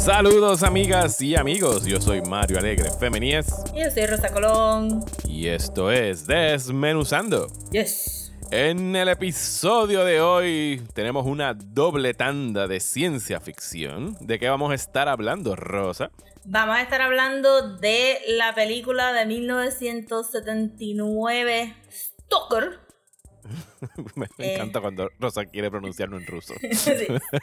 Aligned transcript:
Saludos 0.00 0.62
amigas 0.62 1.20
y 1.20 1.36
amigos, 1.36 1.84
yo 1.84 2.00
soy 2.00 2.22
Mario 2.22 2.58
Alegre 2.58 2.90
Femenías 2.98 3.62
Y 3.74 3.80
yo 3.84 3.90
soy 3.90 4.06
Rosa 4.06 4.32
Colón. 4.32 5.04
y 5.28 5.48
esto 5.48 5.90
es 5.92 6.26
Desmenuzando. 6.26 7.48
Yes. 7.70 8.32
En 8.50 8.96
el 8.96 9.08
episodio 9.08 10.02
de 10.04 10.22
hoy 10.22 10.82
tenemos 10.94 11.26
una 11.26 11.52
doble 11.54 12.14
tanda 12.14 12.66
de 12.66 12.80
ciencia 12.80 13.40
ficción. 13.40 14.16
¿De 14.20 14.38
qué 14.38 14.48
vamos 14.48 14.72
a 14.72 14.74
estar 14.74 15.06
hablando, 15.08 15.54
Rosa? 15.54 16.10
Vamos 16.44 16.76
a 16.76 16.82
estar 16.82 17.02
hablando 17.02 17.76
de 17.76 18.18
la 18.28 18.54
película 18.54 19.12
de 19.12 19.26
1979, 19.26 21.76
Stalker. 21.92 22.80
Me 24.16 24.26
Eh. 24.38 24.54
encanta 24.54 24.80
cuando 24.80 25.10
Rosa 25.18 25.44
quiere 25.46 25.70
pronunciarlo 25.70 26.16
en 26.18 26.26
ruso. 26.26 26.54
Sí, 26.72 26.92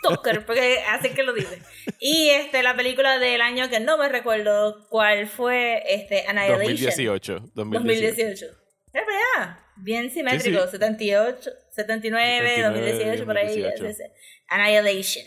Stalker, 0.03 0.45
porque 0.45 0.79
así 0.89 1.09
que 1.09 1.23
lo 1.23 1.33
dice. 1.33 1.61
Y 1.99 2.29
este, 2.29 2.63
la 2.63 2.75
película 2.75 3.19
del 3.19 3.41
año 3.41 3.69
que 3.69 3.79
no 3.79 3.97
me 3.97 4.09
recuerdo 4.09 4.87
cuál 4.89 5.27
fue, 5.27 5.81
este, 5.87 6.25
Annihilation. 6.27 6.59
2018. 6.59 7.39
2018. 7.53 7.55
2018. 7.55 8.45
Es 8.93 9.03
verdad. 9.05 9.59
Bien 9.77 10.09
simétrico. 10.09 10.59
Sí, 10.61 10.65
sí. 10.65 10.71
78, 10.71 11.49
79, 11.71 12.47
79, 12.47 12.63
2018, 12.81 13.25
por 13.25 13.37
ahí. 13.37 13.47
2018. 13.47 13.85
ese, 13.85 14.03
ese. 14.05 14.13
Annihilation. 14.47 15.25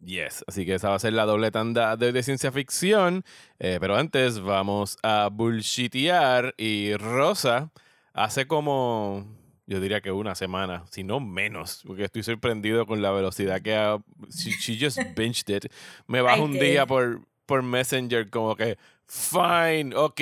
Yes, 0.00 0.44
así 0.46 0.64
que 0.64 0.74
esa 0.74 0.90
va 0.90 0.96
a 0.96 0.98
ser 0.98 1.14
la 1.14 1.24
doble 1.24 1.50
tanda 1.50 1.96
de, 1.96 2.12
de 2.12 2.22
ciencia 2.22 2.52
ficción. 2.52 3.24
Eh, 3.58 3.78
pero 3.80 3.96
antes 3.96 4.40
vamos 4.40 4.98
a 5.02 5.28
bullshitear. 5.32 6.54
Y 6.56 6.94
Rosa 6.96 7.70
hace 8.12 8.46
como, 8.46 9.35
yo 9.66 9.80
diría 9.80 10.00
que 10.00 10.12
una 10.12 10.34
semana, 10.34 10.84
si 10.90 11.02
no 11.04 11.18
menos, 11.20 11.82
porque 11.86 12.04
estoy 12.04 12.22
sorprendido 12.22 12.86
con 12.86 13.02
la 13.02 13.10
velocidad 13.10 13.60
que 13.62 13.74
ha. 13.74 13.98
She, 14.30 14.50
she 14.60 14.78
just 14.84 14.98
binged 15.16 15.48
it. 15.54 15.66
Me 16.06 16.20
baja 16.20 16.38
I 16.38 16.40
un 16.40 16.52
día 16.52 16.86
por, 16.86 17.20
por 17.46 17.62
Messenger 17.62 18.28
como 18.30 18.54
que. 18.56 18.76
Fine, 19.08 19.94
ok, 19.94 20.20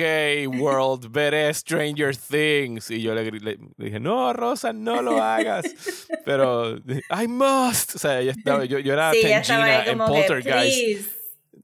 world, 0.59 1.07
veré 1.11 1.51
Stranger 1.55 2.15
Things. 2.15 2.91
Y 2.91 3.01
yo 3.01 3.15
le, 3.15 3.25
gri- 3.31 3.41
le- 3.41 3.57
le 3.77 3.85
dije, 3.85 3.99
no, 3.99 4.31
Rosa, 4.31 4.73
no 4.73 5.01
lo 5.01 5.23
hagas. 5.23 5.65
Pero, 6.25 6.77
I 6.77 7.27
must. 7.27 7.95
O 7.95 7.97
sea, 7.97 8.21
estaba, 8.21 8.63
yo, 8.65 8.77
yo 8.77 8.93
era 8.93 9.11
sí, 9.11 9.21
ahí 9.25 9.89
en 9.89 9.97
Poltergeist. 10.27 11.14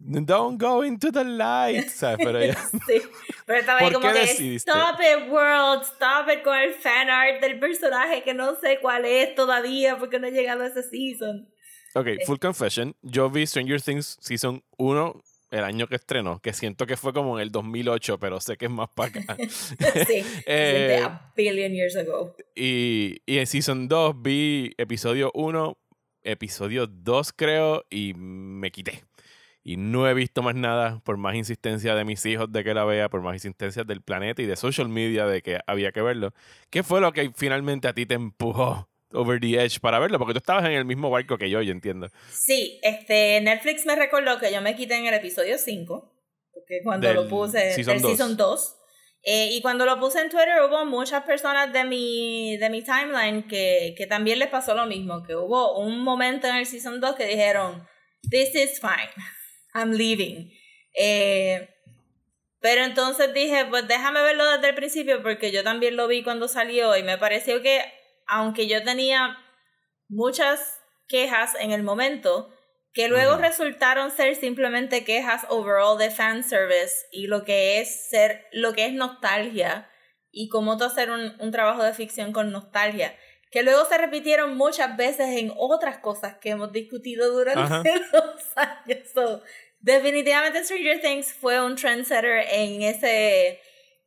Don't 0.04 0.60
go 0.60 0.84
into 0.84 1.12
the 1.12 1.24
light. 1.24 1.88
¿sabes? 1.90 2.18
Pero 2.26 2.40
ella, 2.40 2.58
Sí, 2.88 3.02
pero 3.46 3.60
estaba 3.60 3.80
ahí 3.80 3.86
¿Por 3.92 4.02
como 4.02 4.14
que 4.14 4.56
stop 4.56 5.00
it 5.00 5.30
world, 5.30 5.84
stop 5.84 6.28
it 6.34 6.44
con 6.44 6.58
el 6.58 6.74
fan 6.74 7.10
art 7.10 7.40
del 7.42 7.60
personaje 7.60 8.24
que 8.24 8.34
no 8.34 8.56
sé 8.56 8.80
cuál 8.82 9.06
es 9.06 9.36
todavía 9.36 9.98
porque 9.98 10.20
no 10.20 10.28
he 10.28 10.32
llegado 10.32 10.64
a 10.64 10.68
ese 10.68 10.84
season. 10.84 11.48
ok, 11.94 12.08
full 12.26 12.38
confession. 12.40 12.96
Yo 13.02 13.30
vi 13.30 13.46
Stranger 13.46 13.82
Things 13.82 14.18
Season 14.20 14.64
1 14.78 15.22
el 15.52 15.64
año 15.66 15.86
que 15.88 15.96
estrenó, 15.96 16.40
que 16.40 16.54
siento 16.54 16.86
que 16.88 16.96
fue 16.96 17.12
como 17.14 17.38
en 17.38 17.44
el 17.44 17.52
2008, 17.52 18.20
pero 18.20 18.40
sé 18.40 18.56
que 18.56 18.66
es 18.66 18.72
más 18.72 18.88
para 18.96 19.10
acá. 19.10 19.38
Sí, 20.08 20.24
Eh, 20.46 21.00
a 21.04 21.32
billion 21.36 21.74
years 21.74 21.96
ago. 21.98 22.36
y, 22.56 23.22
y 23.26 23.38
en 23.38 23.46
Season 23.48 23.88
2 23.88 24.22
vi 24.22 24.74
episodio 24.78 25.30
1, 25.34 25.78
episodio 26.24 26.88
2 26.88 27.34
creo, 27.34 27.86
y 27.90 28.14
me 28.16 28.72
quité. 28.72 29.04
Y 29.64 29.78
no 29.78 30.10
he 30.10 30.14
visto 30.14 30.42
más 30.42 30.56
nada 30.56 31.02
por 31.04 31.18
más 31.18 31.36
insistencia 31.36 31.94
de 31.94 32.04
mis 32.04 32.26
hijos 32.26 32.52
de 32.52 32.64
que 32.64 32.74
la 32.74 32.84
vea, 32.84 33.10
por 33.10 33.22
más 33.22 33.36
insistencia 33.36 33.84
del 33.84 34.02
planeta 34.02 34.42
y 34.42 34.46
de 34.46 34.56
social 34.56 34.90
media 34.90 35.28
de 35.28 35.42
que 35.42 35.60
había 35.68 35.92
que 35.92 36.02
verlo. 36.02 36.34
¿Qué 36.70 36.82
fue 36.82 37.00
lo 37.00 37.14
que 37.14 37.32
finalmente 37.36 37.88
a 37.88 37.94
ti 37.94 38.06
te 38.06 38.16
empujó 38.16 38.90
over 39.14 39.40
the 39.40 39.64
edge 39.64 39.80
para 39.80 40.00
verlo? 40.00 40.18
Porque 40.18 40.34
tú 40.34 40.40
estabas 40.40 40.66
en 40.66 40.72
el 40.72 40.86
mismo 40.86 41.12
barco 41.12 41.38
que 41.38 41.50
yo, 41.50 41.62
yo 41.62 41.72
entiendo. 41.72 42.10
Sí, 42.32 42.80
este, 42.82 43.40
Netflix 43.42 43.86
me 43.86 43.96
recordó 43.96 44.40
que 44.40 44.52
yo 44.52 44.62
me 44.62 44.76
quité 44.76 44.98
en 44.98 45.06
el 45.06 45.14
episodio 45.14 45.58
5, 45.60 46.12
porque 46.54 46.80
cuando 46.84 47.08
Del 47.08 47.18
lo 47.18 47.28
puse, 47.28 47.74
season 47.74 47.98
del 47.98 48.06
season 48.06 48.38
2, 48.38 48.78
eh, 49.24 49.50
y 49.52 49.62
cuando 49.62 49.86
lo 49.86 50.00
puse 50.00 50.20
en 50.20 50.30
Twitter 50.30 50.56
hubo 50.68 50.84
muchas 50.86 51.24
personas 51.24 51.72
de 51.72 51.84
mi, 51.84 52.58
de 52.58 52.72
mi 52.72 52.82
timeline 52.84 53.44
que, 53.44 53.94
que 53.96 54.08
también 54.08 54.40
les 54.40 54.50
pasó 54.50 54.74
lo 54.74 54.88
mismo, 54.88 55.22
que 55.22 55.36
hubo 55.36 55.78
un 55.78 56.04
momento 56.04 56.48
en 56.48 56.56
el 56.56 56.66
season 56.66 57.00
2 57.00 57.16
que 57.16 57.28
dijeron, 57.28 57.88
this 58.32 58.56
is 58.56 58.80
fine, 58.82 59.12
I'm 59.74 59.92
leaving. 59.92 60.52
Eh, 60.96 61.70
pero 62.60 62.84
entonces 62.84 63.34
dije, 63.34 63.66
pues 63.66 63.88
déjame 63.88 64.22
verlo 64.22 64.50
desde 64.52 64.70
el 64.70 64.76
principio 64.76 65.24
porque 65.24 65.52
yo 65.52 65.64
también 65.64 65.96
lo 65.96 66.08
vi 66.08 66.24
cuando 66.24 66.48
salió 66.48 66.96
y 66.96 67.04
me 67.04 67.18
pareció 67.18 67.62
que 67.62 67.82
aunque 68.28 68.68
yo 68.68 68.84
tenía 68.84 69.38
muchas 70.08 70.80
quejas 71.08 71.56
en 71.60 71.72
el 71.72 71.84
momento, 71.84 72.54
que 72.94 73.08
luego 73.08 73.38
resultaron 73.38 74.12
ser 74.12 74.36
simplemente 74.36 75.04
quejas 75.04 75.46
overall 75.50 75.98
de 75.98 76.12
fanservice 76.12 77.08
y 77.12 77.28
lo 77.28 77.44
que 77.44 77.80
es 77.80 78.10
ser, 78.10 78.46
lo 78.52 78.74
que 78.74 78.86
es 78.86 78.94
nostalgia 78.94 79.90
y 80.30 80.50
cómo 80.50 80.78
tú 80.78 80.86
hacer 80.86 81.10
un, 81.10 81.36
un 81.40 81.52
trabajo 81.52 81.84
de 81.84 81.94
ficción 81.94 82.32
con 82.32 82.52
nostalgia, 82.52 83.18
que 83.52 83.64
luego 83.64 83.86
se 83.86 83.98
repitieron 83.98 84.56
muchas 84.58 84.96
veces 84.96 85.38
en 85.38 85.52
otras 85.58 85.98
cosas 85.98 86.38
que 86.38 86.50
hemos 86.52 86.72
discutido 86.72 87.32
durante 87.32 87.60
Ajá. 87.62 87.84
los 88.14 88.58
años. 88.58 89.10
So, 89.14 89.44
definitivamente 89.82 90.64
Stranger 90.64 91.02
Things 91.02 91.34
fue 91.34 91.60
un 91.60 91.76
trendsetter 91.76 92.46
en 92.50 92.82
ese, 92.82 93.60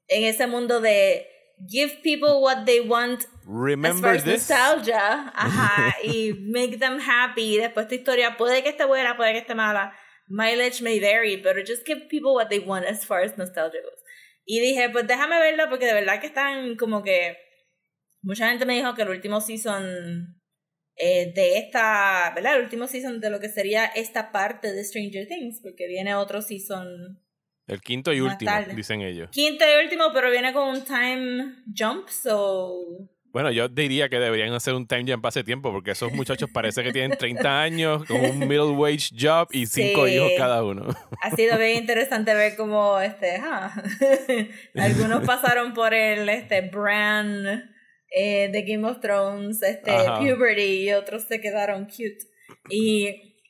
en 0.08 0.24
ese 0.24 0.46
mundo 0.46 0.80
de 0.80 1.26
give 1.68 2.00
people 2.02 2.40
what 2.40 2.64
they 2.64 2.80
want 2.80 3.20
as 3.20 3.28
Remember 3.46 4.00
far 4.02 4.16
as 4.16 4.24
this? 4.24 4.48
nostalgia, 4.48 5.30
ajá, 5.34 5.94
y 6.02 6.32
make 6.32 6.78
them 6.78 6.98
happy. 6.98 7.58
Después 7.58 7.86
tu 7.86 7.94
historia 7.94 8.36
puede 8.38 8.62
que 8.62 8.70
esté 8.70 8.86
buena, 8.86 9.16
puede 9.16 9.32
que 9.32 9.38
esté 9.40 9.54
mala. 9.54 9.92
Mileage 10.26 10.80
may 10.80 10.98
vary, 11.00 11.36
pero 11.36 11.62
just 11.62 11.84
give 11.86 12.08
people 12.08 12.32
what 12.32 12.48
they 12.48 12.58
want 12.58 12.86
as 12.86 13.04
far 13.04 13.20
as 13.20 13.36
nostalgia 13.36 13.82
goes. 13.82 14.00
Y 14.46 14.60
dije, 14.60 14.88
pues 14.90 15.06
déjame 15.06 15.38
verlo 15.38 15.68
porque 15.68 15.84
de 15.84 15.92
verdad 15.92 16.18
que 16.20 16.28
están 16.28 16.76
como 16.76 17.02
que 17.02 17.36
mucha 18.24 18.48
gente 18.48 18.66
me 18.66 18.74
dijo 18.74 18.94
que 18.94 19.02
el 19.02 19.08
último 19.10 19.40
season 19.40 20.40
eh, 20.96 21.32
de 21.34 21.58
esta, 21.58 22.32
¿verdad? 22.34 22.56
El 22.56 22.62
último 22.64 22.86
season 22.86 23.20
de 23.20 23.30
lo 23.30 23.40
que 23.40 23.48
sería 23.48 23.84
esta 23.86 24.32
parte 24.32 24.72
de 24.72 24.82
Stranger 24.84 25.26
Things, 25.28 25.60
porque 25.62 25.86
viene 25.88 26.14
otro 26.14 26.40
season 26.42 27.20
El 27.66 27.80
quinto 27.80 28.12
y 28.12 28.20
último, 28.20 28.50
tarde. 28.50 28.74
dicen 28.74 29.00
ellos. 29.02 29.28
quinto 29.30 29.64
y 29.64 29.82
último, 29.84 30.04
pero 30.12 30.30
viene 30.30 30.52
con 30.52 30.68
un 30.68 30.84
time 30.84 31.54
jump, 31.76 32.08
so 32.08 32.72
Bueno, 33.32 33.50
yo 33.50 33.68
diría 33.68 34.08
que 34.08 34.20
deberían 34.20 34.52
hacer 34.52 34.74
un 34.74 34.86
time 34.86 35.10
jump 35.10 35.26
hace 35.26 35.42
tiempo, 35.42 35.72
porque 35.72 35.90
esos 35.90 36.12
muchachos 36.14 36.48
parece 36.52 36.84
que 36.84 36.92
tienen 36.92 37.18
30 37.18 37.60
años, 37.62 38.04
con 38.04 38.20
un 38.24 38.38
middle 38.48 38.70
wage 38.76 39.10
job 39.18 39.48
y 39.50 39.66
cinco 39.66 40.06
Sí. 40.06 40.14
hijos 40.14 40.30
cada 40.38 40.62
uno. 40.62 40.86
ha 41.20 41.30
sido 41.32 41.58
bien 41.58 41.78
interesante 41.78 42.32
ver 42.34 42.54
cómo 42.54 43.00
este 43.00 43.40
algunos 44.76 45.24
pasaron 45.26 45.74
por 45.74 45.92
el 45.92 46.28
este 46.28 46.60
brand 46.62 47.73
eh, 48.16 48.48
de 48.52 48.62
Game 48.62 48.88
of 48.88 49.00
Thrones 49.00 49.62
este 49.62 49.90
Ajá. 49.90 50.20
puberty 50.20 50.88
y 50.88 50.92
otros 50.92 51.24
se 51.24 51.40
quedaron 51.40 51.86
cute. 51.86 52.18
Y 52.70 53.40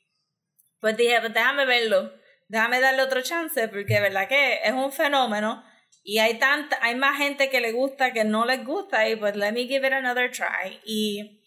pues 0.79 0.97
dije 0.97 1.19
pues 1.19 1.33
déjame 1.33 1.65
verlo 1.65 2.11
déjame 2.47 2.79
darle 2.79 3.03
otro 3.03 3.21
chance 3.21 3.67
porque 3.67 3.99
verdad 3.99 4.27
que 4.27 4.59
es 4.63 4.71
un 4.71 4.91
fenómeno 4.91 5.63
y 6.03 6.19
hay 6.19 6.37
tanta 6.37 6.77
hay 6.81 6.95
más 6.95 7.17
gente 7.17 7.49
que 7.49 7.61
le 7.61 7.71
gusta 7.71 8.13
que 8.13 8.23
no 8.23 8.45
les 8.45 8.63
gusta 8.63 9.09
y 9.09 9.15
pues 9.15 9.35
let 9.35 9.51
me 9.51 9.65
give 9.65 9.85
it 9.85 9.93
another 9.93 10.31
try. 10.31 10.79
Y 10.83 11.41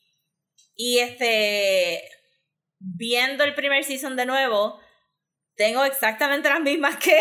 y 0.74 0.98
este 0.98 2.02
viendo 2.78 3.44
el 3.44 3.54
primer 3.54 3.84
season 3.84 4.16
de 4.16 4.26
nuevo 4.26 4.80
tengo 5.56 5.84
exactamente 5.84 6.48
las 6.48 6.60
mismas 6.60 6.96
que 6.96 7.20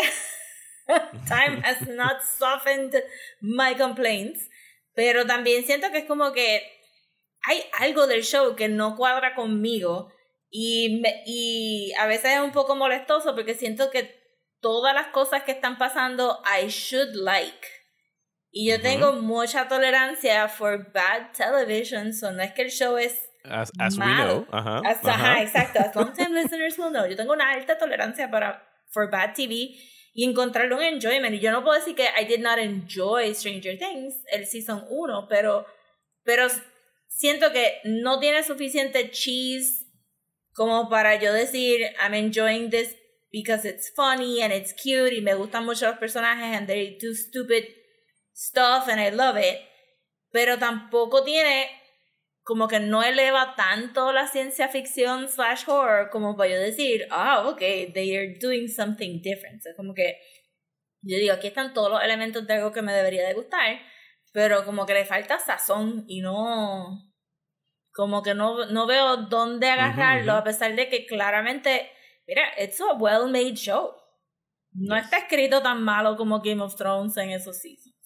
time 1.26 1.60
has 1.64 1.86
not 1.88 2.22
softened 2.22 2.94
my 3.40 3.74
complaints 3.76 4.48
pero 4.98 5.24
también 5.26 5.62
siento 5.64 5.92
que 5.92 5.98
es 5.98 6.04
como 6.06 6.32
que 6.32 6.60
hay 7.46 7.62
algo 7.78 8.08
del 8.08 8.24
show 8.24 8.56
que 8.56 8.68
no 8.68 8.96
cuadra 8.96 9.36
conmigo 9.36 10.10
y, 10.50 10.98
me- 11.00 11.22
y 11.24 11.92
a 12.00 12.06
veces 12.08 12.32
es 12.32 12.40
un 12.40 12.50
poco 12.50 12.74
molestoso 12.74 13.36
porque 13.36 13.54
siento 13.54 13.90
que 13.92 14.02
todas 14.60 14.92
las 14.94 15.06
cosas 15.18 15.44
que 15.44 15.52
están 15.52 15.78
pasando 15.78 16.42
I 16.60 16.66
should 16.66 17.14
like 17.14 17.64
y 18.50 18.68
yo 18.70 18.80
tengo 18.80 19.12
mucha 19.12 19.68
tolerancia 19.68 20.48
for 20.48 20.90
bad 20.92 21.30
television 21.32 22.12
so 22.12 22.32
no 22.32 22.42
es 22.42 22.52
que 22.54 22.62
el 22.62 22.70
show 22.72 22.98
es 22.98 23.14
As, 23.44 23.70
as 23.78 23.96
we 23.96 24.04
know. 24.04 24.46
Ajá, 24.50 24.80
Hasta, 24.84 25.14
ajá. 25.14 25.32
ajá, 25.32 25.42
exacto. 25.42 25.78
As 25.78 25.94
long 25.94 26.12
time 26.16 26.34
listeners 26.34 26.76
will 26.76 26.90
know. 26.90 27.06
Yo 27.06 27.14
tengo 27.16 27.32
una 27.32 27.52
alta 27.52 27.78
tolerancia 27.78 28.28
para 28.28 28.60
for 28.92 29.08
bad 29.10 29.32
TV 29.34 29.78
y 30.18 30.24
encontrarle 30.24 30.74
un 30.74 30.82
enjoyment. 30.82 31.32
Y 31.32 31.38
yo 31.38 31.52
no 31.52 31.62
puedo 31.62 31.78
decir 31.78 31.94
que 31.94 32.08
I 32.20 32.24
did 32.24 32.40
not 32.40 32.58
enjoy 32.58 33.32
Stranger 33.36 33.78
Things, 33.78 34.16
el 34.32 34.48
season 34.48 34.84
1, 34.90 35.28
pero, 35.28 35.64
pero 36.24 36.48
siento 37.06 37.52
que 37.52 37.78
no 37.84 38.18
tiene 38.18 38.42
suficiente 38.42 39.12
cheese 39.12 39.86
como 40.54 40.88
para 40.90 41.14
yo 41.20 41.32
decir 41.32 41.82
I'm 42.02 42.14
enjoying 42.14 42.68
this 42.68 42.96
because 43.30 43.64
it's 43.64 43.92
funny 43.94 44.42
and 44.42 44.52
it's 44.52 44.74
cute 44.74 45.14
y 45.14 45.20
me 45.20 45.34
gustan 45.34 45.64
mucho 45.64 45.86
los 45.86 45.98
personajes 45.98 46.56
and 46.56 46.66
they 46.66 46.98
do 47.00 47.14
stupid 47.14 47.68
stuff 48.34 48.88
and 48.88 49.00
I 49.00 49.12
love 49.12 49.36
it. 49.38 49.60
Pero 50.32 50.58
tampoco 50.58 51.22
tiene 51.22 51.77
como 52.48 52.66
que 52.66 52.80
no 52.80 53.02
eleva 53.02 53.54
tanto 53.56 54.10
la 54.10 54.26
ciencia 54.26 54.68
ficción 54.68 55.28
slash 55.28 55.68
horror 55.68 56.08
como 56.08 56.34
para 56.34 56.52
yo 56.52 56.58
decir, 56.58 57.06
ah, 57.10 57.46
ok, 57.46 57.58
they 57.92 58.16
are 58.16 58.38
doing 58.40 58.68
something 58.68 59.20
different. 59.20 59.66
es 59.66 59.76
como 59.76 59.92
que 59.92 60.18
yo 61.02 61.18
digo, 61.18 61.34
aquí 61.34 61.48
están 61.48 61.74
todos 61.74 61.90
los 61.90 62.02
elementos 62.02 62.46
de 62.46 62.54
algo 62.54 62.72
que 62.72 62.80
me 62.80 62.94
debería 62.94 63.28
de 63.28 63.34
gustar, 63.34 63.78
pero 64.32 64.64
como 64.64 64.86
que 64.86 64.94
le 64.94 65.04
falta 65.04 65.38
sazón 65.38 66.06
y 66.08 66.22
no, 66.22 67.12
como 67.92 68.22
que 68.22 68.34
no, 68.34 68.64
no 68.64 68.86
veo 68.86 69.18
dónde 69.18 69.68
agarrarlo, 69.68 70.32
a 70.32 70.42
pesar 70.42 70.74
de 70.74 70.88
que 70.88 71.04
claramente, 71.04 71.90
mira, 72.26 72.44
it's 72.58 72.80
a 72.80 72.94
well-made 72.94 73.56
show. 73.56 73.94
No 74.72 74.96
está 74.96 75.18
escrito 75.18 75.60
tan 75.60 75.82
malo 75.82 76.16
como 76.16 76.40
Game 76.40 76.62
of 76.62 76.76
Thrones 76.76 77.14
en 77.18 77.28
esos 77.28 77.58
seasons. 77.58 77.97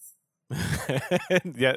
ya, 1.44 1.74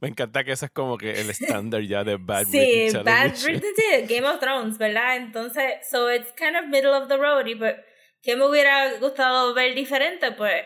me 0.00 0.08
encanta 0.08 0.44
que 0.44 0.52
eso 0.52 0.66
es 0.66 0.72
como 0.72 0.98
que 0.98 1.20
el 1.20 1.30
estándar 1.30 1.82
ya 1.82 2.04
de 2.04 2.16
Bad 2.16 2.46
Sí, 2.46 2.90
Bad 3.04 3.32
Britain, 3.42 4.06
Game 4.06 4.26
of 4.26 4.40
Thrones, 4.40 4.78
¿verdad? 4.78 5.16
Entonces, 5.16 5.88
so 5.88 6.10
it's 6.12 6.32
kind 6.32 6.56
of 6.56 6.66
middle 6.66 6.94
of 6.94 7.08
the 7.08 7.16
road. 7.16 7.46
Y 7.46 7.54
pues, 7.54 7.76
¿qué 8.22 8.36
me 8.36 8.46
hubiera 8.46 8.98
gustado 8.98 9.54
ver 9.54 9.74
diferente? 9.74 10.32
Pues, 10.32 10.64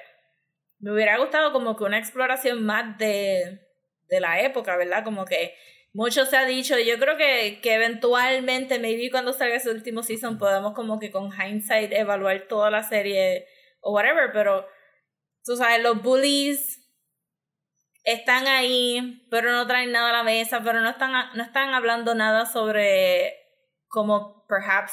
me 0.81 0.93
hubiera 0.93 1.19
gustado 1.19 1.52
como 1.52 1.76
que 1.76 1.84
una 1.84 1.99
exploración 1.99 2.64
más 2.64 2.99
de, 2.99 3.60
de 4.08 4.20
la 4.20 4.40
época, 4.40 4.76
¿verdad? 4.76 5.05
Como 5.05 5.25
que 5.25 5.55
mucho 5.93 6.26
se 6.26 6.37
ha 6.37 6.44
dicho. 6.44 6.78
Yo 6.78 6.98
creo 6.98 7.16
que, 7.16 7.60
que 7.62 7.75
eventualmente, 7.75 8.78
maybe 8.78 9.10
cuando 9.10 9.32
salga 9.32 9.56
ese 9.56 9.70
último 9.70 10.02
season, 10.02 10.38
podemos 10.38 10.72
como 10.75 10.98
que 10.98 11.10
con 11.10 11.31
hindsight 11.32 11.93
evaluar 11.93 12.46
toda 12.48 12.70
la 12.70 12.82
serie 12.82 13.46
o 13.81 13.93
whatever, 13.93 14.31
pero 14.32 14.66
tú 15.44 15.56
sabes, 15.56 15.82
los 15.82 16.02
bullies 16.02 16.81
están 18.04 18.46
ahí, 18.46 19.26
pero 19.31 19.52
no 19.52 19.66
traen 19.66 19.93
nada 19.93 20.10
a 20.10 20.12
la 20.12 20.22
mesa, 20.22 20.60
pero 20.64 20.81
no 20.81 20.90
están, 20.90 21.12
no 21.34 21.43
están 21.43 21.75
hablando 21.75 22.14
nada 22.14 22.46
sobre 22.46 23.34
cómo 23.88 24.44
perhaps 24.49 24.93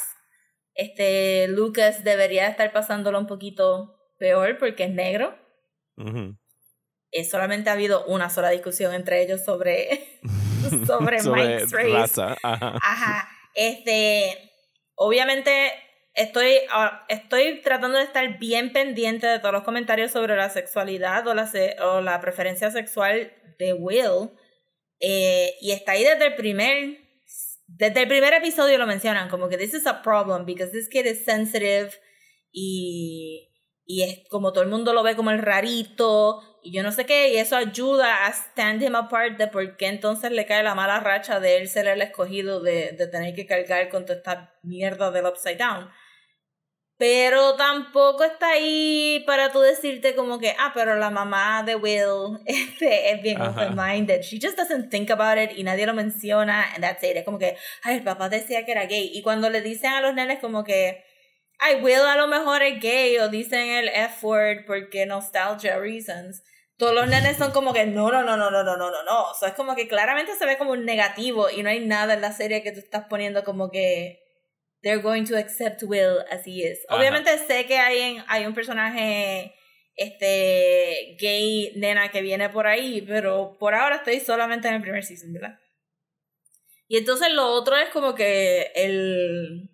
este 0.75 1.47
Lucas 1.47 2.03
debería 2.03 2.47
estar 2.47 2.71
pasándolo 2.71 3.19
un 3.19 3.27
poquito 3.27 3.97
peor 4.17 4.57
porque 4.57 4.85
es 4.85 4.91
negro. 4.91 5.37
Eh, 7.11 7.25
solamente 7.25 7.69
ha 7.69 7.73
habido 7.73 8.05
una 8.05 8.29
sola 8.29 8.49
discusión 8.49 8.93
entre 8.93 9.21
ellos 9.21 9.43
sobre, 9.43 10.19
sobre, 10.87 11.21
Mike's 11.23 11.71
race. 11.71 12.21
Ajá. 12.43 13.27
Este, 13.55 14.51
obviamente 14.95 15.73
estoy, 16.13 16.53
ah, 16.71 17.05
estoy 17.09 17.61
tratando 17.61 17.97
de 17.97 18.03
estar 18.03 18.39
bien 18.39 18.71
pendiente 18.73 19.27
de 19.27 19.39
todos 19.39 19.53
los 19.53 19.63
comentarios 19.63 20.11
sobre 20.11 20.35
la 20.35 20.49
sexualidad 20.49 21.27
o 21.27 21.33
la, 21.33 21.49
o 21.83 22.01
la 22.01 22.19
preferencia 22.21 22.71
sexual 22.71 23.31
de 23.57 23.73
Will. 23.73 24.31
Eh, 24.99 25.55
y 25.61 25.71
está 25.71 25.93
ahí 25.93 26.03
desde 26.03 26.27
el 26.27 26.35
primer 26.35 27.09
desde 27.77 28.01
el 28.01 28.07
primer 28.07 28.33
episodio 28.33 28.77
lo 28.77 28.87
mencionan 28.87 29.29
como 29.29 29.47
que 29.47 29.57
this 29.57 29.73
is 29.73 29.85
a 29.85 30.01
problem 30.01 30.45
because 30.45 30.71
this 30.71 30.89
kid 30.89 31.05
is 31.05 31.23
sensitive 31.23 31.91
y, 32.51 33.51
y 33.85 34.03
es 34.03 34.27
como 34.29 34.51
todo 34.51 34.63
el 34.63 34.69
mundo 34.69 34.91
lo 34.91 35.03
ve 35.03 35.15
como 35.15 35.29
el 35.29 35.39
rarito 35.39 36.41
y 36.69 36.71
yo 36.71 36.83
no 36.83 36.91
sé 36.91 37.05
qué 37.05 37.29
y 37.29 37.37
eso 37.37 37.55
ayuda 37.55 38.27
a 38.27 38.29
stand 38.29 38.83
him 38.83 38.95
apart 38.95 39.37
de 39.37 39.47
por 39.47 39.75
qué 39.75 39.87
entonces 39.87 40.31
le 40.31 40.45
cae 40.45 40.61
la 40.61 40.75
mala 40.75 40.99
racha 40.99 41.39
de 41.39 41.57
él 41.57 41.67
ser 41.67 41.87
el 41.87 42.01
escogido 42.01 42.61
de, 42.61 42.91
de 42.91 43.07
tener 43.07 43.33
que 43.33 43.47
cargar 43.47 43.89
con 43.89 44.05
toda 44.05 44.19
esta 44.19 44.53
mierda 44.61 45.09
del 45.09 45.25
upside 45.25 45.57
down 45.57 45.89
pero 46.99 47.55
tampoco 47.55 48.25
está 48.25 48.49
ahí 48.49 49.23
para 49.25 49.53
tú 49.53 49.61
decirte 49.61 50.15
como 50.15 50.37
que, 50.37 50.53
ah, 50.59 50.73
pero 50.73 50.95
la 50.95 51.09
mamá 51.09 51.63
de 51.63 51.77
Will 51.77 52.39
este, 52.45 53.13
es 53.13 53.21
bien 53.21 53.41
open-minded. 53.41 54.21
She 54.21 54.37
just 54.37 54.57
doesn't 54.57 54.89
think 54.89 55.09
about 55.09 55.37
it 55.37 55.57
y 55.57 55.63
nadie 55.63 55.85
lo 55.85 55.93
menciona 55.93 56.73
and 56.73 56.83
that's 56.83 57.01
it. 57.01 57.15
Es 57.15 57.23
como 57.23 57.39
que, 57.39 57.55
ay, 57.83 57.95
el 57.95 58.03
papá 58.03 58.27
decía 58.27 58.65
que 58.65 58.73
era 58.73 58.85
gay. 58.85 59.11
Y 59.13 59.21
cuando 59.21 59.49
le 59.49 59.61
dicen 59.61 59.93
a 59.93 60.01
los 60.01 60.13
nenes 60.13 60.39
como 60.39 60.65
que, 60.65 61.05
ay, 61.59 61.75
Will 61.81 62.01
a 62.01 62.17
lo 62.17 62.27
mejor 62.27 62.63
es 62.63 62.81
gay 62.81 63.17
o 63.19 63.29
dicen 63.29 63.69
el 63.69 63.87
F-word 63.87 64.65
porque 64.67 65.05
nostalgia 65.05 65.79
reasons. 65.79 66.43
Todos 66.79 66.95
los 66.95 67.07
nenes 67.09 67.35
son 67.35 67.51
como 67.51 67.73
que 67.73 67.85
no, 67.85 68.09
no, 68.09 68.23
no, 68.23 68.37
no, 68.37 68.49
no, 68.49 68.63
no, 68.63 68.77
no, 68.77 68.89
no, 68.89 69.03
no. 69.03 69.23
O 69.31 69.33
sea, 69.33 69.49
es 69.49 69.53
como 69.53 69.75
que 69.75 69.89
claramente 69.89 70.33
se 70.35 70.45
ve 70.45 70.57
como 70.57 70.71
un 70.71 70.85
negativo 70.85 71.49
y 71.49 71.61
no 71.61 71.69
hay 71.69 71.85
nada 71.85 72.13
en 72.13 72.21
la 72.21 72.31
serie 72.31 72.63
que 72.63 72.71
tú 72.71 72.79
estás 72.79 73.03
poniendo 73.09 73.43
como 73.43 73.69
que 73.69 74.23
they're 74.81 75.01
going 75.01 75.25
to 75.25 75.35
accept 75.35 75.83
Will 75.83 76.19
as 76.31 76.47
he 76.47 76.63
is. 76.71 76.79
Obviamente 76.87 77.37
sé 77.39 77.65
que 77.65 77.77
hay, 77.77 78.23
hay 78.29 78.45
un 78.45 78.53
personaje 78.53 79.53
este 79.95 81.17
gay 81.19 81.73
nena 81.75 82.11
que 82.11 82.21
viene 82.21 82.47
por 82.47 82.65
ahí, 82.65 83.01
pero 83.01 83.57
por 83.59 83.75
ahora 83.75 83.97
estoy 83.97 84.21
solamente 84.21 84.69
en 84.69 84.75
el 84.75 84.81
primer 84.81 85.03
season, 85.03 85.33
¿verdad? 85.33 85.59
Y 86.87 86.95
entonces 86.95 87.33
lo 87.33 87.47
otro 87.47 87.75
es 87.75 87.89
como 87.89 88.15
que 88.15 88.71
el 88.73 89.69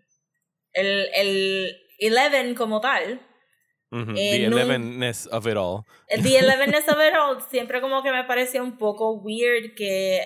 el, 0.74 1.10
el 1.14 1.82
Eleven 2.00 2.56
como 2.56 2.82
tal. 2.82 3.22
The 3.92 4.46
elevenness 4.46 5.28
of 5.28 5.48
it 5.48 5.58
all. 5.58 5.86
The 6.10 6.38
elevenness 6.38 6.88
of 6.88 6.98
it 7.00 7.16
all 7.16 7.42
siempre 7.50 7.82
como 7.82 8.04
que 8.04 8.12
me 8.12 8.24
parecía 8.24 8.62
un 8.62 8.78
poco 8.78 9.14
weird 9.22 9.76
que 9.76 10.22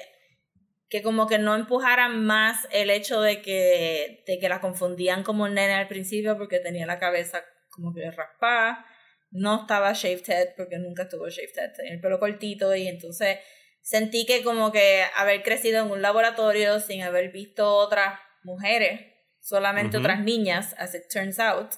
que 0.90 1.04
como 1.04 1.28
que 1.28 1.38
no 1.38 1.56
empujaran 1.56 2.26
más 2.26 2.68
el 2.72 2.90
hecho 2.90 3.22
de 3.22 3.42
que, 3.42 4.24
de 4.26 4.40
que 4.40 4.50
la 4.50 4.60
confundían 4.60 5.24
como 5.24 5.44
un 5.44 5.54
nene 5.54 5.76
al 5.76 5.88
principio 5.88 6.38
porque 6.38 6.60
tenía 6.60 6.88
la 6.88 6.98
cabeza 6.98 7.44
como 7.70 7.94
que 7.94 8.10
raspada, 8.10 8.86
no 9.30 9.62
estaba 9.62 9.94
shaved 9.94 10.28
head 10.28 10.48
porque 10.58 10.80
nunca 10.80 11.04
estuvo 11.04 11.30
shaved 11.30 11.58
head, 11.58 11.74
tenía 11.76 11.94
el 11.94 12.02
pelo 12.02 12.20
cortito 12.20 12.76
y 12.76 12.88
entonces 12.88 13.38
sentí 13.82 14.26
que 14.26 14.44
como 14.44 14.72
que 14.72 15.04
haber 15.16 15.44
crecido 15.44 15.86
en 15.86 15.92
un 15.92 16.02
laboratorio 16.02 16.80
sin 16.80 17.04
haber 17.04 17.32
visto 17.32 17.76
otras 17.76 18.20
mujeres, 18.44 19.02
solamente 19.42 19.98
otras 19.98 20.22
niñas, 20.22 20.74
as 20.80 20.96
it 20.96 21.04
turns 21.14 21.40
out, 21.40 21.72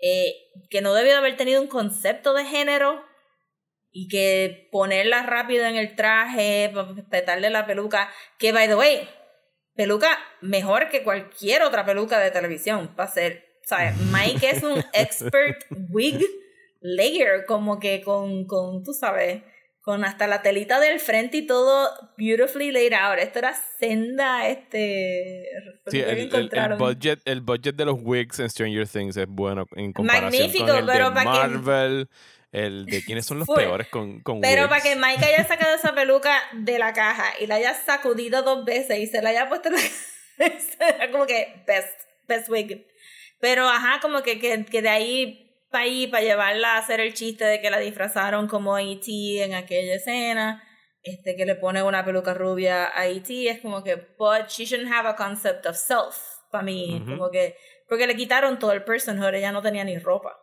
eh, 0.00 0.34
que 0.70 0.80
no 0.80 0.94
debió 0.94 1.16
haber 1.16 1.36
tenido 1.36 1.60
un 1.62 1.68
concepto 1.68 2.34
de 2.34 2.44
género 2.44 3.04
y 3.90 4.08
que 4.08 4.68
ponerla 4.72 5.22
rápido 5.22 5.64
en 5.66 5.76
el 5.76 5.94
traje, 5.94 6.72
petarle 7.10 7.50
la 7.50 7.66
peluca, 7.66 8.10
que 8.38 8.52
by 8.52 8.66
the 8.66 8.74
way, 8.74 9.08
peluca 9.74 10.18
mejor 10.40 10.88
que 10.88 11.04
cualquier 11.04 11.62
otra 11.62 11.84
peluca 11.84 12.18
de 12.18 12.30
televisión 12.30 12.94
para 12.96 13.10
ser, 13.10 13.44
¿sabes? 13.62 13.96
Mike 14.12 14.50
es 14.50 14.62
un 14.62 14.82
expert 14.92 15.64
wig 15.90 16.20
layer, 16.80 17.46
como 17.46 17.78
que 17.78 18.02
con, 18.02 18.46
con, 18.46 18.82
tú 18.82 18.92
sabes, 18.92 19.42
con 19.84 20.02
hasta 20.02 20.26
la 20.26 20.40
telita 20.40 20.80
del 20.80 20.98
frente 20.98 21.36
y 21.36 21.46
todo 21.46 21.90
beautifully 22.16 22.72
laid 22.72 22.94
out. 22.94 23.18
Esto 23.18 23.40
era 23.40 23.54
senda, 23.78 24.48
este... 24.48 25.46
Sí, 25.88 26.00
el, 26.00 26.30
budget, 26.78 27.20
el 27.26 27.42
budget 27.42 27.76
de 27.76 27.84
los 27.84 27.98
wigs 28.00 28.38
en 28.38 28.48
Stranger 28.48 28.88
Things 28.88 29.16
es 29.18 29.28
bueno 29.28 29.66
en 29.76 29.92
comparación 29.92 30.50
con 30.52 30.76
el 30.76 30.86
de 30.86 31.10
Marvel 31.10 32.08
el 32.50 32.86
de 32.86 33.04
quiénes 33.04 33.26
son 33.26 33.40
los 33.40 33.48
peores 33.48 33.88
con, 33.88 34.20
con 34.20 34.40
Pero 34.40 34.68
para 34.68 34.80
que 34.80 34.94
Mike 34.94 35.24
haya 35.24 35.44
sacado 35.44 35.74
esa 35.74 35.92
peluca 35.94 36.40
de 36.52 36.78
la 36.78 36.92
caja 36.92 37.34
y 37.40 37.46
la 37.46 37.56
haya 37.56 37.74
sacudido 37.74 38.42
dos 38.42 38.64
veces 38.64 39.00
y 39.00 39.06
se 39.06 39.20
la 39.20 39.30
haya 39.30 39.48
puesto 39.48 39.68
en 39.68 39.74
la 39.74 39.80
cabeza, 40.38 41.10
como 41.10 41.26
que 41.26 41.62
best, 41.66 42.00
best 42.28 42.48
wig. 42.48 42.86
Pero 43.40 43.68
ajá, 43.68 43.98
como 44.00 44.22
que, 44.22 44.38
que, 44.38 44.64
que 44.64 44.82
de 44.82 44.88
ahí 44.88 45.43
para 45.74 45.86
ahí, 45.86 46.06
para 46.06 46.22
llevarla 46.22 46.74
a 46.74 46.78
hacer 46.78 47.00
el 47.00 47.14
chiste 47.14 47.44
de 47.44 47.60
que 47.60 47.68
la 47.68 47.80
disfrazaron 47.80 48.46
como 48.46 48.78
E.T. 48.78 49.42
en 49.42 49.54
aquella 49.54 49.96
escena, 49.96 50.62
este 51.02 51.34
que 51.34 51.44
le 51.44 51.56
pone 51.56 51.82
una 51.82 52.04
peluca 52.04 52.32
rubia 52.32 52.96
a 52.96 53.08
E.T. 53.08 53.50
es 53.50 53.60
como 53.60 53.82
que, 53.82 53.96
but 54.16 54.46
she 54.46 54.66
shouldn't 54.66 54.92
have 54.92 55.08
a 55.08 55.16
concept 55.16 55.66
of 55.66 55.74
self, 55.74 56.14
para 56.52 56.62
mí, 56.62 57.02
como 57.04 57.28
que, 57.28 57.56
porque 57.88 58.06
le 58.06 58.14
quitaron 58.14 58.60
todo 58.60 58.70
el 58.70 58.84
personhood, 58.84 59.34
ella 59.34 59.50
no 59.50 59.62
tenía 59.62 59.82
ni 59.82 59.98
ropa. 59.98 60.38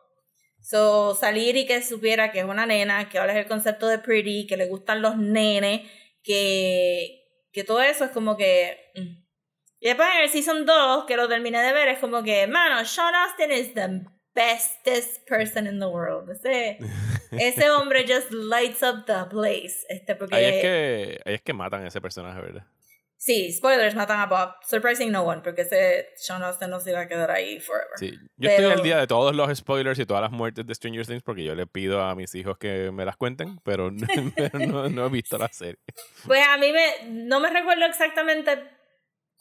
So, 0.59 1.15
salir 1.15 1.55
y 1.55 1.65
que 1.65 1.81
supiera 1.81 2.33
que 2.33 2.39
es 2.39 2.45
una 2.45 2.65
nena, 2.65 3.07
que 3.07 3.17
ahora 3.17 3.31
es 3.31 3.39
el 3.39 3.47
concepto 3.47 3.87
de 3.87 3.99
pretty, 3.99 4.47
que 4.47 4.57
le 4.57 4.67
gustan 4.67 5.01
los 5.01 5.15
nenes, 5.15 5.89
que, 6.23 7.21
que 7.53 7.63
todo 7.63 7.81
eso 7.81 8.03
es 8.03 8.11
como 8.11 8.35
que... 8.35 8.77
Mm. 8.95 9.21
Y 9.79 9.87
después 9.87 10.09
en 10.13 10.23
el 10.23 10.29
Season 10.29 10.65
2, 10.65 11.05
que 11.05 11.15
lo 11.15 11.29
terminé 11.29 11.61
de 11.61 11.71
ver, 11.71 11.87
es 11.87 11.99
como 11.99 12.21
que, 12.21 12.47
mano, 12.47 12.83
Sean 12.83 13.15
Austin 13.15 13.51
is 13.51 13.73
the 13.73 14.20
bestest 14.33 15.25
person 15.27 15.67
in 15.67 15.79
the 15.79 15.87
world. 15.87 16.29
Ese, 16.29 16.77
ese 17.31 17.69
hombre 17.69 18.05
just 18.07 18.31
lights 18.31 18.81
up 18.83 19.05
the 19.05 19.25
place. 19.29 19.85
Este, 19.89 20.15
porque, 20.15 20.35
ahí, 20.35 20.45
es 20.45 20.61
que, 20.61 21.21
ahí 21.25 21.33
es 21.35 21.41
que 21.41 21.53
matan 21.53 21.83
a 21.83 21.87
ese 21.87 22.01
personaje, 22.01 22.39
¿verdad? 22.41 22.63
Sí, 23.17 23.51
spoilers, 23.51 23.93
matan 23.93 24.19
a 24.19 24.25
Bob. 24.25 24.55
Surprising 24.67 25.11
no 25.11 25.21
one, 25.21 25.41
porque 25.43 25.61
ese 25.61 26.07
Sean 26.15 26.41
Austin 26.41 26.71
no 26.71 26.79
se 26.79 26.89
iba 26.89 27.01
a 27.01 27.07
quedar 27.07 27.29
ahí 27.29 27.59
forever. 27.59 27.91
Sí. 27.97 28.17
Yo 28.37 28.49
estoy 28.49 28.65
Pero- 28.65 28.77
al 28.79 28.81
día 28.83 28.97
de 28.97 29.05
todos 29.05 29.35
los 29.35 29.55
spoilers 29.55 29.99
y 29.99 30.07
todas 30.07 30.23
las 30.23 30.31
muertes 30.31 30.65
de 30.65 30.73
Stranger 30.73 31.05
Things 31.05 31.21
porque 31.21 31.43
yo 31.43 31.53
le 31.53 31.67
pido 31.67 32.01
a 32.01 32.15
mis 32.15 32.33
hijos 32.33 32.57
que 32.57 32.89
me 32.91 33.05
las 33.05 33.17
cuenten, 33.17 33.59
pero 33.63 33.91
no, 33.91 34.07
pero 34.35 34.57
no- 34.57 34.89
no 34.89 35.05
he 35.05 35.09
visto 35.09 35.37
la 35.37 35.49
serie. 35.49 35.77
Pues 36.25 36.41
a 36.47 36.57
mí 36.57 36.71
me, 36.71 37.09
no 37.11 37.39
me 37.39 37.51
recuerdo 37.51 37.85
exactamente 37.85 38.57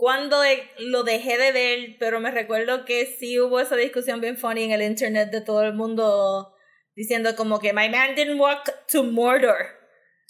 cuándo 0.00 0.40
de- 0.40 0.66
lo 0.78 1.02
dejé 1.04 1.37
de 1.37 1.52
ver, 1.52 1.97
pero 1.99 2.21
me 2.21 2.30
recuerdo 2.30 2.87
que 2.87 3.04
sí 3.04 3.38
hubo 3.38 3.61
esa 3.61 3.76
discusión 3.76 4.19
bien 4.23 4.38
funny 4.38 4.64
en 4.64 4.71
el 4.73 4.80
internet 4.80 5.30
de 5.30 5.42
todo 5.42 5.62
el 5.62 5.75
mundo 5.75 6.54
diciendo 6.97 7.37
como 7.37 7.59
que 7.61 7.75
my 7.75 7.90
man 7.90 8.14
didn't 8.14 8.40
walk 8.40 8.87
to 8.90 9.02
Mordor 9.04 9.59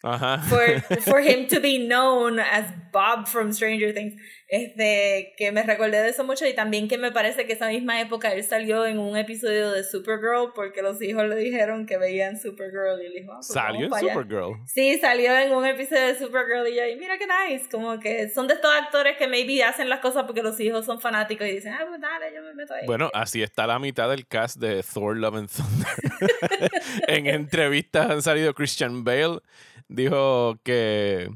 Ajá. 0.03 0.43
for, 0.49 0.81
for 1.03 1.21
him 1.21 1.47
to 1.47 1.61
be 1.61 1.79
known 1.79 2.41
as 2.41 2.65
Bob 2.93 3.29
from 3.29 3.53
Stranger 3.53 3.93
Things. 3.93 4.15
Este, 4.51 5.33
que 5.37 5.53
me 5.53 5.63
recordé 5.63 6.03
de 6.03 6.09
eso 6.09 6.25
mucho 6.25 6.45
y 6.45 6.55
también 6.55 6.89
que 6.89 6.99
me 6.99 7.13
parece 7.13 7.47
que 7.47 7.53
esa 7.53 7.69
misma 7.69 8.01
época 8.01 8.33
él 8.33 8.43
salió 8.43 8.85
en 8.85 8.99
un 8.99 9.17
episodio 9.17 9.71
de 9.71 9.85
Supergirl 9.85 10.53
porque 10.57 10.83
los 10.83 11.01
hijos 11.01 11.25
le 11.29 11.37
dijeron 11.37 11.87
que 11.87 11.97
veían 11.99 12.37
Supergirl 12.37 13.01
y 13.01 13.07
él 13.07 13.13
dijo, 13.15 13.33
"Ah, 13.33 13.37
pues 13.37 13.47
Salió 13.47 13.85
en 13.85 13.91
vamos 13.91 14.01
para 14.01 14.13
allá". 14.13 14.23
Supergirl. 14.23 14.67
Sí, 14.67 14.99
salió 14.99 15.39
en 15.39 15.55
un 15.55 15.65
episodio 15.65 16.09
de 16.09 16.19
Supergirl 16.19 16.67
y 16.67 16.75
yo, 16.75 16.85
y 16.85 16.97
mira 16.97 17.17
qué 17.17 17.27
nice, 17.27 17.69
como 17.71 18.01
que 18.01 18.29
son 18.31 18.49
de 18.49 18.55
estos 18.55 18.73
actores 18.75 19.17
que 19.17 19.29
maybe 19.29 19.63
hacen 19.63 19.89
las 19.89 20.01
cosas 20.01 20.25
porque 20.25 20.43
los 20.43 20.59
hijos 20.59 20.85
son 20.85 21.01
fanáticos 21.01 21.47
y 21.47 21.53
dicen, 21.53 21.73
ah, 21.73 21.85
pues 21.89 22.01
dale, 22.01 22.35
yo 22.35 22.43
me 22.43 22.53
meto 22.53 22.75
ahí. 22.75 22.87
Bueno, 22.87 23.09
así 23.15 23.45
está 23.45 23.69
la 23.69 23.79
mitad 23.79 24.11
del 24.11 24.27
cast 24.27 24.57
de 24.59 24.83
Thor 24.83 25.17
Love 25.17 25.37
and 25.37 25.49
Thunder. 25.49 26.71
en 27.07 27.27
entrevistas 27.29 28.11
han 28.11 28.21
salido 28.21 28.53
Christian 28.53 29.05
Bale. 29.05 29.39
Dijo 29.87 30.59
que, 30.65 31.29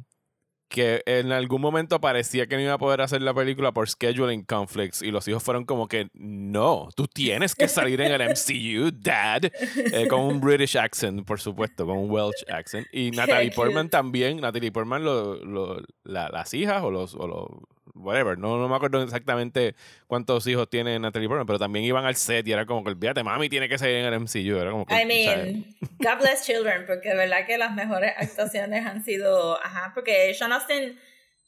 que 0.74 1.02
en 1.06 1.30
algún 1.30 1.60
momento 1.60 2.00
parecía 2.00 2.48
que 2.48 2.56
no 2.56 2.62
iba 2.62 2.72
a 2.72 2.78
poder 2.78 3.00
hacer 3.00 3.22
la 3.22 3.32
película 3.32 3.70
por 3.72 3.88
scheduling 3.88 4.42
conflicts. 4.42 5.02
Y 5.02 5.12
los 5.12 5.28
hijos 5.28 5.40
fueron 5.42 5.64
como 5.64 5.86
que, 5.86 6.08
no, 6.14 6.88
tú 6.96 7.06
tienes 7.06 7.54
que 7.54 7.68
salir 7.68 8.00
en 8.00 8.10
el 8.12 8.20
MCU, 8.30 8.90
dad. 8.92 9.44
Eh, 9.44 10.08
con 10.08 10.20
un 10.22 10.40
British 10.40 10.76
accent, 10.76 11.24
por 11.24 11.40
supuesto, 11.40 11.86
con 11.86 11.96
un 11.98 12.10
Welsh 12.10 12.44
accent. 12.52 12.88
Y 12.92 13.10
Natalie. 13.12 13.52
Portman 13.52 13.88
también. 13.88 14.40
Natalie 14.40 14.72
Portman, 14.72 15.04
lo, 15.04 15.36
lo- 15.44 15.80
la- 16.02 16.28
las 16.30 16.52
hijas 16.54 16.82
o 16.82 16.90
los, 16.90 17.14
o 17.14 17.26
los 17.28 17.46
whatever. 17.94 18.36
No, 18.38 18.58
no 18.58 18.68
me 18.68 18.76
acuerdo 18.76 19.02
exactamente 19.02 19.74
cuántos 20.06 20.46
hijos 20.46 20.68
tiene 20.68 20.98
Natalie 20.98 21.28
Portman, 21.28 21.46
pero 21.46 21.58
también 21.58 21.84
iban 21.84 22.04
al 22.04 22.16
set 22.16 22.46
y 22.48 22.52
era 22.52 22.66
como 22.66 22.82
que, 22.84 22.90
olvídate, 22.90 23.22
mami 23.22 23.48
tiene 23.48 23.68
que 23.68 23.78
salir 23.78 23.96
en 23.96 24.06
el 24.12 24.20
MCU. 24.20 24.56
Era 24.58 24.70
como 24.70 24.86
que, 24.86 24.94
I 25.00 25.04
mean, 25.06 25.64
God 25.98 26.18
bless 26.20 26.44
children, 26.44 26.84
porque 26.86 27.10
de 27.10 27.16
verdad 27.16 27.46
que 27.46 27.58
las 27.58 27.74
mejores 27.74 28.12
actuaciones 28.16 28.84
han 28.86 29.04
sido, 29.04 29.58
ajá, 29.64 29.92
porque 29.94 30.32
Sean 30.34 30.52
Austin 30.52 30.98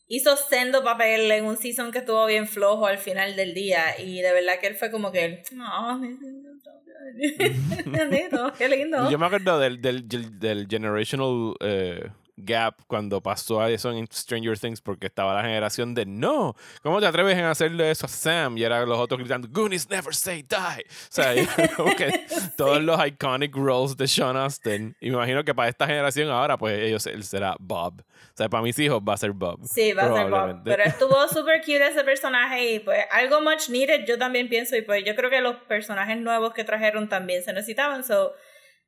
hizo 0.09 0.37
sendo 0.37 0.85
papel 0.85 1.29
en 1.33 1.45
un 1.47 1.57
season 1.57 1.91
que 1.91 1.99
estuvo 1.99 2.25
bien 2.27 2.47
flojo 2.47 2.87
al 2.87 2.99
final 2.99 3.35
del 3.35 3.55
día 3.55 3.99
y 3.99 4.21
de 4.23 4.33
verdad 4.33 4.61
que 4.61 4.69
él 4.69 4.77
fue 4.77 4.93
como 4.93 5.11
que, 5.11 5.43
no, 5.53 6.01
qué 8.59 8.69
lindo. 8.69 9.11
Yo 9.11 9.19
me 9.19 9.27
acuerdo 9.27 9.59
del, 9.59 9.81
del, 9.81 10.09
del- 10.09 10.39
del 10.39 10.67
generational 10.69 11.55
eh, 11.61 12.09
gap 12.37 12.81
cuando 12.87 13.23
pasó 13.23 13.61
a 13.61 13.71
eso 13.71 13.91
en 13.93 14.07
Stranger 14.13 14.59
Things 14.59 14.81
porque 14.81 15.07
estaba 15.07 15.35
la 15.35 15.43
generación 15.43 15.95
de 15.95 16.07
no, 16.07 16.55
¿cómo 16.83 17.01
te 17.01 17.07
atreves 17.07 17.37
a 17.39 17.51
hacerle 17.51 17.91
eso 17.91 18.07
a 18.07 18.09
Sam? 18.09 18.59
Y 18.59 18.65
eran 18.65 18.89
los 18.89 18.99
otros 18.99 19.19
gritando, 19.19 19.49
Goonies 19.51 19.89
never 19.89 20.15
say 20.15 20.43
die. 20.43 20.85
O 20.87 21.11
sea, 21.11 21.35
como 21.77 21.95
que 21.97 22.27
todos 22.57 22.83
los 22.83 23.07
iconic 23.07 23.55
roles 23.55 23.97
de 23.97 24.07
Sean 24.07 24.37
Austin. 24.37 24.97
Y 25.01 25.11
me 25.11 25.17
imagino 25.17 25.45
que 25.45 25.55
para 25.55 25.69
esta 25.69 25.87
generación 25.87 26.31
ahora, 26.31 26.57
pues 26.57 26.79
ellos 26.79 27.07
él 27.07 27.25
será 27.25 27.57
Bob. 27.59 28.01
O 28.01 28.37
sea, 28.37 28.49
para 28.49 28.63
mis 28.63 28.79
hijos 28.79 29.01
va 29.01 29.15
a 29.15 29.17
ser 29.17 29.33
Bob. 29.33 29.61
Sí, 29.67 29.93
va 29.93 30.05
a 30.05 30.15
ser 30.15 30.31
Bob. 30.31 30.61
Pero 30.65 30.83
estuvo 30.83 31.29
super 31.29 31.61
cute 31.61 31.89
ese 31.89 32.05
personaje 32.05 32.75
y 32.75 32.79
pues 32.81 33.05
algo 33.11 33.41
much 33.41 33.69
needed 33.71 34.05
yo 34.07 34.19
también 34.19 34.49
pienso 34.49 34.77
y 34.77 34.83
pues 34.83 35.05
yo 35.05 35.15
creo 35.15 35.31
que 35.31 35.41
los 35.41 35.57
personajes 35.63 36.19
nuevos 36.19 36.53
que 36.53 36.65
trajeron 36.65 37.09
también 37.09 37.43
se 37.43 37.53
necesitaban. 37.53 38.05
So, 38.05 38.35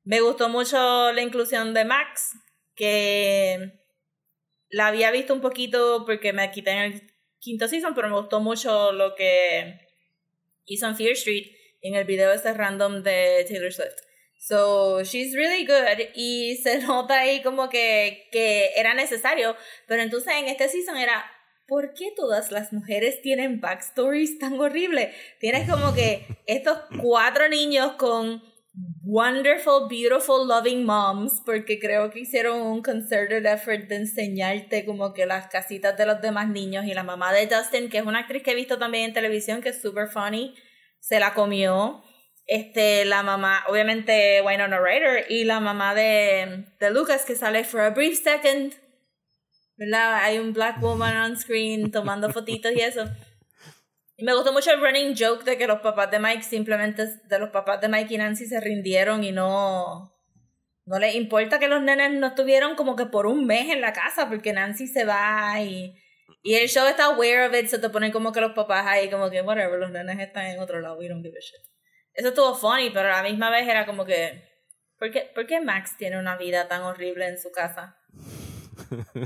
me 0.05 0.21
gustó 0.21 0.49
mucho 0.49 1.13
la 1.13 1.23
inclusión 1.23 1.75
de 1.75 1.85
Max, 1.85 2.35
que 2.79 3.73
la 4.71 4.87
había 4.87 5.11
visto 5.11 5.35
un 5.35 5.41
poquito 5.41 6.05
porque 6.07 6.33
me 6.33 6.51
quité 6.51 6.71
en 6.71 6.79
el 6.79 7.13
quinto 7.41 7.69
season, 7.69 7.95
pero 7.95 8.09
me 8.09 8.17
gustó 8.17 8.41
mucho 8.41 8.93
lo 8.93 9.15
que 9.15 9.81
hizo 10.65 10.87
en 10.87 10.97
Fear 10.97 11.13
Street 11.13 11.47
en 11.83 11.95
el 11.97 12.05
video 12.05 12.33
ese 12.33 12.55
random 12.55 13.03
de 13.03 13.45
Taylor 13.49 13.73
Swift. 13.73 13.97
So, 14.39 15.03
she's 15.03 15.35
really 15.35 15.67
good 15.67 16.11
y 16.15 16.57
se 16.63 16.79
nota 16.87 17.19
ahí 17.19 17.43
como 17.43 17.69
que, 17.69 18.29
que 18.31 18.71
era 18.77 18.95
necesario, 18.95 19.57
pero 19.87 20.03
entonces 20.03 20.33
en 20.37 20.47
este 20.47 20.69
season 20.69 20.97
era, 20.97 21.25
¿por 21.67 21.93
qué 21.95 22.13
todas 22.15 22.53
las 22.53 22.73
mujeres 22.73 23.21
tienen 23.21 23.61
backstories 23.61 24.39
tan 24.39 24.59
horribles? 24.61 25.15
Tienes 25.41 25.69
como 25.69 25.93
que 25.95 26.27
estos 26.47 26.79
cuatro 27.03 27.49
niños 27.49 27.93
con 27.95 28.43
wonderful, 29.03 29.89
beautiful, 29.89 30.47
loving 30.47 30.85
moms, 30.85 31.41
porque 31.45 31.79
creo 31.79 32.11
que 32.11 32.21
hicieron 32.21 32.61
un 32.61 32.83
concerted 32.83 33.47
effort 33.47 33.89
de 33.89 33.97
enseñarte 33.97 34.85
como 34.85 35.15
que 35.15 35.27
las 35.27 35.49
casitas 35.49 35.97
de 35.97 36.07
los 36.07 36.21
demás 36.21 36.49
niños 36.49 36.85
y 36.85 36.95
la 36.95 37.03
mamá 37.03 37.33
de 37.33 37.47
Dustin, 37.47 37.89
que 37.89 37.99
es 37.99 38.07
una 38.07 38.21
actriz 38.21 38.43
que 38.43 38.53
he 38.53 38.55
visto 38.55 38.79
también 38.79 39.05
en 39.05 39.15
televisión, 39.15 39.63
que 39.63 39.71
es 39.71 39.81
super 39.81 40.09
funny, 40.09 40.55
se 41.01 41.19
la 41.21 41.35
comió. 41.35 42.03
Este, 42.47 43.05
la 43.05 43.23
mamá, 43.23 43.65
obviamente 43.69 44.43
Winona 44.43 44.79
Ryder, 44.79 45.27
y 45.31 45.45
la 45.45 45.61
mamá 45.61 45.95
de, 45.95 46.67
de 46.79 46.91
Lucas 46.91 47.25
que 47.25 47.35
sale 47.35 47.65
for 47.65 47.81
a 47.81 47.91
brief 47.91 48.23
second. 48.23 48.75
¿Verdad? 49.77 50.25
Hay 50.25 50.39
un 50.39 50.53
black 50.53 50.83
woman 50.83 51.17
on 51.17 51.37
screen 51.37 51.91
tomando 51.91 52.31
fotitos 52.31 52.73
y 52.73 52.81
eso. 52.81 53.05
Y 54.21 54.25
me 54.25 54.35
gustó 54.35 54.53
mucho 54.53 54.73
el 54.73 54.81
running 54.81 55.15
joke 55.17 55.45
de 55.45 55.57
que 55.57 55.69
los 55.69 55.79
papás 55.79 56.11
de 56.11 56.19
Mike 56.19 56.43
simplemente, 56.43 57.07
de 57.07 57.39
los 57.39 57.51
papás 57.51 57.81
de 57.81 57.89
Mike 57.89 58.15
y 58.15 58.19
Nancy 58.19 58.47
se 58.47 58.59
rindieron 58.61 59.23
y 59.23 59.31
no, 59.31 60.13
no 60.87 60.99
les 60.99 61.15
importa 61.15 61.61
que 61.61 61.69
los 61.69 61.81
nenes 61.81 62.11
no 62.11 62.27
estuvieron 62.27 62.75
como 62.75 62.97
que 62.97 63.07
por 63.07 63.29
un 63.29 63.47
mes 63.47 63.71
en 63.71 63.81
la 63.81 63.93
casa 63.93 64.29
porque 64.29 64.53
Nancy 64.53 64.89
se 64.89 65.05
va 65.05 65.61
y, 65.61 65.95
y 66.43 66.57
el 66.57 66.69
show 66.69 66.89
está 66.89 67.05
aware 67.05 67.47
of 67.47 67.55
it, 67.55 67.69
se 67.69 67.79
te 67.79 67.91
ponen 67.91 68.11
como 68.11 68.33
que 68.33 68.41
los 68.41 68.55
papás 68.55 68.89
ahí 68.89 69.09
como 69.09 69.31
que 69.31 69.41
whatever, 69.41 69.79
los 69.79 69.93
nenes 69.93 70.19
están 70.19 70.47
en 70.47 70.59
otro 70.59 70.81
lado, 70.81 70.99
we 70.99 71.09
don't 71.09 71.23
give 71.23 71.39
a 71.39 71.41
shit. 71.41 71.61
Eso 72.13 72.31
estuvo 72.31 72.57
funny, 72.57 72.91
pero 72.91 73.15
a 73.15 73.19
la 73.19 73.23
misma 73.23 73.51
vez 73.51 73.69
era 73.69 73.87
como 73.87 74.05
que, 74.05 74.43
¿por 74.99 75.13
qué, 75.13 75.31
¿por 75.33 75.47
qué 75.47 75.61
Max 75.61 75.97
tiene 75.97 76.19
una 76.19 76.37
vida 76.37 76.67
tan 76.67 76.83
horrible 76.83 77.29
en 77.29 77.39
su 77.39 77.53
casa? 77.53 77.97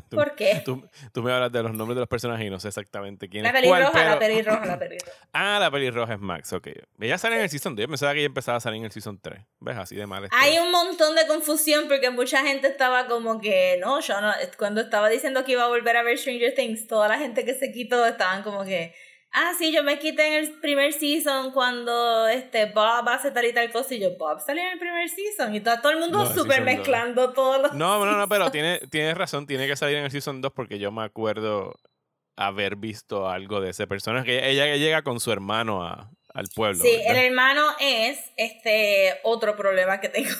Tú- 0.09 0.17
¿Por 0.17 0.35
qué? 0.35 0.63
Tú, 0.65 0.89
tú 1.13 1.23
me 1.23 1.33
hablas 1.33 1.53
de 1.53 1.63
los 1.63 1.73
nombres 1.73 1.95
de 1.97 2.01
los 2.01 2.09
personajes 2.09 2.47
y 2.47 2.51
no 2.51 2.59
sé 2.61 2.69
exactamente 2.69 3.29
quién 3.29 3.43
La 3.45 3.51
es 3.51 3.67
cuál, 3.67 3.83
pelirroja, 3.83 4.05
la 4.05 4.19
pero- 4.19 4.33
pelirroja, 4.33 4.67
la 4.67 4.79
pelirroja. 4.79 5.13
Ah, 5.33 5.59
la 5.61 5.71
pelirroja 5.71 6.15
es 6.15 6.21
Max, 6.21 6.53
ok. 6.53 6.69
Ella 7.01 7.19
sale 7.19 7.37
en 7.37 7.43
el 7.43 7.51
Season 7.51 7.75
2. 7.77 7.83
Yo 7.83 7.89
pensaba 7.89 8.13
que 8.13 8.19
ella 8.21 8.27
empezaba 8.27 8.59
a 8.59 8.61
salir 8.61 8.79
en 8.79 8.85
el 8.87 8.93
Season 8.93 9.19
3. 9.21 9.41
¿Ves? 9.61 9.77
Así 9.77 9.97
de 9.97 10.07
mal. 10.07 10.29
Hay 10.33 10.59
un 10.59 10.71
montón 10.71 11.15
de 11.17 11.27
confusión 11.27 11.85
porque 11.89 12.11
mucha 12.11 12.43
gente 12.45 12.67
estaba 12.69 13.07
como 13.07 13.41
que, 13.41 13.79
no, 13.81 14.01
yo 14.01 14.21
no, 14.21 14.33
cuando 14.59 14.81
estaba 14.81 15.09
diciendo 15.09 15.45
que 15.45 15.53
iba 15.53 15.65
a 15.65 15.69
volver 15.69 15.97
a 15.97 16.03
ver 16.03 16.19
Stranger 16.19 16.55
Things, 16.55 16.87
toda 16.87 17.09
la 17.09 17.19
gente 17.19 17.45
que 17.45 17.55
se 17.55 17.73
quitó 17.73 18.05
estaban 18.07 18.43
como 18.43 18.65
que, 18.65 18.95
ah, 19.33 19.53
sí, 19.59 19.73
yo 19.73 19.83
me 19.83 19.99
quité 19.99 20.27
en 20.29 20.33
el 20.45 20.53
primer 20.61 20.93
season 20.93 21.53
cuando 21.53 22.27
este 22.29 22.67
Bob 22.67 23.09
hace 23.09 23.31
tal 23.31 23.45
y 23.47 23.53
tal 23.53 23.71
cosa 23.73 23.95
y 23.95 24.01
yo, 24.01 24.17
Bob 24.19 24.41
salió 24.41 24.63
en 24.63 24.73
el 24.73 24.79
primer 24.79 25.09
season 25.09 25.55
y 25.55 25.61
todo, 25.61 25.81
todo 25.81 25.93
el 25.93 25.99
mundo 25.99 26.19
No, 26.19 26.33
súper 26.35 26.59
dos. 26.59 26.65
mezclando 26.67 27.33
todos 27.33 27.61
los... 27.63 27.73
No, 27.75 28.05
no, 28.05 28.17
no, 28.17 28.29
pero 28.29 28.51
tiene, 28.51 28.81
tienes 28.91 29.17
razón. 29.17 29.47
Tiene 29.47 29.67
que 29.67 29.77
salir 29.77 29.97
en 29.97 30.05
el 30.05 30.11
Season 30.11 30.41
2 30.41 30.53
porque 30.53 30.79
yo 30.79 30.93
me 30.93 31.03
acuerdo 31.05 31.75
haber 32.37 32.77
visto 32.77 33.29
algo 33.29 33.61
de 33.61 33.71
ese 33.71 33.87
personaje. 33.87 34.49
Ella, 34.51 34.67
ella 34.67 34.77
llega 34.77 35.03
con 35.03 35.21
su 35.21 35.31
hermano 35.33 35.85
a- 35.87 36.11
al 36.35 36.47
pueblo. 36.55 36.83
Sí, 36.83 36.91
¿verdad? 36.97 37.11
el 37.11 37.27
hermano 37.27 37.63
es 37.79 38.19
este 38.39 39.19
otro 39.23 39.55
problema 39.57 40.01
que 40.01 40.09
tengo. 40.09 40.31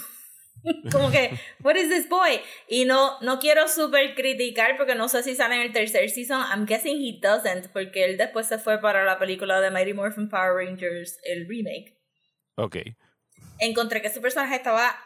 Como 0.93 1.11
que, 1.11 1.39
what 1.63 1.77
is 1.77 1.89
this 1.89 2.09
boy? 2.09 2.41
Y 2.69 2.85
no, 2.85 3.21
no 3.21 3.39
quiero 3.39 3.69
súper 3.69 4.15
criticar 4.15 4.77
porque 4.77 4.95
no 4.95 5.09
sé 5.09 5.23
si 5.23 5.35
sale 5.35 5.57
en 5.57 5.63
el 5.63 5.73
tercer 5.73 6.09
season. 6.11 6.41
I'm 6.51 6.67
guessing 6.67 7.01
he 7.01 7.19
doesn't, 7.21 7.73
porque 7.73 8.05
él 8.05 8.17
después 8.17 8.47
se 8.47 8.59
fue 8.59 8.81
para 8.81 9.05
la 9.05 9.19
película 9.19 9.61
de 9.61 9.71
Mighty 9.71 9.95
Morphin 9.95 10.29
Power 10.29 10.55
Rangers, 10.55 11.19
el 11.25 11.49
remake. 11.49 11.99
Ok. 12.57 12.77
Encontré 13.59 14.03
que 14.03 14.11
su 14.11 14.21
personaje 14.21 14.57
estaba 14.57 14.97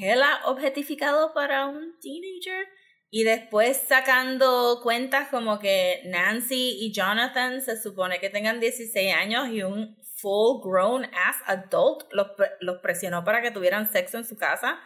hella 0.00 0.40
objetificado 0.46 1.32
para 1.34 1.66
un 1.66 1.98
teenager. 2.00 2.66
Y 3.08 3.22
después 3.22 3.84
sacando 3.88 4.80
cuentas 4.82 5.28
como 5.28 5.60
que 5.60 6.02
Nancy 6.06 6.76
y 6.80 6.92
Jonathan 6.92 7.62
se 7.62 7.80
supone 7.80 8.18
que 8.18 8.30
tengan 8.30 8.58
16 8.58 9.14
años 9.14 9.48
y 9.48 9.62
un 9.62 9.96
full 10.20 10.60
grown 10.62 11.04
ass 11.04 11.36
adult 11.46 12.04
los, 12.12 12.28
los 12.60 12.78
presionó 12.78 13.24
para 13.24 13.42
que 13.42 13.50
tuvieran 13.50 13.90
sexo 13.90 14.18
en 14.18 14.24
su 14.24 14.36
casa. 14.36 14.78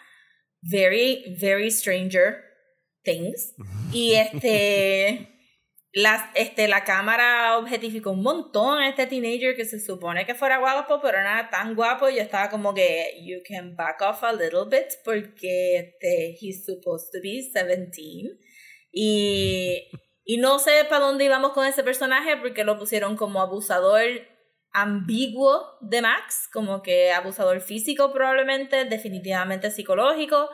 Very, 0.63 1.37
very 1.41 1.71
stranger 1.71 2.45
things. 3.03 3.55
Y 3.93 4.15
este. 4.15 5.37
Las, 5.93 6.31
este, 6.37 6.69
la 6.69 6.85
cámara 6.85 7.59
objetificó 7.59 8.13
un 8.13 8.23
montón 8.23 8.79
a 8.79 8.89
este 8.89 9.09
teenager 9.09 9.57
que 9.57 9.65
se 9.65 9.81
supone 9.81 10.25
que 10.25 10.37
fuera 10.37 10.59
guapo, 10.59 11.01
pero 11.03 11.21
no 11.21 11.29
era 11.29 11.51
tan 11.51 11.75
guapo. 11.75 12.09
Y 12.09 12.15
yo 12.15 12.23
estaba 12.23 12.49
como 12.49 12.73
que, 12.73 13.21
you 13.25 13.39
can 13.45 13.75
back 13.75 14.01
off 14.01 14.23
a 14.23 14.33
little 14.33 14.67
bit 14.71 14.87
porque 15.05 15.79
este, 15.79 16.37
he's 16.41 16.65
supposed 16.65 17.11
to 17.11 17.19
be 17.21 17.43
17. 17.43 18.39
Y, 18.93 19.91
Y 20.31 20.37
no 20.37 20.61
sé 20.61 20.85
para 20.89 21.07
dónde 21.07 21.25
íbamos 21.25 21.51
con 21.55 21.67
ese 21.67 21.83
personaje 21.83 22.37
porque 22.37 22.63
lo 22.63 22.79
pusieron 22.79 23.17
como 23.17 23.41
abusador 23.41 24.03
ambiguo 24.73 25.77
de 25.81 26.03
Max, 26.03 26.49
como 26.53 26.83
que 26.83 27.13
abusador 27.13 27.61
físico 27.61 28.13
probablemente, 28.13 28.85
definitivamente 28.85 29.71
psicológico. 29.71 30.49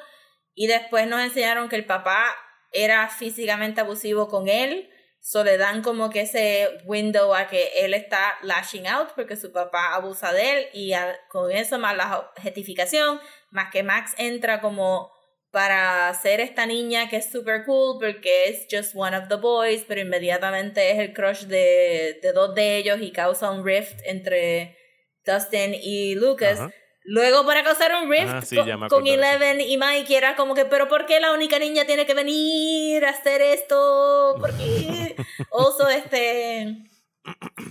Y 0.55 0.67
después 0.67 1.07
nos 1.07 1.21
enseñaron 1.21 1.69
que 1.69 1.77
el 1.77 1.85
papá 1.85 2.25
era 2.73 3.09
físicamente 3.09 3.81
abusivo 3.81 4.29
con 4.29 4.49
él. 4.49 4.91
So 5.21 5.43
le 5.43 5.57
dan 5.57 5.83
como 5.83 6.09
que 6.09 6.21
ese 6.21 6.79
window 6.85 7.35
a 7.35 7.49
que 7.49 7.85
él 7.85 7.95
está 7.95 8.39
lashing 8.43 8.87
out 8.87 9.09
porque 9.17 9.35
su 9.35 9.51
papá 9.51 9.95
abusa 9.95 10.33
de 10.33 10.53
él 10.53 10.67
y 10.73 10.93
con 11.29 11.51
eso 11.51 11.81
más 11.81 11.97
la 11.97 12.19
objetificación, 12.19 13.21
más 13.51 13.73
que 13.73 13.83
Max 13.83 14.15
entra 14.19 14.61
como 14.61 15.16
para 15.57 16.13
ser 16.13 16.41
esta 16.41 16.67
niña 16.67 17.09
que 17.09 17.17
es 17.17 17.33
super 17.33 17.65
cool 17.65 17.97
porque 17.99 18.51
es 18.51 18.67
just 18.71 18.95
one 18.95 19.17
of 19.17 19.29
the 19.29 19.37
boys, 19.37 19.87
pero 19.89 20.03
inmediatamente 20.03 20.91
es 20.91 20.99
el 20.99 21.15
crush 21.15 21.45
de, 21.45 22.19
de 22.21 22.33
dos 22.35 22.55
de 22.55 22.77
ellos 22.77 22.99
y 23.01 23.11
causa 23.11 23.51
un 23.51 23.65
rift 23.65 23.99
entre 24.05 24.77
Dustin 25.25 25.73
y 25.73 26.15
Lucas. 26.15 26.61
Luego 27.05 27.47
para 27.47 27.65
causar 27.65 27.91
un 27.95 28.11
rift 28.11 28.53
ah, 28.59 28.87
con, 28.91 29.07
Eleven 29.07 29.63
y 29.63 29.79
Mike 29.79 30.15
era 30.15 30.37
como 30.37 30.55
que, 30.55 30.67
pero 30.67 30.89
¿por 30.89 31.07
qué 31.07 31.21
la 31.21 31.33
única 31.33 31.59
niña 31.59 31.87
tiene 31.87 32.05
que 32.05 32.13
venir 32.13 33.03
a 33.07 33.11
hacer 33.13 33.41
esto? 33.41 34.37
¿Por 34.39 34.55
qué? 34.59 35.17
also, 35.53 35.89
este, 35.89 36.85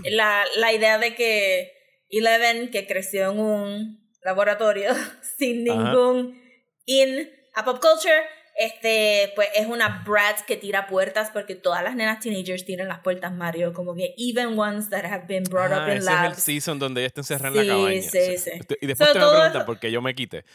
la, 0.05 0.43
la 0.55 0.73
idea 0.73 0.97
de 0.97 1.13
que 1.13 1.71
Eleven, 2.09 2.71
que 2.71 2.87
creció 2.87 3.29
en 3.29 3.39
un 3.39 4.11
laboratorio 4.23 4.91
sin 5.37 5.65
ningún 5.65 6.43
in 6.87 7.29
a 7.55 7.63
pop 7.63 7.79
culture, 7.81 8.21
este, 8.57 9.33
pues 9.35 9.49
es 9.53 9.67
una 9.67 10.03
brat 10.05 10.39
que 10.45 10.55
tira 10.55 10.87
puertas 10.87 11.29
porque 11.31 11.55
todas 11.55 11.83
las 11.83 11.95
nenas 11.95 12.21
teenagers 12.21 12.63
tiran 12.63 12.87
las 12.87 12.99
puertas 12.99 13.33
Mario, 13.33 13.73
como 13.73 13.93
que 13.93 14.15
even 14.17 14.57
ones 14.57 14.89
that 14.89 15.03
have 15.03 15.25
been 15.27 15.43
brought 15.43 15.71
up 15.71 15.81
ah, 15.81 15.91
in 15.91 15.97
ese 15.97 16.05
labs. 16.05 16.31
es 16.31 16.37
el 16.37 16.43
season 16.53 16.79
donde 16.79 17.01
ella 17.01 17.07
está 17.07 17.21
encerrada 17.21 17.61
en 17.61 17.67
la 17.67 17.73
cabaña. 17.73 18.01
Sí, 18.01 18.37
sí. 18.37 18.51
Y 18.79 18.87
después 18.87 19.11
te 19.11 19.19
me 19.19 19.25
preguntan 19.29 19.65
por 19.65 19.79
qué 19.79 19.91
yo 19.91 20.01
me 20.01 20.15
quité. 20.15 20.45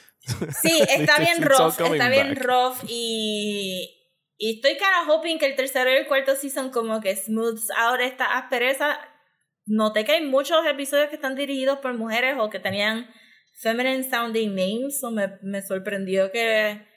Sí, 0.63 0.81
está 0.89 1.19
bien 1.19 1.43
rough, 1.43 1.79
está 1.79 2.09
bien 2.09 2.37
rough 2.37 2.79
y 2.89 3.97
y 4.39 4.55
estoy 4.55 4.79
cara 4.79 5.05
hoping 5.07 5.39
que 5.39 5.45
el 5.45 5.55
tercero 5.55 5.91
y 5.91 5.97
el 5.97 6.07
cuarto 6.07 6.35
season 6.35 6.71
como 6.71 7.03
que 7.03 7.15
smooths 7.15 7.69
out 7.77 8.01
esta 8.01 8.39
aspereza. 8.39 8.99
Noté 9.67 10.07
que 10.07 10.13
hay 10.13 10.27
muchos 10.27 10.65
episodios 10.67 11.11
que 11.11 11.17
están 11.17 11.35
dirigidos 11.35 11.81
por 11.81 11.93
mujeres 11.93 12.37
o 12.39 12.49
que 12.49 12.59
tenían 12.59 13.07
feminine 13.61 14.03
sounding 14.03 14.55
names, 14.55 15.05
o 15.05 15.11
me, 15.11 15.39
me 15.43 15.61
sorprendió 15.61 16.33
que 16.33 16.90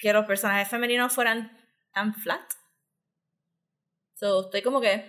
que 0.00 0.12
los 0.12 0.24
personajes 0.24 0.68
femeninos 0.68 1.12
fueran 1.12 1.52
tan 1.92 2.14
flat. 2.14 2.40
So, 4.14 4.42
estoy 4.42 4.62
como 4.62 4.80
que. 4.80 5.06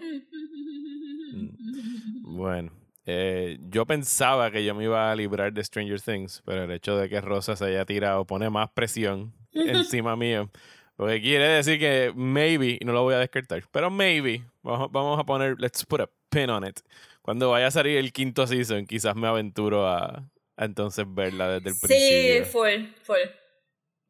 Mm. 1.34 2.36
Bueno, 2.36 2.72
eh, 3.06 3.58
yo 3.70 3.86
pensaba 3.86 4.52
que 4.52 4.64
yo 4.64 4.76
me 4.76 4.84
iba 4.84 5.12
a 5.12 5.16
librar 5.16 5.54
de 5.54 5.64
Stranger 5.64 6.02
Things, 6.02 6.42
pero 6.46 6.64
el 6.64 6.72
hecho 6.72 6.98
de 6.98 7.10
que 7.10 7.22
Rosa 7.22 7.56
se 7.56 7.66
haya 7.66 7.86
tirado 7.86 8.26
pone 8.26 8.50
más 8.50 8.70
presión 8.72 9.34
encima 9.54 10.16
mío. 10.16 10.50
Porque 10.96 11.22
quiere 11.22 11.48
decir 11.48 11.80
que 11.80 12.14
maybe, 12.16 12.78
y 12.80 12.86
no 12.86 12.94
lo 12.94 13.04
voy 13.04 13.16
a 13.16 13.20
descartar, 13.20 13.64
pero 13.72 13.90
maybe, 13.90 14.44
vamos, 14.62 15.20
a 15.20 15.24
poner, 15.26 15.56
let's 15.60 15.86
put 15.86 16.02
a 16.02 16.10
pin 16.30 16.50
on 16.50 16.66
it. 16.66 16.80
Cuando 17.22 17.50
vaya 17.50 17.68
a 17.68 17.72
salir 17.72 17.98
el 17.98 18.12
quinto 18.14 18.46
season, 18.46 18.86
quizás 18.86 19.16
me 19.16 19.28
aventuro 19.28 19.88
a, 19.88 20.30
a 20.58 20.66
entonces 20.66 21.06
verla 21.08 21.60
desde 21.60 21.70
el 21.70 21.76
principio. 21.80 22.46
Sí, 22.46 22.52
full, 22.52 22.94
full. 23.04 23.41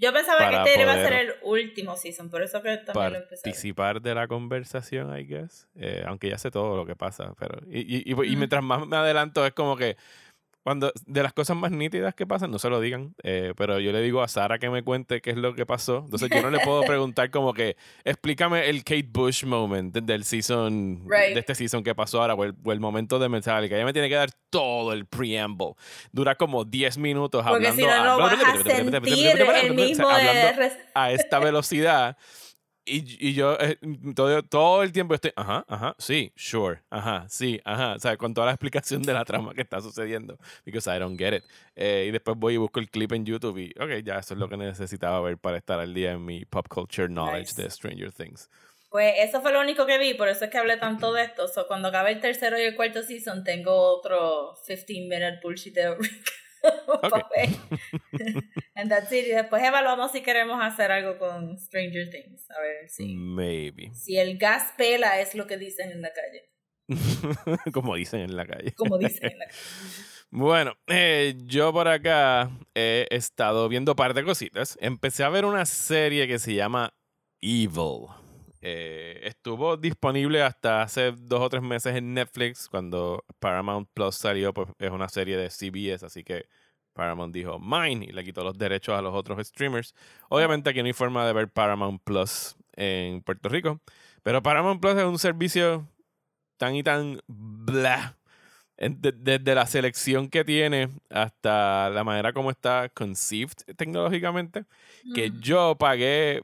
Yo 0.02 0.12
pensaba 0.12 0.50
que 0.50 0.70
este 0.72 0.82
iba 0.82 0.94
a 0.94 0.96
ser 0.96 1.14
el 1.14 1.34
último 1.44 1.96
season, 1.96 2.32
por 2.32 2.42
eso 2.42 2.64
que 2.64 2.78
también 2.78 3.14
lo 3.14 3.20
empecé. 3.20 3.44
Participar 3.44 4.02
de 4.02 4.16
la 4.16 4.28
conversación, 4.28 5.16
I 5.16 5.26
guess. 5.26 5.68
Eh, 5.76 6.04
aunque 6.08 6.28
ya 6.28 6.40
sé 6.40 6.50
todo 6.50 6.76
lo 6.76 6.88
que 6.88 6.96
pasa, 6.96 7.36
pero. 7.38 7.60
Y, 7.70 8.10
y, 8.10 8.12
y, 8.12 8.36
mientras 8.36 8.64
más 8.64 8.88
me 8.88 8.98
adelanto, 8.98 9.46
es 9.46 9.54
como 9.54 9.78
que 9.78 9.98
cuando 10.64 10.92
de 11.08 11.24
las 11.24 11.34
cosas 11.34 11.58
más 11.58 11.72
nítidas 11.72 12.14
que 12.14 12.28
pasan, 12.28 12.52
no 12.52 12.60
se 12.60 12.70
lo 12.70 12.80
digan, 12.80 13.16
eh, 13.24 13.54
pero 13.58 13.80
yo 13.80 13.92
le 13.92 14.02
digo 14.02 14.22
a 14.22 14.28
Sara 14.28 14.60
que 14.60 14.70
me 14.70 14.84
cuente 14.84 15.22
qué 15.22 15.32
es 15.32 15.38
lo 15.38 15.56
que 15.56 15.66
pasó. 15.66 16.00
Entonces 16.06 16.30
yo 16.30 16.42
no 16.42 16.52
le 16.52 16.60
puedo 16.60 16.82
preguntar 16.88 17.32
como 17.32 17.54
que, 17.54 17.78
explícame 18.04 18.70
el 18.70 18.84
Kate 18.84 19.08
Bush 19.10 19.44
moment 19.44 19.96
del 19.96 20.24
season, 20.24 21.08
de 21.08 21.40
este 21.40 21.56
season 21.56 21.84
que 21.84 21.96
pasó 21.96 22.22
ahora, 22.22 22.36
o 22.36 22.44
el, 22.72 22.80
momento 22.80 23.18
de 23.18 23.30
Metallica. 23.30 23.76
Ella 23.76 23.86
me 23.86 23.94
tiene 23.94 24.10
que 24.10 24.16
dar 24.16 24.32
todo 24.50 24.94
el 24.94 25.06
preamble. 25.06 25.74
Dura 26.12 26.36
como 26.36 26.64
10 26.64 26.98
minutos 27.00 27.44
hablando, 27.46 27.76
si 27.76 27.86
no, 27.86 28.06
no 28.06 28.18
vas 28.20 28.34
a 28.34 28.64
sentir 28.64 29.42
el 29.64 29.74
mismo 29.74 30.08
a 30.08 31.12
esta 31.12 31.40
velocidad. 31.40 32.18
Y, 32.84 33.30
y 33.30 33.34
yo 33.36 33.58
eh, 33.60 33.78
todo, 34.16 34.42
todo 34.42 34.82
el 34.82 34.92
tiempo 34.92 35.14
estoy, 35.14 35.32
ajá, 35.36 35.64
ajá, 35.68 35.96
sí, 36.00 36.34
sure, 36.36 36.80
ajá, 36.90 37.26
sí, 37.30 37.62
ajá, 37.64 37.94
o 37.94 38.00
sea, 38.00 38.18
con 38.18 38.34
toda 38.34 38.48
la 38.48 38.54
explicación 38.54 39.04
de 39.04 39.14
la 39.14 39.24
trama 39.24 39.54
que 39.54 39.62
está 39.62 39.82
sucediendo, 39.82 40.40
because 40.66 40.90
I 40.90 40.98
don't 40.98 41.18
get 41.18 41.34
it. 41.34 41.44
Eh, 41.76 42.06
y 42.08 42.12
después 42.12 42.38
voy 42.38 42.56
y 42.56 42.58
busco 42.58 42.80
el 42.80 42.90
clip 42.90 43.12
en 43.12 43.24
YouTube 43.24 43.60
y, 43.60 43.72
ok, 43.80 44.04
ya 44.04 44.18
eso 44.18 44.34
es 44.34 44.40
lo 44.40 44.50
que 44.50 44.58
necesitaba 44.58 45.22
ver 45.22 45.38
para 45.38 45.58
estar 45.58 45.80
al 45.80 45.94
día 45.94 46.14
en 46.14 46.26
mi 46.26 46.44
pop 46.46 46.68
culture 46.68 47.08
knowledge 47.08 47.54
de 47.56 47.70
Stranger 47.70 48.12
Things. 48.12 48.50
Pues 48.90 49.14
eso 49.20 49.42
fue 49.42 49.54
lo 49.54 49.62
único 49.62 49.86
que 49.86 49.98
vi, 49.98 50.16
por 50.16 50.28
eso 50.28 50.46
es 50.46 50.52
que 50.52 50.58
hablé 50.58 50.76
tanto 50.78 51.14
de 51.14 51.24
esto. 51.24 51.48
So, 51.48 51.68
cuando 51.68 51.88
acabe 51.88 52.12
el 52.12 52.20
tercero 52.20 52.60
y 52.60 52.64
el 52.64 52.76
cuarto 52.76 53.04
season, 53.04 53.44
tengo 53.44 53.74
otro 53.74 54.56
15 54.68 54.86
minute 55.08 55.40
bullshit 55.42 55.78
And 58.76 58.90
that's 58.90 59.12
it. 59.12 59.28
Y 59.28 59.32
después 59.32 59.64
evaluamos 59.64 60.12
si 60.12 60.22
queremos 60.22 60.62
hacer 60.62 60.92
algo 60.92 61.18
con 61.18 61.58
Stranger 61.58 62.10
Things. 62.10 62.50
A 62.52 62.62
ver 62.62 62.90
si. 62.90 63.16
Maybe. 63.16 63.92
Si 63.94 64.18
el 64.18 64.38
gas 64.38 64.74
pela 64.78 65.20
es 65.20 65.36
lo 65.36 65.48
que 65.48 65.58
dicen 65.58 65.92
en 65.92 66.02
la 66.02 66.12
calle. 66.14 66.50
Como 67.74 67.96
dicen 67.96 68.22
en 68.22 68.36
la 68.36 68.46
calle. 68.46 68.74
Como 68.74 68.98
dicen 68.98 69.32
en 69.32 69.40
la 69.40 69.46
calle. 69.46 69.58
Bueno, 70.30 70.74
eh, 70.88 71.36
yo 71.44 71.74
por 71.74 71.88
acá 71.90 72.50
he 72.74 73.06
estado 73.12 73.68
viendo 73.68 73.92
un 73.92 73.96
par 73.98 74.14
de 74.14 74.24
cositas. 74.24 74.78
Empecé 74.82 75.24
a 75.24 75.30
ver 75.30 75.46
una 75.46 75.66
serie 75.66 76.28
que 76.28 76.40
se 76.40 76.54
llama 76.54 76.94
Evil. 77.42 78.21
Eh, 78.62 79.22
estuvo 79.24 79.76
disponible 79.76 80.44
hasta 80.44 80.84
hace 80.84 81.14
dos 81.14 81.42
o 81.42 81.50
tres 81.50 81.64
meses 81.64 81.96
en 81.96 82.14
Netflix, 82.14 82.70
cuando 82.70 83.26
Paramount 83.40 83.90
Plus 83.94 84.16
salió, 84.16 84.54
pues 84.54 84.70
es 84.78 84.92
una 84.92 85.10
serie 85.10 85.36
de 85.36 85.50
CBS, 85.50 86.06
así 86.06 86.24
que 86.24 86.46
Paramount 86.94 87.34
dijo 87.34 87.60
mine 87.60 88.06
y 88.06 88.12
le 88.12 88.24
quitó 88.24 88.44
los 88.44 88.58
derechos 88.58 88.98
a 88.98 89.02
los 89.02 89.16
otros 89.16 89.46
streamers. 89.48 89.96
Obviamente 90.30 90.70
aquí 90.70 90.82
no 90.82 90.88
hay 90.88 90.94
forma 90.94 91.26
de 91.26 91.34
ver 91.34 91.50
Paramount 91.50 92.02
Plus 92.04 92.56
en 92.74 93.22
Puerto 93.24 93.50
Rico, 93.50 93.82
pero 94.24 94.44
Paramount 94.44 94.80
Plus 94.80 94.96
es 94.96 95.06
un 95.06 95.18
servicio 95.18 95.88
tan 96.58 96.76
y 96.76 96.84
tan 96.84 97.20
blah 97.28 98.16
desde 98.90 99.56
la 99.56 99.68
selección 99.68 100.28
que 100.28 100.44
tiene 100.44 100.90
hasta 101.10 101.90
la 101.92 102.04
manera 102.04 102.34
como 102.34 102.50
está 102.50 102.90
conceived 102.90 103.54
tecnológicamente, 103.76 104.66
que 105.14 105.30
mm. 105.30 105.40
yo 105.40 105.76
pagué, 105.78 106.42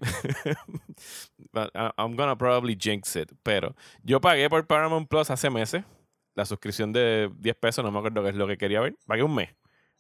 I'm 1.97 2.15
gonna 2.15 2.37
probably 2.37 2.77
jinx 2.79 3.15
it, 3.15 3.31
pero 3.41 3.75
yo 4.03 4.21
pagué 4.21 4.49
por 4.49 4.67
Paramount 4.67 5.09
Plus 5.09 5.31
hace 5.31 5.49
meses, 5.49 5.83
la 6.35 6.45
suscripción 6.45 6.93
de 6.93 7.31
10 7.39 7.55
pesos, 7.55 7.83
no 7.83 7.91
me 7.91 7.97
acuerdo 7.97 8.21
qué 8.21 8.29
es 8.29 8.35
lo 8.35 8.47
que 8.47 8.57
quería 8.57 8.81
ver, 8.81 8.95
pagué 9.07 9.23
un 9.23 9.33
mes 9.33 9.49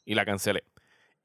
y 0.05 0.13
la 0.13 0.23
cancelé 0.23 0.63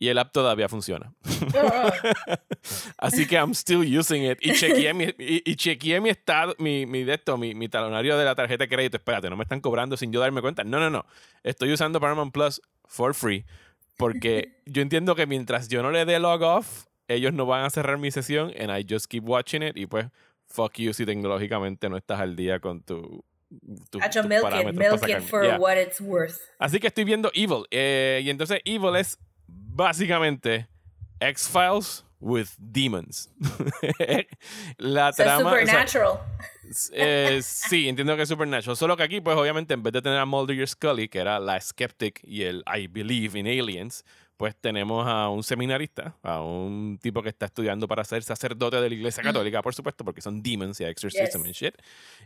y 0.02 0.08
el 0.08 0.18
app 0.18 0.32
todavía 0.32 0.68
funciona. 0.68 1.14
Así 2.98 3.24
que 3.24 3.36
I'm 3.36 3.52
still 3.54 3.84
using 3.84 4.28
it. 4.28 4.36
Y 4.40 4.52
chequeé 4.52 4.92
mi, 4.92 5.14
y, 5.16 5.54
chequeé 5.54 6.00
mi 6.00 6.08
estado, 6.08 6.56
mi, 6.58 6.86
mi, 6.86 7.04
de 7.04 7.14
esto, 7.14 7.38
mi, 7.38 7.54
mi, 7.54 7.68
talonario 7.68 8.18
de 8.18 8.24
la 8.24 8.34
tarjeta 8.34 8.64
de 8.64 8.68
crédito. 8.68 8.96
Espérate, 8.96 9.30
no 9.30 9.36
me 9.36 9.44
están 9.44 9.60
cobrando 9.60 9.96
sin 9.96 10.10
yo 10.10 10.18
darme 10.18 10.40
cuenta. 10.40 10.64
No, 10.64 10.80
no, 10.80 10.90
no. 10.90 11.06
Estoy 11.44 11.72
usando 11.72 12.00
Paramount 12.00 12.32
Plus 12.34 12.60
for 12.84 13.14
free. 13.14 13.44
Porque 13.96 14.60
yo 14.66 14.82
entiendo 14.82 15.14
que 15.14 15.28
mientras 15.28 15.68
yo 15.68 15.84
no 15.84 15.92
le 15.92 16.04
dé 16.04 16.18
log 16.18 16.42
off, 16.42 16.86
ellos 17.06 17.32
no 17.32 17.46
van 17.46 17.64
a 17.64 17.70
cerrar 17.70 17.96
mi 17.96 18.10
sesión. 18.10 18.52
And 18.58 18.76
I 18.76 18.84
just 18.84 19.06
keep 19.06 19.22
watching 19.22 19.62
it. 19.62 19.76
Y 19.76 19.86
pues, 19.86 20.06
fuck 20.48 20.78
you 20.78 20.92
si 20.94 21.06
tecnológicamente 21.06 21.88
no 21.88 21.96
estás 21.96 22.18
al 22.18 22.34
día 22.34 22.58
con 22.58 22.82
tu 22.82 23.24
tu, 23.88 23.98
milk 24.26 24.52
it, 24.52 24.74
milk 24.74 25.08
it 25.08 25.22
for 25.22 25.44
what 25.60 25.76
it's 25.76 26.00
worth. 26.00 26.40
Así 26.58 26.80
que 26.80 26.88
estoy 26.88 27.04
viendo 27.04 27.30
Evil. 27.34 27.66
Eh, 27.70 28.20
y 28.24 28.30
entonces 28.30 28.60
Evil 28.64 28.96
es 28.96 29.16
básicamente 29.52 30.68
X-Files 31.20 32.04
with 32.22 32.48
demons. 32.56 33.30
la 34.78 35.12
trama. 35.12 35.50
supernatural. 35.50 36.20
Eh, 36.92 37.40
sí, 37.42 37.88
entiendo 37.88 38.16
que 38.16 38.22
es 38.22 38.28
supernatural. 38.28 38.76
Solo 38.76 38.96
que 38.96 39.02
aquí, 39.02 39.20
pues 39.20 39.36
obviamente, 39.36 39.74
en 39.74 39.82
vez 39.82 39.92
de 39.92 40.02
tener 40.02 40.18
a 40.18 40.24
Mulder 40.24 40.58
y 40.58 40.66
Scully, 40.66 41.08
que 41.08 41.18
era 41.18 41.40
la 41.40 41.60
skeptic 41.60 42.20
y 42.22 42.42
el 42.42 42.64
I 42.72 42.86
believe 42.86 43.38
in 43.38 43.46
aliens, 43.46 44.04
pues 44.36 44.56
tenemos 44.56 45.06
a 45.06 45.28
un 45.28 45.42
seminarista, 45.42 46.16
a 46.22 46.40
un 46.40 46.98
tipo 47.00 47.22
que 47.22 47.28
está 47.28 47.46
estudiando 47.46 47.86
para 47.86 48.02
ser 48.04 48.22
sacerdote 48.22 48.80
de 48.80 48.88
la 48.88 48.94
iglesia 48.94 49.22
católica, 49.22 49.62
por 49.62 49.74
supuesto, 49.74 50.04
porque 50.04 50.20
son 50.20 50.42
demons 50.42 50.80
y 50.80 50.84
exorcism 50.84 51.44
and 51.44 51.52
shit. 51.52 51.74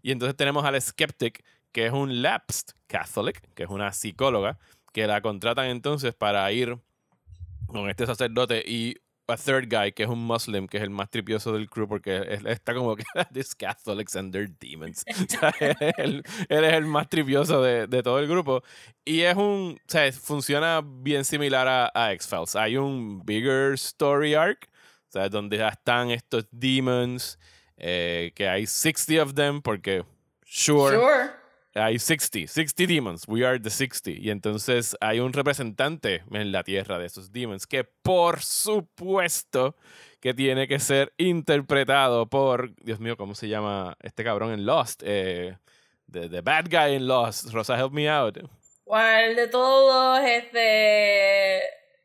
Y 0.03 0.13
entonces 0.13 0.37
tenemos 0.37 0.65
al 0.65 0.81
skeptic, 0.81 1.45
que 1.73 1.87
es 1.87 1.93
un 1.93 2.23
lapsed 2.23 2.75
Catholic, 2.87 3.43
que 3.55 3.65
es 3.65 3.69
una 3.69 3.93
psicóloga, 3.93 4.59
que 4.93 5.07
la 5.07 5.21
contratan 5.21 5.67
entonces 5.67 6.15
para 6.15 6.51
ir 6.53 6.79
con 7.67 7.89
este 7.91 8.07
sacerdote 8.07 8.63
y 8.67 8.97
a 9.29 9.37
third 9.37 9.69
guy, 9.69 9.93
que 9.93 10.05
es 10.05 10.09
un 10.09 10.21
muslim, 10.21 10.69
que 10.69 10.77
es 10.77 10.83
el 10.83 10.91
más 10.91 11.11
tripioso 11.11 11.53
del 11.53 11.69
crew, 11.69 11.89
porque 11.89 12.17
él 12.17 12.47
está 12.47 12.75
como 12.75 12.95
que, 12.95 13.05
this 13.33 13.55
Catholics 13.55 14.15
and 14.17 14.33
their 14.33 14.49
demons. 14.61 15.05
O 15.11 15.27
sea, 15.29 15.55
él, 15.99 16.23
él 16.49 16.65
es 16.65 16.73
el 16.73 16.87
más 16.87 17.09
tripioso 17.09 17.63
de, 17.63 17.87
de 17.87 18.03
todo 18.03 18.19
el 18.19 18.29
grupo. 18.29 18.63
Y 19.05 19.23
es 19.23 19.35
un, 19.37 19.79
o 19.81 19.91
sea, 19.91 20.11
funciona 20.13 20.81
bien 20.85 21.25
similar 21.25 21.67
a, 21.67 21.91
a 21.95 22.13
X-Files. 22.13 22.55
Hay 22.57 22.77
un 22.77 23.25
bigger 23.25 23.75
story 23.75 24.35
arc, 24.35 24.69
o 25.09 25.13
sea, 25.13 25.29
donde 25.29 25.59
ya 25.59 25.69
están 25.69 26.11
estos 26.11 26.47
demons, 26.51 27.39
eh, 27.77 28.33
que 28.35 28.49
hay 28.49 28.67
60 28.67 29.23
of 29.23 29.35
them, 29.35 29.61
porque, 29.61 30.05
sure, 30.45 30.97
Sure. 30.97 31.46
Hay 31.77 31.99
60, 31.99 32.47
60 32.47 32.87
demons. 32.87 33.25
We 33.29 33.45
are 33.45 33.61
the 33.61 33.71
60. 33.71 34.11
Y 34.11 34.31
entonces 34.31 34.97
hay 35.01 35.21
un 35.21 35.33
representante 35.33 36.25
en 36.31 36.53
la 36.53 36.65
tierra 36.65 36.99
de 36.99 37.07
esos 37.07 37.31
demons 37.33 37.67
que 37.67 37.85
por 37.85 38.43
supuesto 38.43 39.77
que 40.21 40.35
tiene 40.35 40.67
que 40.67 40.79
ser 40.79 41.13
interpretado 41.19 42.27
por, 42.29 42.75
Dios 42.77 42.99
mío, 42.99 43.17
¿cómo 43.17 43.35
se 43.35 43.49
llama 43.49 43.97
este 44.03 44.25
cabrón 44.25 44.53
en 44.53 44.67
Lost? 44.67 45.03
Eh, 45.05 45.57
the, 46.11 46.29
the 46.29 46.41
bad 46.41 46.67
guy 46.71 46.97
in 46.97 47.07
Lost. 47.07 47.53
Rosa, 47.53 47.79
help 47.79 47.93
me 47.93 48.09
out. 48.09 48.39
¿Cuál 48.85 49.37
de 49.37 49.49
todos? 49.49 50.21
Este. 50.25 51.61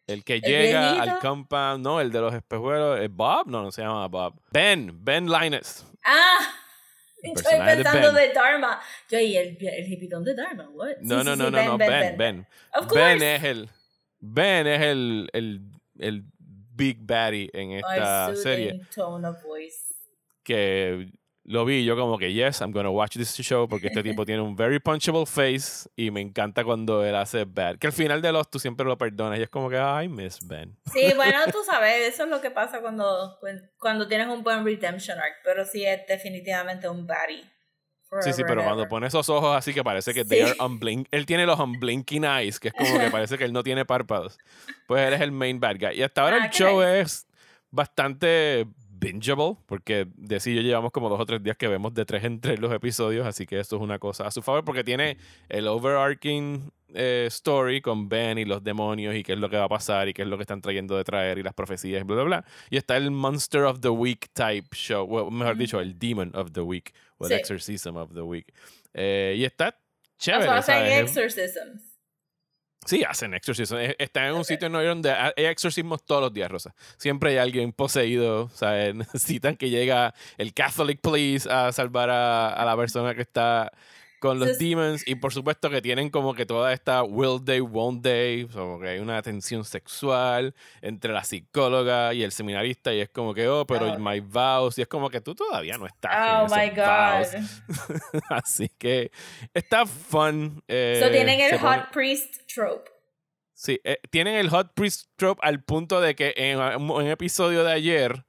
El 0.08 0.24
que 0.24 0.36
¿El 0.36 0.42
llega 0.42 1.02
al 1.02 1.20
compound, 1.20 1.84
no, 1.84 2.02
el 2.02 2.12
de 2.12 2.20
los 2.20 2.34
espejuelos, 2.34 3.00
¿es 3.00 3.10
Bob? 3.10 3.48
No, 3.48 3.62
no 3.62 3.72
se 3.72 3.82
llama 3.82 4.08
Bob. 4.08 4.34
Ben, 4.52 4.92
Ben 5.04 5.32
Linus. 5.32 5.86
¡Ah! 6.04 6.40
El 7.24 7.32
Estoy 7.34 7.60
de 7.60 7.66
pensando 7.76 8.14
Ben. 8.14 8.28
de 8.30 8.34
Dharma. 8.34 8.82
Yo, 9.10 9.20
y 9.20 9.38
el, 9.38 9.58
el 9.60 9.94
hipitón 9.94 10.24
de 10.24 10.34
Dharma, 10.36 10.70
what? 10.70 10.98
No, 11.02 11.20
Sí, 11.20 11.26
no, 11.26 11.34
sí, 11.34 11.40
no, 11.40 11.46
sí, 11.46 11.52
no, 11.52 11.64
no, 11.66 11.78
Ben, 11.78 12.18
Ben. 12.18 12.48
Of 12.74 12.88
Ben 12.94 13.18
course. 13.20 13.36
es 13.36 13.44
el. 13.44 13.70
Ben 14.20 14.68
es 14.68 14.82
el, 14.82 15.30
el, 15.34 15.62
el 16.00 16.24
Big 16.74 16.98
Baddie 17.02 17.50
en 17.54 17.72
esta 17.74 18.36
serie. 18.36 18.82
tone 18.96 19.28
of 19.28 19.42
voice. 19.44 19.94
Que 20.44 21.12
lo 21.52 21.66
vi 21.66 21.84
yo 21.84 21.96
como 21.96 22.18
que, 22.18 22.34
yes, 22.34 22.62
I'm 22.62 22.72
gonna 22.72 22.90
watch 22.90 23.18
this 23.18 23.36
show 23.38 23.68
porque 23.68 23.88
este 23.88 24.02
tipo 24.04 24.26
tiene 24.26 24.42
un 24.42 24.56
very 24.56 24.80
punchable 24.80 25.26
face 25.26 25.90
y 25.96 26.10
me 26.10 26.22
encanta 26.22 26.64
cuando 26.64 27.06
él 27.06 27.14
hace 27.16 27.46
bad. 27.46 27.78
Que 27.78 27.88
al 27.88 27.94
final 27.94 28.22
de 28.22 28.32
los 28.32 28.50
tú 28.50 28.58
siempre 28.60 28.86
lo 28.86 28.98
perdonas 28.98 29.38
y 29.40 29.44
es 29.44 29.50
como 29.50 29.70
que, 29.70 29.78
I 29.78 30.08
miss 30.08 30.40
Ben. 30.48 30.78
Sí, 30.94 31.14
bueno, 31.16 31.40
tú 31.52 31.60
sabes, 31.66 32.14
eso 32.14 32.24
es 32.24 32.30
lo 32.30 32.42
que 32.42 32.52
pasa 32.52 32.82
cuando, 32.82 33.38
cuando 33.78 34.08
tienes 34.08 34.28
un 34.28 34.44
buen 34.44 34.64
redemption 34.66 35.20
arc, 35.20 35.36
pero 35.44 35.66
sí 35.66 35.86
es 35.86 36.02
definitivamente 36.08 36.88
un 36.90 37.06
baddie. 37.06 37.44
Sí, 38.22 38.34
sí, 38.34 38.44
pero 38.46 38.60
and 38.60 38.68
cuando 38.70 38.88
pone 38.90 39.08
esos 39.08 39.30
ojos 39.30 39.56
así 39.56 39.74
que 39.74 39.84
parece 39.86 40.14
que 40.14 40.26
they 40.26 40.40
Sí. 40.40 40.52
are 40.52 40.56
unblink, 40.60 41.08
él 41.12 41.26
tiene 41.26 41.46
los 41.46 41.58
unblinking 41.58 42.26
eyes, 42.26 42.60
que 42.60 42.68
es 42.68 42.74
como 42.74 43.00
que 43.00 43.10
parece 43.10 43.38
que 43.38 43.46
él 43.46 43.54
no 43.54 43.64
tiene 43.64 43.86
párpados. 43.86 44.38
Pues 44.86 45.08
él 45.08 45.14
es 45.14 45.22
el 45.22 45.32
main 45.32 45.60
bad 45.62 45.78
guy. 45.80 45.98
Y 46.00 46.04
hasta 46.04 46.24
ahora 46.24 46.40
Ah, 46.42 46.46
el 46.48 46.52
show 46.52 46.82
es 46.82 47.26
bastante 47.70 48.68
bingeable, 49.02 49.58
porque 49.66 50.08
de 50.16 50.40
sí 50.40 50.56
yo 50.56 50.62
llevamos 50.62 50.92
como 50.92 51.10
dos 51.10 51.20
o 51.20 51.26
tres 51.26 51.42
días 51.44 51.58
que 51.58 51.68
vemos 51.68 51.94
de 51.94 52.06
tres 52.06 52.24
en 52.24 52.40
tres 52.40 52.60
los 52.60 52.72
episodios, 52.72 53.26
así 53.26 53.46
que 53.48 53.60
eso 53.60 53.76
es 53.76 53.82
una 53.82 53.98
cosa 54.00 54.28
a 54.28 54.32
su 54.32 54.42
favor, 54.44 54.64
porque 54.64 54.84
tiene 54.84 55.18
el 55.50 55.68
overarching 55.68 56.72
eh, 56.94 57.26
story 57.28 57.82
con 57.82 58.08
Ben 58.08 58.38
y 58.38 58.46
los 58.46 58.64
demonios 58.64 59.16
y 59.16 59.24
qué 59.24 59.34
es 59.34 59.40
lo 59.40 59.50
que 59.50 59.58
va 59.58 59.64
a 59.66 59.70
pasar 59.70 60.08
y 60.08 60.14
qué 60.14 60.22
es 60.22 60.28
lo 60.28 60.38
que 60.38 60.44
están 60.44 60.62
trayendo 60.62 60.96
de 60.96 61.04
traer 61.04 61.40
y 61.40 61.44
las 61.44 61.54
profecías 61.56 62.02
y 62.02 62.04
bla, 62.06 62.16
bla, 62.18 62.24
bla. 62.24 62.46
Y 62.70 62.78
está 62.78 62.96
el 62.96 63.10
Monster 63.12 63.64
of 63.64 63.80
the 63.82 63.90
Week 63.90 64.30
type 64.34 64.68
show, 64.76 65.04
well, 65.04 65.32
mejor 65.32 65.58
dicho, 65.58 65.82
el 65.82 65.98
Demon 65.98 66.32
of 66.36 66.52
the 66.52 66.62
Week 66.62 66.94
o 67.18 67.26
el 67.26 67.32
Sí. 67.32 67.36
Exorcism 67.36 67.98
of 67.98 68.14
the 68.14 68.22
Week. 68.22 68.54
Eh, 68.94 69.36
y 69.38 69.46
está 69.46 69.76
chévere. 70.20 70.48
hacen 70.48 70.76
¿sabes? 70.76 71.02
exorcisms. 71.18 71.91
Sí, 72.86 73.04
hacen 73.04 73.34
exorcismos. 73.36 73.80
Eh, 73.80 73.96
Están 74.00 74.26
en 74.26 74.34
un 74.34 74.44
sitio 74.44 74.66
en 74.66 74.72
Nueva 74.72 74.86
York 74.86 74.96
donde 74.96 75.12
hay 75.12 75.46
exorcismos 75.46 76.04
todos 76.04 76.22
los 76.22 76.34
días, 76.34 76.50
Rosa. 76.50 76.74
Siempre 76.98 77.32
hay 77.32 77.38
alguien 77.38 77.74
poseído, 77.74 78.50
¿sabes? 78.50 78.96
Necesitan 78.96 79.56
que 79.56 79.70
llegue 79.70 79.94
el 80.38 80.54
Catholic 80.54 81.00
Police 81.00 81.48
a 81.50 81.72
salvar 81.72 82.10
a, 82.10 82.50
a 82.50 82.66
la 82.66 82.76
persona 82.76 83.14
que 83.14 83.22
está 83.22 83.72
con 84.22 84.38
los 84.40 84.50
Entonces- 84.50 84.70
demons. 84.70 85.08
Y 85.08 85.16
por 85.16 85.34
supuesto 85.34 85.70
que 85.72 85.82
tienen 85.82 86.10
como 86.12 86.34
que 86.36 86.46
toda 86.46 86.72
esta 86.72 87.02
will 87.04 87.44
they, 87.44 87.60
won't 87.60 88.04
they. 88.04 88.46
Como 88.46 88.80
que 88.80 88.90
hay 88.90 89.00
una 89.00 89.22
tensión 89.24 89.66
sexual 89.66 90.54
entre 90.82 91.12
la 91.12 91.24
psicóloga 91.24 92.14
y 92.14 92.22
el 92.24 92.32
seminarista. 92.32 92.94
Y 92.94 93.02
es 93.02 93.10
como 93.10 93.34
que, 93.34 93.48
oh, 93.48 93.66
pero 93.66 93.92
Oh. 93.94 94.00
my 94.00 94.20
vows. 94.20 94.78
Y 94.78 94.84
es 94.84 94.88
como 94.88 95.10
que 95.10 95.20
tú 95.22 95.34
todavía 95.34 95.78
no 95.80 95.88
estás. 95.88 96.44
Oh 96.44 96.56
my 96.56 96.70
vows. 96.70 97.34
god. 97.34 98.22
Así 98.30 98.70
que 98.78 99.12
está 99.54 99.86
fun. 99.88 100.64
eh, 100.68 101.00
so 101.04 101.10
tienen 101.12 101.40
el 101.42 101.58
pone- 101.60 101.78
hot 101.80 101.92
priest 101.92 102.36
trope. 102.54 102.92
Sí, 103.54 103.80
eh, 103.84 104.00
tienen 104.10 104.34
el 104.38 104.50
Hot 104.50 104.74
Priest 104.74 105.12
Trope 105.18 105.40
al 105.44 105.64
punto 105.64 106.02
de 106.02 106.16
que 106.16 106.34
en 106.36 106.58
un 106.60 107.06
episodio 107.06 107.64
de 107.64 107.72
ayer, 107.72 108.26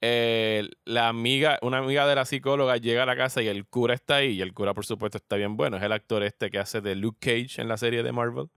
eh, 0.00 0.68
la 0.84 1.08
amiga, 1.08 1.58
una 1.62 1.78
amiga 1.78 2.06
de 2.06 2.14
la 2.14 2.24
psicóloga 2.24 2.76
llega 2.76 3.02
a 3.02 3.06
la 3.06 3.16
casa 3.16 3.42
y 3.42 3.48
el 3.48 3.66
cura 3.66 3.94
está 3.94 4.16
ahí. 4.16 4.32
Y 4.32 4.42
el 4.42 4.54
cura, 4.54 4.74
por 4.74 4.86
supuesto, 4.86 5.18
está 5.18 5.36
bien 5.36 5.56
bueno. 5.56 5.76
Es 5.76 5.82
el 5.82 5.92
actor 5.92 6.22
este 6.22 6.50
que 6.50 6.58
hace 6.58 6.80
de 6.80 6.94
Luke 6.96 7.18
Cage 7.20 7.60
en 7.60 7.68
la 7.68 7.76
serie 7.76 8.02
de 8.02 8.12
Marvel. 8.12 8.48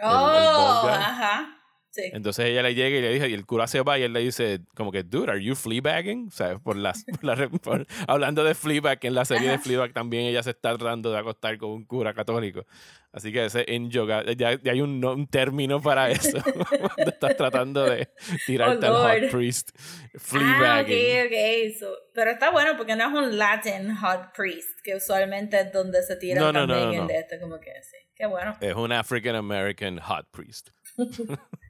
Oh, 0.00 0.88
ajá. 0.88 1.61
Sí. 1.94 2.02
Entonces 2.12 2.46
ella 2.46 2.62
le 2.62 2.74
llega 2.74 2.96
y 2.96 3.02
le 3.02 3.12
dice, 3.12 3.28
y 3.28 3.34
el 3.34 3.44
cura 3.44 3.66
se 3.66 3.82
va 3.82 3.98
y 3.98 4.02
él 4.02 4.14
le 4.14 4.20
dice, 4.20 4.60
como 4.74 4.90
que, 4.90 5.02
dude, 5.02 5.30
are 5.30 5.44
you 5.44 5.54
fleabagging? 5.54 6.28
O 6.28 6.30
sea, 6.30 6.58
por 6.58 6.74
las, 6.74 7.04
por 7.20 7.22
la 7.24 7.48
por- 7.48 7.86
hablando 8.08 8.42
de 8.44 8.54
Fleabag, 8.54 8.98
en 9.02 9.14
la 9.14 9.26
serie 9.26 9.48
de 9.48 9.54
Ajá. 9.56 9.62
Fleabag 9.62 9.92
también 9.92 10.24
ella 10.24 10.42
se 10.42 10.50
está 10.50 10.76
tratando 10.78 11.12
de 11.12 11.18
acostar 11.18 11.58
con 11.58 11.70
un 11.70 11.84
cura 11.84 12.14
católico. 12.14 12.64
Así 13.12 13.30
que 13.30 13.44
ese 13.44 13.66
in 13.68 13.90
yoga, 13.90 14.24
ya, 14.32 14.58
ya 14.62 14.72
hay 14.72 14.80
un, 14.80 15.04
un 15.04 15.26
término 15.26 15.82
para 15.82 16.10
eso, 16.10 16.38
cuando 16.78 17.10
estás 17.12 17.36
tratando 17.36 17.84
de 17.84 18.08
tirarte 18.46 18.86
al 18.86 18.92
Oh, 18.94 19.02
hot 19.02 19.18
Lord. 19.20 19.30
priest. 19.30 19.70
Ah, 19.76 20.08
ok, 20.14 20.20
Fleabagging. 20.22 21.26
ok. 21.26 21.78
So, 21.78 21.86
pero 22.14 22.30
está 22.30 22.50
bueno 22.50 22.70
porque 22.78 22.96
no 22.96 23.04
es 23.06 23.12
un 23.14 23.36
Latin 23.36 23.94
hot 23.96 24.32
priest, 24.34 24.80
que 24.82 24.96
usualmente 24.96 25.60
es 25.60 25.70
donde 25.70 26.02
se 26.02 26.16
tira 26.16 26.40
No, 26.40 26.52
no, 26.54 26.66
no, 26.66 26.74
también 26.74 26.96
no, 26.96 27.02
el 27.02 27.08
de 27.08 27.18
esto, 27.18 27.36
como 27.38 27.60
que 27.60 27.70
sí. 27.82 27.98
Qué 28.14 28.24
bueno. 28.24 28.56
Es 28.62 28.74
un 28.74 28.92
African 28.92 29.36
American 29.36 29.98
hot 29.98 30.26
priest. 30.30 30.70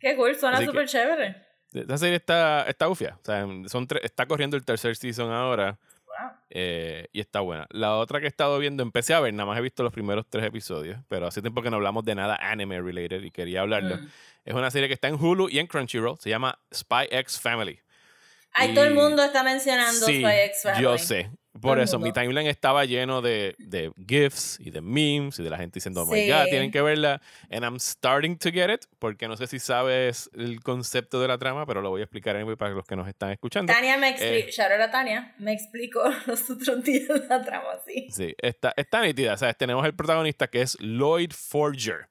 Qué 0.00 0.16
cool, 0.16 0.34
suena 0.36 0.64
súper 0.64 0.86
chévere. 0.88 1.36
Esta 1.72 1.98
serie 1.98 2.16
está, 2.16 2.62
está 2.68 2.88
ufia. 2.88 3.18
O 3.20 3.24
sea, 3.24 3.46
son 3.66 3.86
está 4.02 4.26
corriendo 4.26 4.56
el 4.56 4.64
tercer 4.64 4.96
season 4.96 5.30
ahora. 5.32 5.78
Wow. 6.06 6.30
Eh, 6.50 7.06
y 7.12 7.20
está 7.20 7.40
buena. 7.40 7.66
La 7.70 7.96
otra 7.96 8.20
que 8.20 8.26
he 8.26 8.28
estado 8.28 8.58
viendo, 8.58 8.82
empecé 8.82 9.12
a 9.14 9.20
ver, 9.20 9.34
nada 9.34 9.46
más 9.46 9.58
he 9.58 9.60
visto 9.62 9.82
los 9.82 9.92
primeros 9.92 10.24
tres 10.28 10.44
episodios, 10.46 10.98
pero 11.08 11.26
hace 11.26 11.42
tiempo 11.42 11.62
que 11.62 11.70
no 11.70 11.76
hablamos 11.76 12.04
de 12.04 12.14
nada 12.14 12.36
anime 12.40 12.80
related 12.80 13.22
y 13.22 13.30
quería 13.30 13.60
hablarlo. 13.60 13.96
Mm. 13.98 14.08
Es 14.46 14.54
una 14.54 14.70
serie 14.70 14.88
que 14.88 14.94
está 14.94 15.08
en 15.08 15.14
Hulu 15.14 15.48
y 15.50 15.58
en 15.58 15.66
Crunchyroll, 15.66 16.18
se 16.18 16.30
llama 16.30 16.58
Spy 16.74 17.06
X 17.10 17.38
Family. 17.38 17.78
Ay, 18.54 18.70
Y- 18.70 18.74
todo 18.74 18.86
el 18.86 18.94
mundo 18.94 19.22
está 19.22 19.42
mencionando 19.42 20.06
Sí, 20.06 20.20
Spy 20.22 20.34
X 20.46 20.62
Family. 20.62 20.82
yo 20.82 20.96
sé. 20.98 21.30
Por 21.60 21.78
eso, 21.80 21.98
mi 21.98 22.12
timeline 22.12 22.46
estaba 22.48 22.84
lleno 22.84 23.22
de, 23.22 23.54
de 23.58 23.92
GIFs 24.06 24.58
y 24.60 24.70
de 24.70 24.80
memes 24.80 25.38
y 25.38 25.42
de 25.42 25.50
la 25.50 25.58
gente 25.58 25.74
diciendo, 25.76 26.02
oh 26.02 26.06
my 26.06 26.18
Sí. 26.20 26.28
God, 26.30 26.44
tienen 26.50 26.70
que 26.70 26.82
verla. 26.82 27.20
And 27.50 27.64
I'm 27.64 27.78
starting 27.78 28.36
to 28.38 28.50
get 28.50 28.70
it, 28.70 28.84
porque 28.98 29.28
no 29.28 29.36
sé 29.36 29.46
si 29.46 29.58
sabes 29.58 30.30
el 30.34 30.60
concepto 30.62 31.20
de 31.20 31.28
la 31.28 31.38
trama, 31.38 31.66
pero 31.66 31.80
lo 31.82 31.90
voy 31.90 32.00
a 32.00 32.04
explicar 32.04 32.36
anyway 32.36 32.56
para 32.56 32.72
los 32.72 32.84
que 32.86 32.96
nos 32.96 33.08
están 33.08 33.30
escuchando. 33.30 33.72
Tania 33.72 33.96
me 33.96 34.08
Eh. 34.08 34.38
explicó, 34.40 34.62
a 34.82 34.90
Tania, 34.90 35.34
me 35.38 35.52
explicó 35.52 36.02
los 36.26 36.48
otros 36.50 36.82
días 36.84 37.08
la 37.28 37.44
trama 37.44 37.68
así. 37.80 38.08
Sí, 38.10 38.34
está, 38.38 38.72
está 38.76 39.02
nítida. 39.02 39.36
¿sabes? 39.36 39.56
Tenemos 39.56 39.84
el 39.84 39.94
protagonista 39.94 40.48
que 40.48 40.62
es 40.62 40.76
Lloyd 40.80 41.30
Forger, 41.32 42.08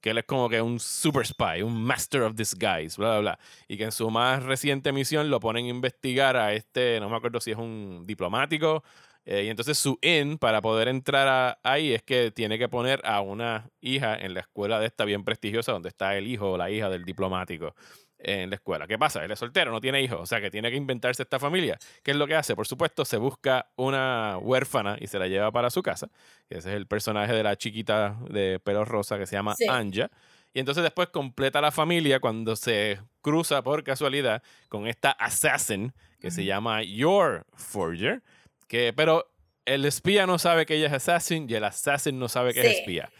que 0.00 0.10
él 0.10 0.18
es 0.18 0.24
como 0.24 0.48
que 0.48 0.60
un 0.62 0.80
super 0.80 1.26
spy, 1.26 1.62
un 1.62 1.82
master 1.82 2.22
of 2.22 2.34
disguise, 2.34 2.96
bla, 2.96 3.10
bla, 3.10 3.20
bla. 3.20 3.38
Y 3.68 3.76
que 3.76 3.84
en 3.84 3.92
su 3.92 4.10
más 4.10 4.42
reciente 4.42 4.92
misión 4.92 5.30
lo 5.30 5.40
ponen 5.40 5.66
a 5.66 5.68
investigar 5.68 6.36
a 6.36 6.52
este, 6.54 7.00
no 7.00 7.08
me 7.10 7.16
acuerdo 7.16 7.40
si 7.40 7.50
es 7.52 7.58
un 7.58 8.04
diplomático. 8.06 8.82
eh, 9.24 9.44
y 9.44 9.48
entonces 9.48 9.78
su 9.78 9.98
in 10.02 10.38
para 10.38 10.60
poder 10.62 10.88
entrar 10.88 11.58
ahí 11.62 11.92
es 11.92 12.02
que 12.02 12.30
tiene 12.30 12.58
que 12.58 12.68
poner 12.68 13.00
a 13.04 13.20
una 13.20 13.70
hija 13.80 14.14
en 14.16 14.34
la 14.34 14.40
escuela 14.40 14.80
de 14.80 14.86
esta 14.86 15.04
bien 15.04 15.24
prestigiosa, 15.24 15.72
donde 15.72 15.90
está 15.90 16.16
el 16.16 16.26
hijo 16.26 16.52
o 16.52 16.56
la 16.56 16.70
hija 16.70 16.88
del 16.88 17.04
diplomático 17.04 17.74
en 18.22 18.50
la 18.50 18.56
escuela. 18.56 18.86
¿Qué 18.86 18.98
pasa? 18.98 19.24
Él 19.24 19.30
es 19.30 19.38
soltero, 19.38 19.70
no 19.70 19.80
tiene 19.80 20.02
hijos, 20.02 20.20
o 20.20 20.26
sea 20.26 20.40
que 20.40 20.50
tiene 20.50 20.70
que 20.70 20.76
inventarse 20.76 21.22
esta 21.22 21.38
familia. 21.38 21.78
¿Qué 22.02 22.10
es 22.10 22.16
lo 22.16 22.26
que 22.26 22.34
hace? 22.34 22.54
Por 22.54 22.66
supuesto, 22.66 23.04
se 23.04 23.16
busca 23.16 23.70
una 23.76 24.38
huérfana 24.38 24.96
y 25.00 25.06
se 25.06 25.18
la 25.18 25.26
lleva 25.26 25.50
para 25.50 25.70
su 25.70 25.82
casa. 25.82 26.08
Ese 26.48 26.70
es 26.70 26.76
el 26.76 26.86
personaje 26.86 27.32
de 27.32 27.42
la 27.42 27.56
chiquita 27.56 28.16
de 28.28 28.60
pelo 28.60 28.84
rosa 28.84 29.18
que 29.18 29.26
se 29.26 29.36
llama 29.36 29.54
Sí. 29.56 29.66
Anja. 29.68 30.10
Y 30.52 30.60
entonces 30.60 30.82
después 30.82 31.08
completa 31.08 31.60
la 31.60 31.70
familia 31.70 32.18
cuando 32.18 32.56
se 32.56 33.00
cruza 33.22 33.62
por 33.62 33.84
casualidad 33.84 34.42
con 34.68 34.86
esta 34.86 35.12
assassin 35.12 35.92
que 36.20 36.30
se 36.30 36.44
llama 36.44 36.82
Your 36.82 37.46
Forger. 37.54 38.22
Que, 38.66 38.92
pero 38.92 39.30
el 39.64 39.84
espía 39.84 40.26
no 40.26 40.38
sabe 40.38 40.66
que 40.66 40.74
ella 40.74 40.88
es 40.88 40.92
assassin 40.92 41.46
y 41.48 41.54
el 41.54 41.64
assassin 41.64 42.18
no 42.18 42.28
sabe 42.28 42.52
que 42.52 42.60
es 42.60 42.78
espía. 42.78 43.10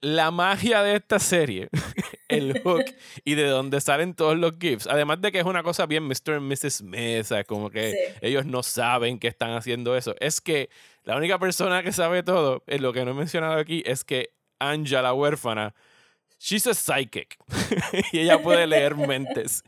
La 0.00 0.30
magia 0.30 0.82
de 0.82 0.96
esta 0.96 1.18
serie, 1.18 1.68
el 2.28 2.60
hook 2.62 2.84
y 3.24 3.34
de 3.34 3.46
donde 3.48 3.80
salen 3.80 4.14
todos 4.14 4.36
los 4.38 4.52
gifs, 4.60 4.86
además 4.86 5.20
de 5.20 5.32
que 5.32 5.40
es 5.40 5.44
una 5.44 5.62
cosa 5.62 5.86
bien 5.86 6.04
Mr. 6.04 6.34
and 6.34 6.42
Mrs. 6.52 6.74
Smith, 6.74 7.24
¿sabes? 7.24 7.46
como 7.46 7.68
que 7.70 7.90
Sí. 7.90 8.18
ellos 8.22 8.46
no 8.46 8.62
saben 8.62 9.18
que 9.18 9.26
están 9.28 9.52
haciendo 9.52 9.96
eso. 9.96 10.14
Es 10.20 10.40
que 10.40 10.70
la 11.02 11.16
única 11.16 11.38
persona 11.38 11.82
que 11.82 11.90
sabe 11.92 12.22
todo, 12.22 12.62
es 12.66 12.80
lo 12.80 12.92
que 12.92 13.04
no 13.04 13.10
he 13.10 13.14
mencionado 13.14 13.54
aquí, 13.58 13.82
es 13.86 14.04
que 14.04 14.30
Anja, 14.60 15.02
la 15.02 15.14
huérfana, 15.14 15.74
she's 16.38 16.66
a 16.68 16.74
psychic. 16.74 17.36
y 18.12 18.20
ella 18.20 18.40
puede 18.40 18.66
leer 18.66 18.94
mentes. 18.96 19.62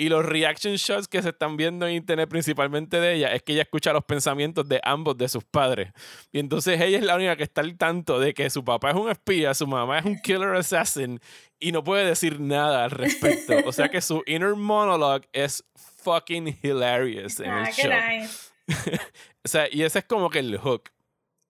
Y 0.00 0.08
los 0.08 0.24
reaction 0.24 0.76
shots 0.76 1.08
que 1.08 1.20
se 1.22 1.28
están 1.28 1.56
viendo 1.58 1.86
en 1.86 1.94
internet 1.94 2.28
principalmente 2.28 2.98
de 3.00 3.14
ella 3.16 3.34
es 3.34 3.42
que 3.42 3.52
ella 3.52 3.62
escucha 3.62 3.92
los 3.92 4.04
pensamientos 4.04 4.66
de 4.66 4.80
ambos 4.82 5.18
de 5.18 5.28
sus 5.28 5.44
padres. 5.44 5.92
Y 6.32 6.38
entonces 6.38 6.80
ella 6.80 6.96
es 6.98 7.04
la 7.04 7.16
única 7.16 7.36
que 7.36 7.42
está 7.42 7.60
al 7.60 7.76
tanto 7.76 8.18
de 8.18 8.32
que 8.32 8.48
su 8.48 8.64
papá 8.64 8.90
es 8.90 8.96
un 8.96 9.10
espía, 9.10 9.52
su 9.52 9.66
mamá 9.66 9.98
es 9.98 10.04
un 10.06 10.18
killer 10.18 10.54
assassin 10.54 11.20
y 11.58 11.72
no 11.72 11.84
puede 11.84 12.06
decir 12.06 12.40
nada 12.40 12.84
al 12.84 12.90
respecto. 12.92 13.54
O 13.66 13.72
sea 13.72 13.88
que 13.90 14.00
su 14.00 14.22
inner 14.26 14.54
monologue 14.54 15.28
es 15.32 15.62
fucking 16.02 16.58
hilarious 16.62 17.38
en 17.40 17.50
Ah, 17.50 17.68
el 17.68 17.74
qué 17.76 17.82
show. 17.82 17.92
nice. 17.92 18.50
O 19.44 19.48
sea, 19.48 19.66
y 19.70 19.82
ese 19.82 19.98
es 20.00 20.04
como 20.04 20.30
que 20.30 20.38
el 20.38 20.56
hook. 20.58 20.90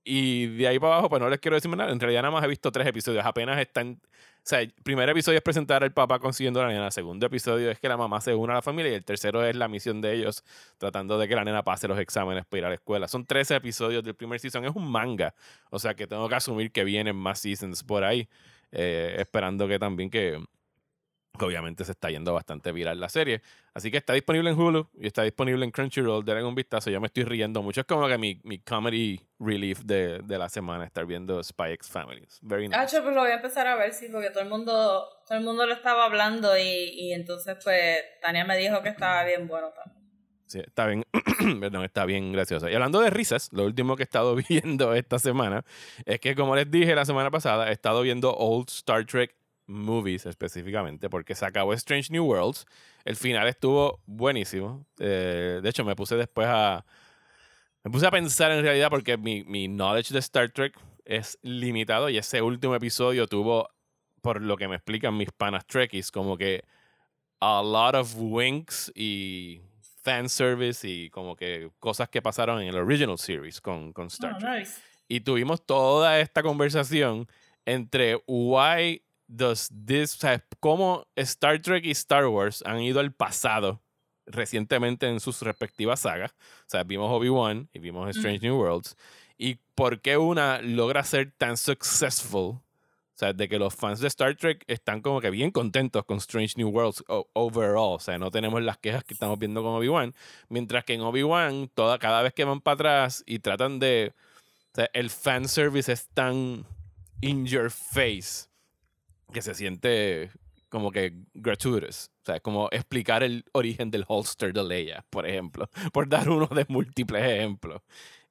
Y 0.05 0.47
de 0.57 0.67
ahí 0.69 0.79
para 0.79 0.95
abajo, 0.95 1.09
pues 1.11 1.21
no 1.21 1.29
les 1.29 1.41
quiero 1.41 1.57
decir 1.57 1.71
nada. 1.77 1.93
En 1.93 2.01
realidad 2.01 2.23
nada 2.23 2.33
más 2.33 2.45
he 2.45 2.49
visto 2.49 2.73
tres 2.73 2.87
episodios. 2.87 3.25
Apenas 3.25 3.59
están... 3.61 4.01
O 4.43 4.43
sea, 4.43 4.63
el 4.63 4.73
primer 4.73 5.09
episodio 5.11 5.37
es 5.37 5.43
presentar 5.43 5.85
al 5.85 5.93
papá 5.93 6.19
consiguiendo 6.19 6.61
a 6.61 6.65
la 6.65 6.71
nena. 6.71 6.87
El 6.87 6.93
segundo 6.93 7.27
episodio 7.27 7.71
es 7.71 7.79
que 7.79 7.89
la 7.89 7.97
mamá 7.99 8.21
se 8.23 8.35
une 8.35 8.53
a 8.53 8.57
la 8.57 8.63
familia. 8.63 8.93
Y 8.93 8.95
el 8.95 9.05
tercero 9.05 9.45
es 9.45 9.55
la 9.55 9.69
misión 9.69 10.01
de 10.01 10.15
ellos 10.15 10.43
tratando 10.79 11.19
de 11.19 11.29
que 11.29 11.35
la 11.37 11.45
nena 11.45 11.63
pase 11.63 11.87
los 11.89 11.99
exámenes 11.99 12.47
para 12.47 12.59
ir 12.59 12.65
a 12.65 12.69
la 12.71 12.75
escuela. 12.77 13.09
Son 13.09 13.27
13 13.27 13.57
episodios 13.57 14.03
del 14.03 14.15
primer 14.15 14.41
season. 14.41 14.65
Es 14.65 14.75
un 14.75 14.91
manga. 14.91 15.35
O 15.71 15.79
sea 15.79 15.95
que 15.95 16.07
tengo 16.07 16.29
que 16.29 16.35
asumir 16.35 16.73
que 16.73 16.85
vienen 16.85 17.17
más 17.17 17.41
seasons 17.41 17.85
por 17.85 18.05
ahí. 18.05 18.29
eh, 18.73 19.17
esperando 19.19 19.67
que 19.69 19.79
también 19.79 20.11
que 20.11 20.43
obviamente 21.39 21.85
se 21.85 21.93
está 21.93 22.11
yendo 22.11 22.35
bastante 22.35 22.73
viral 22.73 22.99
la 23.01 23.09
serie. 23.09 23.43
Así 23.75 23.91
que 23.91 23.99
está 23.99 24.13
disponible 24.13 24.51
en 24.51 24.59
Hulu 24.59 24.89
y 24.99 25.07
está 25.07 25.23
disponible 25.23 25.65
en 25.65 25.71
Crunchyroll. 25.71 26.25
Denle 26.25 26.45
un 26.45 26.55
vistazo. 26.55 26.91
Yo 26.91 27.01
me 27.01 27.07
estoy 27.07 27.25
riendo 27.25 27.63
mucho. 27.63 27.81
Es 27.81 27.87
como 27.87 28.09
que 28.09 28.19
mi, 28.19 28.41
mi 28.45 28.59
comedy 28.59 29.21
relief 29.39 29.81
de, 29.81 30.19
de 30.19 30.39
la 30.39 30.49
semana 30.49 30.85
estar 30.85 31.07
viendo 31.07 31.43
Spy 31.43 31.73
X 31.73 31.89
Family. 31.89 32.23
It's 32.23 32.41
Very 32.43 32.69
nice. 32.69 32.79
Ah, 32.79 32.87
yo, 32.87 33.03
pues 33.03 33.15
lo 33.15 33.23
voy 33.23 33.31
a 33.31 33.37
empezar 33.37 33.67
a 33.67 33.77
ver, 33.77 33.93
sí, 33.93 34.09
porque 34.11 34.31
todo 34.31 34.43
el 34.43 34.49
mundo, 34.49 35.09
todo 35.27 35.39
el 35.39 35.45
mundo 35.45 35.67
lo 35.67 35.73
estaba 35.73 36.05
hablando 36.05 36.57
y, 36.59 36.63
y 36.63 37.13
entonces 37.13 37.57
pues 37.63 37.99
Tania 38.21 38.45
me 38.45 38.57
dijo 38.57 38.83
que 38.83 38.89
estaba 38.89 39.25
bien 39.25 39.47
bueno 39.47 39.69
también. 39.71 40.01
Sí, 40.51 40.59
está 40.59 40.89
bien, 40.89 41.05
perdón, 41.61 41.85
está 41.85 42.05
bien 42.05 42.33
gracioso. 42.33 42.69
Y 42.69 42.75
hablando 42.75 43.01
de 43.01 43.09
risas, 43.11 43.53
lo 43.53 43.65
último 43.65 43.95
que 43.95 44.03
he 44.03 44.05
estado 44.05 44.35
viendo 44.49 44.93
esta 44.95 45.21
semana 45.21 45.65
es 46.05 46.19
que, 46.19 46.35
como 46.35 46.57
les 46.57 46.69
dije 46.69 46.93
la 46.97 47.05
semana 47.05 47.31
pasada, 47.31 47.69
he 47.69 47.73
estado 47.73 48.03
viendo 48.03 48.35
Old 48.35 48.69
Star 48.69 49.07
Trek 49.07 49.33
movies 49.71 50.27
específicamente, 50.27 51.09
porque 51.09 51.35
se 51.35 51.47
acabó 51.47 51.73
Strange 51.75 52.13
New 52.13 52.25
Worlds. 52.25 52.67
El 53.05 53.17
final 53.17 53.49
estuvo 53.49 54.01
buenísimo. 54.07 54.85
Eh, 54.99 55.61
de 55.63 55.69
hecho, 55.71 55.85
me 55.85 55.97
puse 55.97 56.17
después 56.17 56.47
a. 56.51 56.85
Me 57.83 57.91
puse 57.91 58.07
a 58.07 58.11
pensar 58.11 58.53
en 58.53 58.63
realidad 58.63 58.91
porque 58.91 59.17
mi, 59.17 59.43
mi 59.45 59.67
knowledge 59.69 60.13
de 60.13 60.19
Star 60.19 60.51
Trek 60.51 60.79
es 61.07 61.39
limitado 61.43 62.11
y 62.11 62.19
ese 62.19 62.43
último 62.43 62.75
episodio 62.75 63.27
tuvo, 63.27 63.71
por 64.21 64.43
lo 64.43 64.57
que 64.59 64.69
me 64.69 64.77
explican 64.77 65.17
mis 65.17 65.33
panas 65.33 65.67
Trekkies, 65.67 66.11
como 66.11 66.37
que 66.37 66.63
a 67.41 67.63
lot 67.63 67.95
of 67.95 68.15
winks 68.19 68.93
y 68.95 69.63
fan 70.03 70.29
service 70.29 70.87
y 70.87 71.09
como 71.09 71.37
que 71.37 71.71
cosas 71.79 72.11
que 72.11 72.21
pasaron 72.21 72.61
en 72.61 72.69
el 72.69 72.77
original 72.77 73.19
series 73.19 73.61
con, 73.63 73.93
con 73.95 74.09
Star 74.09 74.35
Oh, 74.35 74.39
Trek. 74.39 74.59
nice. 74.61 74.81
Y 75.09 75.21
tuvimos 75.21 75.65
toda 75.65 76.21
esta 76.21 76.43
conversación 76.43 77.27
entre 77.65 78.17
why 78.27 79.03
does 79.31 79.71
this, 79.87 80.17
o 80.17 80.19
sea, 80.19 80.45
cómo 80.59 81.07
Star 81.17 81.61
Trek 81.63 81.85
y 81.85 81.93
Star 81.93 82.27
Wars 82.27 82.63
han 82.67 82.81
ido 82.81 83.01
al 83.01 83.13
pasado 83.13 83.81
recientemente 84.27 85.09
en 85.09 85.21
sus 85.21 85.43
respectivas 85.43 86.01
sagas. 86.01 86.33
O 86.33 86.69
sea, 86.71 86.85
vimos 86.85 87.11
Obi-Wan 87.11 87.69
y 87.73 87.79
vimos 87.79 88.09
Strange 88.17 88.41
New 88.41 88.57
Worlds. 88.57 88.97
Y 89.39 89.57
por 89.75 90.01
qué 90.01 90.17
una 90.19 90.61
logra 90.61 91.03
ser 91.05 91.33
tan 91.37 91.57
successful. 91.57 92.61
O 92.61 93.21
sea, 93.21 93.33
de 93.35 93.49
que 93.49 93.59
los 93.59 93.75
fans 93.75 94.01
de 94.01 94.09
Star 94.09 94.35
Trek 94.35 94.65
están 94.67 95.03
como 95.03 95.21
que 95.21 95.29
bien 95.29 95.51
contentos 95.51 96.05
con 96.07 96.19
Strange 96.19 96.55
New 96.57 96.71
Worlds 96.71 97.05
overall. 97.35 97.95
O 97.97 98.01
sea, 98.01 98.19
no 98.19 98.31
tenemos 98.31 98.63
las 98.63 98.79
quejas 98.79 99.05
que 99.05 99.15
estamos 99.15 99.39
viendo 99.39 99.63
con 99.63 99.73
Obi-Wan. 99.73 100.15
Mientras 100.49 100.85
que 100.85 100.95
en 100.95 101.03
Obi-Wan, 101.03 101.71
toda, 101.75 101.99
cada 101.99 102.23
vez 102.23 102.33
que 102.33 102.45
van 102.45 102.61
para 102.61 102.75
atrás 102.75 103.23
y 103.27 103.39
tratan 103.41 103.79
de. 103.79 104.15
O 104.73 104.75
sea, 104.75 104.91
el 104.95 105.11
fanservice 105.11 105.93
es 105.93 106.09
tan 106.09 106.65
in 107.21 107.45
your 107.45 107.71
face 107.71 108.50
que 109.31 109.43
se 109.43 109.55
siente 109.55 110.31
como 110.69 110.91
que 110.93 111.15
gratuitous. 111.35 112.11
O 112.23 112.25
sea, 112.27 112.37
es 112.37 112.41
como 112.43 112.69
explicar 112.71 113.23
el 113.23 113.45
origen 113.53 113.91
del 113.91 114.05
holster 114.07 114.53
de 114.53 114.63
Leia, 114.65 115.05
por 115.11 115.27
ejemplo. 115.27 115.69
Por 115.93 116.09
dar 116.09 116.29
uno 116.29 116.47
de 116.47 116.65
múltiples 116.69 117.25
ejemplos. 117.25 117.83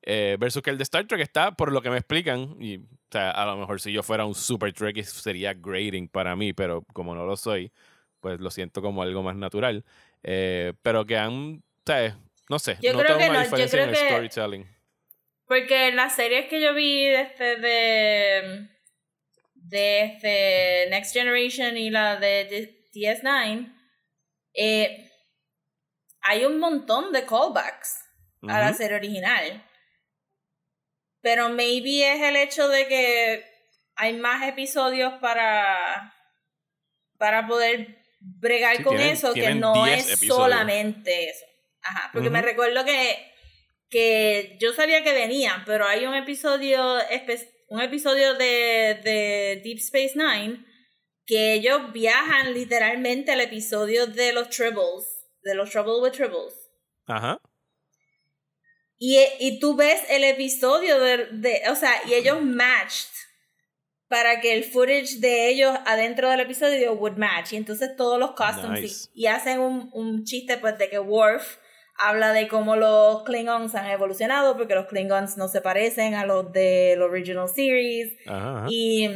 Eh, 0.01 0.37
versus 0.39 0.61
que 0.63 0.69
el 0.69 0.77
de 0.77 0.83
Star 0.83 1.05
Trek 1.05 1.19
está, 1.21 1.51
por 1.51 1.73
lo 1.73 1.81
que 1.81 1.89
me 1.89 1.97
explican, 1.97 2.55
y 2.61 2.77
o 2.77 2.81
sea, 3.11 3.31
a 3.31 3.45
lo 3.45 3.57
mejor 3.57 3.81
si 3.81 3.91
yo 3.91 4.01
fuera 4.01 4.25
un 4.25 4.33
super 4.33 4.71
Trekkie 4.71 5.03
sería 5.03 5.53
grading 5.53 6.07
para 6.07 6.37
mí, 6.37 6.53
pero 6.53 6.85
como 6.93 7.13
no 7.13 7.25
lo 7.25 7.35
soy, 7.35 7.71
pues 8.21 8.39
lo 8.39 8.49
siento 8.49 8.81
como 8.81 9.01
algo 9.03 9.21
más 9.23 9.35
natural. 9.35 9.83
Eh, 10.23 10.73
pero 10.81 11.05
que 11.05 11.17
han, 11.17 11.61
o 11.61 11.81
sea, 11.85 12.17
no 12.49 12.59
sé, 12.59 12.77
Yo 12.81 12.93
no 12.93 12.99
creo 12.99 13.17
tengo 13.17 13.19
que 13.19 13.29
una 13.29 13.43
no, 13.43 13.45
yo 13.49 13.57
diferencia 13.57 13.83
en 13.83 13.89
el 13.89 13.95
que- 13.95 14.07
storytelling. 14.07 14.67
Porque 15.45 15.87
en 15.89 15.95
las 15.97 16.15
series 16.15 16.45
que 16.47 16.61
yo 16.61 16.73
vi 16.73 17.03
de 17.05 17.21
este 17.21 17.55
de, 17.57 18.67
de 19.69 20.03
este 20.03 20.87
Next 20.89 21.13
Generation 21.13 21.77
y 21.77 21.89
la 21.89 22.15
de 22.17 22.45
D- 22.45 22.89
DS9, 22.93 23.71
eh, 24.53 25.11
hay 26.21 26.45
un 26.45 26.59
montón 26.59 27.11
de 27.13 27.25
callbacks 27.25 27.99
a 28.47 28.59
la 28.59 28.73
serie 28.73 28.97
original. 28.97 29.65
Pero 31.21 31.49
maybe 31.49 32.11
es 32.13 32.21
el 32.21 32.35
hecho 32.37 32.67
de 32.69 32.87
que 32.87 33.45
hay 33.95 34.13
más 34.13 34.47
episodios 34.47 35.13
para, 35.19 36.13
para 37.17 37.45
poder 37.47 37.97
bregar 38.21 38.77
Sí, 38.77 38.83
con 38.83 38.95
tienen- 38.95 39.13
eso, 39.13 39.33
que 39.33 39.53
no 39.53 39.85
10 39.85 39.99
es 39.99 40.13
episodios. 40.17 40.35
solamente 40.35 41.29
eso. 41.29 41.45
Ajá, 41.81 42.09
porque 42.13 42.29
me 42.29 42.41
recuerdo 42.41 42.83
que, 42.85 43.33
que 43.89 44.57
yo 44.59 44.73
sabía 44.73 45.03
que 45.03 45.13
venían, 45.13 45.63
pero 45.65 45.85
hay 45.85 46.05
un 46.05 46.15
episodio, 46.15 46.99
espe- 47.09 47.49
un 47.69 47.81
episodio 47.81 48.33
de, 48.35 48.99
de 49.03 49.61
Deep 49.63 49.77
Space 49.77 50.13
Nine 50.15 50.65
que 51.25 51.53
ellos 51.53 51.93
viajan 51.93 52.53
literalmente 52.53 53.31
al 53.31 53.41
episodio 53.41 54.07
de 54.07 54.33
los 54.33 54.49
Tribbles, 54.49 55.05
de 55.43 55.53
los 55.53 55.69
Trouble 55.69 56.01
with 56.01 56.11
Tribbles. 56.13 56.55
Ajá. 57.05 57.39
Y, 58.97 59.19
y 59.39 59.59
tú 59.59 59.75
ves 59.75 60.01
el 60.09 60.23
episodio 60.23 60.99
de, 60.99 61.27
de, 61.31 61.61
o 61.69 61.75
sea, 61.75 61.93
y 62.07 62.15
ellos 62.15 62.41
matched 62.41 63.09
para 64.07 64.41
que 64.41 64.53
el 64.55 64.63
footage 64.63 65.19
de 65.19 65.49
ellos 65.49 65.77
adentro 65.85 66.29
del 66.29 66.39
episodio 66.39 66.93
would 66.93 67.17
match. 67.17 67.53
Y 67.53 67.57
entonces 67.57 67.95
todos 67.95 68.19
los 68.19 68.31
costumes 68.31 68.81
Nice. 68.81 69.09
y, 69.13 69.23
y 69.23 69.27
hacen 69.27 69.59
un, 69.59 69.89
un 69.93 70.25
chiste 70.25 70.57
pues 70.57 70.77
de 70.79 70.89
que 70.89 70.97
Worf 70.97 71.57
habla 71.99 72.33
de 72.33 72.47
cómo 72.47 72.75
los 72.75 73.23
Klingons 73.23 73.75
han 73.75 73.89
evolucionado 73.91 74.55
porque 74.57 74.75
los 74.75 74.87
Klingons 74.87 75.37
no 75.37 75.47
se 75.47 75.61
parecen 75.61 76.15
a 76.15 76.25
los 76.25 76.51
del 76.53 77.01
original 77.01 77.47
series. 77.49 78.13
Ajá. 78.25 78.59
ajá. 78.59 78.65
Y 78.69 79.09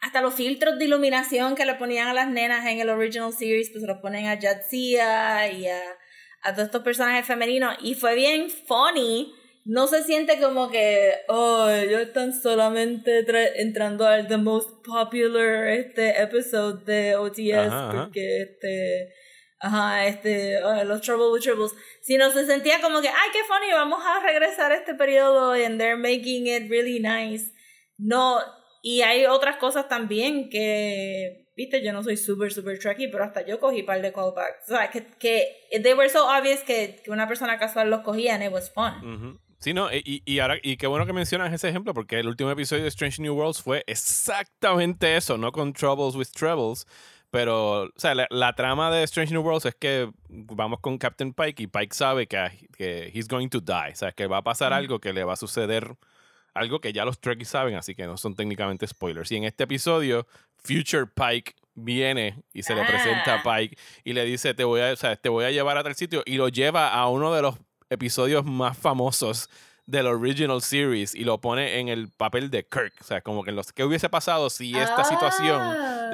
hasta 0.00 0.20
los 0.20 0.34
filtros 0.34 0.78
de 0.78 0.86
iluminación 0.86 1.54
que 1.54 1.64
le 1.64 1.74
ponían 1.76 2.08
a 2.08 2.14
las 2.14 2.28
nenas 2.28 2.66
en 2.66 2.80
el 2.80 2.90
original 2.90 3.32
series, 3.32 3.70
pues 3.70 3.82
se 3.82 3.86
los 3.86 3.98
ponen 3.98 4.26
a 4.26 4.36
Jadzia 4.40 5.48
y 5.52 5.66
a, 5.68 5.80
a 6.42 6.52
todos 6.54 6.66
estos 6.66 6.82
personajes 6.82 7.24
femeninos. 7.24 7.76
Y 7.80 7.94
fue 7.94 8.14
bien 8.16 8.50
funny. 8.50 9.32
No 9.64 9.86
se 9.86 10.02
siente 10.02 10.40
como 10.40 10.68
que, 10.72 11.12
oh, 11.28 11.68
ellos 11.68 12.00
están 12.00 12.32
solamente 12.34 13.24
tra- 13.24 13.48
entrando 13.54 14.04
al 14.04 14.26
the 14.26 14.36
most 14.38 14.84
popular 14.84 15.68
este 15.68 16.20
episode 16.20 16.84
de 16.84 17.14
OTS 17.14 17.68
ajá. 17.72 17.92
porque 17.92 18.42
este, 18.42 19.12
ajá, 19.62 20.06
este, 20.06 20.58
ah, 20.58 20.84
los 20.84 21.00
Trouble 21.00 21.30
with 21.32 21.42
Troubles. 21.42 21.72
Sino 22.02 22.30
se 22.30 22.44
sentía 22.44 22.80
como 22.80 23.00
que, 23.00 23.08
ay, 23.08 23.30
qué 23.32 23.38
funny, 23.44 23.72
vamos 23.72 24.04
a 24.04 24.20
regresar 24.20 24.72
a 24.72 24.74
este 24.74 24.94
periodo 24.94 25.52
and 25.52 25.78
they're 25.78 25.96
making 25.96 26.48
it 26.48 26.68
really 26.68 27.00
nice. 27.00 27.52
No, 27.96 28.40
y 28.82 29.02
hay 29.02 29.26
otras 29.26 29.56
cosas 29.56 29.88
también 29.88 30.50
que, 30.50 31.46
viste, 31.56 31.84
yo 31.84 31.92
no 31.92 32.02
soy 32.02 32.16
super, 32.16 32.52
super 32.52 32.78
tricky, 32.78 33.06
pero 33.06 33.24
hasta 33.24 33.46
yo 33.46 33.60
cogí 33.60 33.84
par 33.84 34.02
de 34.02 34.12
callbacks. 34.12 34.68
O 34.68 34.76
sea, 34.76 34.90
que, 34.90 35.06
que 35.18 35.46
they 35.80 35.94
were 35.94 36.08
so 36.08 36.26
obvious 36.26 36.60
que, 36.64 37.00
que 37.04 37.10
una 37.12 37.28
persona 37.28 37.58
casual 37.58 37.88
los 37.88 38.00
cogía 38.00 38.34
and 38.34 38.42
it 38.42 38.52
was 38.52 38.72
fun. 38.72 39.38
Sí, 39.60 39.72
no, 39.72 39.88
y, 39.92 40.24
y 40.24 40.40
ahora, 40.40 40.58
y 40.60 40.76
qué 40.76 40.88
bueno 40.88 41.06
que 41.06 41.12
mencionas 41.12 41.52
ese 41.52 41.68
ejemplo, 41.68 41.94
porque 41.94 42.18
el 42.18 42.26
último 42.26 42.50
episodio 42.50 42.82
de 42.82 42.88
Strange 42.88 43.22
New 43.22 43.36
Worlds 43.36 43.62
fue 43.62 43.84
exactamente 43.86 45.16
eso, 45.16 45.38
no 45.38 45.52
con 45.52 45.72
Troubles 45.72 46.16
with 46.16 46.32
Troubles, 46.34 46.84
pero, 47.32 47.84
o 47.84 47.90
sea, 47.96 48.14
la, 48.14 48.26
la 48.28 48.54
trama 48.54 48.90
de 48.90 49.04
Strange 49.04 49.32
New 49.32 49.40
Worlds 49.40 49.64
es 49.64 49.74
que 49.74 50.12
vamos 50.28 50.80
con 50.80 50.98
Captain 50.98 51.32
Pike 51.32 51.62
y 51.62 51.66
Pike 51.66 51.94
sabe 51.94 52.26
que, 52.26 52.68
que 52.76 53.10
he's 53.14 53.26
going 53.26 53.48
to 53.48 53.58
die, 53.58 53.90
o 53.90 53.96
sea, 53.96 54.12
que 54.12 54.26
va 54.26 54.36
a 54.36 54.42
pasar 54.42 54.74
algo 54.74 55.00
que 55.00 55.14
le 55.14 55.24
va 55.24 55.32
a 55.32 55.36
suceder, 55.36 55.96
algo 56.52 56.82
que 56.82 56.92
ya 56.92 57.06
los 57.06 57.18
Trekkies 57.20 57.48
saben, 57.48 57.74
así 57.74 57.94
que 57.94 58.06
no 58.06 58.18
son 58.18 58.34
técnicamente 58.34 58.86
spoilers. 58.86 59.32
Y 59.32 59.36
en 59.36 59.44
este 59.44 59.64
episodio, 59.64 60.26
Future 60.58 61.06
Pike 61.06 61.54
viene 61.74 62.42
y 62.52 62.64
se 62.64 62.74
le 62.74 62.84
presenta 62.84 63.36
a 63.36 63.42
Pike 63.42 63.78
y 64.04 64.12
le 64.12 64.26
dice, 64.26 64.52
te 64.52 64.64
voy 64.64 64.82
a, 64.82 64.92
o 64.92 64.96
sea, 64.96 65.16
te 65.16 65.30
voy 65.30 65.46
a 65.46 65.50
llevar 65.50 65.78
a 65.78 65.82
tal 65.82 65.94
sitio 65.94 66.22
y 66.26 66.36
lo 66.36 66.50
lleva 66.50 66.92
a 66.92 67.08
uno 67.08 67.32
de 67.32 67.40
los 67.40 67.54
episodios 67.88 68.44
más 68.44 68.76
famosos 68.76 69.48
del 69.86 70.06
original 70.06 70.62
series 70.62 71.14
y 71.14 71.24
lo 71.24 71.40
pone 71.40 71.78
en 71.80 71.88
el 71.88 72.10
papel 72.10 72.50
de 72.50 72.64
Kirk. 72.64 72.94
O 73.00 73.04
sea, 73.04 73.20
como 73.20 73.42
que 73.44 73.52
los, 73.52 73.72
¿qué 73.72 73.84
hubiese 73.84 74.08
pasado 74.08 74.48
si 74.50 74.76
esta 74.78 75.04
situación 75.04 75.58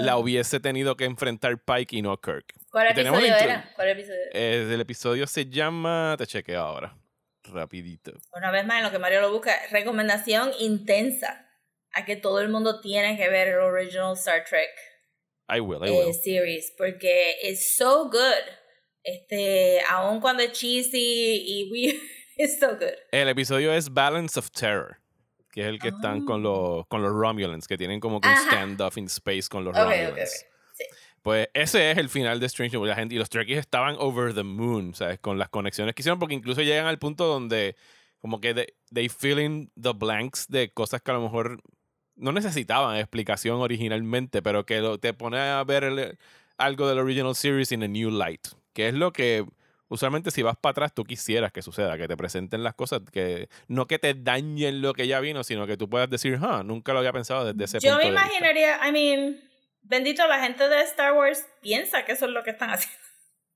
la 0.04 0.12
Ah. 0.12 0.16
hubiese 0.18 0.58
tenido 0.60 0.96
que 0.96 1.04
enfrentar 1.04 1.58
Pike 1.62 1.96
y 1.96 2.02
no 2.02 2.18
Kirk? 2.20 2.54
¿Cuál 2.70 2.88
episodio 2.88 3.34
era? 3.34 3.70
¿Cuál 3.76 3.88
episodio? 3.90 4.20
Eh, 4.32 4.70
el 4.72 4.80
episodio 4.80 5.26
se 5.26 5.46
llama, 5.46 6.14
te 6.18 6.26
chequeo 6.26 6.60
ahora, 6.60 6.96
rapidito. 7.44 8.12
Una 8.32 8.50
vez 8.50 8.66
más, 8.66 8.78
en 8.78 8.84
lo 8.84 8.90
que 8.90 8.98
Mario 8.98 9.20
lo 9.20 9.32
busca, 9.32 9.54
recomendación 9.70 10.50
intensa 10.58 11.46
a 11.92 12.04
que 12.04 12.16
todo 12.16 12.40
el 12.40 12.48
mundo 12.48 12.80
tiene 12.80 13.16
que 13.16 13.28
ver 13.28 13.48
el 13.48 13.58
original 13.60 14.14
Star 14.14 14.44
Trek 14.44 14.68
I 15.50 15.60
will, 15.60 15.82
I 15.82 15.88
eh, 15.88 16.04
will. 16.04 16.14
series 16.14 16.72
porque 16.76 17.36
es 17.42 17.76
so 17.76 18.04
good. 18.10 18.44
Este, 19.02 19.80
aun 19.88 20.20
cuando 20.20 20.42
es 20.42 20.52
cheesy 20.52 21.42
y 21.46 21.70
weird, 21.70 21.96
it's 22.44 22.58
so 22.58 22.70
good. 22.76 22.94
El 23.12 23.28
episodio 23.28 23.72
es 23.72 23.92
Balance 23.92 24.38
of 24.38 24.50
Terror, 24.50 24.96
que 25.52 25.62
es 25.62 25.66
el 25.68 25.78
que 25.78 25.88
están 25.88 26.24
con 26.24 26.42
los, 26.42 26.86
con 26.86 27.02
los 27.02 27.12
Romulans, 27.12 27.66
que 27.68 27.76
tienen 27.76 28.00
como 28.00 28.20
que 28.20 28.28
un 28.28 28.34
Ah. 28.34 28.42
Standoff 28.46 28.96
in 28.96 29.06
space 29.06 29.48
con 29.50 29.64
los 29.64 29.76
Romulans. 29.76 30.46
Sí. 30.74 30.84
Pues 31.22 31.48
ese 31.52 31.90
es 31.90 31.98
el 31.98 32.08
final 32.08 32.38
de 32.40 32.46
Strange 32.46 32.76
New 32.78 32.94
gente, 32.94 33.14
y 33.14 33.18
los 33.18 33.28
Trekkies 33.28 33.58
estaban 33.58 33.96
over 33.98 34.32
the 34.34 34.44
moon, 34.44 34.94
¿sabes? 34.94 35.18
Con 35.18 35.36
las 35.38 35.48
conexiones 35.48 35.94
que 35.94 36.02
hicieron, 36.02 36.18
porque 36.18 36.34
incluso 36.34 36.62
llegan 36.62 36.86
al 36.86 36.98
punto 36.98 37.26
donde 37.26 37.76
como 38.20 38.40
que 38.40 38.54
they, 38.54 38.66
they 38.92 39.08
fill 39.08 39.38
in 39.40 39.70
the 39.80 39.92
blanks 39.92 40.46
de 40.48 40.70
cosas 40.72 41.02
que 41.02 41.10
a 41.10 41.14
lo 41.14 41.20
mejor 41.22 41.60
no 42.16 42.32
necesitaban 42.32 42.96
explicación 42.96 43.60
originalmente, 43.60 44.42
pero 44.42 44.64
que 44.66 44.80
lo- 44.80 44.98
te 44.98 45.12
pone 45.14 45.38
a 45.38 45.62
ver 45.64 45.84
el- 45.84 46.18
algo 46.56 46.88
del 46.88 46.98
original 46.98 47.34
series 47.34 47.70
in 47.72 47.82
a 47.84 47.88
new 47.88 48.10
light, 48.10 48.46
que 48.72 48.88
es 48.88 48.94
lo 48.94 49.12
que 49.12 49.44
usualmente 49.88 50.30
si 50.30 50.42
vas 50.42 50.56
para 50.56 50.72
atrás 50.72 50.94
tú 50.94 51.04
quisieras 51.04 51.52
que 51.52 51.62
suceda, 51.62 51.96
que 51.96 52.08
te 52.08 52.16
presenten 52.16 52.62
las 52.62 52.74
cosas, 52.74 53.00
que 53.12 53.48
no 53.66 53.86
que 53.86 53.98
te 53.98 54.14
dañen 54.14 54.82
lo 54.82 54.94
que 54.94 55.06
ya 55.06 55.20
vino, 55.20 55.44
sino 55.44 55.66
que 55.66 55.76
tú 55.76 55.88
puedas 55.88 56.08
decir, 56.10 56.38
ah, 56.42 56.62
nunca 56.64 56.92
lo 56.92 56.98
había 57.00 57.12
pensado 57.12 57.52
desde 57.52 57.64
ese 57.64 57.86
Yo 57.86 57.92
punto 57.92 57.98
me 57.98 58.04
de 58.04 58.10
vista". 58.10 58.26
imaginaría, 58.26 58.88
I 58.88 58.92
mean, 58.92 59.40
bendito 59.82 60.26
la 60.26 60.40
gente 60.40 60.68
de 60.68 60.82
Star 60.82 61.12
Wars 61.14 61.46
piensa 61.60 62.04
que 62.04 62.12
eso 62.12 62.26
es 62.26 62.32
lo 62.32 62.42
que 62.42 62.50
están 62.50 62.70
haciendo. 62.70 62.98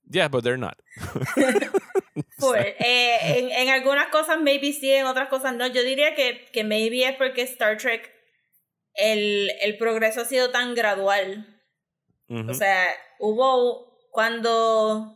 Yeah, 0.09 0.27
but 0.27 0.43
they're 0.43 0.57
not. 0.57 0.77
Por, 2.37 2.57
eh, 2.57 3.37
en, 3.39 3.51
en 3.51 3.69
algunas 3.69 4.07
cosas 4.07 4.39
maybe 4.41 4.73
sí, 4.73 4.91
en 4.91 5.05
otras 5.05 5.29
cosas 5.29 5.55
no. 5.55 5.65
Yo 5.67 5.83
diría 5.83 6.13
que, 6.13 6.45
que 6.51 6.63
maybe 6.63 7.07
es 7.07 7.15
porque 7.15 7.41
Star 7.43 7.77
Trek, 7.77 8.11
el, 8.95 9.49
el 9.61 9.77
progreso 9.77 10.21
ha 10.21 10.25
sido 10.25 10.51
tan 10.51 10.75
gradual. 10.75 11.49
O 12.49 12.53
sea, 12.55 12.87
hubo 13.19 14.09
cuando, 14.09 15.15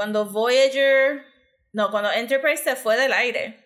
cuando 0.00 0.24
Voyager, 0.24 1.26
no, 1.74 1.90
cuando 1.90 2.10
Enterprise 2.10 2.62
se 2.64 2.74
fue 2.74 2.96
del 2.96 3.12
aire. 3.12 3.62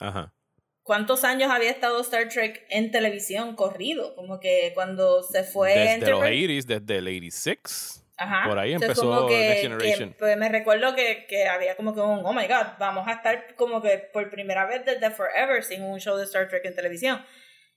Ajá. 0.00 0.34
¿Cuántos 0.82 1.24
años 1.24 1.50
había 1.50 1.70
estado 1.70 1.98
Star 2.02 2.28
Trek 2.28 2.66
en 2.68 2.90
televisión 2.90 3.56
corrido? 3.56 4.14
Como 4.14 4.38
que 4.38 4.72
cuando 4.74 5.22
se 5.22 5.44
fue 5.44 5.70
desde 5.70 6.10
los 6.10 6.20
Enterprise. 6.20 6.46
80s, 6.46 6.64
desde 6.66 6.98
el 6.98 7.06
86. 7.08 8.04
Ajá. 8.18 8.48
Por 8.50 8.58
ahí 8.58 8.76
sea, 8.78 8.86
empezó 8.86 9.26
que- 9.28 9.34
Next 9.34 9.54
que, 9.54 9.62
Generation. 9.62 10.16
pues, 10.18 10.36
me 10.36 10.50
recuerdo 10.50 10.94
que, 10.94 11.24
que 11.26 11.48
había 11.48 11.74
como 11.74 11.94
que 11.94 12.00
un, 12.00 12.20
oh 12.22 12.34
my 12.34 12.46
god, 12.46 12.76
vamos 12.78 13.08
a 13.08 13.12
estar 13.12 13.54
como 13.54 13.80
que 13.80 13.96
por 14.12 14.28
primera 14.30 14.66
vez 14.66 14.84
desde 14.84 15.10
Forever 15.10 15.64
sin 15.64 15.84
un 15.84 15.98
show 16.00 16.18
de 16.18 16.24
Star 16.24 16.48
Trek 16.48 16.66
en 16.66 16.74
televisión. 16.76 17.24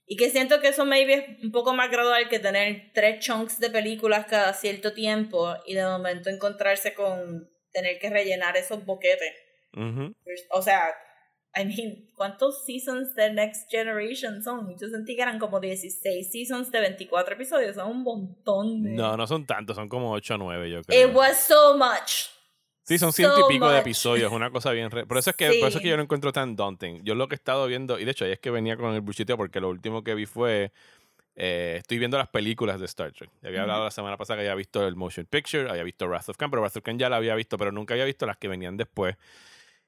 Y 0.04 0.18
que 0.18 0.28
siento 0.28 0.60
que 0.60 0.68
eso 0.68 0.84
maybe 0.84 1.14
es 1.14 1.42
un 1.42 1.50
poco 1.50 1.72
más 1.72 1.90
gradual 1.90 2.28
que 2.28 2.40
tener 2.40 2.90
tres 2.92 3.20
chunks 3.24 3.58
de 3.58 3.70
películas 3.70 4.26
cada 4.26 4.52
cierto 4.52 4.92
tiempo 4.92 5.54
y 5.64 5.72
de 5.72 5.84
momento 5.86 6.28
encontrarse 6.28 6.92
con 6.92 7.55
tener 7.76 7.98
que 7.98 8.10
rellenar 8.10 8.56
esos 8.56 8.84
boquetes. 8.84 9.34
Ujú. 9.74 10.12
O 10.50 10.62
sea, 10.62 10.88
I 11.54 11.64
mean, 11.64 12.10
¿cuántos 12.14 12.64
seasons 12.66 13.14
de 13.14 13.32
Next 13.32 13.70
Generation 13.70 14.42
son? 14.42 14.76
Yo 14.78 14.88
sentí 14.88 15.16
que 15.16 15.22
eran 15.22 15.38
como 15.38 15.60
16 15.60 16.30
seasons 16.30 16.70
de 16.70 16.80
24 16.80 17.34
episodios, 17.34 17.76
son 17.76 17.90
un 17.90 18.02
montón 18.02 18.82
de... 18.82 18.90
No, 18.90 19.16
no 19.16 19.26
son 19.26 19.46
tantos, 19.46 19.76
son 19.76 19.88
como 19.88 20.12
8 20.12 20.34
o 20.34 20.38
9, 20.38 20.70
yo 20.70 20.82
creo. 20.82 21.08
It 21.08 21.14
was 21.14 21.38
so 21.38 21.76
much. 21.78 22.28
sí, 22.82 22.98
son 22.98 23.12
ciento 23.12 23.36
so 23.36 23.46
y 23.50 23.54
pico 23.54 23.68
de 23.68 23.76
much. 23.76 23.80
episodios, 23.82 24.32
una 24.32 24.50
cosa 24.50 24.70
bien. 24.72 24.90
re- 24.90 25.06
Por 25.06 25.16
eso, 25.18 25.30
es 25.30 25.36
que, 25.36 25.46
por 25.60 25.68
eso 25.68 25.78
es 25.78 25.82
que 25.82 25.82
Sí. 25.82 25.88
yo 25.88 25.96
no 25.96 26.02
encuentro 26.02 26.30
tan 26.32 26.56
daunting. 26.56 27.02
Yo 27.04 27.14
lo 27.14 27.26
que 27.28 27.34
he 27.34 27.40
estado 27.40 27.66
viendo, 27.66 27.98
y 27.98 28.04
de 28.04 28.10
hecho 28.10 28.24
ahí 28.26 28.32
es 28.32 28.38
que 28.38 28.50
venía 28.50 28.76
con 28.76 28.94
el 28.94 29.00
buchiteo, 29.00 29.36
porque 29.38 29.60
lo 29.60 29.68
último 29.70 30.02
que 30.04 30.14
vi 30.14 30.26
fue. 30.26 30.72
Eh, 31.36 31.76
estoy 31.78 31.98
viendo 31.98 32.18
las 32.18 32.28
películas 32.28 32.80
de 32.80 32.86
Star 32.86 33.12
Trek. 33.12 33.30
Ya 33.42 33.48
había 33.48 33.62
hablado 33.62 33.84
la 33.84 33.90
semana 33.90 34.16
pasada 34.16 34.38
que 34.38 34.40
había 34.42 34.54
visto 34.54 34.86
el 34.86 34.96
Motion 34.96 35.26
Picture, 35.26 35.70
había 35.70 35.82
visto 35.84 36.06
Wrath 36.06 36.28
of 36.30 36.36
Khan, 36.36 36.50
pero 36.50 36.62
Wrath 36.62 36.76
of 36.78 36.82
Khan 36.82 36.98
ya 36.98 37.08
la 37.08 37.16
había 37.16 37.34
visto, 37.34 37.56
pero 37.58 37.70
nunca 37.72 37.94
había 37.94 38.04
visto 38.06 38.26
las 38.26 38.36
que 38.38 38.48
venían 38.48 38.76
después. 38.76 39.16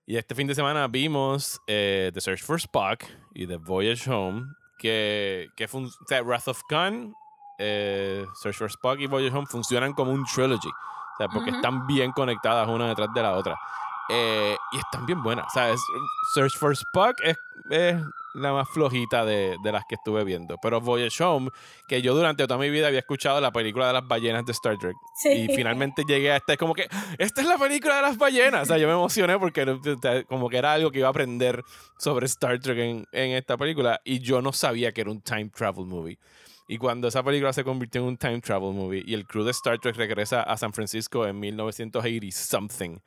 Y 0.06 0.16
este 0.16 0.34
fin 0.34 0.46
de 0.46 0.54
semana 0.54 0.86
vimos 0.88 1.60
eh, 1.66 2.10
The 2.14 2.20
Search 2.20 2.42
for 2.42 2.56
Spock 2.58 3.04
y 3.34 3.46
The 3.46 3.56
Voyage 3.56 4.10
Home, 4.10 4.46
que, 4.78 5.48
que 5.56 5.66
fun- 5.68 5.86
o 5.86 6.06
sea, 6.06 6.22
Wrath 6.22 6.48
of 6.48 6.62
Khan, 6.68 7.12
eh, 7.58 8.24
Search 8.40 8.56
for 8.56 8.68
Spock 8.70 9.00
y 9.00 9.06
Voyage 9.06 9.36
Home 9.36 9.46
funcionan 9.46 9.92
como 9.92 10.12
un 10.12 10.24
trilogy. 10.24 10.68
O 10.68 11.16
sea, 11.18 11.28
porque 11.28 11.50
están 11.50 11.86
bien 11.86 12.12
conectadas 12.12 12.68
una 12.68 12.88
detrás 12.88 13.08
de 13.12 13.22
la 13.22 13.32
otra. 13.32 13.58
Eh, 14.08 14.56
y 14.72 14.78
están 14.78 15.04
bien 15.04 15.22
buenas. 15.22 15.44
O 15.46 15.50
sea, 15.50 15.74
Search 16.32 16.56
for 16.56 16.72
Spock 16.72 17.16
es, 17.22 17.36
es 17.70 17.96
la 18.34 18.52
más 18.52 18.68
flojita 18.68 19.24
de, 19.24 19.56
de 19.62 19.72
las 19.72 19.84
que 19.88 19.96
estuve 19.96 20.24
viendo. 20.24 20.56
Pero 20.62 20.80
Voyage 20.80 21.22
Home, 21.24 21.50
que 21.86 22.02
yo 22.02 22.14
durante 22.14 22.46
toda 22.46 22.58
mi 22.58 22.70
vida 22.70 22.88
había 22.88 23.00
escuchado 23.00 23.40
la 23.40 23.52
película 23.52 23.88
de 23.88 23.92
las 23.94 24.06
ballenas 24.06 24.44
de 24.44 24.52
Star 24.52 24.78
Trek. 24.78 24.96
Sí. 25.16 25.30
Y 25.30 25.48
finalmente 25.54 26.02
llegué 26.06 26.32
a 26.32 26.36
esta, 26.36 26.52
es 26.52 26.58
como 26.58 26.74
que, 26.74 26.88
esta 27.18 27.40
es 27.40 27.46
la 27.46 27.58
película 27.58 27.96
de 27.96 28.02
las 28.02 28.16
ballenas. 28.16 28.62
O 28.62 28.66
sea, 28.66 28.78
yo 28.78 28.86
me 28.86 28.94
emocioné 28.94 29.38
porque 29.38 29.66
como 30.28 30.48
que 30.48 30.58
era 30.58 30.72
algo 30.72 30.90
que 30.90 30.98
iba 30.98 31.08
a 31.08 31.10
aprender 31.10 31.62
sobre 31.98 32.26
Star 32.26 32.58
Trek 32.60 32.78
en, 32.78 33.06
en 33.12 33.30
esta 33.32 33.56
película. 33.56 34.00
Y 34.04 34.20
yo 34.20 34.42
no 34.42 34.52
sabía 34.52 34.92
que 34.92 35.00
era 35.00 35.10
un 35.10 35.20
time 35.20 35.50
travel 35.50 35.86
movie. 35.86 36.18
Y 36.70 36.76
cuando 36.76 37.08
esa 37.08 37.22
película 37.22 37.54
se 37.54 37.64
convirtió 37.64 38.02
en 38.02 38.08
un 38.08 38.16
time 38.18 38.42
travel 38.42 38.74
movie 38.74 39.02
y 39.06 39.14
el 39.14 39.26
crew 39.26 39.42
de 39.42 39.52
Star 39.52 39.78
Trek 39.78 39.96
regresa 39.96 40.42
a 40.42 40.54
San 40.58 40.74
Francisco 40.74 41.26
en 41.26 41.40
1980 41.40 42.26
something, 42.30 42.98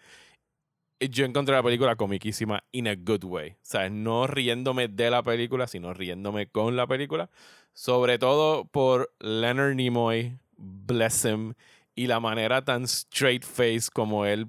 yo 1.10 1.26
encontré 1.26 1.56
la 1.56 1.64
película 1.64 1.96
comiquísima 1.96 2.64
in 2.72 2.88
a 2.88 2.96
good 2.96 3.24
way. 3.24 3.52
O 3.52 3.56
sea, 3.62 3.90
no 3.90 4.28
riéndome 4.28 4.88
de 4.88 5.10
la 5.10 5.24
película, 5.24 5.68
sino 5.68 5.94
riéndome 5.94 6.48
con 6.48 6.76
la 6.76 6.88
película. 6.88 7.30
Sobre 7.74 8.20
todo 8.20 8.66
por 8.66 9.14
Leonard 9.20 9.76
Nimoy, 9.76 10.38
bless 10.58 11.26
him, 11.26 11.54
y 11.96 12.08
la 12.08 12.20
manera 12.20 12.64
tan 12.64 12.84
straight 12.84 13.44
face 13.44 13.90
como 13.92 14.26
él 14.26 14.48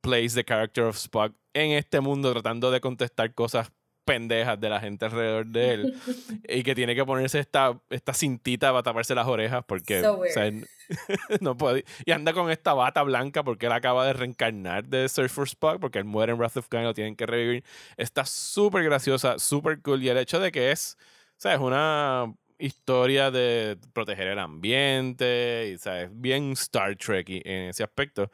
plays 0.00 0.34
the 0.34 0.44
character 0.44 0.84
of 0.84 0.96
Spock 0.96 1.34
en 1.52 1.72
este 1.72 2.00
mundo 2.00 2.32
tratando 2.32 2.70
de 2.70 2.80
contestar 2.80 3.34
cosas 3.34 3.72
pendejas 4.06 4.58
de 4.58 4.70
la 4.70 4.80
gente 4.80 5.04
alrededor 5.04 5.46
de 5.46 5.74
él 5.74 5.94
y 6.48 6.62
que 6.62 6.74
tiene 6.74 6.94
que 6.94 7.04
ponerse 7.04 7.40
esta, 7.40 7.78
esta 7.90 8.14
cintita 8.14 8.70
para 8.70 8.82
taparse 8.82 9.14
las 9.14 9.26
orejas 9.26 9.62
porque 9.66 10.00
So 10.00 10.20
o 10.20 10.26
sea, 10.26 10.50
no 11.40 11.56
puede 11.56 11.84
y 12.06 12.12
anda 12.12 12.32
con 12.32 12.50
esta 12.50 12.72
bata 12.72 13.02
blanca 13.02 13.42
porque 13.44 13.66
él 13.66 13.72
acaba 13.72 14.06
de 14.06 14.12
reencarnar 14.14 14.84
de 14.86 15.08
for 15.28 15.46
Spock 15.46 15.80
porque 15.80 15.98
él 15.98 16.04
muere 16.04 16.32
en 16.32 16.38
Wrath 16.38 16.56
of 16.56 16.68
Khan 16.68 16.82
y 16.82 16.84
lo 16.84 16.94
tienen 16.94 17.16
que 17.16 17.26
revivir. 17.26 17.64
Está 17.96 18.24
súper 18.24 18.84
graciosa 18.84 19.38
súper 19.38 19.82
cool 19.82 20.02
y 20.02 20.08
el 20.08 20.16
hecho 20.18 20.40
de 20.40 20.50
que 20.52 20.70
es 20.70 20.96
o 21.32 21.40
sea, 21.40 21.52
es 21.54 21.60
una 21.60 22.32
historia 22.58 23.30
de 23.30 23.76
proteger 23.92 24.28
el 24.28 24.38
ambiente 24.38 25.72
y 25.74 25.78
¿sabes? 25.78 26.08
bien 26.12 26.52
Star 26.52 26.96
Trek 26.96 27.28
y- 27.28 27.42
en 27.44 27.68
ese 27.70 27.82
aspecto. 27.82 28.30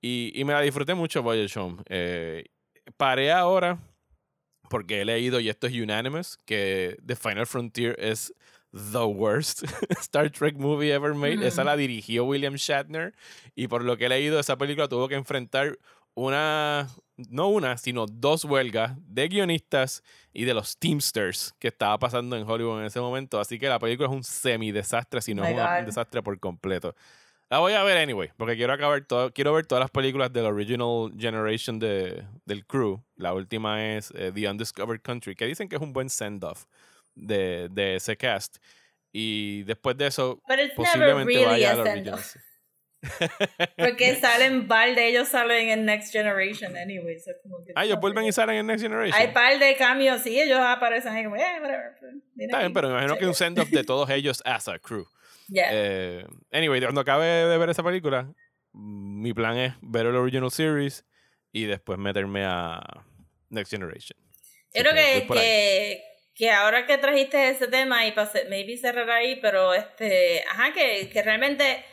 Y, 0.00 0.32
y 0.34 0.44
me 0.44 0.52
la 0.52 0.60
disfruté 0.62 0.94
mucho 0.94 1.22
Voyage 1.22 1.58
Home. 1.58 1.82
Eh, 1.88 2.44
paré 2.96 3.32
ahora 3.32 3.78
porque 4.68 5.00
he 5.00 5.04
leído, 5.04 5.40
y 5.40 5.48
esto 5.48 5.66
es 5.66 5.74
unanimous, 5.74 6.38
que 6.44 6.96
The 7.04 7.16
Final 7.16 7.46
Frontier 7.46 7.96
es 7.98 8.32
the 8.72 9.04
worst 9.04 9.62
Star 10.00 10.30
Trek 10.30 10.56
movie 10.56 10.92
ever 10.92 11.14
made. 11.14 11.46
Esa 11.46 11.62
Ujú. 11.62 11.66
la 11.66 11.76
dirigió 11.76 12.24
William 12.24 12.54
Shatner. 12.54 13.14
Y 13.54 13.68
por 13.68 13.82
lo 13.82 13.96
que 13.96 14.06
he 14.06 14.08
leído, 14.08 14.38
esa 14.38 14.56
película 14.58 14.88
tuvo 14.88 15.08
que 15.08 15.14
enfrentar 15.14 15.78
una, 16.14 16.88
no 17.16 17.48
una, 17.48 17.76
sino 17.78 18.06
dos 18.06 18.44
huelgas 18.44 18.92
de 19.06 19.28
guionistas 19.28 20.02
y 20.32 20.44
de 20.44 20.54
los 20.54 20.78
Teamsters 20.78 21.54
que 21.58 21.68
estaba 21.68 21.98
pasando 21.98 22.36
en 22.36 22.48
Hollywood 22.48 22.80
en 22.80 22.86
ese 22.86 23.00
momento. 23.00 23.38
Así 23.40 23.58
que 23.58 23.68
la 23.68 23.78
película 23.78 24.08
es 24.08 24.14
un 24.14 24.24
semi-desastre, 24.24 25.20
si 25.20 25.34
no 25.34 25.42
My 25.42 25.48
es 25.48 25.54
un 25.54 25.60
God. 25.60 25.86
desastre 25.86 26.22
por 26.22 26.38
completo. 26.40 26.94
La 27.48 27.60
voy 27.60 27.74
a 27.74 27.84
ver 27.84 27.96
anyway, 27.98 28.30
porque 28.36 28.56
quiero 28.56 28.72
acabar 28.72 29.04
todo, 29.04 29.32
quiero 29.32 29.52
ver 29.52 29.66
todas 29.66 29.80
las 29.80 29.90
películas 29.90 30.32
del 30.32 30.46
original 30.46 31.12
generation 31.16 31.78
de, 31.78 32.24
del 32.44 32.66
crew. 32.66 33.04
La 33.14 33.34
última 33.34 33.94
es 33.94 34.12
eh, 34.16 34.32
The 34.34 34.50
Undiscovered 34.50 35.00
Country, 35.00 35.36
que 35.36 35.46
dicen 35.46 35.68
que 35.68 35.76
es 35.76 35.82
un 35.82 35.92
buen 35.92 36.10
send-off 36.10 36.64
de, 37.14 37.68
de 37.70 37.96
ese 37.96 38.16
cast. 38.16 38.56
Y 39.12 39.62
después 39.62 39.96
de 39.96 40.08
eso, 40.08 40.42
posiblemente 40.74 41.32
really 41.32 41.44
vaya 41.44 41.72
a 41.72 42.14
off. 42.14 42.36
Porque 43.76 44.16
salen 44.20 44.66
par 44.66 44.94
de 44.94 45.08
ellos 45.08 45.28
salen 45.28 45.68
en 45.68 45.84
Next 45.84 46.12
Generation 46.12 46.76
anyway. 46.76 47.18
so 47.20 47.30
como 47.42 47.64
que 47.64 47.72
Ah, 47.76 47.84
ellos 47.84 48.00
vuelven 48.00 48.24
y 48.24 48.32
salen 48.32 48.56
en 48.56 48.66
Next 48.66 48.82
Generation. 48.82 49.20
Hay 49.20 49.32
par 49.32 49.58
de 49.58 49.76
cambios, 49.76 50.22
sí, 50.22 50.40
ellos 50.40 50.58
aparecen 50.60 51.12
ahí 51.12 51.24
como, 51.24 51.36
eh, 51.36 51.44
whatever. 51.60 51.96
pues, 52.00 52.14
Está 52.38 52.58
bien, 52.58 52.72
pero 52.72 52.88
me 52.88 52.94
imagino 52.94 53.16
que 53.16 53.26
un 53.26 53.34
send-off 53.36 53.70
de 53.70 53.84
todos 53.84 54.10
ellos 54.10 54.42
as 54.44 54.68
a 54.68 54.78
crew. 54.78 55.06
Yeah. 55.48 55.68
Eh, 55.70 56.26
anyway, 56.50 56.80
cuando 56.80 57.00
acabe 57.00 57.26
de 57.26 57.58
ver 57.58 57.70
esa 57.70 57.82
película, 57.82 58.32
mi 58.72 59.32
plan 59.32 59.56
es 59.56 59.74
ver 59.80 60.06
el 60.06 60.16
original 60.16 60.50
series 60.50 61.04
y 61.52 61.64
después 61.64 61.98
meterme 61.98 62.44
a 62.44 63.04
Next 63.50 63.70
Generation. 63.70 64.18
Yo 64.74 64.82
creo 64.82 64.94
que 64.94 65.26
que, 65.26 66.02
que, 66.34 66.50
ahora 66.50 66.86
que 66.86 66.98
trajiste 66.98 67.48
ese 67.48 67.68
tema 67.68 68.06
y 68.06 68.12
pasé, 68.12 68.46
maybe 68.50 68.76
cerrar 68.76 69.08
ahí, 69.10 69.38
pero 69.40 69.72
este, 69.72 70.44
ajá, 70.50 70.72
que, 70.72 71.08
que 71.08 71.22
realmente 71.22 71.84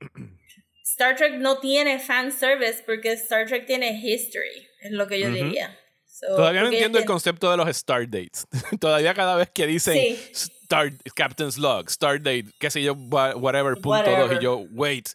Star 0.84 1.16
Trek 1.16 1.34
no 1.34 1.58
tiene 1.58 1.98
fan 1.98 2.32
service 2.32 2.82
porque 2.84 3.12
Star 3.12 3.46
Trek 3.46 3.66
tiene 3.66 3.92
history, 3.92 4.68
es 4.80 4.90
lo 4.90 5.06
que 5.06 5.20
yo 5.20 5.28
Ujú. 5.28 5.36
diría. 5.36 5.78
So, 6.04 6.26
Todavía 6.34 6.62
no 6.62 6.68
entiendo 6.68 6.98
el 6.98 7.04
concepto 7.04 7.50
de 7.50 7.56
los 7.56 7.68
Star 7.68 8.04
Dates. 8.10 8.46
Todavía 8.80 9.14
cada 9.14 9.36
vez 9.36 9.50
que 9.50 9.66
dicen 9.66 9.94
Sí. 9.94 10.50
Star, 10.68 10.90
Captain's 11.14 11.56
Log, 11.56 11.88
Star 11.88 12.18
Date, 12.20 12.44
qué 12.58 12.70
sé 12.70 12.82
yo, 12.82 12.92
wha- 12.94 13.34
whatever, 13.36 13.74
punto 13.74 13.88
Whatever. 13.88 14.28
dos, 14.28 14.38
y 14.38 14.44
yo, 14.44 14.58
wait, 14.72 15.08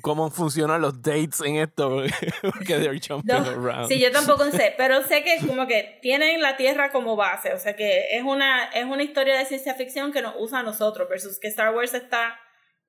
¿cómo 0.00 0.30
funcionan 0.30 0.80
los 0.80 1.02
dates 1.02 1.42
en 1.44 1.56
esto? 1.56 2.04
Porque 2.42 2.78
they're 2.78 2.98
jumping 2.98 3.26
No, 3.36 3.44
around. 3.50 3.88
sí, 3.88 4.00
yo 4.00 4.10
tampoco 4.10 4.50
sé, 4.50 4.74
pero 4.78 5.02
sé 5.06 5.22
que 5.22 5.46
como 5.46 5.66
que 5.66 5.98
tienen 6.00 6.40
la 6.40 6.56
Tierra 6.56 6.90
como 6.90 7.16
base, 7.16 7.52
o 7.52 7.58
sea 7.58 7.76
que 7.76 8.16
es 8.16 8.22
una, 8.22 8.64
es 8.72 8.86
una 8.86 9.02
historia 9.02 9.36
de 9.36 9.44
ciencia 9.44 9.74
ficción 9.74 10.10
que 10.10 10.22
nos 10.22 10.34
usa 10.38 10.60
a 10.60 10.62
nosotros, 10.62 11.06
versus 11.06 11.38
que 11.38 11.48
Star 11.48 11.74
Wars 11.74 11.92
está, 11.92 12.40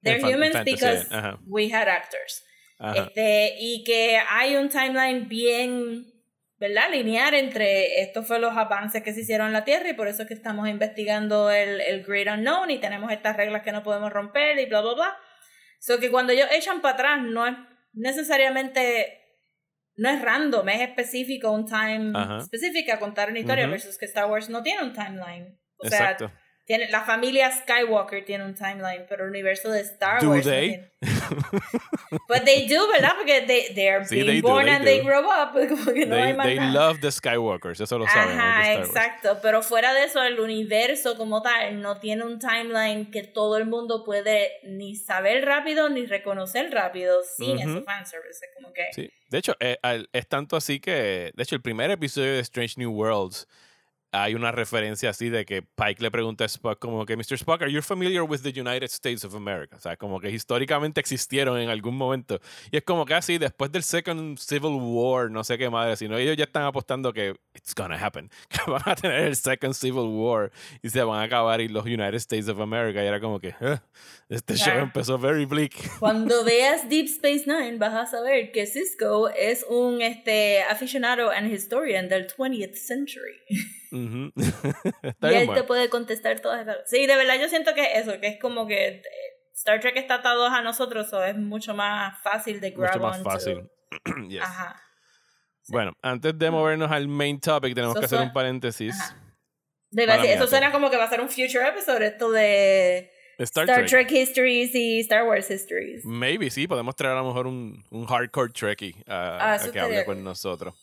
they're 0.01 0.21
En 0.21 0.33
humans 0.33 0.63
because 0.63 1.05
ajá. 1.11 1.37
we 1.47 1.65
had 1.69 1.89
actors. 1.89 2.45
Ajá. 2.79 2.95
Este, 3.07 3.55
y 3.59 3.83
que 3.83 4.17
hay 4.29 4.55
un 4.55 4.69
timeline 4.69 5.27
bien, 5.27 6.05
¿verdad? 6.59 6.91
Lineal 6.91 7.33
entre 7.33 8.01
estos 8.01 8.27
fue 8.27 8.39
los 8.39 8.55
avances 8.55 9.01
que 9.01 9.13
se 9.13 9.21
hicieron 9.21 9.47
en 9.47 9.53
la 9.53 9.63
Tierra 9.63 9.89
y 9.89 9.93
por 9.93 10.07
eso 10.07 10.23
es 10.23 10.27
que 10.27 10.33
estamos 10.33 10.67
investigando 10.67 11.49
el, 11.49 11.79
el 11.81 12.03
Great 12.03 12.27
Unknown 12.27 12.69
y 12.69 12.79
tenemos 12.79 13.11
estas 13.11 13.37
reglas 13.37 13.63
que 13.63 13.71
no 13.71 13.81
podemos 13.81 14.11
romper 14.11 14.59
y 14.59 14.65
bla, 14.65 14.81
bla, 14.81 14.93
bla. 14.93 15.17
So 15.79 15.99
que 15.99 16.11
cuando 16.11 16.33
ellos 16.33 16.47
echan 16.51 16.81
para 16.81 16.95
atrás 16.95 17.21
no 17.23 17.47
es 17.47 17.55
necesariamente, 17.93 19.21
no 19.95 20.09
es 20.09 20.21
random, 20.21 20.67
es 20.67 20.81
específico, 20.81 21.49
un 21.51 21.65
time 21.65 22.11
específico 22.41 22.91
a 22.93 22.99
contar 22.99 23.29
una 23.29 23.39
historia 23.39 23.63
Ujú. 23.63 23.71
versus 23.71 23.97
que 23.97 24.05
Star 24.05 24.29
Wars 24.29 24.49
no 24.49 24.61
tiene 24.61 24.83
un 24.83 24.93
timeline. 24.93 25.57
O 25.77 25.87
sea, 25.87 26.11
Exacto. 26.11 26.31
Tiene, 26.69 26.87
la 26.91 27.01
familia 27.01 27.49
Skywalker 27.51 28.23
tiene 28.23 28.45
un 28.45 28.53
timeline, 28.53 29.03
pero 29.09 29.23
el 29.23 29.31
universo 29.31 29.71
de 29.71 29.81
Star 29.81 30.21
Do 30.21 30.29
Wars 30.29 30.45
they? 30.45 30.85
But 32.27 32.43
they 32.45 32.67
do, 32.67 32.87
¿verdad? 32.91 33.13
Porque 33.17 33.41
they, 33.47 33.73
they 33.73 33.87
are 33.87 34.05
Sí, 34.05 34.15
being 34.17 34.27
they 34.27 34.41
do, 34.41 34.47
born 34.49 34.65
they 34.65 34.75
and 34.75 34.85
they 34.85 34.99
do. 34.99 35.05
grow 35.05 35.25
up. 35.27 35.53
Como 35.69 35.91
que 35.93 36.05
no 36.05 36.15
they 36.15 36.23
hay 36.25 36.33
más 36.35 36.45
they 36.45 36.55
nada. 36.57 36.71
love 36.71 36.99
the 37.01 37.11
Skywalkers, 37.11 37.81
eso 37.81 37.97
lo 37.97 38.05
de 38.05 38.11
Ajá, 38.11 38.75
Wars. 38.75 38.87
exacto. 38.87 39.39
Pero 39.41 39.63
fuera 39.63 39.95
de 39.95 40.03
eso, 40.03 40.21
el 40.21 40.39
universo 40.39 41.17
como 41.17 41.41
tal 41.41 41.81
no 41.81 41.99
tiene 41.99 42.23
un 42.23 42.37
timeline 42.37 43.09
que 43.09 43.23
todo 43.23 43.57
el 43.57 43.65
mundo 43.65 44.03
puede 44.03 44.51
ni 44.63 44.95
saber 44.95 45.45
rápido 45.45 45.89
ni 45.89 46.05
reconocer 46.05 46.71
rápido 46.71 47.23
sin 47.35 47.57
Ujú. 47.57 47.69
ese 47.77 47.81
fanservice. 47.81 48.45
Como 48.55 48.71
que. 48.73 48.89
Sí. 48.93 49.09
De 49.31 49.37
hecho, 49.39 49.55
eh, 49.59 49.77
es 50.13 50.27
tanto 50.27 50.55
así 50.55 50.79
que, 50.79 51.31
de 51.35 51.43
hecho, 51.43 51.55
el 51.55 51.63
primer 51.63 51.89
episodio 51.89 52.33
de 52.33 52.39
Strange 52.41 52.75
New 52.77 52.91
Worlds 52.91 53.47
hay 54.11 54.35
una 54.35 54.51
referencia 54.51 55.11
así 55.11 55.29
de 55.29 55.45
que 55.45 55.61
Pike 55.61 56.01
le 56.01 56.09
pregunta 56.11 56.43
a 56.43 56.47
Spock 56.47 56.79
como 56.79 57.05
que, 57.05 57.15
Mr. 57.15 57.33
Spock, 57.35 57.61
are 57.61 57.71
you 57.71 57.81
familiar 57.81 58.23
with 58.23 58.39
the 58.41 58.49
United 58.49 58.89
States 58.89 59.23
of 59.23 59.35
America? 59.35 59.75
O 59.77 59.79
sea, 59.79 59.95
como 59.97 60.19
que 60.19 60.31
históricamente 60.31 60.99
existieron 60.99 61.59
en 61.59 61.69
algún 61.69 61.95
momento. 61.95 62.39
Y 62.71 62.77
es 62.77 62.83
como 62.83 63.05
que 63.05 63.13
así, 63.13 63.37
después 63.37 63.71
del 63.71 63.83
Second 63.83 64.37
Civil 64.39 64.77
War, 64.81 65.29
no 65.29 65.43
sé 65.43 65.57
qué 65.57 65.69
madre, 65.69 65.95
sino 65.95 66.17
ellos 66.17 66.35
ya 66.37 66.45
están 66.45 66.63
apostando 66.63 67.13
que 67.13 67.35
it's 67.53 67.75
gonna 67.75 68.03
happen, 68.03 68.29
que 68.49 68.71
van 68.71 68.81
a 68.85 68.95
tener 68.95 69.21
el 69.21 69.35
Second 69.35 69.73
Civil 69.73 70.07
War 70.07 70.51
y 70.81 70.89
se 70.89 71.03
van 71.03 71.19
a 71.19 71.23
acabar 71.23 71.61
y 71.61 71.67
los 71.67 71.85
United 71.85 72.15
States 72.15 72.47
of 72.47 72.59
America. 72.59 73.03
Y 73.03 73.07
era 73.07 73.19
como 73.19 73.39
que, 73.39 73.53
"Ah, 73.61 73.81
este 74.29 74.55
show 74.55 74.77
empezó 74.77 75.17
very 75.17 75.45
bleak. 75.45 75.73
Cuando 75.99 76.43
veas 76.43 76.87
Deep 76.87 77.07
Space 77.07 77.45
Nine 77.47 77.77
vas 77.77 77.93
a 77.93 78.05
saber 78.05 78.51
que 78.51 78.65
Cisco 78.67 79.29
es 79.29 79.65
un 79.67 80.01
este, 80.01 80.61
aficionado 80.63 81.31
and 81.31 81.51
historian 81.51 82.07
del 82.09 82.27
20th 82.27 82.75
century. 82.75 83.39
Está 85.03 85.27
y 85.27 85.29
bien 85.29 85.41
él 85.41 85.45
bueno. 85.47 85.61
te 85.61 85.67
puede 85.67 85.89
contestar 85.89 86.39
todas 86.39 86.61
esas 86.61 86.77
Sí, 86.89 87.05
de 87.05 87.15
verdad 87.15 87.39
yo 87.39 87.47
siento 87.49 87.73
que 87.73 87.97
eso, 87.99 88.19
que 88.19 88.27
es 88.27 88.39
como 88.39 88.67
que 88.67 88.87
eh, 88.87 89.01
Star 89.55 89.79
Trek 89.79 89.97
está 89.97 90.15
atado 90.15 90.45
a 90.47 90.61
nosotros, 90.61 91.11
o 91.13 91.23
es 91.23 91.35
mucho 91.35 91.73
más 91.73 92.17
fácil 92.21 92.59
de 92.61 92.71
grab 92.71 92.93
Mucho 92.97 92.99
más 93.07 93.17
onto. 93.17 93.29
fácil. 93.29 93.69
Yes. 94.29 94.41
Ajá. 94.43 94.81
Bueno, 95.67 95.93
antes 96.01 96.37
de 96.37 96.49
movernos 96.51 96.91
al 96.91 97.07
main 97.07 97.39
topic, 97.39 97.75
tenemos 97.75 97.95
Eso 97.95 97.99
que 97.99 98.05
hacer 98.05 98.21
un 98.21 98.33
paréntesis. 98.33 98.95
De 99.91 100.05
verdad, 100.05 100.25
eso 100.25 100.47
suena 100.47 100.71
como 100.71 100.89
que 100.89 100.97
va 100.97 101.03
a 101.05 101.09
ser 101.09 101.19
un 101.21 101.29
future 101.29 101.67
episode, 101.67 102.05
esto 102.07 102.31
de 102.31 103.11
Star, 103.39 103.63
Star, 103.65 103.85
Trek. 103.85 104.07
Trek. 104.07 104.11
Histories 104.11 104.73
y 104.75 104.99
Star 105.01 105.25
Wars 105.25 105.49
Histories. 105.49 106.05
Maybe, 106.05 106.49
sí, 106.49 106.67
podemos 106.67 106.95
traer 106.95 107.15
a 107.15 107.19
lo 107.21 107.27
mejor 107.27 107.47
un, 107.47 107.83
un 107.89 108.05
hardcore 108.05 108.51
Trekkie 108.51 108.95
a, 109.07 109.53
Ah, 109.53 109.53
a 109.55 109.71
que 109.71 109.79
hable 109.79 110.05
con 110.05 110.23
nosotros. 110.23 110.75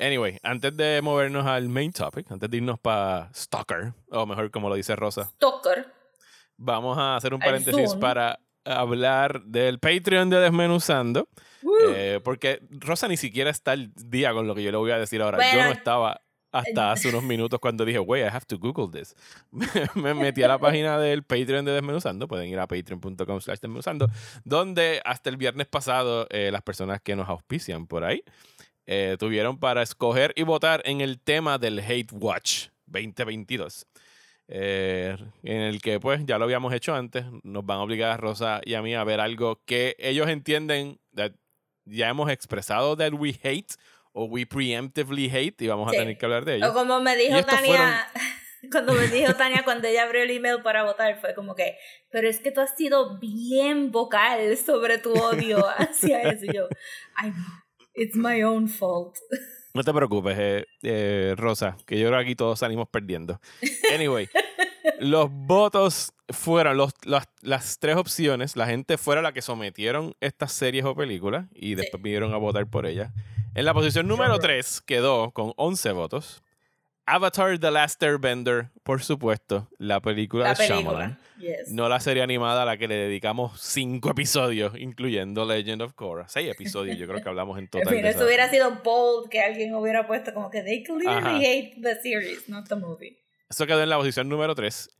Anyway, 0.00 0.38
antes 0.42 0.76
de 0.76 1.00
movernos 1.02 1.46
al 1.46 1.68
main 1.68 1.92
topic, 1.92 2.30
antes 2.30 2.48
de 2.50 2.56
irnos 2.56 2.78
para 2.78 3.30
Stalker, 3.34 3.92
o 4.10 4.26
mejor 4.26 4.50
como 4.50 4.68
lo 4.68 4.74
dice 4.74 4.94
Rosa, 4.96 5.24
Stalker. 5.24 5.86
vamos 6.56 6.96
a 6.98 7.16
hacer 7.16 7.34
un 7.34 7.40
paréntesis 7.40 7.94
para 7.96 8.38
hablar 8.64 9.42
del 9.42 9.78
Patreon 9.78 10.30
de. 10.30 10.38
Desmenuzando. 10.38 11.28
eh, 11.94 12.20
porque 12.22 12.60
Rosa 12.70 13.08
ni 13.08 13.16
siquiera 13.16 13.50
está 13.50 13.72
al 13.72 13.92
día 13.94 14.32
con 14.32 14.46
lo 14.46 14.54
que 14.54 14.62
yo 14.62 14.70
le 14.70 14.76
voy 14.76 14.90
a 14.92 14.98
decir 14.98 15.20
ahora. 15.22 15.38
yo 15.52 15.62
no 15.64 15.70
estaba 15.70 16.20
hasta 16.52 16.92
hace 16.92 17.08
unos 17.08 17.22
minutos 17.24 17.58
cuando 17.60 17.84
dije, 17.84 17.98
wait, 17.98 18.24
I 18.24 18.28
have 18.28 18.46
to 18.46 18.58
Google 18.58 18.88
this. 18.90 19.14
Me 19.94 20.14
metí 20.14 20.42
a 20.42 20.48
la 20.48 20.58
página 20.58 20.98
del 20.98 21.22
Patreon 21.24 21.64
de 21.64 21.72
Desmenuzando. 21.72 22.28
Pueden 22.28 22.48
ir 22.48 22.58
a 22.58 22.66
patreon.com 22.66 23.40
slash 23.40 23.58
desmenuzando. 23.58 24.08
Donde 24.44 25.00
hasta 25.04 25.28
el 25.30 25.36
viernes 25.36 25.66
pasado 25.66 26.26
eh, 26.30 26.50
las 26.52 26.62
personas 26.62 27.00
que 27.02 27.16
nos 27.16 27.28
auspician 27.28 27.86
por 27.86 28.04
ahí 28.04 28.22
eh, 28.90 29.16
tuvieron 29.18 29.58
para 29.58 29.82
escoger 29.82 30.32
y 30.34 30.44
votar 30.44 30.80
en 30.86 31.02
el 31.02 31.20
tema 31.20 31.58
del 31.58 31.78
Hate 31.80 32.10
Watch 32.12 32.68
2022. 32.86 33.86
eh, 34.50 35.14
en 35.42 35.60
el 35.60 35.82
que 35.82 36.00
pues 36.00 36.22
ya 36.24 36.38
lo 36.38 36.44
habíamos 36.44 36.72
hecho 36.72 36.94
antes, 36.94 37.24
nos 37.42 37.66
van 37.66 37.78
a 37.78 37.82
obligar 37.82 38.10
a 38.12 38.16
Rosa 38.16 38.62
y 38.64 38.72
a 38.74 38.80
mí 38.82 38.94
a 38.94 39.04
ver 39.04 39.20
algo 39.20 39.60
que 39.66 39.94
ellos 39.98 40.26
entienden, 40.28 40.98
that 41.14 41.32
ya 41.84 42.08
hemos 42.08 42.30
expresado 42.30 42.96
that 42.96 43.12
we 43.12 43.38
hate 43.42 43.74
o 44.12 44.24
we 44.24 44.46
preemptively 44.46 45.28
hate 45.28 45.60
y 45.60 45.68
vamos 45.68 45.90
Sí. 45.90 45.96
a 45.96 46.00
tener 46.00 46.16
que 46.16 46.24
hablar 46.24 46.46
de 46.46 46.52
O 46.52 46.56
ello. 46.56 46.72
como 46.72 46.98
me 47.02 47.14
dijo 47.16 47.42
Tania, 47.44 48.08
cuando 48.72 48.94
me 48.94 49.06
dijo 49.08 49.34
Tania 49.34 49.64
cuando 49.64 49.86
ella 49.86 50.04
abrió 50.04 50.22
el 50.22 50.30
email 50.30 50.62
para 50.62 50.82
votar, 50.84 51.20
fue 51.20 51.34
como 51.34 51.54
que, 51.54 51.76
pero 52.10 52.26
es 52.26 52.40
que 52.40 52.50
tú 52.50 52.62
has 52.62 52.74
sido 52.74 53.18
bien 53.18 53.90
vocal 53.92 54.56
sobre 54.56 54.96
tu 54.96 55.12
odio 55.12 55.58
hacia 55.76 56.22
eso. 56.22 56.46
Y 56.46 56.54
yo, 56.56 56.68
know, 57.20 57.32
it's 57.98 58.16
my 58.16 58.42
own 58.42 58.68
fault. 58.68 59.16
No 59.74 59.84
te 59.84 59.92
preocupes, 59.92 60.36
eh, 60.36 60.64
eh, 60.82 61.34
Rosa, 61.36 61.76
que 61.86 61.98
yo 62.00 62.08
creo 62.08 62.18
que 62.18 62.24
aquí 62.24 62.34
todos 62.34 62.58
salimos 62.58 62.88
perdiendo. 62.88 63.38
Anyway, 63.94 64.28
los 64.98 65.30
votos 65.30 66.14
fueron 66.30 66.76
los, 66.78 66.94
las, 67.04 67.28
las 67.42 67.78
tres 67.78 67.94
opciones. 67.96 68.56
La 68.56 68.66
gente 68.66 68.96
fuera 68.98 69.22
la 69.22 69.32
que 69.32 69.42
sometieron 69.42 70.14
estas 70.20 70.52
series 70.52 70.84
o 70.84 70.96
películas 70.96 71.46
y 71.54 71.76
después 71.76 72.02
vinieron 72.02 72.32
a 72.34 72.38
votar 72.38 72.66
por 72.66 72.86
ellas. 72.86 73.12
En 73.54 73.66
la 73.66 73.74
posición 73.74 74.08
número 74.08 74.34
Sure. 74.36 74.54
3 74.54 74.80
quedó 74.80 75.30
con 75.32 75.52
11 75.56 75.92
votos. 75.92 76.42
Avatar 77.08 77.58
The 77.58 77.70
Last 77.70 78.02
Airbender, 78.02 78.70
por 78.82 79.02
supuesto, 79.02 79.68
la 79.78 80.00
película 80.00 80.44
La 80.44 80.54
de 80.54 80.66
Shyamalan. 80.66 81.16
película. 81.16 81.28
Yes. 81.38 81.70
No 81.72 81.88
la 81.88 82.00
serie 82.00 82.22
animada 82.22 82.62
a 82.62 82.64
la 82.64 82.76
que 82.76 82.88
le 82.88 82.96
dedicamos 82.96 83.60
cinco 83.60 84.10
episodios, 84.10 84.76
incluyendo 84.78 85.44
Legend 85.46 85.82
of 85.82 85.94
Korra. 85.94 86.28
Seis 86.28 86.50
episodios, 86.50 86.98
yo 86.98 87.06
creo 87.06 87.22
que 87.22 87.28
hablamos 87.28 87.58
en 87.58 87.68
total. 87.70 87.92
de 88.02 88.08
eso 88.08 88.24
hubiera 88.26 88.50
sido 88.50 88.70
bold 88.82 89.28
que 89.30 89.40
alguien 89.40 89.74
hubiera 89.74 90.06
puesto 90.06 90.34
como 90.34 90.50
que 90.50 90.62
they 90.62 90.82
clearly 90.82 91.06
Ajá. 91.06 91.36
hate 91.36 91.80
the 91.82 91.94
series, 92.02 92.48
not 92.48 92.68
the 92.68 92.74
movie. 92.76 93.18
Eso 93.48 93.66
quedó 93.66 93.82
en 93.82 93.88
la 93.88 93.96
posición 93.96 94.28
número 94.28 94.54
3. 94.54 94.90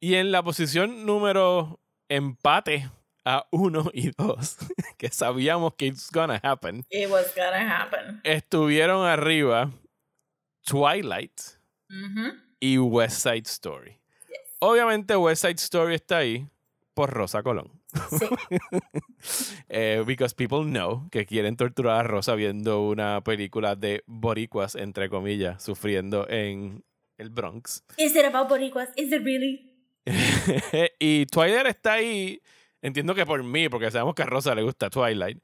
Y 0.00 0.14
en 0.14 0.30
la 0.32 0.42
posición 0.42 1.04
número 1.06 1.80
empate 2.08 2.88
a 3.24 3.46
1 3.50 3.90
y 3.92 4.10
2, 4.16 4.56
que 4.98 5.08
sabíamos 5.10 5.74
que 5.74 5.86
it's 5.86 6.10
gonna 6.12 6.40
happen, 6.42 6.84
It 6.90 7.08
was 7.10 7.32
gonna 7.34 7.80
happen. 7.82 8.20
estuvieron 8.24 9.06
arriba 9.06 9.70
Twilight 10.70 11.40
y 12.60 12.78
West 12.78 13.22
Side 13.24 13.42
Story. 13.46 13.98
Obviamente 14.60 15.16
West 15.16 15.42
Side 15.42 15.56
Story 15.56 15.96
está 15.96 16.18
ahí 16.18 16.46
por 16.94 17.10
Rosa 17.10 17.42
Colón. 17.42 17.72
Sí. 18.10 18.26
Eh, 19.68 20.02
because 20.06 20.34
people 20.34 20.64
know 20.64 21.08
que 21.10 21.26
quieren 21.26 21.56
torturar 21.56 22.00
a 22.00 22.02
Rosa 22.08 22.34
viendo 22.34 22.88
una 22.88 23.22
película 23.22 23.76
de 23.76 24.02
boricuas, 24.06 24.74
entre 24.74 25.10
comillas, 25.10 25.62
sufriendo 25.62 26.26
en 26.28 26.82
el 27.18 27.28
Bronx. 27.28 27.84
Is 27.98 28.16
it 28.16 28.24
about 28.24 28.48
boricuas? 28.48 28.88
Is 28.96 29.12
it 29.12 29.22
really? 29.22 29.76
y 30.98 31.26
Twilight 31.26 31.66
está 31.66 31.94
ahí, 31.94 32.40
entiendo 32.80 33.14
que 33.14 33.26
por 33.26 33.42
mí, 33.42 33.68
porque 33.68 33.90
sabemos 33.90 34.14
que 34.14 34.22
a 34.22 34.26
Rosa 34.26 34.54
le 34.54 34.62
gusta 34.62 34.88
Twilight. 34.88 35.38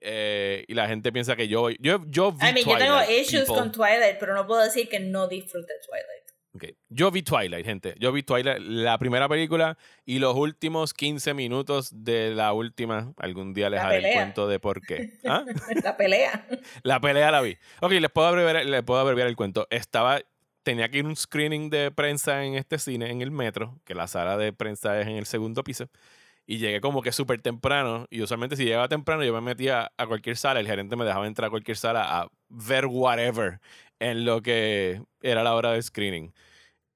Eh, 0.00 0.64
y 0.68 0.74
la 0.74 0.88
gente 0.88 1.12
piensa 1.12 1.36
que 1.36 1.48
yo 1.48 1.70
yo 1.70 2.00
yo 2.06 2.32
vi 2.32 2.38
I 2.48 2.52
mean, 2.52 2.56
yo 2.56 2.64
Twilight. 2.64 2.80
tengo 2.80 3.20
issues 3.20 3.44
people. 3.46 3.54
con 3.56 3.72
Twilight, 3.72 4.18
pero 4.18 4.34
no 4.34 4.46
puedo 4.46 4.62
decir 4.62 4.88
que 4.88 5.00
no 5.00 5.26
disfruté 5.28 5.72
Twilight. 5.86 6.26
Ok, 6.54 6.64
Yo 6.88 7.10
vi 7.10 7.22
Twilight, 7.22 7.66
gente. 7.66 7.94
Yo 7.98 8.12
vi 8.12 8.22
Twilight, 8.22 8.58
la 8.60 8.96
primera 8.98 9.28
película 9.28 9.76
y 10.06 10.20
los 10.20 10.34
últimos 10.34 10.94
15 10.94 11.34
minutos 11.34 11.90
de 11.92 12.30
la 12.34 12.54
última. 12.54 13.12
Algún 13.18 13.52
día 13.52 13.68
les 13.68 13.80
La 13.82 13.88
haré 13.88 14.08
el 14.08 14.14
cuento 14.14 14.48
de 14.48 14.58
por 14.58 14.80
qué. 14.80 15.10
¿Ah? 15.26 15.44
La 15.84 15.98
pelea. 15.98 16.46
La 16.82 16.98
pelea 17.00 17.30
la 17.30 17.42
vi. 17.42 17.58
Ok, 17.82 17.92
les 17.92 18.10
puedo 18.10 18.28
abreviar, 18.28 18.64
les 18.64 18.82
puedo 18.84 19.00
abreviar 19.00 19.28
el 19.28 19.36
cuento. 19.36 19.66
Estaba 19.68 20.20
tenía 20.62 20.88
que 20.88 20.98
ir 20.98 21.04
a 21.04 21.08
un 21.08 21.14
screening 21.16 21.70
de 21.70 21.92
prensa 21.92 22.44
en 22.44 22.54
este 22.54 22.78
cine, 22.78 23.10
en 23.10 23.20
el 23.22 23.30
metro, 23.30 23.78
que 23.84 23.94
la 23.94 24.08
sala 24.08 24.36
de 24.36 24.52
prensa 24.52 25.00
es 25.00 25.06
en 25.06 25.14
el 25.16 25.26
segundo 25.26 25.62
piso. 25.62 25.88
Y 26.46 26.58
llegué 26.58 26.80
como 26.80 27.02
que 27.02 27.12
súper 27.12 27.40
temprano. 27.42 28.06
Y 28.08 28.22
usualmente 28.22 28.56
si 28.56 28.64
llegaba 28.64 28.88
temprano, 28.88 29.24
yo 29.24 29.32
me 29.34 29.40
metía 29.40 29.90
a 29.96 30.06
cualquier 30.06 30.36
sala. 30.36 30.60
El 30.60 30.66
gerente 30.66 30.94
me 30.94 31.04
dejaba 31.04 31.26
entrar 31.26 31.48
a 31.48 31.50
cualquier 31.50 31.76
sala 31.76 32.20
a 32.20 32.28
ver 32.48 32.86
whatever 32.86 33.60
en 33.98 34.24
lo 34.24 34.42
que 34.42 35.02
era 35.22 35.42
la 35.42 35.54
hora 35.54 35.72
de 35.72 35.82
screening. 35.82 36.32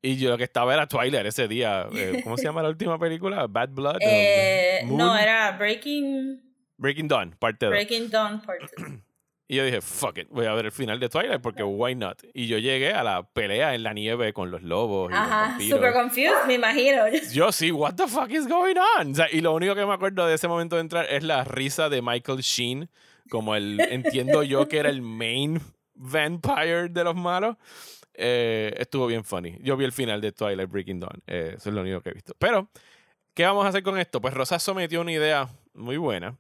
Y 0.03 0.17
yo 0.17 0.31
lo 0.31 0.39
que 0.39 0.45
estaba 0.45 0.73
era 0.73 0.87
Twilight 0.87 1.27
ese 1.27 1.49
día. 1.49 1.87
Eh, 1.93 2.21
¿Cómo 2.23 2.37
se 2.37 2.45
llama 2.45 2.63
la 2.63 2.69
última 2.69 2.99
película? 2.99 3.47
Bad 3.47 3.71
Blood. 3.71 3.99
Eh, 4.03 4.83
no, 4.87 5.17
era 5.17 5.53
Breaking, 5.59 6.41
Breaking 6.79 7.09
Dawn, 7.09 7.37
parte 7.39 7.67
2. 7.67 7.71
Breaking 7.71 8.09
Dawn 8.09 8.41
Part 8.41 8.61
2. 8.79 8.89
Y 9.53 9.57
yo 9.57 9.65
dije, 9.65 9.81
fuck 9.81 10.17
it, 10.19 10.29
voy 10.31 10.47
a 10.47 10.53
ver 10.53 10.67
el 10.67 10.71
final 10.71 11.01
de 11.01 11.09
Twilight 11.09 11.41
porque 11.41 11.65
why 11.65 11.97
not. 11.97 12.23
Y 12.35 12.47
yo 12.47 12.59
llegué 12.59 12.93
a 12.93 13.03
la 13.03 13.25
pelea 13.25 13.75
en 13.75 13.83
la 13.83 13.93
nieve 13.93 14.33
con 14.33 14.53
los 14.53 14.63
lobos 14.63 15.11
y 15.11 15.13
los 15.13 15.21
Ajá, 15.21 15.49
vampiros. 15.49 15.77
super 15.81 15.93
confused, 15.93 16.47
me 16.47 16.55
imagino. 16.55 17.03
Yo 17.33 17.51
sí, 17.51 17.73
what 17.73 17.95
the 17.97 18.07
fuck 18.07 18.31
is 18.31 18.47
going 18.47 18.77
on? 18.77 19.11
O 19.11 19.15
sea, 19.17 19.27
y 19.29 19.41
lo 19.41 19.53
único 19.53 19.75
que 19.75 19.85
me 19.85 19.93
acuerdo 19.93 20.25
de 20.29 20.37
ese 20.37 20.47
momento 20.47 20.77
de 20.77 20.83
entrar 20.83 21.05
es 21.11 21.25
la 21.25 21.43
risa 21.43 21.89
de 21.89 22.01
Michael 22.01 22.39
Sheen, 22.43 22.89
como 23.29 23.57
el, 23.57 23.81
entiendo 23.91 24.45
yo 24.45 24.69
que 24.69 24.79
era 24.79 24.89
el 24.89 25.03
main 25.03 25.61
vampire 25.95 26.89
de 26.89 27.03
los 27.03 27.17
malos. 27.17 27.57
Eh, 28.15 28.73
estuvo 28.79 29.09
bien 29.09 29.25
funny. 29.25 29.59
Yo 29.63 29.77
vi 29.77 29.85
el 29.85 29.93
final 29.93 30.21
de 30.21 30.31
Twilight 30.31 30.71
Breaking 30.71 31.01
Dawn. 31.01 31.23
Eh, 31.27 31.55
eso 31.57 31.71
es 31.71 31.75
lo 31.75 31.81
único 31.81 32.01
que 32.03 32.11
he 32.11 32.15
visto. 32.15 32.35
Pero, 32.39 32.71
¿qué 33.35 33.45
vamos 33.47 33.67
a 33.67 33.71
hacer 33.71 33.83
con 33.83 33.99
esto? 33.99 34.21
Pues 34.21 34.33
Rosa 34.33 34.61
sometió 34.61 35.01
una 35.01 35.11
idea 35.11 35.49
muy 35.75 35.97
buena. 35.97 36.37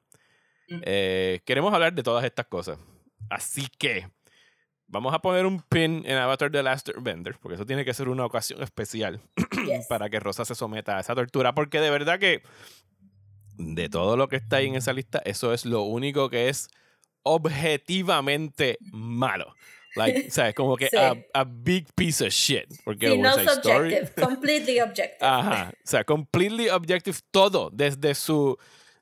Eh, 0.68 1.40
queremos 1.44 1.74
hablar 1.74 1.92
de 1.92 2.04
todas 2.04 2.24
estas 2.24 2.46
cosas. 2.46 2.78
Así 3.28 3.66
que 3.78 4.08
vamos 4.86 5.14
a 5.14 5.20
poner 5.20 5.46
un 5.46 5.60
pin 5.62 6.02
en 6.06 6.16
Avatar 6.16 6.50
The 6.50 6.62
Last 6.62 6.88
Airbender, 6.88 7.36
porque 7.40 7.54
eso 7.54 7.66
tiene 7.66 7.84
que 7.84 7.94
ser 7.94 8.08
una 8.08 8.24
ocasión 8.24 8.62
especial 8.62 9.20
Yes. 9.66 9.86
para 9.88 10.08
que 10.10 10.18
Rosa 10.20 10.44
se 10.44 10.54
someta 10.54 10.96
a 10.96 11.00
esa 11.00 11.14
tortura, 11.14 11.54
porque 11.54 11.80
de 11.80 11.90
verdad 11.90 12.18
que 12.18 12.42
de 13.56 13.88
todo 13.88 14.16
lo 14.16 14.28
que 14.28 14.36
está 14.36 14.56
ahí 14.56 14.66
en 14.66 14.74
esa 14.76 14.92
lista, 14.92 15.20
eso 15.24 15.52
es 15.52 15.64
lo 15.66 15.82
único 15.82 16.30
que 16.30 16.48
es 16.48 16.68
objetivamente 17.22 18.78
malo. 18.92 19.54
Like, 19.96 20.30
¿sabes? 20.30 20.54
Como 20.54 20.76
que 20.76 20.88
Sí. 20.88 20.96
a, 20.96 21.14
a 21.34 21.44
big 21.44 21.86
piece 21.94 22.24
of 22.24 22.32
shit. 22.32 22.64
Porque 22.84 23.10
Sí, 23.10 23.18
no 23.18 23.30
Story- 23.36 24.08
completely 24.20 24.80
objective. 24.80 25.16
Ajá. 25.20 25.70
O 25.74 25.86
sea, 25.86 26.04
completely 26.04 26.68
objective 26.68 27.18
todo. 27.30 27.70
Desde 27.72 28.14
su. 28.14 28.56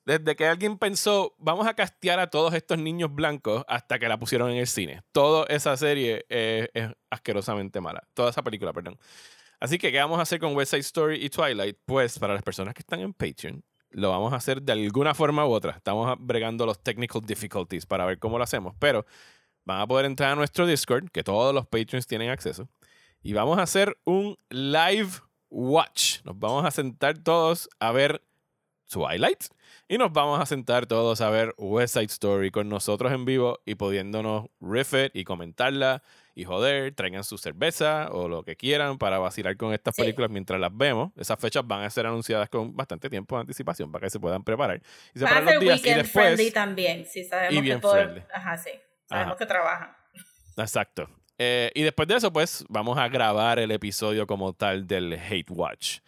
Desde 0.09 0.37
que 0.37 0.47
alguien 0.47 0.79
pensó, 0.79 1.35
vamos 1.37 1.67
a 1.67 1.75
castear 1.75 2.19
a 2.19 2.29
todos 2.29 2.55
estos 2.55 2.79
niños 2.79 3.15
blancos 3.15 3.63
hasta 3.69 3.99
que 3.99 4.09
la 4.09 4.19
pusieron 4.19 4.51
en 4.51 4.57
el 4.57 4.67
cine. 4.67 5.03
Toda 5.13 5.45
esa 5.51 5.77
serie 5.77 6.25
eh, 6.31 6.71
es 6.73 6.89
asquerosamente 7.11 7.83
mala. 7.83 8.09
Toda 8.15 8.31
esa 8.31 8.43
película, 8.43 8.73
perdón. 8.73 8.99
Así 9.61 9.77
que, 9.77 9.93
¿qué 9.93 9.99
vamos 9.99 10.19
a 10.19 10.23
hacer 10.23 10.41
con 10.41 10.57
West 10.57 10.71
Side 10.71 10.81
Story 10.81 11.23
y 11.23 11.29
Twilight? 11.29 11.77
Pues, 11.85 12.19
para 12.19 12.33
las 12.33 12.43
personas 12.43 12.73
que 12.73 12.81
están 12.81 13.01
en 13.01 13.13
Patreon, 13.13 13.63
lo 13.91 14.09
vamos 14.09 14.33
a 14.33 14.37
hacer 14.37 14.63
de 14.63 14.73
alguna 14.73 15.13
forma 15.13 15.47
u 15.47 15.51
otra. 15.51 15.73
Estamos 15.73 16.17
bregando 16.19 16.65
los 16.65 16.83
technical 16.83 17.21
difficulties 17.21 17.85
para 17.85 18.07
ver 18.07 18.19
cómo 18.19 18.39
lo 18.39 18.45
hacemos. 18.45 18.75
Pero 18.79 19.05
van 19.67 19.83
a 19.83 19.87
poder 19.87 20.07
entrar 20.07 20.33
a 20.33 20.37
nuestro 20.37 20.67
Discord, 20.67 21.11
que 21.11 21.23
todos 21.23 21.55
los 21.55 21.67
Patreons 21.67 22.07
tienen 22.07 22.31
acceso. 22.31 22.67
Y 23.21 23.35
vamos 23.35 23.59
a 23.59 23.63
hacer 23.65 23.99
un 24.07 24.39
live 24.49 25.11
watch. 25.51 26.25
Nos 26.25 26.39
vamos 26.39 26.65
a 26.65 26.71
sentar 26.71 27.19
todos 27.19 27.69
a 27.79 27.93
ver 27.93 28.23
Twilight. 28.89 29.45
Y 29.89 29.99
nos 29.99 30.13
vamos 30.13 30.41
a 30.41 30.47
sentar 30.47 30.87
todos 30.87 31.21
a 31.21 31.31
ver 31.31 31.55
West 31.59 31.95
Side 31.95 32.07
Story 32.07 32.51
con 32.51 32.69
nosotros 32.69 33.13
en 33.13 33.25
vivo 33.25 33.61
y 33.65 33.75
pudiéndonos 33.75 34.47
riff 34.61 34.95
it 34.95 35.15
y 35.15 35.25
comentarla 35.25 36.03
y 36.35 36.45
joder, 36.45 36.95
traigan 36.95 37.25
su 37.25 37.37
cerveza 37.37 38.09
o 38.13 38.29
lo 38.29 38.45
que 38.45 38.55
quieran 38.55 38.97
para 38.99 39.19
vacilar 39.19 39.57
con 39.57 39.73
estas 39.73 39.97
Sí. 39.97 40.03
películas 40.03 40.31
mientras 40.31 40.61
las 40.61 40.71
vemos. 40.77 41.11
Esas 41.17 41.39
fechas 41.41 41.67
van 41.67 41.83
a 41.83 41.91
ser 41.91 42.07
anunciadas 42.07 42.49
con 42.49 42.77
bastante 42.77 43.11
tiempo 43.11 43.35
de 43.37 43.41
anticipación 43.41 43.91
para 43.91 44.07
que 44.07 44.11
se 44.11 44.21
puedan 44.21 44.45
preparar. 44.45 44.81
Y 45.15 45.19
separar 45.19 45.43
los 45.45 45.59
días 45.61 45.81
y 45.85 45.89
después... 45.95 46.13
friendly 46.13 46.51
también, 46.53 47.05
sí, 47.07 47.25
sabemos 47.25 47.55
y 47.55 47.61
bien 47.61 47.79
que 47.79 47.83
por... 47.83 47.93
friendly. 47.99 48.23
Ajá, 48.33 48.57
sí, 48.57 48.71
sabemos 49.07 49.33
Ajá. 49.33 49.39
que 49.39 49.47
trabajan. 49.47 49.97
Exacto. 50.57 51.09
Eh, 51.39 51.71
y 51.75 51.83
después 51.83 52.07
de 52.09 52.17
eso, 52.17 52.33
pues 52.33 52.65
vamos 52.69 52.99
a 52.99 53.09
grabar 53.09 53.59
el 53.59 53.71
episodio 53.71 54.27
como 54.27 54.53
tal 54.53 54.87
del 54.87 55.13
Hate 55.15 55.51
Watch. 55.51 55.99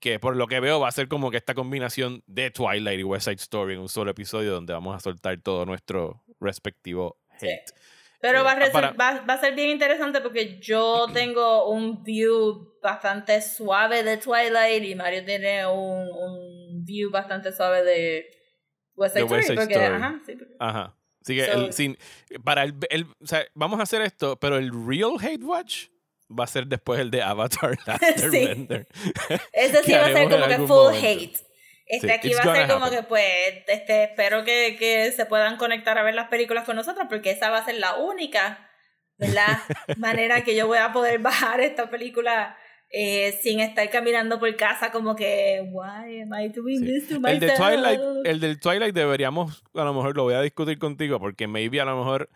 Que 0.00 0.20
por 0.20 0.36
lo 0.36 0.46
que 0.46 0.60
veo 0.60 0.78
va 0.80 0.88
a 0.88 0.92
ser 0.92 1.08
como 1.08 1.30
que 1.30 1.36
esta 1.38 1.54
combinación 1.54 2.22
de 2.26 2.50
Twilight 2.50 3.00
y 3.00 3.04
West 3.04 3.24
Side 3.24 3.36
Story 3.36 3.74
en 3.74 3.80
un 3.80 3.88
solo 3.88 4.10
episodio 4.12 4.52
donde 4.52 4.72
vamos 4.72 4.94
a 4.94 5.00
soltar 5.00 5.40
todo 5.42 5.64
nuestro 5.66 6.22
respectivo 6.40 7.18
Sí. 7.38 7.48
hate. 7.48 7.72
Pero 8.20 8.40
Eh, 8.40 8.42
va, 8.42 8.52
a 8.52 8.58
resu- 8.58 8.72
para- 8.72 8.90
va, 8.92 9.20
va 9.28 9.34
a 9.34 9.38
ser 9.40 9.54
bien 9.54 9.70
interesante 9.70 10.20
porque 10.20 10.58
yo 10.60 11.06
tengo 11.12 11.68
un 11.70 12.02
view 12.04 12.74
bastante 12.82 13.40
suave 13.42 14.02
de 14.02 14.16
Twilight 14.18 14.84
y 14.84 14.94
Mario 14.94 15.24
tiene 15.24 15.66
un, 15.66 16.08
un 16.08 16.84
view 16.84 17.10
bastante 17.10 17.52
suave 17.52 17.82
de 17.84 18.30
West 18.96 19.14
Side 19.14 19.24
De 19.24 19.30
West 19.32 19.42
Story. 19.50 19.56
Side 19.56 19.56
porque, 19.56 19.74
Story. 19.84 20.02
ajá, 20.02 20.20
sí, 20.26 20.36
porque- 20.36 20.54
Ajá. 20.58 20.94
Así 21.22 21.36
que 21.36 21.44
So- 21.44 21.52
el- 21.66 21.72
sin, 21.72 21.98
para 22.44 22.62
el, 22.64 22.74
el- 22.90 23.06
o 23.20 23.26
sea, 23.26 23.44
vamos 23.54 23.78
a 23.80 23.82
hacer 23.82 24.02
esto, 24.02 24.38
pero 24.38 24.56
el 24.58 24.70
real 24.86 25.12
Hate 25.20 25.42
Watch 25.44 25.86
va 26.30 26.44
a 26.44 26.46
ser 26.46 26.66
después 26.66 27.00
el 27.00 27.10
de 27.10 27.22
Avatar 27.22 27.76
Last 27.86 28.02
Sí. 28.30 28.68
Ese 29.52 29.82
sí 29.84 29.92
va 29.92 30.06
a 30.06 30.12
ser 30.12 30.28
como 30.28 30.46
que 30.46 30.56
full 30.56 30.66
momento. 30.68 31.06
hate. 31.06 31.36
Este 31.90 32.06
Sí, 32.08 32.12
aquí 32.12 32.34
va 32.34 32.52
a 32.52 32.54
ser 32.56 32.68
como 32.68 32.84
happen. 32.86 32.98
que 32.98 33.02
pues 33.06 33.24
este 33.66 34.04
espero 34.04 34.44
que, 34.44 34.76
que 34.78 35.10
se 35.12 35.24
puedan 35.24 35.56
conectar 35.56 35.96
a 35.96 36.02
ver 36.02 36.14
las 36.14 36.28
películas 36.28 36.64
con 36.64 36.76
nosotros 36.76 37.06
porque 37.08 37.30
esa 37.30 37.48
va 37.50 37.58
a 37.58 37.64
ser 37.64 37.76
la 37.76 37.96
única 37.96 38.68
¿verdad? 39.16 39.58
manera 39.96 40.42
que 40.44 40.54
yo 40.54 40.66
voy 40.66 40.78
a 40.78 40.92
poder 40.92 41.18
bajar 41.20 41.60
esta 41.60 41.88
película 41.88 42.56
eh, 42.90 43.38
sin 43.42 43.60
estar 43.60 43.88
caminando 43.90 44.38
por 44.38 44.54
casa 44.56 44.90
como 44.92 45.16
que 45.16 45.62
why 45.72 46.20
am 46.20 46.32
I 46.38 46.48
doing 46.50 46.78
Sí. 46.80 46.84
this 46.86 47.08
to 47.08 47.14
El 47.14 47.20
myself? 47.20 47.40
de 47.40 47.56
Twilight, 47.56 48.00
el 48.26 48.40
del 48.40 48.60
Twilight 48.60 48.94
deberíamos, 48.94 49.62
a 49.74 49.84
lo 49.84 49.92
mejor 49.94 50.14
lo 50.16 50.24
voy 50.24 50.34
a 50.34 50.40
discutir 50.42 50.78
contigo, 50.78 51.18
porque 51.18 51.46
maybe 51.46 51.80
a 51.80 51.84
lo 51.86 51.96
mejor 51.98 52.28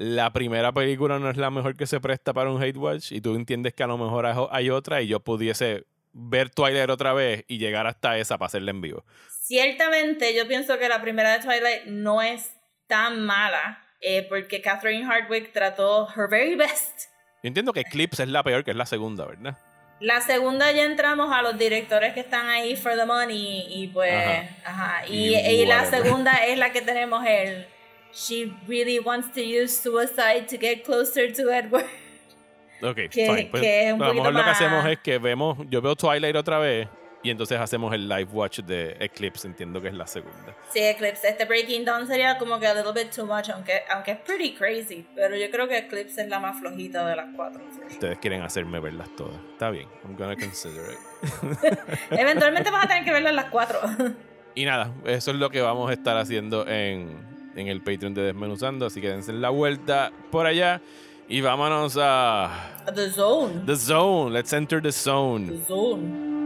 la 0.00 0.32
primera 0.32 0.70
película 0.70 1.18
no 1.18 1.28
es 1.28 1.36
la 1.36 1.50
mejor 1.50 1.76
que 1.76 1.84
se 1.88 1.98
presta 2.00 2.32
para 2.32 2.50
un 2.52 2.62
hate 2.62 2.76
watch 2.76 3.10
y 3.10 3.20
tú 3.20 3.34
entiendes 3.34 3.74
que 3.74 3.82
a 3.82 3.88
lo 3.88 3.98
mejor 3.98 4.26
hay- 4.52 4.70
otra 4.70 5.02
y 5.02 5.08
yo 5.08 5.18
pudiese 5.18 5.86
ver 6.12 6.50
Twilight 6.50 6.88
otra 6.88 7.12
vez 7.14 7.44
y 7.48 7.58
llegar 7.58 7.88
hasta 7.88 8.16
esa 8.16 8.38
para 8.38 8.46
hacerla 8.46 8.70
en 8.70 8.80
vivo. 8.80 9.04
Ciertamente, 9.42 10.36
yo 10.36 10.46
pienso 10.46 10.78
que 10.78 10.88
la 10.88 11.02
primera 11.02 11.32
de 11.36 11.40
Twilight 11.44 11.86
no 11.86 12.22
es 12.22 12.52
tan 12.86 13.20
mala, 13.26 13.82
eh, 14.00 14.24
porque 14.28 14.62
Catherine 14.62 15.04
Hardwick 15.04 15.52
trató 15.52 16.06
her 16.16 16.28
very 16.30 16.54
best. 16.54 17.06
Yo 17.42 17.48
entiendo 17.48 17.72
que 17.72 17.80
Eclipse 17.80 18.22
es 18.22 18.28
la 18.28 18.44
peor, 18.44 18.62
que 18.62 18.70
es 18.70 18.76
la 18.76 18.86
segunda, 18.86 19.24
¿verdad? 19.26 19.58
La 19.98 20.20
segunda 20.20 20.70
ya 20.70 20.84
entramos 20.84 21.32
a 21.32 21.42
los 21.42 21.58
directores 21.58 22.14
que 22.14 22.20
están 22.20 22.46
ahí 22.48 22.76
for 22.76 22.94
the 22.94 23.04
money 23.04 23.66
y 23.68 23.88
pues, 23.88 24.14
Ajá. 24.14 24.48
ajá. 24.64 25.06
Y 25.08 25.34
Y, 25.34 25.62
y 25.62 25.66
la 25.66 25.86
segunda 25.86 26.34
es 26.46 26.56
la 26.56 26.70
que 26.70 26.82
tenemos 26.82 27.24
el 27.26 27.66
She 28.12 28.52
really 28.66 28.98
wants 28.98 29.32
to 29.34 29.40
use 29.40 29.72
suicide 29.72 30.46
to 30.48 30.56
get 30.58 30.84
closer 30.84 31.32
to 31.32 31.50
Edward. 31.50 31.86
Ok, 32.82 32.96
Que- 33.10 33.26
fine. 33.26 33.48
Pues, 33.50 33.62
que 33.62 33.88
es 33.88 33.92
un 33.94 34.02
a 34.02 34.08
lo 34.08 34.14
mejor 34.14 34.32
lo 34.32 34.44
que 34.44 34.50
hacemos 34.50 34.86
es 34.86 34.98
que 35.00 35.18
vemos, 35.18 35.58
yo 35.68 35.80
veo 35.82 35.94
Twilight 35.96 36.36
otra 36.36 36.58
vez 36.58 36.88
y 37.22 37.30
entonces 37.30 37.58
hacemos 37.58 37.92
el 37.92 38.08
live 38.08 38.30
watch 38.32 38.60
de 38.60 38.96
Eclipse, 39.00 39.46
entiendo 39.46 39.82
que 39.82 39.88
es 39.88 39.94
la 39.94 40.06
segunda. 40.06 40.54
Sí, 40.72 40.78
Eclipse. 40.78 41.28
Este 41.28 41.44
Breaking 41.44 41.84
Dawn 41.84 42.06
sería 42.06 42.38
como 42.38 42.60
que 42.60 42.66
a 42.66 42.74
little 42.74 42.92
bit 42.92 43.12
too 43.12 43.26
much, 43.26 43.50
aunque, 43.50 43.82
aunque 43.90 44.12
es 44.12 44.18
pretty 44.18 44.54
crazy. 44.54 45.04
Pero 45.16 45.36
yo 45.36 45.50
creo 45.50 45.66
que 45.66 45.78
Eclipse 45.78 46.22
es 46.22 46.28
la 46.28 46.38
más 46.38 46.60
flojita 46.60 47.04
de 47.06 47.16
las 47.16 47.26
cuatro. 47.34 47.60
Ustedes 47.90 48.18
quieren 48.18 48.42
hacerme 48.42 48.78
verlas 48.78 49.08
todas. 49.16 49.34
Está 49.52 49.70
bien, 49.70 49.88
I'm 50.04 50.16
gonna 50.16 50.36
consider 50.36 50.92
it. 50.92 51.78
Eventualmente 52.12 52.70
vas 52.70 52.84
a 52.84 52.88
tener 52.88 53.04
que 53.04 53.12
verlas 53.12 53.34
las 53.34 53.46
cuatro. 53.46 53.80
Y 54.54 54.64
nada, 54.64 54.92
eso 55.04 55.30
es 55.32 55.36
lo 55.36 55.50
que 55.50 55.60
vamos 55.60 55.90
a 55.90 55.92
estar 55.94 56.16
haciendo 56.16 56.66
en, 56.68 57.27
en 57.58 57.68
el 57.68 57.80
Patreon 57.80 58.14
de 58.14 58.22
Desmenuzando. 58.22 58.86
Así 58.86 59.00
que 59.00 59.08
dense 59.08 59.32
la 59.32 59.50
vuelta 59.50 60.12
por 60.30 60.46
allá 60.46 60.80
y 61.28 61.40
vámonos 61.40 61.98
a 62.00 62.50
The 62.94 63.10
Zone. 63.10 63.62
The 63.66 63.76
Zone. 63.76 64.32
Let's 64.32 64.52
enter 64.52 64.80
the 64.80 64.88
The 64.88 64.92
zone. 64.92 66.37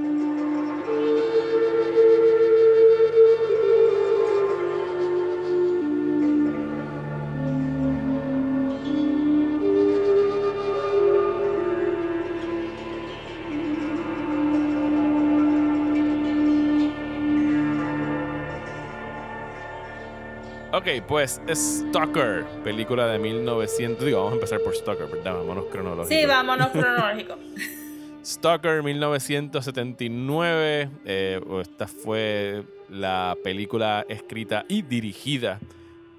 Ok, 20.75 20.87
pues 21.07 21.39
Stalker, 21.53 22.47
película 22.64 23.07
de 23.07 23.18
1900. 23.18 24.07
Digo, 24.07 24.20
vamos 24.20 24.33
a 24.33 24.37
empezar 24.37 24.59
por 24.61 24.75
Stalker, 24.75 25.07
¿verdad? 25.07 25.35
Vámonos 25.35 25.66
cronológico. 25.66 26.09
Sí, 26.09 26.25
vámonos 26.25 26.68
cronológico. 26.68 27.37
Stalker 28.25 28.83
1979. 28.83 30.89
eh, 31.05 31.41
esta 31.61 31.87
fue 31.87 32.62
la 32.89 33.37
película 33.45 34.07
escrita 34.09 34.64
y 34.66 34.81
dirigida 34.81 35.61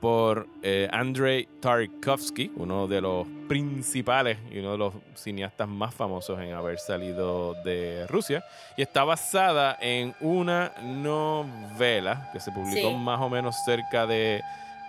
por 0.04 0.48
eh, 0.62 0.90
Andrei 0.92 1.48
Tarkovsky, 1.62 2.52
uno 2.58 2.90
de 2.90 3.00
los 3.00 3.26
principales 3.48 4.38
y 4.52 4.60
uno 4.60 4.74
de 4.74 4.78
los 4.78 4.94
cineastas 5.16 5.66
más 5.70 5.96
famosos 5.96 6.42
en 6.42 6.52
haber 6.52 6.78
salido 6.78 7.54
de 7.64 8.06
Rusia. 8.08 8.44
Y 8.76 8.82
está 8.82 9.06
basada 9.06 9.78
en 9.80 10.14
una 10.20 10.74
novela 10.84 12.30
que 12.34 12.42
se 12.42 12.52
publicó 12.52 12.90
Sí. 12.90 12.96
más 12.96 13.22
o 13.22 13.30
menos 13.30 13.56
cerca 13.64 14.06
de, 14.06 14.42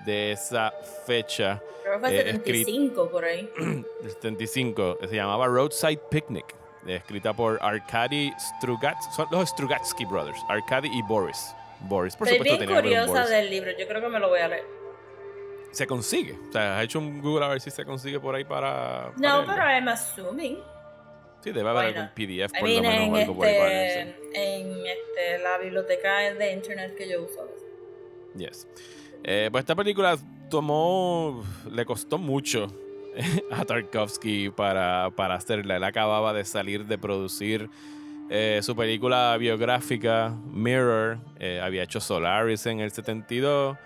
de 0.04 0.32
esa 0.32 0.72
fecha, 1.06 1.62
Creo 1.84 1.94
que 1.94 2.00
fue 2.00 2.20
Eh, 2.20 2.32
75 2.32 3.08
por 3.10 3.24
ahí. 3.24 3.48
del 4.02 4.10
75, 4.10 4.98
que 4.98 5.06
se 5.06 5.14
llamaba 5.14 5.46
Roadside 5.46 6.00
Picnic, 6.10 6.56
eh, 6.88 6.96
escrita 6.96 7.32
por 7.32 7.60
Arkady 7.62 8.32
Strugatsky, 8.58 9.12
son 9.14 9.26
los 9.30 9.48
Strugatsky 9.50 10.06
Brothers, 10.06 10.40
Arkady 10.48 10.88
y 10.92 11.02
Boris. 11.02 11.54
Boris, 11.82 12.16
por 12.16 12.26
Estoy 12.26 12.48
supuesto, 12.48 12.66
bien 12.66 12.80
curiosa 12.82 13.26
del 13.28 13.48
libro. 13.48 13.70
Yo 13.78 13.86
creo 13.86 14.00
que 14.00 14.08
me 14.08 14.18
lo 14.18 14.28
voy 14.28 14.40
a 14.40 14.48
leer. 14.48 14.82
Se 15.74 15.86
consigue. 15.86 16.38
O 16.48 16.52
sea, 16.52 16.78
has 16.78 16.84
hecho 16.84 16.98
un 16.98 17.20
Google 17.20 17.44
a 17.44 17.48
ver 17.48 17.60
si 17.60 17.70
se 17.70 17.84
consigue 17.84 18.20
por 18.20 18.34
ahí 18.34 18.44
para. 18.44 19.12
No, 19.16 19.44
pero 19.44 19.62
I'm 19.62 19.88
assuming. 19.88 20.58
Sí, 21.42 21.50
debe 21.52 21.68
haber 21.68 21.92
Bueno, 21.92 22.00
algún 22.00 22.14
PDF 22.14 22.54
I 22.56 22.58
por 22.60 22.68
mean, 22.68 22.82
lo 22.82 22.88
menos 22.88 23.06
en, 23.06 23.12
o 23.12 23.16
algo 23.16 23.34
por 23.36 23.46
ahí 23.46 23.58
para 23.58 23.86
este, 23.86 24.04
leerse. 24.04 24.54
en 24.56 24.86
este, 24.86 25.38
la 25.42 25.58
biblioteca 25.58 26.18
de 26.32 26.52
internet 26.52 26.94
que 26.96 27.08
yo 27.08 27.22
uso. 27.22 27.46
Yes. 28.36 28.66
Eh, 29.22 29.48
pues 29.50 29.62
esta 29.62 29.74
película 29.74 30.16
tomó. 30.48 31.44
Le 31.70 31.84
costó 31.84 32.16
mucho 32.18 32.68
a 33.50 33.64
Tarkovsky 33.64 34.50
para, 34.50 35.10
para 35.14 35.34
hacerla. 35.34 35.76
Él 35.76 35.84
acababa 35.84 36.32
de 36.32 36.44
salir 36.44 36.86
de 36.86 36.96
producir 36.98 37.68
eh, 38.30 38.60
su 38.62 38.74
película 38.74 39.36
biográfica 39.36 40.32
Mirror. 40.50 41.18
Eh, 41.38 41.60
había 41.62 41.82
hecho 41.82 42.00
Solaris 42.00 42.64
en 42.66 42.80
el 42.80 42.90
72. 42.90 43.76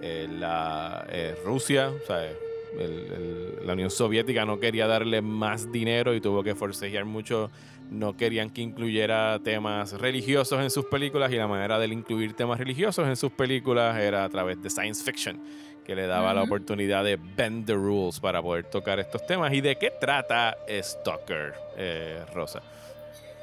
Eh, 0.00 0.28
la 0.30 1.06
eh, 1.08 1.34
Rusia, 1.44 1.90
o 1.90 2.06
sea, 2.06 2.24
el- 2.24 2.36
el- 2.80 3.66
la 3.66 3.72
Unión 3.72 3.90
Soviética 3.90 4.44
no 4.44 4.60
quería 4.60 4.86
darle 4.86 5.22
más 5.22 5.72
dinero 5.72 6.14
y 6.14 6.20
tuvo 6.20 6.42
que 6.42 6.54
forcejear 6.54 7.04
mucho. 7.04 7.50
No 7.90 8.16
querían 8.16 8.50
que 8.50 8.62
incluyera 8.62 9.38
temas 9.44 9.92
religiosos 9.92 10.60
en 10.60 10.70
sus 10.70 10.86
películas 10.86 11.30
y 11.32 11.36
la 11.36 11.46
manera 11.46 11.78
de 11.78 11.86
incluir 11.86 12.34
temas 12.34 12.58
religiosos 12.58 13.06
en 13.06 13.16
sus 13.16 13.30
películas 13.32 13.96
era 13.96 14.24
a 14.24 14.28
través 14.28 14.60
de 14.60 14.68
science 14.70 15.02
fiction, 15.04 15.40
que 15.84 15.94
le 15.94 16.06
daba 16.08 16.34
la 16.34 16.42
oportunidad 16.42 17.04
de 17.04 17.16
bend 17.16 17.64
the 17.64 17.74
rules 17.74 18.18
para 18.18 18.42
poder 18.42 18.64
tocar 18.64 18.98
estos 18.98 19.24
temas. 19.26 19.52
¿Y 19.52 19.60
de 19.60 19.76
qué 19.76 19.92
trata 20.00 20.56
Stalker, 20.68 21.54
eh, 21.76 22.24
Rosa? 22.34 22.60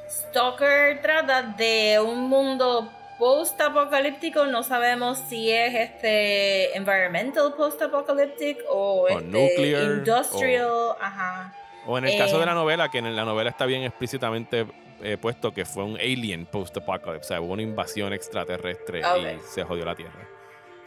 Stalker 0.10 1.01
trata 1.01 1.41
de 1.58 1.99
un 2.06 2.28
mundo 2.30 2.91
post-apocalíptico. 3.24 4.45
No 4.47 4.63
sabemos 4.63 5.17
si 5.30 5.49
es 5.49 5.74
este 5.74 6.76
environmental 6.76 7.53
post-apocalyptic 7.55 8.57
o, 8.69 9.03
O 9.03 9.07
este 9.07 9.24
nuclear, 9.24 9.84
industrial. 9.84 10.95
Ajá. 10.99 11.53
O 11.86 11.97
en 11.97 12.05
el 12.05 12.17
caso 12.17 12.36
Eh, 12.36 12.39
de 12.41 12.45
la 12.45 12.53
novela, 12.53 12.89
que 12.89 12.97
en 12.97 13.15
la 13.15 13.24
novela 13.24 13.49
está 13.49 13.65
bien 13.65 13.84
explícitamente 13.84 14.67
eh, 15.01 15.17
puesto 15.17 15.53
que 15.53 15.63
fue 15.63 15.86
un 15.86 15.95
alien 15.97 16.45
post-apocalypse, 16.45 17.26
o 17.26 17.28
sea, 17.28 17.41
hubo 17.41 17.53
una 17.53 17.61
invasión 17.61 18.11
extraterrestre 18.13 18.99
y 18.99 19.39
se 19.53 19.63
jodió 19.63 19.86
la 19.86 19.95
Tierra. 19.95 20.28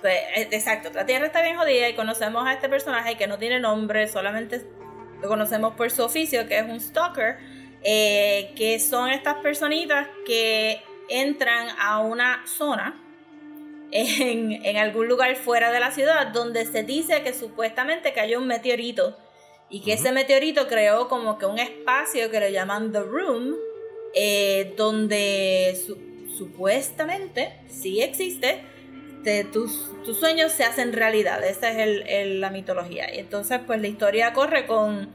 Pues, 0.02 0.14
eh, 0.36 0.48
exacto, 0.52 0.90
la 0.94 1.06
Tierra 1.06 1.26
está 1.26 1.40
bien 1.42 1.56
jodida 1.56 1.88
y 1.88 1.94
conocemos 1.94 2.46
a 2.46 2.52
este 2.52 2.68
personaje 2.68 3.16
que 3.16 3.26
no 3.26 3.38
tiene 3.38 3.60
nombre, 3.60 4.08
solamente 4.08 4.62
lo 5.22 5.28
conocemos 5.28 5.74
por 5.74 5.90
su 5.90 6.02
oficio, 6.02 6.46
que 6.46 6.58
es 6.58 6.64
un 6.64 6.80
stalker, 6.80 7.38
eh, 7.82 8.52
que 8.56 8.78
son 8.78 9.10
estas 9.10 9.36
personitas 9.36 10.08
que 10.26 10.82
entran 11.08 11.68
a 11.78 12.00
una 12.00 12.42
zona 12.46 13.02
en, 13.90 14.52
en 14.64 14.76
algún 14.76 15.08
lugar 15.08 15.36
fuera 15.36 15.70
de 15.70 15.80
la 15.80 15.90
ciudad 15.90 16.28
donde 16.28 16.66
se 16.66 16.82
dice 16.82 17.22
que 17.22 17.32
supuestamente 17.32 18.12
cayó 18.12 18.38
un 18.40 18.46
meteorito 18.46 19.16
y 19.70 19.80
que 19.82 19.94
ese 19.94 20.12
meteorito 20.12 20.66
creó 20.68 21.08
como 21.08 21.38
que 21.38 21.46
un 21.46 21.58
espacio 21.58 22.30
que 22.30 22.40
le 22.40 22.52
llaman 22.52 22.92
The 22.92 23.00
Room, 23.00 23.56
eh, 24.14 24.74
donde 24.76 25.76
su- 25.86 25.98
supuestamente 26.36 27.52
sí 27.68 28.00
existe, 28.00 28.60
te- 29.24 29.44
tus, 29.44 29.90
tus 30.04 30.18
sueños 30.18 30.52
se 30.52 30.64
hacen 30.64 30.92
realidad. 30.92 31.44
Esa 31.44 31.70
es 31.72 31.78
el- 31.78 32.08
el- 32.08 32.40
la 32.40 32.50
mitología. 32.50 33.12
Y 33.12 33.18
entonces, 33.18 33.60
pues 33.66 33.80
la 33.80 33.88
historia 33.88 34.32
corre 34.32 34.66
con, 34.66 35.08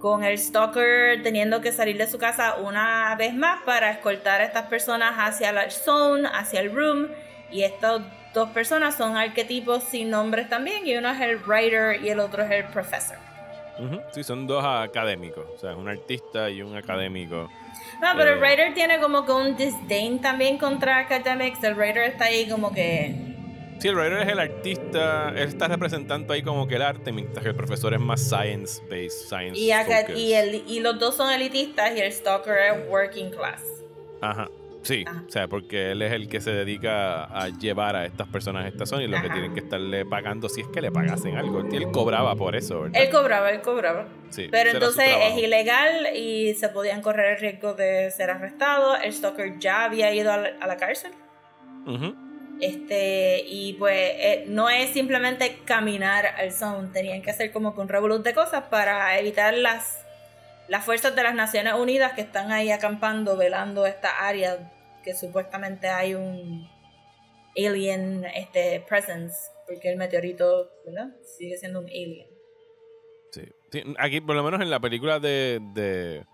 con 0.00 0.22
el 0.24 0.38
stalker 0.38 1.22
teniendo 1.22 1.60
que 1.60 1.72
salir 1.72 1.96
de 1.98 2.06
su 2.06 2.18
casa 2.18 2.56
una 2.56 3.14
vez 3.16 3.34
más 3.34 3.62
para 3.64 3.90
escoltar 3.90 4.40
a 4.40 4.44
estas 4.44 4.66
personas 4.66 5.14
hacia 5.16 5.52
la 5.52 5.70
zone, 5.70 6.28
hacia 6.32 6.60
el 6.60 6.72
room. 6.74 7.08
Y 7.50 7.62
estas 7.62 8.02
dos 8.34 8.50
personas 8.50 8.96
son 8.96 9.16
arquetipos 9.16 9.84
sin 9.84 10.10
nombres 10.10 10.48
también. 10.48 10.86
Y 10.86 10.96
uno 10.96 11.10
es 11.10 11.20
el 11.20 11.38
writer 11.38 12.02
y 12.02 12.08
el 12.10 12.20
otro 12.20 12.42
es 12.42 12.50
el 12.50 12.64
professor. 12.64 13.16
Sí, 14.12 14.24
son 14.24 14.46
dos 14.46 14.64
académicos, 14.64 15.44
o 15.54 15.58
sea, 15.58 15.76
un 15.76 15.86
artista 15.86 16.48
y 16.48 16.62
un 16.62 16.74
académico. 16.76 17.50
No, 18.00 18.08
pero 18.16 18.32
el 18.32 18.38
Eh. 18.38 18.40
writer 18.40 18.74
tiene 18.74 18.98
como 19.00 19.26
que 19.26 19.32
un 19.32 19.54
disdain 19.56 20.18
también 20.20 20.56
contra 20.58 20.98
academics. 20.98 21.62
El 21.62 21.74
writer 21.74 22.04
está 22.04 22.24
ahí 22.26 22.48
como 22.48 22.72
que. 22.72 23.35
Sí, 23.78 23.88
el 23.88 23.94
writer 23.94 24.18
es 24.22 24.28
el 24.28 24.38
artista, 24.40 25.28
él 25.30 25.48
está 25.48 25.68
representando 25.68 26.32
ahí 26.32 26.42
como 26.42 26.66
que 26.66 26.76
el 26.76 26.82
arte, 26.82 27.12
mientras 27.12 27.42
que 27.42 27.50
el 27.50 27.54
profesor 27.56 27.92
es 27.92 28.00
más 28.00 28.20
science-based, 28.22 29.10
science 29.28 29.58
Y, 29.60 29.70
acá- 29.70 30.10
y, 30.12 30.32
el, 30.32 30.62
y 30.66 30.80
los 30.80 30.98
dos 30.98 31.14
son 31.16 31.30
elitistas 31.32 31.94
y 31.96 32.00
el 32.00 32.10
stalker 32.12 32.56
es 32.56 32.88
working 32.88 33.30
class. 33.30 33.62
Ajá, 34.22 34.48
sí, 34.82 35.04
Ajá. 35.06 35.22
o 35.28 35.30
sea, 35.30 35.46
porque 35.46 35.90
él 35.92 36.00
es 36.00 36.10
el 36.12 36.26
que 36.28 36.40
se 36.40 36.52
dedica 36.52 37.24
a 37.24 37.50
llevar 37.50 37.96
a 37.96 38.06
estas 38.06 38.26
personas 38.28 38.64
a 38.64 38.68
esta 38.68 38.86
zona 38.86 39.02
y 39.02 39.08
lo 39.08 39.20
que 39.20 39.28
tienen 39.28 39.52
que 39.52 39.60
estarle 39.60 40.06
pagando 40.06 40.48
si 40.48 40.62
es 40.62 40.68
que 40.68 40.80
le 40.80 40.90
pagasen 40.90 41.36
algo. 41.36 41.60
Él 41.70 41.90
cobraba 41.92 42.34
por 42.34 42.56
eso, 42.56 42.80
¿verdad? 42.80 43.02
Él 43.02 43.10
cobraba, 43.10 43.50
él 43.50 43.60
cobraba. 43.60 44.06
Sí, 44.30 44.48
Pero 44.50 44.70
entonces 44.70 45.06
es 45.32 45.36
ilegal 45.38 46.16
y 46.16 46.54
se 46.54 46.70
podían 46.70 47.02
correr 47.02 47.34
el 47.34 47.40
riesgo 47.40 47.74
de 47.74 48.10
ser 48.10 48.30
arrestados. 48.30 48.98
El 49.04 49.12
stalker 49.12 49.58
ya 49.58 49.84
había 49.84 50.14
ido 50.14 50.32
a 50.32 50.38
la, 50.38 50.50
a 50.60 50.66
la 50.66 50.76
cárcel. 50.78 51.12
Ujú. 51.86 52.14
Este, 52.60 53.44
y 53.46 53.74
pues 53.74 53.94
eh, 53.96 54.44
no 54.48 54.70
es 54.70 54.90
simplemente 54.90 55.58
caminar 55.64 56.26
al 56.26 56.52
zone, 56.52 56.88
tenían 56.92 57.20
que 57.20 57.30
hacer 57.30 57.52
como 57.52 57.74
que 57.74 57.80
un 57.80 57.88
revolut 57.88 58.24
de 58.24 58.34
cosas 58.34 58.64
para 58.64 59.18
evitar 59.18 59.54
las, 59.54 59.98
las 60.68 60.84
fuerzas 60.84 61.14
de 61.14 61.22
las 61.22 61.34
Naciones 61.34 61.74
Unidas 61.74 62.12
que 62.14 62.22
están 62.22 62.52
ahí 62.52 62.70
acampando, 62.70 63.36
velando 63.36 63.86
esta 63.86 64.26
área 64.26 64.72
que 65.04 65.14
supuestamente 65.14 65.88
hay 65.88 66.14
un 66.14 66.68
alien 67.56 68.24
este, 68.34 68.84
presence, 68.88 69.36
porque 69.66 69.90
el 69.90 69.96
meteorito 69.96 70.70
¿verdad? 70.86 71.14
sigue 71.38 71.58
siendo 71.58 71.80
un 71.80 71.86
alien. 71.86 72.26
Sí. 73.32 73.42
Sí, 73.70 73.82
Aquí, 73.98 74.20
por 74.20 74.34
lo 74.34 74.42
menos 74.42 74.60
en 74.62 74.70
la 74.70 74.80
película 74.80 75.20
de, 75.20 75.60
de, 75.74 76.24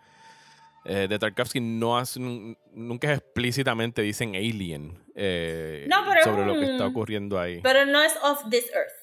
eh, 0.85 1.07
de 1.09 1.19
Tarkovsky, 1.19 1.61
no 1.61 1.99
hacen, 1.99 2.57
nunca 2.73 3.13
explícitamente 3.13 4.03
dicen 4.03 4.37
alien 4.37 5.02
eh, 5.15 5.87
No, 5.89 6.05
pero 6.07 6.21
es 6.21 6.25
sobre 6.25 6.47
lo 6.47 6.55
que 6.55 6.73
está 6.73 6.87
ocurriendo 6.87 7.39
ahí. 7.39 7.61
Pero 7.63 7.87
no 7.87 8.03
es 8.03 8.15
of 8.23 8.49
this 8.51 8.71
earth. 8.75 9.03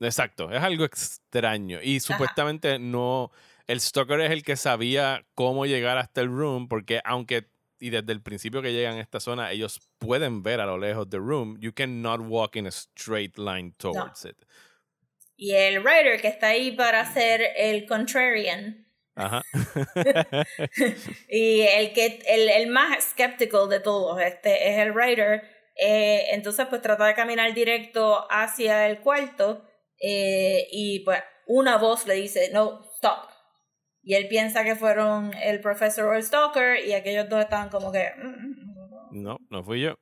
Exacto, 0.00 0.50
es 0.50 0.62
algo 0.62 0.84
extraño. 0.84 1.80
Y 1.82 2.00
supuestamente 2.00 2.78
no. 2.78 3.30
El 3.66 3.80
Stalker 3.80 4.20
es 4.20 4.30
el 4.30 4.42
que 4.42 4.56
sabía 4.56 5.24
cómo 5.34 5.66
llegar 5.66 5.98
hasta 5.98 6.20
el 6.20 6.28
room, 6.28 6.68
porque 6.68 7.00
aunque. 7.04 7.48
Y 7.78 7.90
desde 7.90 8.10
el 8.12 8.22
principio 8.22 8.62
que 8.62 8.72
llegan 8.72 8.96
a 8.96 9.02
esta 9.02 9.20
zona, 9.20 9.52
ellos 9.52 9.80
pueden 9.98 10.42
ver 10.42 10.60
a 10.60 10.66
lo 10.66 10.78
lejos 10.78 11.10
the 11.10 11.18
room. 11.18 11.58
You 11.60 11.74
cannot 11.74 12.20
walk 12.20 12.56
in 12.56 12.66
a 12.66 12.70
straight 12.70 13.36
line 13.36 13.74
towards 13.76 14.24
it. 14.24 14.36
Y 15.36 15.52
el 15.52 15.80
writer 15.80 16.18
que 16.18 16.28
está 16.28 16.48
ahí 16.48 16.72
para 16.72 17.04
ser 17.12 17.42
el 17.54 17.84
contrarian. 17.84 18.85
Ajá. 19.16 19.42
Y 21.28 21.62
el 21.62 21.92
que 21.92 22.20
el, 22.28 22.48
el 22.48 22.66
más 22.68 23.02
skeptical 23.02 23.68
de 23.68 23.80
todos 23.80 24.20
este 24.20 24.70
es 24.70 24.78
el 24.78 24.92
writer. 24.92 25.42
Eh, 25.78 26.28
entonces, 26.32 26.66
pues 26.68 26.80
trata 26.82 27.06
de 27.06 27.14
caminar 27.14 27.52
directo 27.54 28.26
hacia 28.30 28.86
el 28.88 29.00
cuarto. 29.00 29.64
eh, 30.00 30.66
y 30.70 31.00
pues 31.00 31.20
una 31.46 31.78
voz 31.78 32.06
le 32.06 32.14
dice, 32.14 32.50
no, 32.52 32.82
stop. 32.96 33.28
Y 34.02 34.14
él 34.14 34.28
piensa 34.28 34.62
que 34.64 34.76
fueron 34.76 35.32
el 35.34 35.60
profesor 35.60 36.06
o 36.08 36.14
el 36.14 36.22
stalker. 36.22 36.84
Y 36.86 36.92
aquellos 36.92 37.28
dos 37.28 37.40
estaban 37.40 37.68
como 37.70 37.90
que. 37.92 38.10
"Mm". 38.16 39.22
no, 39.22 39.38
no 39.50 39.64
fui 39.64 39.80
yo. 39.80 39.94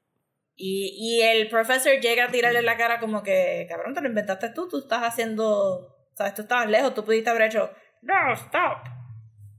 Y, 0.57 0.95
y 0.99 1.23
el 1.23 1.49
profesor 1.49 1.99
llega 2.01 2.25
a 2.27 2.31
tirarle 2.31 2.63
la 2.63 2.77
cara 2.77 3.01
como 3.01 3.23
que, 3.23 3.67
cabrón, 3.69 3.95
te 3.95 4.01
lo 4.01 4.09
inventaste 4.09 4.51
tú, 4.51 4.69
tú 4.69 4.79
estás 4.79 5.03
haciendo, 5.03 5.97
sabes, 6.17 6.35
tú 6.35 6.43
estabas 6.43 6.69
lejos, 6.71 6.95
tú 6.95 7.05
pudiste 7.05 7.29
haber 7.31 7.43
hecho, 7.43 7.71
no, 8.03 8.33
stop. 8.35 8.79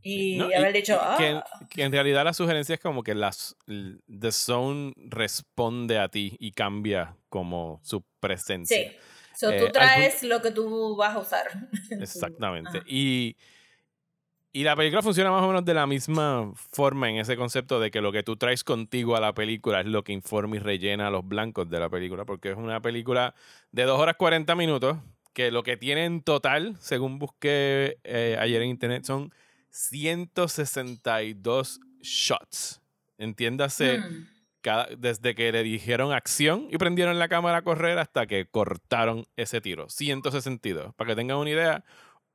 Y 0.08 0.36
No, 0.38 0.46
haber 0.46 0.72
dicho, 0.72 1.00
ah, 1.02 1.16
que, 1.18 1.42
que 1.68 1.84
en 1.84 1.92
realidad 1.92 2.24
la 2.24 2.34
sugerencia 2.34 2.76
es 2.76 2.80
como 2.80 3.02
que 3.02 3.16
las, 3.16 3.58
The 3.66 4.32
Zone 4.32 4.94
responde 4.98 5.98
a 5.98 6.10
ti 6.10 6.36
y 6.40 6.52
cambia 6.52 7.18
como 7.28 7.80
su 7.84 8.04
presencia. 8.20 8.78
sí. 8.78 8.96
So, 9.36 9.50
Eh, 9.52 9.60
tú 9.60 9.72
traes 9.72 10.24
lo 10.24 10.42
que 10.42 10.52
tú 10.52 10.96
vas 10.96 11.16
a 11.16 11.20
usar. 11.20 11.48
Exactamente. 12.00 12.84
Y, 12.86 13.36
Y 14.54 14.64
la 14.64 14.76
película 14.78 15.02
funciona 15.02 15.30
más 15.32 15.44
o 15.44 15.48
menos 15.48 15.66
de 15.66 15.74
la 15.74 15.86
misma 15.86 16.54
forma 16.56 17.10
en 17.10 17.18
ese 17.18 17.36
concepto 17.36 17.80
de 17.80 17.92
que 17.92 18.00
lo 18.00 18.14
que 18.14 18.24
tú 18.24 18.38
traes 18.38 18.64
contigo 18.64 19.18
a 19.18 19.20
la 19.20 19.34
película 19.34 19.82
es 19.82 19.88
lo 19.88 20.04
que 20.06 20.14
informa 20.14 20.56
y 20.56 20.60
rellena 20.60 21.08
a 21.08 21.10
los 21.10 21.28
blancos 21.28 21.70
de 21.70 21.80
la 21.80 21.90
película, 21.90 22.24
porque 22.24 22.52
es 22.52 22.56
una 22.58 22.82
película 22.82 23.36
de 23.72 23.84
2 23.84 24.00
horas 24.00 24.16
40 24.18 24.56
minutos, 24.56 24.98
que 25.34 25.52
lo 25.52 25.64
que 25.64 25.76
tiene 25.76 26.06
en 26.06 26.22
total, 26.22 26.78
según 26.80 27.20
busqué 27.20 27.98
eh, 28.06 28.38
ayer 28.40 28.62
en 28.62 28.70
internet, 28.70 29.04
son 29.04 29.34
162 29.76 31.80
shots. 32.02 32.82
Entiéndase, 33.18 34.00
Mm. 34.00 34.28
cada- 34.62 34.88
desde 34.98 35.36
que 35.36 35.52
le 35.52 35.64
dijeron 35.64 36.12
acción 36.14 36.68
y 36.72 36.78
prendieron 36.78 37.20
la 37.20 37.28
cámara 37.30 37.58
a 37.58 37.62
correr 37.64 37.98
hasta 38.00 38.26
que 38.28 38.46
cortaron 38.48 39.26
ese 39.36 39.60
tiro. 39.62 39.90
162. 39.90 40.94
Para 40.96 41.10
que 41.10 41.16
tengan 41.16 41.38
una 41.38 41.50
idea, 41.50 41.84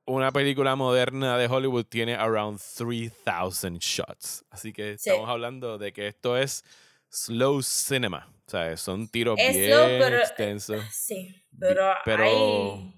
una 0.06 0.32
película 0.32 0.74
moderna 0.76 1.36
de 1.38 1.46
Hollywood 1.46 1.84
tiene 1.86 2.14
around 2.14 2.58
3000 2.60 3.78
shots. 3.78 4.44
Así 4.50 4.72
que 4.72 4.98
Sí. 4.98 5.10
estamos 5.10 5.28
hablando 5.28 5.78
de 5.78 5.92
que 5.92 6.08
esto 6.08 6.36
es 6.36 6.64
slow 7.08 7.62
cinema. 7.62 8.28
O 8.46 8.50
sea, 8.50 8.76
son 8.76 9.08
tiros 9.08 9.38
Es 9.38 9.56
bien 9.56 9.70
slow, 9.72 9.86
pero- 9.98 10.16
extensos. 10.18 10.84
Sí, 10.92 11.34
pero, 11.58 11.92
pero- 12.04 12.24
hay- 12.24 12.94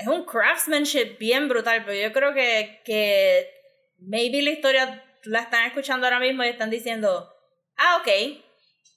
es 0.00 0.06
un 0.06 0.24
craftsmanship 0.24 1.18
bien 1.18 1.48
brutal, 1.48 1.84
pero 1.84 1.94
yo 2.00 2.12
creo 2.12 2.32
que, 2.32 2.80
que 2.84 3.50
maybe 3.98 4.42
la 4.42 4.50
historia 4.50 5.04
la 5.24 5.40
están 5.40 5.66
escuchando 5.66 6.06
ahora 6.06 6.18
mismo 6.18 6.42
y 6.42 6.48
están 6.48 6.70
diciendo, 6.70 7.30
ah, 7.76 7.98
ok, 8.00 8.42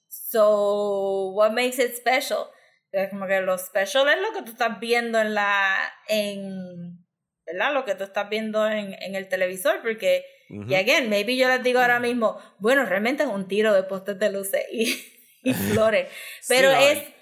so 0.08 1.30
what 1.32 1.50
makes 1.52 1.82
it 1.82 1.94
special? 1.94 2.46
Es 2.90 3.10
como 3.10 3.26
que 3.26 3.40
lo 3.40 3.58
special 3.58 4.08
es 4.08 4.20
lo 4.20 4.32
que 4.32 4.42
tú 4.42 4.52
estás 4.52 4.80
viendo 4.80 5.20
en 5.20 5.34
la, 5.34 5.76
en, 6.08 7.04
¿verdad? 7.44 7.74
Lo 7.74 7.84
que 7.84 7.94
tú 7.96 8.04
estás 8.04 8.28
viendo 8.30 8.66
en, 8.66 8.94
en 9.02 9.14
el 9.14 9.28
televisor, 9.28 9.82
porque, 9.82 10.24
Ujú. 10.48 10.70
y 10.70 10.74
again, 10.74 11.10
maybe 11.10 11.36
yo 11.36 11.48
les 11.48 11.62
digo 11.62 11.80
ahora 11.80 12.00
mismo, 12.00 12.40
bueno, 12.58 12.86
realmente 12.86 13.24
es 13.24 13.28
un 13.28 13.48
tiro 13.48 13.74
de 13.74 13.82
postes 13.82 14.18
de 14.18 14.30
luces 14.30 14.64
y, 14.72 15.04
y 15.42 15.52
flores, 15.72 16.08
Sí, 16.40 16.54
pero 16.56 16.72
no, 16.72 16.78
es... 16.78 17.13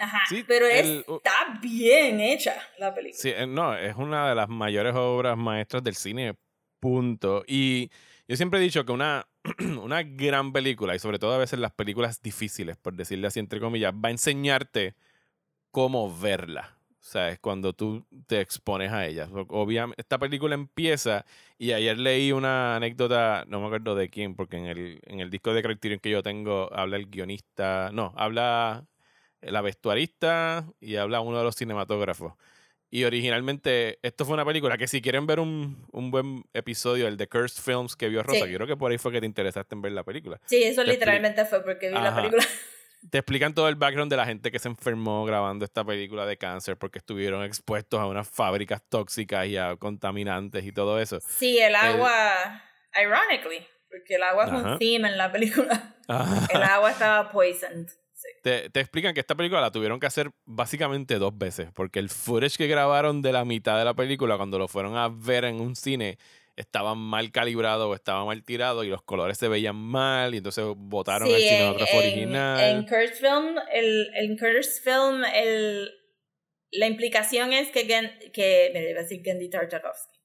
Ajá, 0.00 0.20
Sí, 0.28 0.44
pero 0.46 0.66
es- 0.66 0.80
el- 0.86 1.04
está 1.08 1.58
bien 1.60 2.20
hecha 2.20 2.54
la 2.78 2.94
película. 2.94 3.20
Sí, 3.20 3.28
eh, 3.36 3.46
no, 3.46 3.76
es 3.76 3.94
una 3.96 4.28
de 4.30 4.34
las 4.34 4.48
mayores 4.48 4.94
obras 4.96 5.36
maestras 5.36 5.84
del 5.84 5.94
cine, 5.94 6.34
punto. 6.80 7.44
Y 7.46 7.90
yo 8.26 8.36
siempre 8.36 8.58
he 8.60 8.62
dicho 8.62 8.84
que 8.86 8.92
una, 8.92 9.26
una 9.82 10.02
gran 10.02 10.52
película, 10.52 10.94
y 10.94 10.98
sobre 10.98 11.18
todo 11.18 11.34
a 11.34 11.38
veces 11.38 11.58
las 11.58 11.72
películas 11.72 12.22
difíciles, 12.22 12.76
por 12.78 12.94
decirle 12.94 13.26
así 13.26 13.40
entre 13.40 13.60
comillas, 13.60 13.92
va 13.94 14.08
a 14.08 14.12
enseñarte 14.12 14.94
cómo 15.70 16.14
verla. 16.18 16.76
O 16.98 17.02
sea, 17.02 17.30
es 17.30 17.38
cuando 17.38 17.72
tú 17.72 18.06
te 18.26 18.40
expones 18.40 18.92
a 18.92 19.06
ella. 19.06 19.26
Obviamente, 19.48 20.00
esta 20.00 20.18
película 20.18 20.54
empieza, 20.54 21.24
y 21.58 21.72
ayer 21.72 21.98
leí 21.98 22.30
una 22.32 22.76
anécdota, 22.76 23.44
no 23.48 23.60
me 23.60 23.66
acuerdo 23.66 23.94
de 23.94 24.08
quién, 24.10 24.34
porque 24.34 24.58
en 24.58 24.66
el, 24.66 25.00
en 25.06 25.20
el 25.20 25.30
disco 25.30 25.52
de 25.54 25.62
Criterion 25.62 26.00
que 26.00 26.10
yo 26.10 26.22
tengo 26.22 26.70
habla 26.74 26.96
el 26.96 27.06
guionista, 27.06 27.90
no, 27.92 28.12
habla 28.16 28.84
la 29.42 29.60
vestuarista 29.60 30.64
y 30.80 30.96
habla 30.96 31.20
uno 31.20 31.38
de 31.38 31.44
los 31.44 31.54
cinematógrafos. 31.56 32.34
Y 32.92 33.04
originalmente, 33.04 34.00
esto 34.02 34.24
fue 34.24 34.34
una 34.34 34.44
película 34.44 34.76
que 34.76 34.88
si 34.88 35.00
quieren 35.00 35.24
ver 35.26 35.38
un, 35.38 35.86
un 35.92 36.10
buen 36.10 36.44
episodio, 36.54 37.06
el 37.06 37.16
de 37.16 37.28
Cursed 37.28 37.62
Films 37.62 37.94
que 37.94 38.08
vio 38.08 38.22
Rosa, 38.24 38.46
Sí. 38.46 38.50
yo 38.50 38.56
creo 38.58 38.66
que 38.66 38.76
por 38.76 38.90
ahí 38.90 38.98
fue 38.98 39.12
que 39.12 39.20
te 39.20 39.26
interesaste 39.26 39.76
en 39.76 39.82
ver 39.82 39.92
la 39.92 40.02
película. 40.02 40.40
Sí, 40.46 40.62
eso 40.64 40.82
Te 40.84 40.88
literalmente 40.92 41.44
fue 41.44 41.62
porque 41.62 41.88
vi 41.88 41.94
la 41.94 42.08
Ajá. 42.08 42.16
película. 42.16 42.44
Te 43.08 43.18
explican 43.18 43.54
todo 43.54 43.68
el 43.68 43.76
background 43.76 44.10
de 44.10 44.16
la 44.16 44.26
gente 44.26 44.50
que 44.50 44.58
se 44.58 44.68
enfermó 44.68 45.24
grabando 45.24 45.64
esta 45.64 45.84
película 45.84 46.26
de 46.26 46.36
cáncer 46.36 46.76
porque 46.76 46.98
estuvieron 46.98 47.44
expuestos 47.44 47.98
a 48.00 48.06
unas 48.06 48.28
fábricas 48.28 48.82
tóxicas 48.88 49.46
y 49.46 49.56
a 49.56 49.76
contaminantes 49.76 50.64
y 50.64 50.72
todo 50.72 51.00
eso. 51.00 51.18
Sí, 51.20 51.58
el 51.60 51.76
agua, 51.76 52.60
ironically, 53.00 53.64
porque 53.88 54.16
el 54.16 54.22
agua 54.24 54.44
es 54.46 54.52
Ajá. 54.52 54.72
un 54.72 54.78
theme 54.78 55.08
en 55.08 55.16
la 55.16 55.30
película. 55.32 55.94
Ajá. 56.08 56.46
El 56.52 56.62
agua 56.64 56.90
estaba 56.90 57.30
poisoned. 57.30 57.88
Sí. 58.22 58.28
te, 58.42 58.68
te 58.70 58.80
explican 58.80 59.14
que 59.14 59.20
esta 59.20 59.34
película 59.34 59.60
la 59.62 59.70
tuvieron 59.70 59.98
que 59.98 60.06
hacer 60.06 60.30
básicamente 60.44 61.18
dos 61.18 61.36
veces, 61.38 61.68
porque 61.74 61.98
el 62.00 62.10
footage 62.10 62.56
que 62.58 62.66
grabaron 62.66 63.22
de 63.22 63.32
la 63.32 63.44
mitad 63.44 63.78
de 63.78 63.84
la 63.84 63.94
película, 63.94 64.36
cuando 64.36 64.58
lo 64.58 64.68
fueron 64.68 64.96
a 64.96 65.08
ver 65.08 65.44
en 65.46 65.60
un 65.60 65.74
cine, 65.76 66.18
estaba 66.56 66.94
mal 66.94 67.32
calibrado 67.32 67.88
o 67.88 67.94
estaba 67.94 68.22
mal 68.26 68.42
tirado 68.44 68.84
y 68.84 68.88
los 68.88 69.02
colores 69.02 69.38
se 69.38 69.48
veían 69.48 69.76
mal 69.76 70.34
y 70.34 70.38
entonces 70.38 70.64
botaron 70.76 71.28
el 71.28 71.40
Sí, 71.40 71.48
cinematógrafo 71.48 71.96
original. 71.96 72.60
en 72.76 72.82
Cursed 72.86 73.14
Film, 73.14 73.56
el, 73.72 74.10
en 74.14 74.36
Cursed 74.36 74.82
Film, 74.82 75.24
el, 75.34 75.90
la 76.72 76.86
implicación 76.86 77.54
es 77.54 77.70
que, 77.70 77.86
Gen, 77.86 78.10
que 78.34 78.70
me 78.74 78.80
a 78.90 79.02
decir 79.02 79.22
Tartakovsky, 79.50 80.18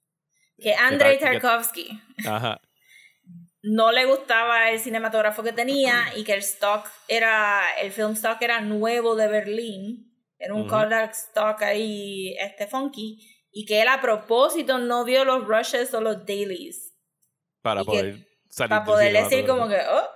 que 0.62 0.74
Andrei 0.74 1.18
que- 1.18 1.26
Tarkovsky 1.26 2.02
Ajá. 2.26 2.60
No 3.68 3.92
le 3.92 4.06
gustaba 4.06 4.70
el 4.70 4.80
cinematógrafo 4.80 5.42
que 5.44 5.52
tenía 5.54 6.12
y 6.16 6.24
que 6.24 6.34
el 6.34 6.40
stock 6.40 6.88
era, 7.08 7.62
el 7.82 7.92
film 7.92 8.12
stock 8.14 8.42
era 8.42 8.62
nuevo 8.62 9.16
de 9.16 9.28
Berlín, 9.28 10.12
era 10.38 10.54
un 10.54 10.62
Ujú. 10.62 10.70
Kodak 10.70 11.12
stock 11.14 11.62
ahí, 11.64 12.36
este 12.40 12.68
funky, 12.68 13.20
y 13.52 13.66
que 13.66 13.82
él 13.82 13.88
a 13.88 14.02
propósito 14.02 14.78
no 14.78 15.04
vio 15.06 15.26
los 15.26 15.46
rushes 15.48 15.94
o 15.94 16.02
los 16.02 16.26
dailies, 16.26 16.94
Para 17.62 17.82
Y 17.82 17.86
que- 17.86 17.90
poder 17.92 18.28
salir 18.50 18.70
para 18.70 18.84
poder 18.86 19.14
decir 19.14 19.46
como 19.48 19.68
que, 19.68 19.78
oh, 19.90 20.10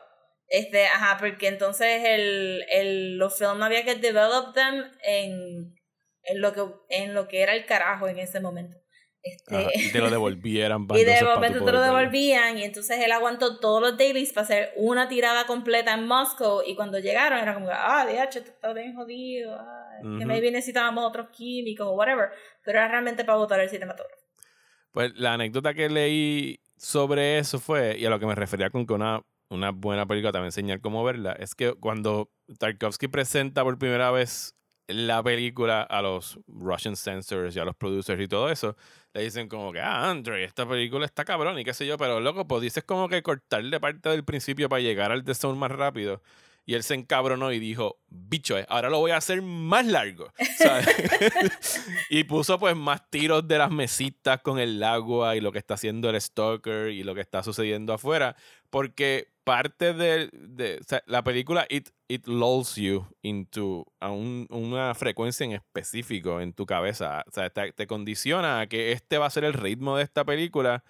este, 0.47 0.85
ajá, 0.87 1.17
porque 1.19 1.47
entonces 1.47 2.01
el, 2.05 2.65
el, 2.69 3.17
los 3.17 3.37
films 3.37 3.61
había 3.61 3.83
que 3.83 3.95
develop 3.95 4.53
them 4.53 4.83
en, 5.03 5.75
en, 6.23 6.41
lo 6.41 6.53
que, 6.53 6.65
en 6.89 7.13
lo 7.13 7.27
que 7.27 7.41
era 7.41 7.53
el 7.55 7.65
carajo 7.65 8.07
en 8.07 8.19
ese 8.19 8.39
momento. 8.39 8.77
Este, 9.21 9.55
Ajá, 9.55 9.69
y 9.75 9.91
te 9.91 9.99
lo 9.99 10.09
devolvieran. 10.09 10.87
y 10.95 11.03
de 11.03 11.23
momento 11.23 11.63
te 11.63 11.71
lo 11.71 11.81
devolvían 11.81 12.57
y 12.57 12.63
entonces 12.63 12.99
él 13.03 13.11
aguantó 13.11 13.59
todos 13.59 13.81
los 13.81 13.97
dailies 13.97 14.31
para 14.31 14.45
hacer 14.45 14.71
una 14.77 15.09
tirada 15.09 15.45
completa 15.45 15.93
en 15.93 16.07
Moscow 16.07 16.61
y 16.65 16.75
cuando 16.75 16.99
llegaron 16.99 17.39
era 17.39 17.53
como, 17.53 17.67
ah, 17.71 18.05
DH, 18.05 18.37
esto 18.37 18.51
está 18.51 18.73
bien 18.73 18.95
jodido, 18.95 19.55
ah, 19.59 19.97
es 19.97 20.19
que 20.19 20.25
maybe 20.25 20.51
necesitábamos 20.51 21.05
otros 21.05 21.29
químicos 21.29 21.87
o 21.87 21.91
whatever, 21.91 22.29
pero 22.63 22.79
era 22.79 22.87
realmente 22.87 23.25
para 23.25 23.37
botar 23.37 23.59
el 23.59 23.69
cinematógrafo. 23.69 24.23
Pues 24.91 25.11
la 25.15 25.33
anécdota 25.33 25.73
que 25.73 25.89
leí 25.89 26.59
sobre 26.77 27.39
eso 27.39 27.59
fue, 27.59 27.97
y 27.97 28.05
a 28.05 28.09
lo 28.09 28.19
que 28.19 28.25
me 28.25 28.35
refería 28.35 28.69
con 28.69 28.87
que 28.87 28.93
una, 28.93 29.21
una 29.49 29.71
buena 29.71 30.05
película 30.05 30.31
también 30.31 30.47
enseñar 30.47 30.79
cómo 30.79 31.03
verla, 31.03 31.33
es 31.33 31.55
que 31.55 31.73
cuando 31.73 32.31
Tarkovsky 32.57 33.09
presenta 33.09 33.63
por 33.63 33.77
primera 33.77 34.11
vez 34.11 34.55
la 34.89 35.21
película 35.21 35.83
a 35.83 36.01
los 36.01 36.39
Russian 36.47 36.95
censors 36.95 37.55
y 37.55 37.59
a 37.59 37.65
los 37.65 37.75
producers 37.75 38.19
y 38.19 38.27
todo 38.27 38.49
eso, 38.49 38.75
le 39.13 39.23
dicen 39.23 39.47
como 39.47 39.71
que, 39.71 39.79
ah, 39.79 40.09
Andre, 40.09 40.43
esta 40.43 40.67
película 40.67 41.05
está 41.05 41.23
cabrón 41.25 41.59
y 41.59 41.63
qué 41.63 41.73
sé 41.73 41.85
yo, 41.85 41.97
pero 41.97 42.19
loco, 42.19 42.47
pues 42.47 42.63
dices 42.63 42.83
como 42.83 43.07
que 43.07 43.21
cortarle 43.21 43.79
parte 43.79 44.09
del 44.09 44.23
principio 44.23 44.67
para 44.67 44.81
llegar 44.81 45.11
al 45.11 45.23
The 45.23 45.35
Zone 45.35 45.59
más 45.59 45.71
rápido. 45.71 46.21
Y 46.65 46.75
él 46.75 46.83
se 46.83 46.93
encabronó 46.93 47.51
y 47.51 47.57
dijo, 47.57 47.97
bicho, 48.09 48.57
eh, 48.57 48.65
ahora 48.69 48.89
lo 48.89 48.99
voy 48.99 49.09
a 49.09 49.17
hacer 49.17 49.41
más 49.41 49.87
largo. 49.87 50.31
¿sabes? 50.57 50.87
y 52.11 52.23
puso 52.25 52.59
pues 52.59 52.75
más 52.75 53.09
tiros 53.09 53.47
de 53.47 53.57
las 53.57 53.71
mesitas 53.71 54.41
con 54.41 54.59
el 54.59 54.83
agua 54.83 55.35
y 55.35 55.41
lo 55.41 55.51
que 55.51 55.57
está 55.57 55.75
haciendo 55.75 56.11
el 56.11 56.21
stalker 56.21 56.89
y 56.89 57.03
lo 57.03 57.15
que 57.15 57.21
está 57.21 57.41
sucediendo 57.41 57.93
afuera. 57.93 58.35
Porque 58.69 59.31
parte 59.49 59.93
de, 59.93 60.29
de- 60.31 60.77
o 60.79 60.83
sea, 60.87 61.01
la 61.07 61.23
película 61.23 61.65
it, 61.69 61.89
it 62.07 62.27
lulls 62.27 62.75
you 62.75 63.07
into 63.23 63.85
a 63.99 64.11
un- 64.11 64.45
una 64.51 64.93
frecuencia 64.93 65.43
en 65.45 65.53
específico 65.53 66.39
en 66.39 66.53
tu 66.53 66.67
cabeza. 66.67 67.23
O 67.27 67.31
sea, 67.31 67.49
te, 67.49 67.71
te 67.73 67.87
condiciona 67.87 68.59
a 68.61 68.67
que 68.67 68.91
este 68.91 69.17
va 69.17 69.25
a 69.25 69.29
ser 69.31 69.43
el 69.45 69.53
ritmo 69.53 69.97
de 69.97 70.03
esta 70.03 70.23
película 70.23 70.83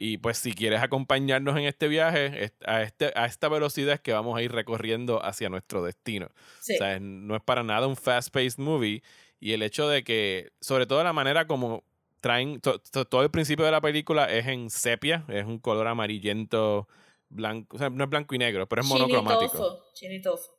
y 0.00 0.18
pues 0.18 0.38
si 0.38 0.52
quieres 0.52 0.80
acompañarnos 0.82 1.56
en 1.56 1.64
este 1.64 1.86
viaje, 1.86 2.52
a, 2.66 2.82
este, 2.82 3.12
a 3.14 3.26
esta 3.26 3.48
velocidad 3.48 3.94
es 3.94 4.00
que 4.00 4.12
vamos 4.12 4.36
a 4.36 4.42
ir 4.42 4.50
recorriendo 4.50 5.24
hacia 5.24 5.48
nuestro 5.48 5.84
destino. 5.84 6.28
Sí. 6.60 6.74
O 6.74 6.78
sea, 6.78 6.98
no 7.00 7.36
es 7.36 7.42
para 7.42 7.62
nada 7.62 7.86
un 7.86 7.96
fast-paced 7.96 8.58
movie. 8.58 9.02
Y 9.38 9.52
el 9.52 9.62
hecho 9.62 9.88
de 9.88 10.02
que, 10.02 10.50
sobre 10.60 10.86
todo 10.86 11.02
la 11.04 11.12
manera 11.12 11.46
como 11.46 11.84
traen, 12.20 12.60
to- 12.60 12.80
to- 12.80 13.04
todo 13.04 13.22
el 13.22 13.30
principio 13.30 13.64
de 13.64 13.70
la 13.72 13.80
película 13.80 14.24
es 14.26 14.46
en 14.46 14.70
sepia, 14.70 15.24
es 15.28 15.44
un 15.44 15.58
color 15.58 15.86
amarillento, 15.88 16.86
blanco, 17.32 17.76
o 17.76 17.78
sea, 17.78 17.90
no 17.90 18.04
es 18.04 18.10
blanco 18.10 18.34
y 18.34 18.38
negro, 18.38 18.68
pero 18.68 18.82
es 18.82 18.88
monocromático. 18.88 19.50
Chinitoso, 19.52 19.92
chinitoso. 19.94 20.50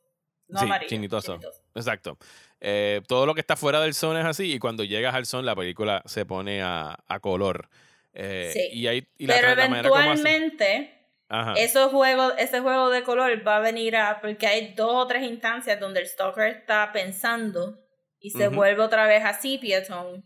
No 0.48 0.58
Sí, 0.58 0.64
amarillo. 0.66 0.88
chinitoso. 0.88 1.38
Exacto. 1.74 2.18
Eh, 2.60 3.00
todo 3.08 3.24
lo 3.26 3.34
que 3.34 3.40
está 3.40 3.56
fuera 3.56 3.80
del 3.80 3.94
son 3.94 4.16
es 4.16 4.24
así 4.26 4.52
y 4.52 4.58
cuando 4.58 4.84
llegas 4.84 5.14
al 5.14 5.26
son 5.26 5.46
la 5.46 5.56
película 5.56 6.02
se 6.04 6.26
pone 6.26 6.62
a, 6.62 6.98
a 7.06 7.20
color. 7.20 7.68
Eh, 8.12 8.50
Sí. 8.52 8.68
Y, 8.72 9.26
la, 9.26 9.34
Pero 9.34 9.48
eventualmente, 9.52 11.08
Ajá. 11.28 11.54
esos 11.54 11.90
juegos, 11.90 12.34
ese 12.38 12.60
juego 12.60 12.90
de 12.90 13.02
color 13.02 13.46
va 13.46 13.56
a 13.56 13.60
venir 13.60 13.96
a. 13.96 14.20
Porque 14.20 14.46
hay 14.46 14.74
dos 14.74 14.92
o 14.94 15.06
tres 15.06 15.22
instancias 15.24 15.80
donde 15.80 16.00
el 16.00 16.06
stalker 16.06 16.48
está 16.48 16.90
pensando 16.92 17.78
y 18.20 18.30
se 18.30 18.48
vuelve 18.48 18.82
otra 18.82 19.06
vez 19.06 19.24
a 19.24 19.32
sepia 19.34 19.82
tone. 19.84 20.22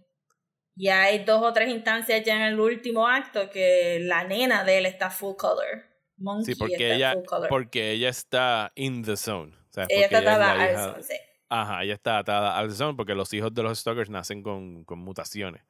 Y 0.76 0.88
hay 0.88 1.24
dos 1.24 1.42
o 1.42 1.52
tres 1.52 1.68
instancias 1.70 2.22
ya 2.24 2.36
en 2.36 2.42
el 2.42 2.60
último 2.60 3.08
acto 3.08 3.50
que 3.50 3.98
la 4.02 4.22
nena 4.24 4.62
de 4.64 4.78
él 4.78 4.86
está 4.86 5.10
full 5.10 5.34
color. 5.36 5.87
Monkey 6.18 6.54
Sí, 6.54 6.58
porque 6.58 6.94
ella, 6.94 7.14
porque 7.48 7.90
ella 7.92 8.08
está 8.08 8.72
in 8.74 9.02
the 9.02 9.16
zone. 9.16 9.52
O 9.54 9.72
sea, 9.72 9.86
ella 9.88 10.04
está 10.06 10.18
ella 10.18 10.30
es 10.30 10.36
atada 10.36 10.52
a 10.52 10.56
hija- 10.72 10.90
eso, 10.96 11.02
sí. 11.02 11.14
Ajá, 11.50 11.82
ella 11.82 11.94
está 11.94 12.18
atada 12.18 12.58
al 12.58 12.70
zone 12.72 12.94
porque 12.96 13.14
los 13.14 13.32
hijos 13.32 13.54
de 13.54 13.62
los 13.62 13.78
stalkers 13.78 14.10
nacen 14.10 14.42
con, 14.42 14.84
con 14.84 14.98
mutaciones. 14.98 15.62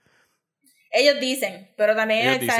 Ellos 0.90 1.20
dicen, 1.20 1.70
pero 1.76 1.94
también 1.94 2.20
Ellos 2.22 2.34
es 2.36 2.40
dicen. 2.40 2.55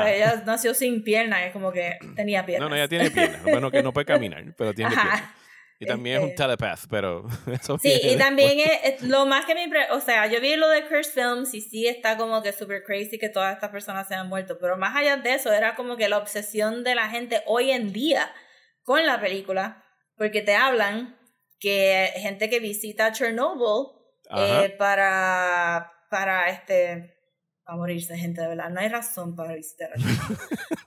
Ajá. 0.00 0.10
ella 0.12 0.42
nació 0.46 0.72
sin 0.74 1.04
piernas, 1.04 1.42
es 1.46 1.52
como 1.52 1.70
que 1.70 1.98
tenía 2.16 2.44
piernas. 2.46 2.64
No, 2.64 2.70
no, 2.70 2.76
ella 2.76 2.88
tiene 2.88 3.10
piernas. 3.10 3.42
Bueno, 3.42 3.70
que 3.70 3.82
no 3.82 3.92
puede 3.92 4.06
caminar, 4.06 4.42
pero 4.56 4.72
tiene 4.72 4.90
Ajá. 4.96 5.02
piernas. 5.02 5.30
Y 5.80 5.86
también 5.86 6.16
es 6.16 6.22
un 6.22 6.28
Este- 6.30 6.42
telepath, 6.42 6.80
pero 6.88 7.26
eso 7.52 7.78
Sí, 7.78 7.92
y 8.02 8.16
también 8.16 8.60
es, 8.60 8.94
es 8.94 9.02
lo 9.02 9.26
más 9.26 9.44
que 9.44 9.54
me... 9.54 9.68
O 9.90 10.00
sea, 10.00 10.26
yo 10.26 10.40
vi 10.40 10.56
lo 10.56 10.68
de 10.68 10.86
Curse 10.86 11.10
Films 11.10 11.52
y 11.54 11.60
sí 11.60 11.86
está 11.86 12.16
como 12.16 12.42
que 12.42 12.52
super 12.52 12.82
crazy 12.84 13.18
que 13.18 13.28
todas 13.28 13.54
estas 13.54 13.70
personas 13.70 14.06
se 14.08 14.14
han 14.14 14.28
muerto, 14.28 14.58
pero 14.60 14.76
más 14.76 14.94
allá 14.96 15.16
de 15.16 15.34
eso, 15.34 15.52
era 15.52 15.74
como 15.74 15.96
que 15.96 16.08
la 16.08 16.18
obsesión 16.18 16.84
de 16.84 16.94
la 16.94 17.08
gente 17.08 17.42
hoy 17.46 17.70
en 17.70 17.92
día 17.92 18.32
con 18.82 19.04
la 19.06 19.20
película, 19.20 19.84
porque 20.16 20.42
te 20.42 20.54
hablan 20.54 21.18
que 21.58 22.10
gente 22.16 22.48
que 22.50 22.60
visita 22.60 23.12
Chernobyl 23.12 23.88
eh, 24.36 24.74
para, 24.78 25.92
para 26.10 26.50
este... 26.50 27.13
a 27.66 27.76
morirse 27.76 28.16
gente 28.16 28.40
de 28.40 28.48
verdad. 28.48 28.70
No 28.70 28.80
hay 28.80 28.88
razón 28.88 29.34
para 29.34 29.54
visitar 29.54 29.90
a 29.92 29.96
Chernobyl. 29.98 30.38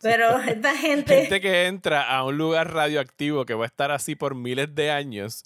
Pero 0.01 0.39
esta 0.39 0.75
gente... 0.75 1.21
Gente 1.21 1.41
que 1.41 1.65
entra 1.65 2.03
a 2.03 2.23
un 2.23 2.37
lugar 2.37 2.73
radioactivo 2.73 3.45
que 3.45 3.53
va 3.53 3.65
a 3.65 3.67
estar 3.67 3.91
así 3.91 4.15
por 4.15 4.35
miles 4.35 4.73
de 4.75 4.91
años. 4.91 5.43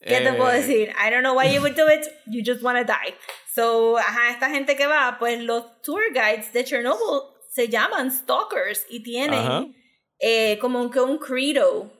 ¿Qué 0.00 0.20
te 0.20 0.32
puedo 0.34 0.50
eh, 0.50 0.60
decir? 0.60 0.90
I 0.90 1.10
don't 1.10 1.22
know 1.22 1.34
why 1.34 1.52
you 1.52 1.60
would 1.62 1.76
do 1.76 1.88
it. 1.88 2.06
You 2.26 2.42
just 2.44 2.62
want 2.62 2.78
to 2.78 2.84
die. 2.84 3.14
So, 3.54 3.96
ajá, 3.98 4.30
esta 4.30 4.50
gente 4.50 4.76
que 4.76 4.86
va, 4.86 5.16
pues 5.18 5.40
los 5.40 5.80
tour 5.82 6.02
guides 6.12 6.52
de 6.52 6.64
Chernobyl 6.64 7.22
se 7.50 7.68
llaman 7.68 8.10
stalkers 8.10 8.84
y 8.90 9.02
tienen 9.02 9.74
eh, 10.18 10.58
como 10.58 10.90
que 10.90 11.00
un 11.00 11.18
credo 11.18 11.90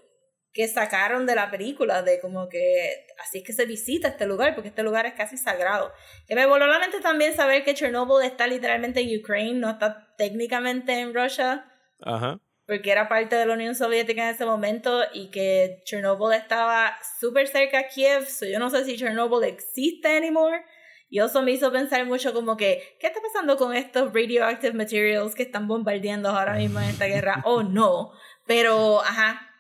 que 0.55 0.69
sacaron 0.69 1.27
de 1.27 1.35
la 1.35 1.51
película, 1.51 2.03
de 2.03 2.21
como 2.21 2.49
que 2.49 3.07
así 3.21 3.39
es 3.39 3.45
que 3.45 3.53
se 3.53 3.67
visita 3.67 4.07
este 4.07 4.25
lugar, 4.25 4.55
porque 4.55 4.69
este 4.69 4.85
lugar 4.85 5.05
es 5.05 5.15
casi 5.15 5.37
sagrado. 5.37 5.93
Que 6.29 6.37
me 6.37 6.47
voló 6.47 6.69
la 6.69 6.79
mente 6.79 7.01
también 7.01 7.35
saber 7.35 7.65
que 7.65 7.75
Chernobyl 7.75 8.25
está 8.25 8.47
literalmente 8.47 9.01
en 9.01 9.21
Ukraine, 9.21 9.59
no 9.59 9.69
está 9.69 10.15
técnicamente 10.17 10.93
en 11.01 11.13
Rusia 11.13 11.67
Ajá. 12.03 12.39
porque 12.67 12.93
era 12.93 13.09
parte 13.09 13.35
de 13.35 13.47
la 13.47 13.55
Unión 13.55 13.75
Soviética 13.75 14.23
en 14.23 14.35
ese 14.37 14.47
momento 14.47 15.03
y 15.13 15.33
que 15.33 15.83
Chernobyl 15.87 16.33
estaba 16.33 16.97
súper 17.19 17.49
cerca 17.49 17.81
a 17.81 17.89
Kiev, 17.89 18.25
so 18.27 18.47
yo 18.47 18.61
no 18.61 18.71
sé 18.71 18.85
si 18.85 18.97
Chernobyl 18.97 19.43
existe 19.43 20.17
anymore. 20.17 20.65
Y 21.11 21.21
eso 21.21 21.43
me 21.43 21.53
hizo 21.53 21.71
pensar 21.71 22.07
mucho 22.07 22.33
como 22.33 22.57
que, 22.57 22.97
¿qué 23.01 23.09
está 23.09 23.21
pasando 23.21 23.57
con 23.57 23.75
estos 23.75 24.13
radioactive 24.13 24.73
materials 24.73 25.35
que 25.35 25.45
están 25.45 25.69
bombardeando 25.69 26.29
ahora 26.29 26.55
mismo 26.55 26.81
en 26.81 26.91
esta 26.91 27.07
guerra? 27.07 27.43
O 27.45 27.63
no. 27.63 28.13
Pero, 28.47 29.01
ajá, 29.01 29.54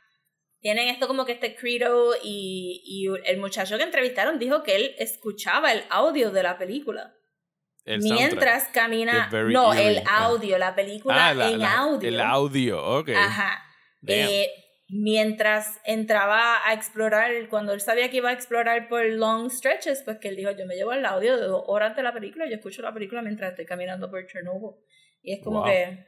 tienen 0.64 0.88
esto 0.88 1.06
como 1.06 1.26
que 1.26 1.32
este 1.32 1.54
credo 1.54 2.14
y, 2.22 2.80
y 2.86 3.06
el 3.30 3.36
muchacho 3.36 3.76
que 3.76 3.82
entrevistaron 3.82 4.38
dijo 4.38 4.62
que 4.62 4.76
él 4.76 4.94
escuchaba 4.98 5.70
el 5.74 5.84
audio 5.90 6.30
de 6.30 6.42
la 6.42 6.56
película. 6.56 7.12
El 7.84 8.00
mientras 8.00 8.68
camina... 8.68 9.28
No, 9.30 9.74
eerie. 9.74 9.98
el 9.98 10.02
audio, 10.08 10.56
la 10.56 10.74
película 10.74 11.28
Ah, 11.28 11.34
la- 11.34 11.50
en 11.50 11.58
la- 11.58 11.76
audio. 11.76 12.08
El 12.08 12.18
audio, 12.18 12.82
ok. 12.82 13.10
Ajá. 13.14 13.62
Eh, 14.06 14.48
mientras 14.88 15.80
entraba 15.84 16.66
a 16.66 16.72
explorar, 16.72 17.30
cuando 17.50 17.74
él 17.74 17.82
sabía 17.82 18.08
que 18.08 18.16
iba 18.16 18.30
a 18.30 18.32
explorar 18.32 18.88
por 18.88 19.04
long 19.04 19.50
stretches, 19.50 20.02
pues 20.02 20.16
que 20.18 20.28
él 20.28 20.36
dijo, 20.36 20.50
yo 20.52 20.64
me 20.64 20.76
llevo 20.76 20.94
el 20.94 21.04
audio 21.04 21.36
de 21.36 21.44
dos 21.46 21.62
horas 21.66 21.94
de 21.94 22.02
la 22.02 22.14
película, 22.14 22.46
yo 22.48 22.54
escucho 22.54 22.80
la 22.80 22.94
película 22.94 23.20
mientras 23.20 23.50
estoy 23.50 23.66
caminando 23.66 24.10
por 24.10 24.26
Chernobyl. 24.26 24.76
Y 25.20 25.34
es 25.34 25.44
como 25.44 25.58
Wow. 25.60 25.68
que... 25.68 26.06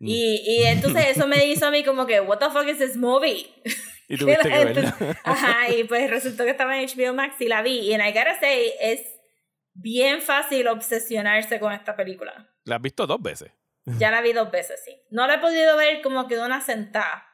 y, 0.00 0.42
y 0.46 0.62
entonces 0.64 1.08
eso 1.08 1.26
me 1.26 1.44
hizo 1.46 1.66
a 1.66 1.70
mí 1.70 1.84
como 1.84 2.06
que, 2.06 2.20
what 2.20 2.38
the 2.38 2.50
fuck 2.50 2.66
is 2.66 2.78
this 2.78 2.96
movie? 2.96 3.48
Y 4.10 4.16
tuviste 4.16 4.48
que 4.48 4.64
verla. 4.64 4.96
Ajá, 5.24 5.72
y 5.72 5.84
pues 5.84 6.10
resultó 6.10 6.42
que 6.42 6.50
estaba 6.50 6.76
en 6.76 6.88
HBO 6.88 7.14
Max 7.14 7.36
y 7.40 7.46
la 7.46 7.62
vi. 7.62 7.78
Y 7.78 7.92
en 7.92 8.00
I 8.00 8.08
gotta 8.08 8.40
say, 8.40 8.72
es 8.80 9.02
bien 9.72 10.20
fácil 10.20 10.66
obsesionarse 10.66 11.60
con 11.60 11.72
esta 11.72 11.94
película. 11.94 12.50
La 12.64 12.76
has 12.76 12.82
visto 12.82 13.06
dos 13.06 13.22
veces. 13.22 13.52
Ya 13.84 14.10
la 14.10 14.20
vi 14.20 14.32
dos 14.32 14.50
veces, 14.50 14.82
sí. 14.84 15.00
No 15.10 15.28
la 15.28 15.34
he 15.34 15.38
podido 15.38 15.76
ver 15.76 16.02
como 16.02 16.26
que 16.26 16.34
de 16.34 16.44
una 16.44 16.60
sentada. 16.60 17.24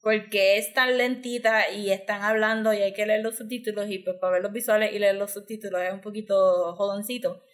Porque 0.00 0.58
es 0.58 0.74
tan 0.74 0.98
lentita 0.98 1.70
y 1.70 1.92
están 1.92 2.22
hablando 2.22 2.72
y 2.72 2.78
hay 2.78 2.92
que 2.92 3.06
leer 3.06 3.22
los 3.22 3.36
subtítulos 3.36 3.88
y 3.90 4.00
pues 4.00 4.16
para 4.16 4.32
ver 4.32 4.42
los 4.42 4.52
visuales 4.52 4.92
y 4.92 4.98
leer 4.98 5.14
los 5.14 5.32
subtítulos 5.32 5.82
es 5.82 5.92
un 5.92 6.00
poquito 6.00 6.74
jodoncito. 6.74 7.44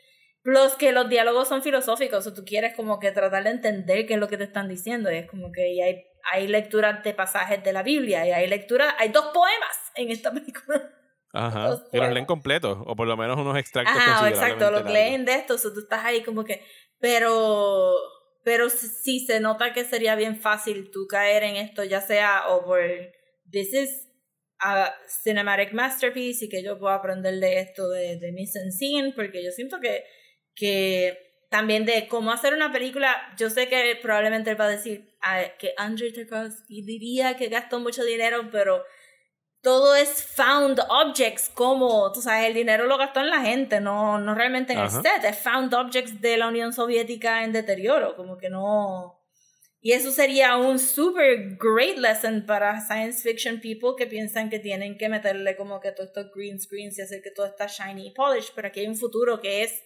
Plus 0.46 0.74
que 0.78 0.92
los 0.92 1.08
diálogos 1.08 1.48
son 1.48 1.60
filosóficos, 1.60 2.24
o 2.24 2.32
tú 2.32 2.44
quieres 2.44 2.76
como 2.76 3.00
que 3.00 3.10
tratar 3.10 3.42
de 3.42 3.50
entender 3.50 4.06
qué 4.06 4.14
es 4.14 4.20
lo 4.20 4.28
que 4.28 4.36
te 4.36 4.44
están 4.44 4.68
diciendo. 4.68 5.10
Y 5.10 5.16
es 5.16 5.28
como 5.28 5.50
que 5.50 5.72
y 5.72 5.80
hay, 5.82 6.04
hay 6.32 6.46
lecturas 6.46 7.02
de 7.02 7.14
pasajes 7.14 7.64
de 7.64 7.72
la 7.72 7.82
Biblia 7.82 8.24
y 8.24 8.30
hay 8.30 8.46
lecturas, 8.46 8.94
hay 8.98 9.08
dos 9.08 9.26
poemas 9.34 9.76
en 9.96 10.12
esta 10.12 10.30
película. 10.32 10.88
Ajá. 11.32 11.70
Los 11.70 11.82
Y 11.92 11.96
los 11.98 12.12
leen 12.12 12.26
completos, 12.26 12.78
o 12.86 12.94
por 12.94 13.08
lo 13.08 13.16
menos 13.16 13.36
unos 13.36 13.58
extractos 13.58 13.96
Ajá, 13.96 14.28
exacto, 14.28 14.54
lo 14.70 14.76
considerablemente 14.76 14.92
leen 14.92 15.24
de 15.24 15.34
esto, 15.34 15.54
o 15.54 15.72
tú 15.72 15.80
estás 15.80 16.04
ahí 16.04 16.22
como 16.22 16.44
que, 16.44 16.62
pero, 17.00 17.96
pero 18.44 18.70
sí- 18.70 18.86
sí 18.86 19.26
se 19.26 19.40
nota 19.40 19.72
que 19.72 19.84
sería 19.84 20.14
bien 20.14 20.36
fácil 20.40 20.92
tú 20.92 21.08
caer 21.08 21.42
en 21.42 21.56
esto, 21.56 21.82
ya 21.82 22.00
sea 22.00 22.44
o 22.50 22.64
por, 22.64 22.80
this 23.50 23.72
is 23.74 24.08
a 24.60 24.94
cinematic 25.24 25.72
masterpiece 25.72 26.44
y 26.44 26.48
que 26.48 26.62
yo 26.62 26.78
puedo 26.78 26.94
aprender 26.94 27.34
de 27.40 27.58
esto 27.58 27.88
de, 27.90 28.16
de 28.20 28.30
mise 28.30 28.60
en 28.60 28.70
scene, 28.70 29.12
porque 29.16 29.44
yo 29.44 29.50
siento 29.50 29.80
que, 29.80 30.04
que 30.56 31.26
también 31.48 31.84
de 31.84 32.08
cómo 32.08 32.32
hacer 32.32 32.54
una 32.54 32.72
película, 32.72 33.32
yo 33.38 33.50
sé 33.50 33.68
que 33.68 33.96
probablemente 34.02 34.50
él 34.50 34.60
va 34.60 34.64
a 34.64 34.70
decir 34.70 35.14
ah, 35.22 35.42
que 35.58 35.74
Andrei 35.76 36.12
Tarkovsky 36.12 36.82
diría 36.82 37.36
que 37.36 37.48
gastó 37.48 37.78
mucho 37.78 38.02
dinero, 38.04 38.48
pero 38.50 38.82
todo 39.62 39.96
es 39.96 40.22
found 40.22 40.80
objects, 40.88 41.48
como, 41.48 42.12
tú 42.12 42.22
sabes, 42.22 42.48
el 42.48 42.54
dinero 42.54 42.86
lo 42.86 42.98
gastó 42.98 43.20
en 43.20 43.30
la 43.30 43.40
gente, 43.40 43.80
no, 43.80 44.18
no 44.18 44.34
realmente 44.34 44.72
en 44.72 44.80
Ajá. 44.80 44.96
el 44.96 45.02
set, 45.02 45.24
es 45.24 45.38
found 45.38 45.74
objects 45.74 46.20
de 46.20 46.36
la 46.36 46.48
Unión 46.48 46.72
Soviética 46.72 47.44
en 47.44 47.52
deterioro, 47.52 48.16
como 48.16 48.36
que 48.38 48.48
no... 48.48 49.22
Y 49.80 49.92
eso 49.92 50.10
sería 50.10 50.56
un 50.56 50.80
super 50.80 51.56
great 51.60 51.96
lesson 51.96 52.44
para 52.44 52.80
science 52.80 53.22
fiction 53.22 53.60
people 53.60 53.90
que 53.96 54.06
piensan 54.06 54.50
que 54.50 54.58
tienen 54.58 54.98
que 54.98 55.08
meterle 55.08 55.56
como 55.56 55.80
que 55.80 55.92
todos 55.92 56.08
estos 56.08 56.32
green 56.34 56.60
screens 56.60 56.98
y 56.98 57.02
hacer 57.02 57.22
que 57.22 57.30
todo 57.30 57.46
está 57.46 57.66
shiny 57.66 58.08
y 58.08 58.10
polished, 58.10 58.52
pero 58.54 58.68
aquí 58.68 58.80
hay 58.80 58.88
un 58.88 58.96
futuro 58.96 59.40
que 59.40 59.62
es 59.62 59.84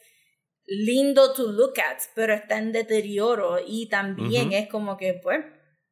lindo 0.70 1.34
to 1.34 1.50
look 1.50 1.80
at, 1.80 1.98
pero 2.14 2.32
está 2.32 2.56
en 2.58 2.70
deterioro 2.70 3.58
y 3.66 3.88
también 3.88 4.52
es 4.52 4.68
como 4.68 4.96
que, 4.96 5.14
pues, 5.14 5.44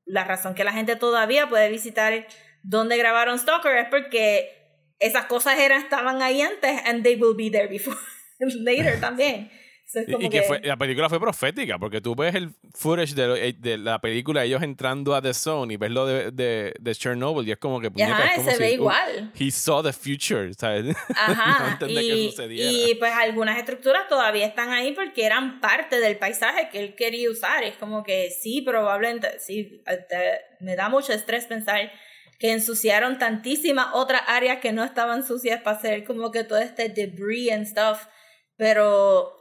la 0.05 0.23
razón 0.23 0.55
que 0.55 0.63
la 0.63 0.73
gente 0.73 0.95
todavía 0.95 1.49
puede 1.49 1.69
visitar 1.69 2.27
donde 2.63 2.97
grabaron 2.97 3.39
Stalker 3.41 3.77
es 3.77 3.89
porque 3.89 4.95
esas 5.01 5.27
cosas 5.27 5.59
eran, 5.59 5.83
estaban 5.83 6.23
ahí 6.23 6.41
antes 6.43 6.81
and 6.87 7.03
they 7.03 7.17
will 7.17 7.35
be 7.37 7.51
there 7.51 7.67
before 7.67 7.99
later 8.39 9.01
también. 9.01 9.51
Es 9.95 10.07
Y, 10.09 10.13
como 10.13 10.27
y 10.27 10.31
que 10.31 10.43
fue, 10.43 10.61
la 10.63 10.77
película 10.77 11.09
fue 11.09 11.19
profética, 11.19 11.79
porque 11.79 12.01
tú 12.03 12.15
ves 12.15 12.35
el 12.35 12.51
footage 12.75 13.15
de, 13.15 13.27
lo- 13.27 13.37
eh, 13.37 13.55
de 13.59 13.79
la 13.79 13.99
película, 14.01 14.45
ellos 14.45 14.63
entrando 14.63 15.15
a 15.15 15.23
The 15.23 15.33
Zone 15.33 15.73
y 15.73 15.77
ves 15.79 15.91
lo 15.91 16.05
de, 16.07 16.31
de, 16.31 16.75
de 16.79 16.95
Chernobyl, 16.95 17.49
y 17.49 17.53
es 17.53 17.57
como 17.59 17.81
que 17.81 17.91
puñeta, 17.91 18.13
ajá, 18.13 18.27
es 18.27 18.35
como 18.37 18.51
se 18.51 18.57
si, 18.57 18.63
ve 18.63 18.69
uh, 18.69 18.73
igual. 18.75 19.33
he 19.39 19.51
saw 19.51 19.83
the 19.83 19.93
future, 19.95 20.53
¿sabes? 20.53 20.95
Ajá, 21.17 21.79
No 21.81 21.87
que 21.87 22.03
y, 22.03 22.91
y 22.91 22.95
pues 22.97 23.13
algunas 23.15 23.57
estructuras 23.59 24.07
todavía 24.09 24.45
están 24.47 24.73
ahí 24.73 24.93
porque 24.93 25.25
eran 25.25 25.59
parte 25.61 25.99
del 26.01 26.19
paisaje 26.19 26.69
que 26.71 26.81
él 26.81 26.95
quería 26.95 27.31
usar. 27.31 27.65
Es 27.65 27.77
como 27.77 28.03
que 28.05 28.31
sí, 28.31 28.61
probablemente, 28.61 29.39
sí, 29.41 29.83
te- 30.09 30.41
me 30.61 30.77
da 30.77 30.91
mucho 30.91 31.13
estrés 31.15 31.47
pensar 31.47 31.91
que 32.39 32.53
ensuciaron 32.53 33.19
tantísimas 33.19 33.89
otras 33.95 34.21
áreas 34.27 34.59
que 34.61 34.73
no 34.73 34.85
estaban 34.85 35.27
sucias 35.27 35.63
para 35.63 35.79
hacer 35.79 36.05
como 36.05 36.31
que 36.31 36.45
todo 36.45 36.59
este 36.59 36.89
debris 36.91 37.51
and 37.53 37.67
stuff. 37.67 38.07
Pero, 38.57 39.33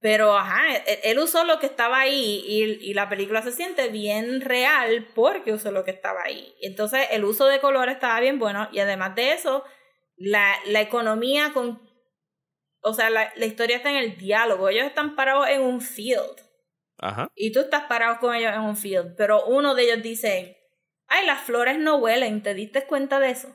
pero 0.00 0.36
ajá, 0.36 0.76
él, 0.76 0.98
él 1.04 1.18
usó 1.18 1.44
lo 1.44 1.58
que 1.58 1.66
estaba 1.66 2.00
ahí 2.00 2.42
y, 2.46 2.90
y 2.90 2.94
la 2.94 3.08
película 3.08 3.42
se 3.42 3.52
siente 3.52 3.88
bien 3.88 4.40
real 4.40 5.08
porque 5.14 5.52
usó 5.52 5.70
lo 5.70 5.84
que 5.84 5.90
estaba 5.90 6.22
ahí. 6.24 6.54
Entonces 6.62 7.06
el 7.10 7.24
uso 7.24 7.46
de 7.46 7.60
color 7.60 7.88
estaba 7.90 8.18
bien 8.20 8.38
bueno 8.38 8.68
y 8.72 8.80
además 8.80 9.14
de 9.14 9.32
eso, 9.32 9.64
la, 10.16 10.54
la 10.66 10.80
economía 10.80 11.52
con... 11.52 11.80
O 12.82 12.94
sea, 12.94 13.10
la, 13.10 13.30
la 13.36 13.44
historia 13.44 13.76
está 13.76 13.90
en 13.90 13.96
el 13.96 14.16
diálogo. 14.16 14.70
Ellos 14.70 14.86
están 14.86 15.14
parados 15.14 15.48
en 15.48 15.60
un 15.60 15.82
field 15.82 16.40
Ajá. 16.98 17.28
y 17.34 17.52
tú 17.52 17.60
estás 17.60 17.84
parado 17.84 18.18
con 18.20 18.34
ellos 18.34 18.54
en 18.54 18.60
un 18.62 18.76
field, 18.76 19.16
pero 19.16 19.44
uno 19.44 19.74
de 19.74 19.82
ellos 19.82 20.02
dice, 20.02 20.56
ay, 21.06 21.26
las 21.26 21.42
flores 21.42 21.78
no 21.78 21.96
huelen, 21.96 22.42
¿te 22.42 22.54
diste 22.54 22.86
cuenta 22.86 23.20
de 23.20 23.30
eso? 23.30 23.54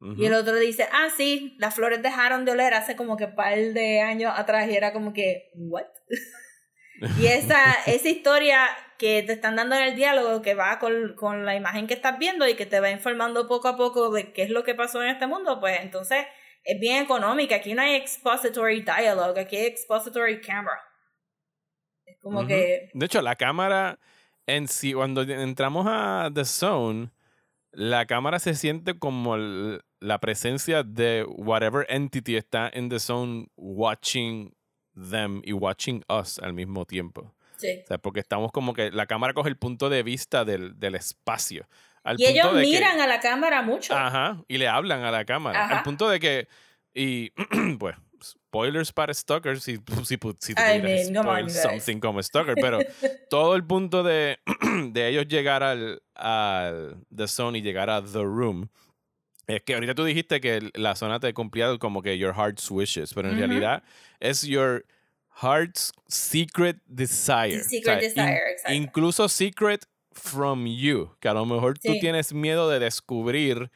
Y 0.00 0.26
el 0.26 0.34
otro 0.34 0.54
dice, 0.54 0.88
ah, 0.92 1.08
sí, 1.16 1.56
las 1.58 1.74
flores 1.74 2.00
dejaron 2.02 2.44
de 2.44 2.52
oler 2.52 2.72
hace 2.74 2.94
como 2.94 3.16
que 3.16 3.24
un 3.24 3.34
par 3.34 3.58
de 3.58 4.00
años 4.00 4.32
atrás 4.36 4.68
y 4.70 4.76
era 4.76 4.92
como 4.92 5.12
que, 5.12 5.50
¿what? 5.54 5.86
y 7.20 7.26
esa, 7.26 7.72
esa 7.86 8.08
historia 8.08 8.60
que 8.98 9.22
te 9.24 9.32
están 9.32 9.56
dando 9.56 9.74
en 9.74 9.82
el 9.82 9.96
diálogo, 9.96 10.40
que 10.40 10.54
va 10.54 10.78
con, 10.78 11.14
con 11.14 11.44
la 11.44 11.56
imagen 11.56 11.86
que 11.88 11.94
estás 11.94 12.18
viendo 12.18 12.46
y 12.48 12.54
que 12.54 12.66
te 12.66 12.78
va 12.78 12.90
informando 12.90 13.48
poco 13.48 13.68
a 13.68 13.76
poco 13.76 14.10
de 14.10 14.32
qué 14.32 14.42
es 14.42 14.50
lo 14.50 14.62
que 14.62 14.74
pasó 14.74 15.02
en 15.02 15.08
este 15.08 15.26
mundo, 15.26 15.58
pues 15.58 15.80
entonces 15.80 16.26
es 16.62 16.78
bien 16.78 17.02
económica. 17.02 17.56
Aquí 17.56 17.74
no 17.74 17.82
hay 17.82 17.94
expository 17.96 18.82
dialogue, 18.82 19.40
aquí 19.40 19.56
hay 19.56 19.66
expository 19.66 20.40
camera. 20.40 20.80
Es 22.04 22.18
como 22.20 22.46
que... 22.46 22.90
De 22.92 23.06
hecho, 23.06 23.20
la 23.20 23.36
cámara 23.36 23.98
en 24.46 24.68
sí, 24.68 24.92
cuando 24.92 25.22
entramos 25.22 25.86
a 25.88 26.30
The 26.32 26.44
Zone, 26.44 27.10
la 27.70 28.06
cámara 28.06 28.38
se 28.38 28.54
siente 28.54 28.98
como 28.98 29.34
el- 29.36 29.82
la 30.00 30.18
presencia 30.20 30.82
de 30.82 31.24
whatever 31.28 31.86
entity 31.88 32.36
está 32.36 32.70
en 32.72 32.88
The 32.88 32.98
Zone 33.00 33.46
watching 33.56 34.54
them 35.10 35.40
y 35.44 35.52
watching 35.52 36.04
us 36.08 36.38
al 36.38 36.52
mismo 36.52 36.84
tiempo. 36.84 37.34
Sí. 37.56 37.80
O 37.84 37.86
sea, 37.88 37.98
porque 37.98 38.20
estamos 38.20 38.52
como 38.52 38.72
que 38.74 38.90
la 38.90 39.06
cámara 39.06 39.32
coge 39.34 39.48
el 39.48 39.56
punto 39.56 39.88
de 39.88 40.02
vista 40.02 40.44
del, 40.44 40.78
del 40.78 40.94
espacio. 40.94 41.66
Al 42.04 42.16
Y 42.20 42.26
ellos 42.26 42.48
que- 42.52 42.60
miran 42.60 43.00
a 43.00 43.06
la 43.06 43.18
cámara 43.20 43.62
mucho. 43.62 43.94
Ajá, 43.94 44.42
y 44.48 44.58
le 44.58 44.68
hablan 44.68 45.02
a 45.04 45.10
la 45.10 45.24
cámara. 45.24 45.64
Ajá. 45.64 45.78
Al 45.78 45.82
punto 45.82 46.08
de 46.08 46.20
que, 46.20 46.48
y 46.94 47.30
pues, 47.78 47.96
spoilers 48.22 48.92
para 48.92 49.12
Stalker, 49.12 49.60
si, 49.60 49.78
si, 50.04 50.16
si 50.40 50.52
I 50.52 50.80
mean, 50.82 51.16
on, 51.16 51.42
guys. 51.44 51.60
something 51.60 51.98
como 51.98 52.22
Stalker, 52.22 52.54
pero 52.60 52.78
todo 53.30 53.56
el 53.56 53.64
punto 53.64 54.02
de, 54.04 54.38
de 54.92 55.08
ellos 55.08 55.26
llegar 55.28 55.62
al, 55.62 56.00
al 56.14 56.96
The 57.14 57.26
Zone 57.28 57.58
y 57.58 57.62
llegar 57.62 57.90
a 57.90 58.00
The 58.02 58.22
Room, 58.22 58.68
es 59.48 59.62
que 59.62 59.74
ahorita 59.74 59.94
tú 59.94 60.04
dijiste 60.04 60.40
que 60.40 60.70
la 60.74 60.94
zona 60.94 61.18
te 61.20 61.32
cumplía 61.34 61.76
como 61.78 62.02
que 62.02 62.16
your 62.18 62.34
heart's 62.34 62.70
wishes, 62.70 63.12
pero 63.14 63.30
en 63.30 63.38
realidad 63.38 63.82
es 64.20 64.42
your 64.42 64.84
heart's 65.42 65.92
secret 66.06 66.76
desire. 66.86 67.62
Secret 67.62 68.02
in- 68.02 68.14
desire, 68.14 68.50
exacto. 68.50 68.74
Incluso 68.74 69.28
secret 69.28 69.86
from 70.12 70.66
you, 70.66 71.16
que 71.20 71.28
a 71.28 71.34
lo 71.34 71.46
mejor 71.46 71.78
tú 71.78 71.94
tienes 71.98 72.32
miedo 72.34 72.68
de 72.68 72.78
descubrir 72.78 73.70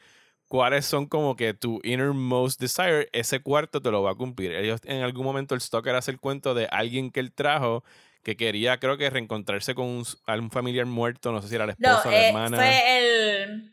cuáles 0.47 0.85
son 0.85 1.07
como 1.07 1.35
que 1.35 1.55
tu 1.55 1.79
innermost 1.83 2.59
desire, 2.61 3.09
ese 3.11 3.39
cuarto 3.39 3.81
te 3.81 3.89
lo 3.89 4.03
va 4.03 4.11
a 4.11 4.15
cumplir. 4.15 4.51
Ellos 4.53 4.79
en 4.83 5.01
algún 5.01 5.23
momento 5.25 5.55
el 5.55 5.61
stalker 5.61 5.95
hace 5.95 6.11
el 6.11 6.19
cuento 6.19 6.53
de 6.53 6.67
alguien 6.67 7.09
que 7.09 7.19
él 7.19 7.33
trajo 7.33 7.83
que 8.21 8.37
quería 8.37 8.79
creo 8.79 8.97
que 8.97 9.09
reencontrarse 9.09 9.73
con 9.73 9.85
un, 9.87 10.03
algún 10.27 10.51
familiar 10.51 10.85
muerto, 10.85 11.31
no 11.31 11.41
sé 11.41 11.47
si 11.47 11.55
era 11.55 11.65
la 11.65 11.75
No, 11.79 11.93
esposa, 11.93 12.11
la 12.11 12.17
eh, 12.21 12.27
hermana. 12.27 12.57
fue 12.57 12.97
el, 13.43 13.72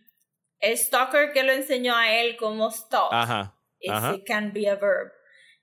el 0.61 0.77
stalker 0.77 1.33
que 1.33 1.43
lo 1.43 1.53
enseñó 1.53 1.97
a 1.97 2.13
él 2.21 2.37
como 2.37 2.71
stalk. 2.71 3.13
Ajá. 3.13 3.57
if 3.81 3.93
ajá. 3.93 4.15
it 4.15 4.25
can 4.27 4.53
be 4.53 4.69
a 4.69 4.77
verb. 4.77 5.13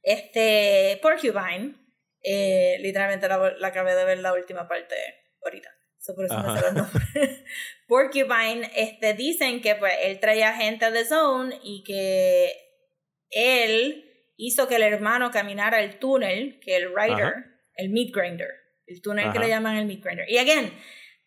Este, 0.01 0.99
Porcupine, 1.01 1.75
eh, 2.23 2.77
literalmente 2.79 3.27
la, 3.27 3.51
la 3.57 3.67
acabé 3.67 3.95
de 3.95 4.05
ver 4.05 4.19
la 4.19 4.33
última 4.33 4.67
parte 4.67 4.95
ahorita. 5.43 5.69
So, 5.99 6.15
por 6.15 6.25
eso 6.25 6.37
me 6.39 6.79
los. 6.79 6.87
Porcupine, 7.87 8.69
este, 8.75 9.13
dicen 9.13 9.61
que 9.61 9.75
pues 9.75 9.93
él 10.03 10.19
traía 10.19 10.53
gente 10.53 10.91
The 10.91 11.05
Zone 11.05 11.59
y 11.63 11.83
que 11.83 12.51
él 13.29 14.03
hizo 14.37 14.67
que 14.67 14.75
el 14.75 14.83
hermano 14.83 15.31
caminara 15.31 15.81
el 15.81 15.99
túnel, 15.99 16.59
que 16.61 16.77
el 16.77 16.89
rider, 16.95 17.25
Ajá. 17.25 17.45
el 17.75 17.89
meat 17.89 18.11
grinder, 18.13 18.49
el 18.85 19.01
túnel 19.01 19.25
que 19.25 19.37
Ajá. 19.37 19.39
le 19.39 19.49
llaman 19.49 19.77
el 19.77 19.85
meat 19.85 20.01
grinder. 20.01 20.29
Y 20.29 20.37
again, 20.37 20.71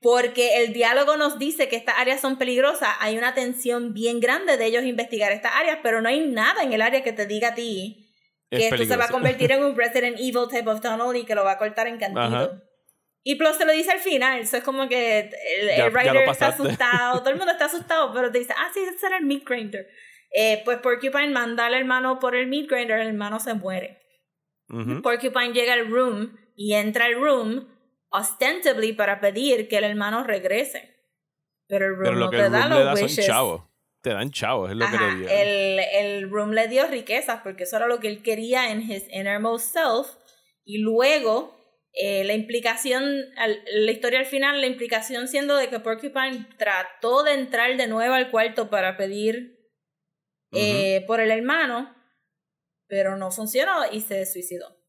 porque 0.01 0.63
el 0.65 0.73
diálogo 0.73 1.17
nos 1.17 1.39
dice 1.39 1.69
que 1.69 1.77
estas 1.77 1.97
áreas 1.99 2.21
son 2.21 2.39
peligrosas, 2.39 2.89
hay 3.01 3.19
una 3.19 3.35
tensión 3.35 3.93
bien 3.93 4.21
grande 4.21 4.57
de 4.57 4.67
ellos 4.67 4.85
investigar 4.85 5.31
estas 5.33 5.53
áreas, 5.55 5.79
pero 5.83 6.01
no 6.01 6.09
hay 6.09 6.27
nada 6.27 6.63
en 6.63 6.73
el 6.73 6.81
área 6.83 7.03
que 7.03 7.13
te 7.13 7.27
diga 7.27 7.49
a 7.49 7.55
ti 7.55 8.11
Es 8.51 8.61
que 8.61 8.69
esto 8.69 8.85
se 8.85 8.97
va 8.97 9.05
a 9.05 9.09
convertir 9.09 9.53
en 9.53 9.63
un 9.63 9.77
Resident 9.77 10.17
Evil 10.19 10.49
type 10.51 10.69
of 10.71 10.81
tunnel 10.81 11.17
y 11.17 11.25
que 11.25 11.35
lo 11.35 11.45
va 11.45 11.53
a 11.53 11.59
cortar 11.59 11.87
en 11.87 11.99
Ajá. 12.17 12.51
Y 13.23 13.35
Plus 13.35 13.59
te 13.59 13.67
lo 13.67 13.73
dice 13.73 13.91
al 13.93 13.99
final, 13.99 14.41
eso 14.41 14.57
es 14.57 14.65
como 14.65 14.89
que 14.89 15.19
el, 15.21 15.67
Ya- 15.77 15.87
el 15.87 15.93
writer 15.93 16.17
está 16.17 16.49
asustado, 16.49 17.19
todo 17.19 17.29
el 17.31 17.37
mundo 17.37 17.53
está 17.53 17.67
asustado, 17.67 18.15
pero 18.15 18.33
te 18.33 18.39
dice, 18.39 18.55
ah, 18.57 18.71
sí, 18.73 18.81
ese 18.81 18.99
será 18.99 19.19
el 19.19 19.27
meat 19.27 19.45
grinder. 19.45 19.87
Eh, 20.33 20.63
pues 20.65 20.79
Porcupine 20.79 21.29
manda 21.29 21.67
al 21.67 21.75
hermano 21.75 22.19
por 22.19 22.35
el 22.35 22.47
meat 22.47 22.67
grinder, 22.71 23.01
el 23.01 23.09
hermano 23.09 23.39
se 23.39 23.53
muere. 23.53 23.99
Ujú. 24.71 25.03
Porcupine 25.03 25.53
llega 25.53 25.75
al 25.75 25.91
room 25.91 26.39
y 26.57 26.73
entra 26.75 27.05
al 27.07 27.15
room 27.17 27.69
ostensibly 28.11 28.93
para 28.93 29.21
pedir 29.21 29.69
que 29.69 29.79
el 29.79 29.85
hermano 29.85 30.25
regrese. 30.25 30.97
Pero 31.69 31.87
el 31.87 31.93
room 31.93 32.03
Pero 32.05 32.17
lo 32.17 32.25
no 32.27 32.31
que 32.31 32.37
te 32.39 32.47
el 32.47 32.53
da 32.53 32.63
room 32.69 32.79
le 32.79 32.85
da 32.85 32.97
son 32.97 33.09
chavos. 33.25 33.63
Te 34.03 34.11
dan 34.11 34.31
chavos, 34.31 34.71
es 34.71 34.77
lo 34.77 34.87
que 34.91 34.97
le 34.97 35.15
dio. 35.17 35.29
el, 35.29 35.79
el 35.79 36.31
room 36.31 36.53
le 36.53 36.69
dio 36.69 36.87
riquezas 36.87 37.43
porque 37.43 37.65
eso 37.65 37.77
era 37.77 37.87
lo 37.87 38.01
que 38.01 38.09
él 38.09 38.23
quería 38.23 38.71
en 38.71 38.81
his 38.91 39.07
innermost 39.13 39.73
self. 39.75 40.09
Y 40.65 40.79
luego, 40.79 41.55
eh, 41.93 42.25
la 42.25 42.33
implicación, 42.33 43.05
al- 43.37 43.63
la 43.73 43.91
historia 43.93 44.21
al 44.21 44.27
final, 44.27 44.61
la 44.61 44.67
implicación 44.67 45.29
siendo 45.29 45.55
de 45.57 45.69
que 45.69 45.81
Porcupine 45.81 46.49
trató 46.57 47.23
de 47.25 47.35
entrar 47.35 47.77
de 47.77 47.87
nuevo 47.89 48.15
al 48.15 48.31
cuarto 48.31 48.71
para 48.71 48.97
pedir 48.97 49.59
eh, 50.53 51.05
por 51.07 51.21
el 51.21 51.31
hermano, 51.31 51.95
pero 52.89 53.17
no 53.17 53.31
funcionó 53.31 53.83
y 53.93 54.01
se 54.01 54.25
suicidó. 54.27 54.80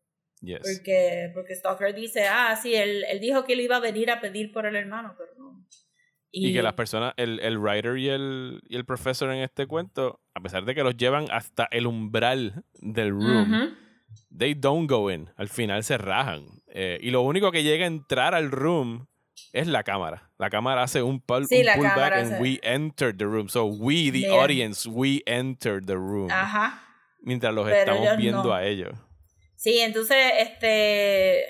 Yes. 0.42 0.60
Porque, 0.78 1.30
porque 1.34 1.56
Stalker 1.56 1.94
dice, 1.94 2.26
ah, 2.28 2.58
sí, 2.62 2.74
él, 2.74 3.04
él 3.10 3.20
dijo 3.20 3.44
que 3.46 3.54
él 3.54 3.62
iba 3.62 3.76
a 3.78 3.80
venir 3.80 4.10
a 4.10 4.20
pedir 4.20 4.52
por 4.52 4.66
el 4.66 4.76
hermano, 4.76 5.14
pero 5.18 5.32
no. 5.38 5.66
Y, 6.34 6.54
que 6.54 6.64
las 6.64 6.74
personas, 6.74 7.14
el, 7.18 7.40
el 7.42 7.58
writer 7.60 7.98
y 7.98 8.08
el, 8.10 8.62
y 8.68 8.76
el 8.78 8.86
profesor 8.86 9.32
en 9.32 9.40
este 9.44 9.68
cuento, 9.68 10.22
a 10.34 10.40
pesar 10.42 10.64
de 10.66 10.74
que 10.74 10.82
los 10.84 10.96
llevan 10.96 11.28
hasta 11.30 11.68
el 11.72 11.86
umbral 11.88 12.64
del 12.80 13.10
room, 13.12 13.54
Ujú. 13.54 13.76
they 14.36 14.54
don't 14.54 14.90
go 14.90 15.12
in. 15.12 15.30
Al 15.36 15.50
final 15.50 15.84
se 15.84 15.98
rajan. 15.98 16.46
Eh, 16.74 16.98
y 17.02 17.12
lo 17.12 17.22
único 17.22 17.52
que 17.52 17.64
llega 17.64 17.84
a 17.84 17.88
entrar 17.88 18.34
al 18.34 18.50
room 18.50 19.08
es 19.52 19.68
la 19.68 19.84
cámara. 19.84 20.32
La 20.40 20.50
cámara 20.50 20.84
hace 20.84 21.04
un, 21.04 21.20
pull, 21.20 21.46
Sí, 21.48 21.64
un 21.68 21.76
pullback 21.76 22.14
and 22.14 22.32
hace- 22.34 22.42
we 22.42 22.60
enter 22.64 23.16
the 23.16 23.26
room. 23.26 23.50
So 23.50 23.66
we, 23.66 24.06
the 24.06 24.12
Bien. 24.20 24.32
audience, 24.32 24.88
we 24.90 25.22
enter 25.26 25.86
the 25.86 25.96
room. 25.96 26.32
Ajá. 26.32 26.82
Mientras 27.22 27.54
los 27.54 27.68
Pero 27.68 27.78
estamos 27.94 28.18
viendo 28.18 28.44
no. 28.46 28.54
a 28.54 28.66
ellos. 28.66 28.98
Sí, 29.62 29.80
entonces, 29.80 30.18
este, 30.40 31.46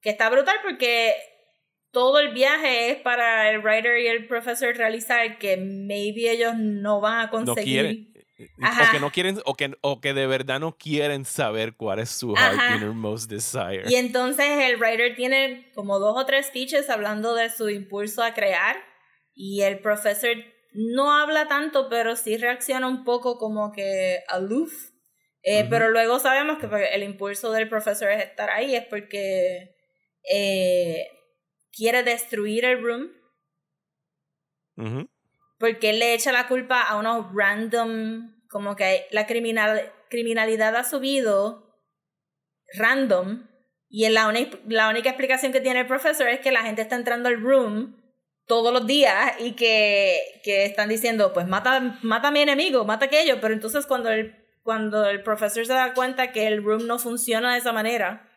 que 0.00 0.10
está 0.10 0.28
brutal 0.28 0.56
porque 0.64 1.14
todo 1.92 2.18
el 2.18 2.34
viaje 2.34 2.90
es 2.90 2.96
para 2.96 3.48
el 3.48 3.60
writer 3.60 4.00
y 4.00 4.08
el 4.08 4.26
profesor 4.26 4.76
realizar 4.76 5.38
que 5.38 5.56
maybe 5.56 6.32
ellos 6.32 6.54
no 6.56 7.00
van 7.00 7.20
a 7.20 7.24
No 7.26 7.30
conseguir. 7.30 7.62
quieren. 7.64 8.14
O 8.60 8.64
Ajá. 8.66 8.90
que 8.90 8.98
no 8.98 9.12
quieren, 9.12 9.40
o 9.44 9.54
que, 9.54 9.72
o 9.82 10.00
que 10.00 10.14
de 10.14 10.26
verdad 10.26 10.58
no 10.58 10.76
quieren 10.76 11.24
saber 11.24 11.76
cuál 11.76 12.00
es 12.00 12.10
su 12.10 12.34
heart 12.34 12.58
Ajá. 12.58 12.74
innermost 12.74 13.30
desire. 13.30 13.84
Y 13.86 13.94
entonces 13.94 14.46
el 14.48 14.80
writer 14.80 15.14
tiene 15.14 15.70
como 15.76 16.00
dos 16.00 16.20
o 16.20 16.26
tres 16.26 16.46
speeches 16.46 16.90
hablando 16.90 17.36
de 17.36 17.50
su 17.50 17.70
impulso 17.70 18.24
a 18.24 18.34
crear 18.34 18.74
y 19.32 19.62
el 19.62 19.78
profesor 19.78 20.34
no 20.72 21.12
habla 21.12 21.46
tanto, 21.46 21.88
pero 21.88 22.16
sí 22.16 22.36
reacciona 22.36 22.88
un 22.88 23.04
poco 23.04 23.38
como 23.38 23.70
que 23.70 24.18
aloof. 24.26 24.72
Eh. 25.44 25.66
Pero 25.68 25.90
luego 25.90 26.18
sabemos 26.18 26.58
que 26.58 26.66
el 26.92 27.02
impulso 27.02 27.52
del 27.52 27.68
profesor 27.68 28.10
es 28.10 28.24
estar 28.24 28.48
ahí, 28.50 28.74
es 28.74 28.86
porque 28.86 29.76
eh, 30.28 31.06
quiere 31.70 32.02
destruir 32.02 32.64
el 32.64 32.82
room, 32.82 33.12
porque 35.58 35.90
él 35.90 35.98
le 35.98 36.14
echa 36.14 36.32
la 36.32 36.48
culpa 36.48 36.82
a 36.82 36.96
unos 36.96 37.26
random, 37.34 38.34
como 38.48 38.74
que 38.74 39.06
la 39.10 39.26
criminal, 39.26 39.92
criminalidad 40.08 40.74
ha 40.76 40.84
subido 40.84 41.78
random, 42.78 43.46
y 43.90 44.08
la, 44.08 44.32
la 44.66 44.88
única 44.88 45.10
explicación 45.10 45.52
que 45.52 45.60
tiene 45.60 45.80
el 45.80 45.86
profesor 45.86 46.28
es 46.28 46.40
que 46.40 46.52
la 46.52 46.62
gente 46.62 46.80
está 46.80 46.96
entrando 46.96 47.28
al 47.28 47.40
room 47.40 48.02
todos 48.46 48.72
los 48.72 48.86
días 48.86 49.34
y 49.40 49.52
que, 49.52 50.40
que 50.42 50.64
están 50.64 50.88
diciendo, 50.88 51.32
pues 51.34 51.46
mata, 51.46 51.98
mata 52.02 52.28
a 52.28 52.30
mi 52.30 52.40
enemigo, 52.40 52.84
mata 52.84 53.04
a 53.04 53.08
aquello, 53.08 53.40
pero 53.40 53.54
entonces 53.54 53.86
cuando 53.86 54.10
el, 54.10 54.43
cuando 54.64 55.06
el 55.06 55.22
profesor 55.22 55.64
se 55.66 55.72
da 55.74 55.94
cuenta 55.94 56.32
que 56.32 56.48
el 56.48 56.64
room 56.64 56.86
no 56.88 56.98
funciona 56.98 57.52
de 57.52 57.58
esa 57.58 57.72
manera, 57.72 58.28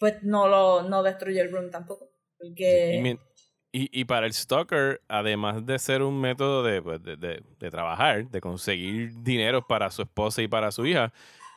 pues 0.00 0.22
no 0.22 0.48
lo 0.48 0.82
no 0.82 1.02
destruye 1.04 1.40
el 1.40 1.52
room 1.52 1.70
tampoco. 1.70 2.08
Porque... 2.38 2.98
Mi- 3.02 3.18
y- 3.72 4.00
y 4.00 4.04
para 4.06 4.26
el 4.26 4.32
stalker, 4.32 5.02
además 5.08 5.64
de 5.66 5.78
ser 5.78 6.02
un 6.02 6.18
método 6.20 6.62
de, 6.62 6.80
pues, 6.80 7.02
de, 7.02 7.16
de- 7.16 7.42
de 7.58 7.70
trabajar, 7.70 8.28
de 8.30 8.40
conseguir 8.40 9.10
dinero 9.22 9.66
para 9.66 9.90
su 9.90 10.02
esposa 10.02 10.40
y 10.40 10.48
para 10.48 10.72
su 10.72 10.86
hija, 10.86 11.12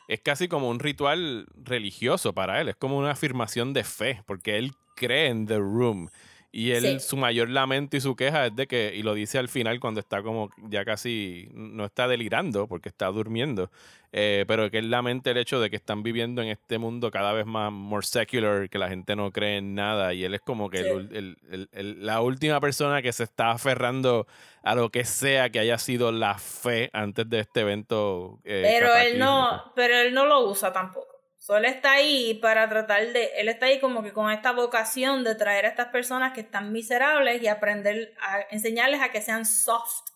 es 0.08 0.20
casi 0.20 0.46
como 0.46 0.68
un 0.68 0.78
ritual 0.78 1.46
religioso 1.54 2.34
para 2.34 2.60
él. 2.60 2.68
Es 2.68 2.76
como 2.76 2.98
una 2.98 3.12
afirmación 3.12 3.72
de 3.72 3.84
fe, 3.84 4.22
porque 4.26 4.58
él 4.58 4.72
cree 4.96 5.28
en 5.28 5.46
The 5.46 5.56
Room. 5.56 6.10
Y 6.52 6.72
él, 6.72 6.82
Sí. 6.82 7.00
su 7.00 7.16
mayor 7.16 7.48
lamento 7.48 7.96
y 7.96 8.00
su 8.00 8.16
queja 8.16 8.46
es 8.46 8.56
de 8.56 8.66
que, 8.66 8.92
y 8.96 9.02
lo 9.04 9.14
dice 9.14 9.38
al 9.38 9.48
final 9.48 9.78
cuando 9.78 10.00
está 10.00 10.20
como 10.22 10.50
ya 10.68 10.84
casi, 10.84 11.48
no 11.54 11.84
está 11.84 12.08
delirando 12.08 12.66
porque 12.66 12.88
está 12.88 13.06
durmiendo, 13.06 13.70
eh, 14.12 14.44
pero 14.48 14.68
que 14.68 14.78
él 14.78 14.90
lamenta 14.90 15.30
el 15.30 15.36
hecho 15.36 15.60
de 15.60 15.70
que 15.70 15.76
están 15.76 16.02
viviendo 16.02 16.42
en 16.42 16.48
este 16.48 16.78
mundo 16.78 17.12
cada 17.12 17.32
vez 17.32 17.46
más 17.46 17.70
more 17.70 18.04
secular, 18.04 18.68
que 18.68 18.78
la 18.78 18.88
gente 18.88 19.14
no 19.14 19.30
cree 19.30 19.58
en 19.58 19.76
nada, 19.76 20.12
y 20.12 20.24
él 20.24 20.34
es 20.34 20.40
como 20.40 20.70
que 20.70 20.78
el 20.80 21.08
Sí. 21.08 21.16
el- 21.16 21.36
el- 21.52 21.68
el- 21.72 22.04
la 22.04 22.20
última 22.20 22.58
persona 22.60 23.00
que 23.00 23.12
se 23.12 23.22
está 23.22 23.52
aferrando 23.52 24.26
a 24.64 24.74
lo 24.74 24.90
que 24.90 25.04
sea 25.04 25.50
que 25.50 25.60
haya 25.60 25.78
sido 25.78 26.10
la 26.10 26.36
fe 26.38 26.90
antes 26.92 27.30
de 27.30 27.38
este 27.38 27.60
evento. 27.60 28.40
eh, 28.44 28.64
pero 28.66 28.92
él 28.96 29.18
no 29.20 29.72
pero 29.76 29.94
él 29.98 30.12
no 30.12 30.26
lo 30.26 30.48
usa 30.48 30.72
tampoco 30.72 31.06
So, 31.42 31.56
él 31.56 31.64
está 31.64 31.92
ahí 31.92 32.34
para 32.34 32.68
tratar 32.68 33.14
de 33.14 33.30
él 33.38 33.48
está 33.48 33.64
ahí 33.64 33.80
como 33.80 34.02
que 34.02 34.12
con 34.12 34.30
esta 34.30 34.52
vocación 34.52 35.24
de 35.24 35.34
traer 35.34 35.64
a 35.64 35.68
estas 35.68 35.86
personas 35.86 36.34
que 36.34 36.42
están 36.42 36.70
miserables 36.70 37.42
y 37.42 37.48
aprender 37.48 38.12
a 38.20 38.42
enseñarles 38.50 39.00
a 39.00 39.10
que 39.10 39.22
sean 39.22 39.46
soft 39.46 40.10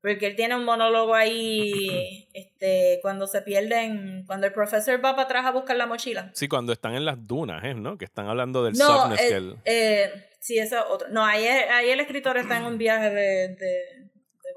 porque 0.00 0.28
él 0.28 0.34
tiene 0.34 0.54
un 0.56 0.64
monólogo 0.64 1.14
ahí 1.14 2.26
este 2.34 3.00
cuando 3.02 3.26
se 3.26 3.42
pierden 3.42 4.24
cuando 4.26 4.46
el 4.46 4.54
profesor 4.54 4.96
va 5.04 5.12
para 5.14 5.24
atrás 5.24 5.44
a 5.44 5.50
buscar 5.50 5.76
la 5.76 5.86
mochila 5.86 6.30
Sí, 6.32 6.48
cuando 6.48 6.72
están 6.72 6.94
en 6.94 7.04
las 7.04 7.26
dunas, 7.26 7.62
¿eh? 7.62 7.74
¿no? 7.74 7.98
Que 7.98 8.06
están 8.06 8.26
hablando 8.26 8.64
del 8.64 8.78
no 8.78 8.86
softness 8.86 9.20
eh, 9.20 9.28
que 9.28 9.34
él... 9.34 9.56
eh, 9.66 10.28
sí 10.40 10.58
eso 10.58 10.78
es 10.78 10.84
otro 10.88 11.08
no 11.10 11.22
ahí, 11.22 11.44
ahí 11.46 11.90
el 11.90 12.00
escritor 12.00 12.38
está 12.38 12.56
en 12.56 12.64
un 12.64 12.78
viaje 12.78 13.10
de, 13.10 13.48
de, 13.56 13.95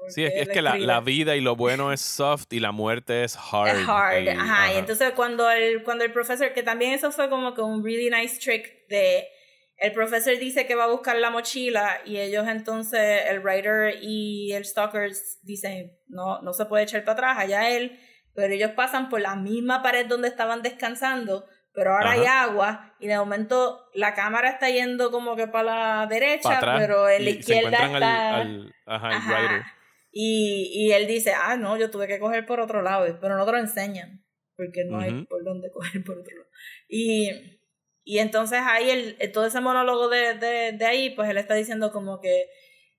Sí, 0.08 0.24
es, 0.24 0.32
es 0.34 0.48
que 0.48 0.62
la, 0.62 0.76
la 0.76 1.00
vida 1.00 1.36
y 1.36 1.40
lo 1.40 1.56
bueno 1.56 1.92
es 1.92 2.00
soft 2.00 2.46
y 2.52 2.60
la 2.60 2.72
muerte 2.72 3.24
es 3.24 3.36
hard. 3.36 3.76
Es 3.76 3.88
hard, 3.88 4.28
ajá. 4.28 4.72
Y 4.72 4.76
entonces 4.78 5.12
cuando 5.14 5.50
el, 5.50 5.82
cuando 5.82 6.04
el 6.04 6.12
profesor, 6.12 6.52
que 6.52 6.62
también 6.62 6.92
eso 6.92 7.12
fue 7.12 7.28
como 7.28 7.54
que 7.54 7.60
un 7.60 7.84
really 7.84 8.10
nice 8.10 8.38
trick 8.40 8.88
de 8.88 9.28
el 9.76 9.92
profesor 9.92 10.38
dice 10.38 10.66
que 10.66 10.74
va 10.74 10.84
a 10.84 10.88
buscar 10.88 11.16
la 11.16 11.30
mochila 11.30 12.00
y 12.04 12.18
ellos 12.18 12.46
entonces, 12.46 13.22
el 13.28 13.40
writer 13.40 13.96
y 14.02 14.52
el 14.52 14.64
stalker 14.66 15.10
dicen, 15.42 15.92
no, 16.08 16.42
no 16.42 16.52
se 16.52 16.66
puede 16.66 16.84
echar 16.84 17.02
para 17.02 17.30
atrás, 17.30 17.38
allá 17.38 17.70
él, 17.70 17.98
pero 18.34 18.52
ellos 18.52 18.72
pasan 18.72 19.08
por 19.08 19.22
la 19.22 19.36
misma 19.36 19.82
pared 19.82 20.04
donde 20.06 20.28
estaban 20.28 20.60
descansando, 20.60 21.46
pero 21.72 21.94
ahora 21.94 22.10
hay 22.12 22.26
agua 22.26 22.94
y 23.00 23.06
de 23.06 23.16
momento 23.16 23.86
la 23.94 24.12
cámara 24.14 24.50
está 24.50 24.68
yendo 24.68 25.10
como 25.10 25.34
que 25.34 25.48
para 25.48 26.00
la 26.00 26.06
derecha, 26.06 26.58
atrás 26.58 26.78
pero 26.78 27.08
en 27.08 27.24
la 27.24 27.30
se 27.30 27.36
izquierda 27.38 27.78
al, 27.78 27.94
está... 27.94 28.36
al- 28.36 28.74
ajá, 28.84 29.08
el 29.08 29.14
Ajá. 29.14 29.76
Y, 30.12 30.70
y 30.74 30.92
él 30.92 31.06
dice, 31.06 31.32
ah, 31.32 31.56
no, 31.56 31.76
yo 31.76 31.90
tuve 31.90 32.08
que 32.08 32.18
coger 32.18 32.44
por 32.46 32.60
otro 32.60 32.82
lado, 32.82 33.06
pero 33.20 33.36
no 33.36 33.44
te 33.46 33.52
lo 33.52 33.58
enseñan, 33.58 34.24
porque 34.56 34.84
no 34.84 34.98
hay 34.98 35.12
Ujú. 35.12 35.26
por 35.26 35.44
dónde 35.44 35.70
coger 35.72 36.02
por 36.04 36.18
otro 36.18 36.36
lado. 36.36 36.48
Y, 36.88 37.30
y 38.02 38.18
entonces 38.18 38.58
ahí, 38.62 38.90
el, 38.90 39.16
el- 39.20 39.32
todo 39.32 39.46
ese 39.46 39.60
monólogo 39.60 40.08
de, 40.08 40.34
de, 40.34 40.72
de 40.72 40.84
ahí, 40.86 41.10
pues 41.10 41.28
él 41.30 41.38
está 41.38 41.54
diciendo 41.54 41.92
como 41.92 42.20
que 42.20 42.46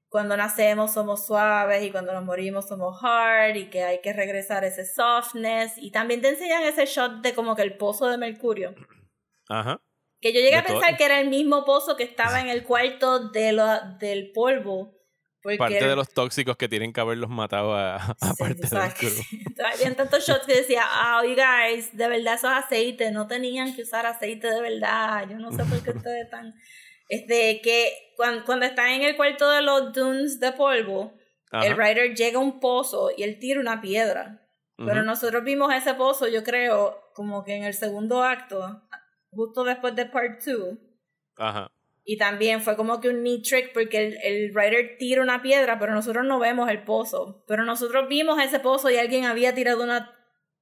cuando 0.08 0.36
nacemos 0.36 0.94
somos 0.94 1.26
suaves 1.26 1.84
y 1.84 1.92
cuando 1.92 2.12
nos 2.14 2.24
morimos 2.26 2.68
somos 2.68 2.98
hard 3.02 3.56
y 3.56 3.70
que 3.70 3.84
hay 3.84 4.02
que 4.02 4.12
regresar 4.14 4.64
ese 4.66 4.86
softness. 4.86 5.74
Y 5.78 5.92
también 5.92 6.22
te 6.22 6.30
enseñan 6.30 6.64
ese 6.64 6.86
shot 6.86 7.22
de 7.22 7.34
como 7.34 7.56
que 7.56 7.62
el 7.62 7.78
pozo 7.78 8.08
de 8.10 8.18
Mercurio. 8.18 8.76
Ajá. 9.50 9.82
Que 10.20 10.34
yo 10.34 10.40
llegué 10.42 10.56
a 10.56 10.62
De 10.62 10.68
todo- 10.68 10.80
pensar 10.80 10.98
que 10.98 11.06
era 11.06 11.20
el 11.20 11.30
mismo 11.30 11.64
pozo 11.66 11.96
que 11.96 12.04
estaba 12.04 12.42
en 12.42 12.48
el 12.50 12.64
cuarto 12.66 13.30
de 13.32 13.54
lo, 13.54 13.66
del 14.00 14.32
polvo. 14.34 14.98
Porque 15.42 15.58
Parte 15.58 15.88
de 15.88 15.96
los 15.96 16.10
tóxicos 16.10 16.56
que 16.56 16.70
tienen 16.70 16.94
que 16.94 17.02
haberlos 17.02 17.30
matado 17.30 17.74
a, 17.74 17.96
a 17.96 18.34
parte 18.38 18.68
del 18.68 18.94
crew. 18.94 19.12
Habían 19.74 19.96
tantos 19.96 20.26
shots 20.26 20.46
que 20.46 20.58
decía, 20.58 20.84
oh, 20.84 21.24
you 21.24 21.36
guys, 21.36 21.96
de 21.98 22.08
verdad 22.08 22.36
eso 22.36 22.48
es 22.48 22.66
aceite, 22.66 23.12
no 23.12 23.28
tenían 23.28 23.76
que 23.76 23.82
usar 23.82 24.06
aceite 24.06 24.48
de 24.48 24.62
verdad, 24.62 25.28
yo 25.30 25.38
no 25.38 25.52
sé 25.52 25.64
por 25.66 25.82
qué 25.84 25.92
ustedes 25.92 26.26
están... 26.26 26.54
Este, 27.10 27.60
que 27.62 28.14
cuando, 28.16 28.46
cuando 28.46 28.66
están 28.66 28.90
en 28.90 29.02
el 29.02 29.18
cuarto 29.18 29.50
de 29.50 29.62
los 29.62 29.92
dunes 29.92 30.40
de 30.40 30.54
polvo, 30.54 31.14
el 31.52 31.76
writer 31.76 32.16
llega 32.16 32.38
a 32.38 32.42
un 32.42 32.60
pozo 32.60 33.10
y 33.16 33.24
él 33.24 33.38
tira 33.40 33.60
una 33.60 33.82
piedra. 33.82 34.48
Pero 34.78 35.04
nosotros 35.04 35.44
vimos 35.44 35.74
ese 35.74 35.94
pozo, 35.94 36.28
yo 36.28 36.44
creo, 36.44 36.98
como 37.14 37.44
que 37.44 37.56
en 37.56 37.64
el 37.64 37.74
segundo 37.74 38.24
acto, 38.24 38.82
justo 39.30 39.64
después 39.64 39.96
de 39.96 40.06
part 40.06 40.42
2. 40.44 40.78
Ajá. 41.38 41.72
Y 42.04 42.18
también 42.18 42.62
fue 42.62 42.76
como 42.76 43.00
que 43.00 43.10
un 43.10 43.22
neat 43.24 43.44
trick 43.44 43.74
porque 43.74 43.98
el, 44.08 44.18
el 44.24 44.52
writer 44.56 44.98
tira 44.98 45.22
una 45.22 45.42
piedra, 45.42 45.78
pero 45.80 45.94
nosotros 45.94 46.26
no 46.26 46.40
vemos 46.40 46.70
el 46.70 46.84
pozo. 46.84 47.44
Pero 47.48 47.64
nosotros 47.64 48.08
vimos 48.10 48.42
ese 48.42 48.60
pozo 48.60 48.90
y 48.90 48.98
alguien 48.98 49.26
había 49.26 49.54
tirado 49.54 49.84
una 49.84 50.18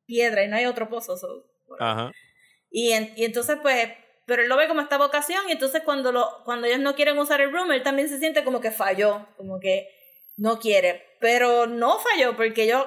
piedra 0.05 0.43
y 0.43 0.47
no 0.49 0.57
hay 0.57 0.65
otro 0.65 0.89
pozo. 0.89 1.15
so, 1.17 1.27
whatever. 1.67 1.87
Ajá. 1.91 2.11
y, 2.69 2.91
en- 2.91 3.13
y 3.15 3.23
entonces, 3.25 3.57
pues, 3.61 3.89
pero 4.25 4.41
él 4.43 4.49
lo 4.49 4.57
ve 4.57 4.67
como 4.67 4.81
esta 4.81 4.97
vocación 4.97 5.47
y 5.47 5.53
entonces 5.53 5.81
cuando, 5.83 6.11
lo, 6.11 6.27
cuando 6.45 6.67
ellos 6.67 6.79
no 6.79 6.93
quieren 6.93 7.17
usar 7.17 7.41
el 7.41 7.51
room, 7.51 7.71
él 7.71 7.83
también 7.83 8.09
se 8.09 8.19
siente 8.19 8.43
como 8.43 8.59
que 8.61 8.69
falló, 8.71 9.27
como 9.37 9.59
que 9.59 9.87
no 10.37 10.59
quiere. 10.59 11.03
Pero 11.19 11.65
no 11.67 11.97
falló 11.99 12.35
porque 12.35 12.63
ellos 12.65 12.85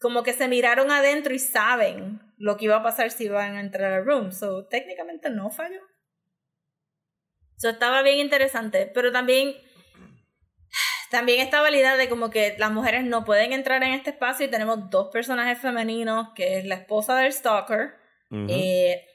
como 0.00 0.22
que 0.22 0.32
se 0.32 0.48
miraron 0.48 0.90
adentro 0.90 1.32
y 1.34 1.38
saben 1.38 2.20
lo 2.38 2.56
que 2.56 2.64
iba 2.66 2.76
a 2.76 2.82
pasar 2.82 3.10
si 3.10 3.24
iban 3.24 3.56
a 3.56 3.60
entrar 3.60 3.92
al 3.92 4.04
room. 4.04 4.32
So, 4.32 4.66
técnicamente 4.66 5.30
no 5.30 5.50
falló. 5.50 5.80
Eso 7.56 7.70
estaba 7.70 8.02
bien 8.02 8.18
interesante, 8.18 8.90
pero 8.92 9.12
también 9.12 9.56
también 11.10 11.40
estaba 11.40 11.70
la 11.70 11.76
idea 11.76 11.96
de 11.96 12.08
como 12.08 12.30
que 12.30 12.56
las 12.58 12.72
mujeres 12.72 13.04
no 13.04 13.24
pueden 13.24 13.52
entrar 13.52 13.82
en 13.82 13.92
este 13.92 14.10
espacio 14.10 14.46
y 14.46 14.50
tenemos 14.50 14.90
dos 14.90 15.08
personajes 15.12 15.58
femeninos, 15.58 16.28
que 16.34 16.58
es 16.58 16.64
la 16.66 16.74
esposa 16.74 17.16
del 17.16 17.32
stalker 17.32 17.94
eh, 18.48 19.06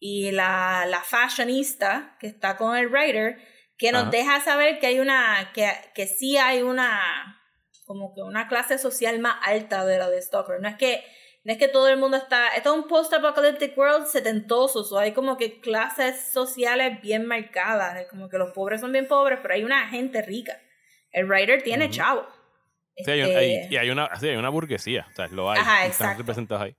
y 0.00 0.32
la, 0.32 0.84
la 0.86 1.00
fashionista 1.02 2.16
que 2.18 2.26
está 2.26 2.56
con 2.56 2.76
el 2.76 2.88
writer, 2.88 3.38
que 3.78 3.92
nos 3.92 4.10
deja 4.10 4.40
saber 4.40 4.80
que 4.80 4.88
hay 4.88 4.98
una, 4.98 5.52
que, 5.54 5.70
que 5.94 6.08
sí 6.08 6.36
hay 6.36 6.62
una, 6.62 7.38
como 7.86 8.12
que 8.14 8.22
una 8.22 8.48
clase 8.48 8.76
social 8.76 9.18
más 9.20 9.36
alta 9.42 9.84
de 9.86 9.98
la 9.98 10.10
de 10.10 10.20
Stalker. 10.20 10.60
No 10.60 10.68
es 10.68 10.76
que, 10.76 11.04
no 11.48 11.54
es 11.54 11.58
que 11.58 11.68
todo 11.68 11.88
el 11.88 11.96
mundo 11.96 12.18
está, 12.18 12.48
esto 12.48 12.74
es 12.74 12.82
un 12.82 12.86
post-apocalyptic 12.88 13.74
world 13.78 14.06
setentoso, 14.06 14.80
o 14.94 14.98
hay 14.98 15.12
como 15.12 15.38
que 15.38 15.60
clases 15.60 16.20
sociales 16.30 17.00
bien 17.00 17.24
marcadas, 17.24 17.96
es 18.02 18.06
como 18.08 18.28
que 18.28 18.36
los 18.36 18.52
pobres 18.52 18.82
son 18.82 18.92
bien 18.92 19.08
pobres, 19.08 19.38
pero 19.40 19.54
hay 19.54 19.64
una 19.64 19.88
gente 19.88 20.20
rica. 20.20 20.60
El 21.10 21.24
writer 21.26 21.62
tiene 21.62 21.86
Ujú. 21.86 21.94
chavo. 21.94 22.26
Sí, 22.98 23.10
hay 23.10 23.22
un- 23.22 23.26
Este, 23.28 23.38
hay- 23.38 23.68
y 23.70 23.76
hay 23.78 23.88
una, 23.88 24.14
sí, 24.20 24.28
hay 24.28 24.36
una 24.36 24.50
burguesía, 24.50 25.06
o 25.10 25.14
sea, 25.14 25.28
lo 25.28 25.50
hay. 25.50 25.58
Ajá, 25.58 25.86
Están 25.86 26.18
representados 26.18 26.64
ahí. 26.64 26.76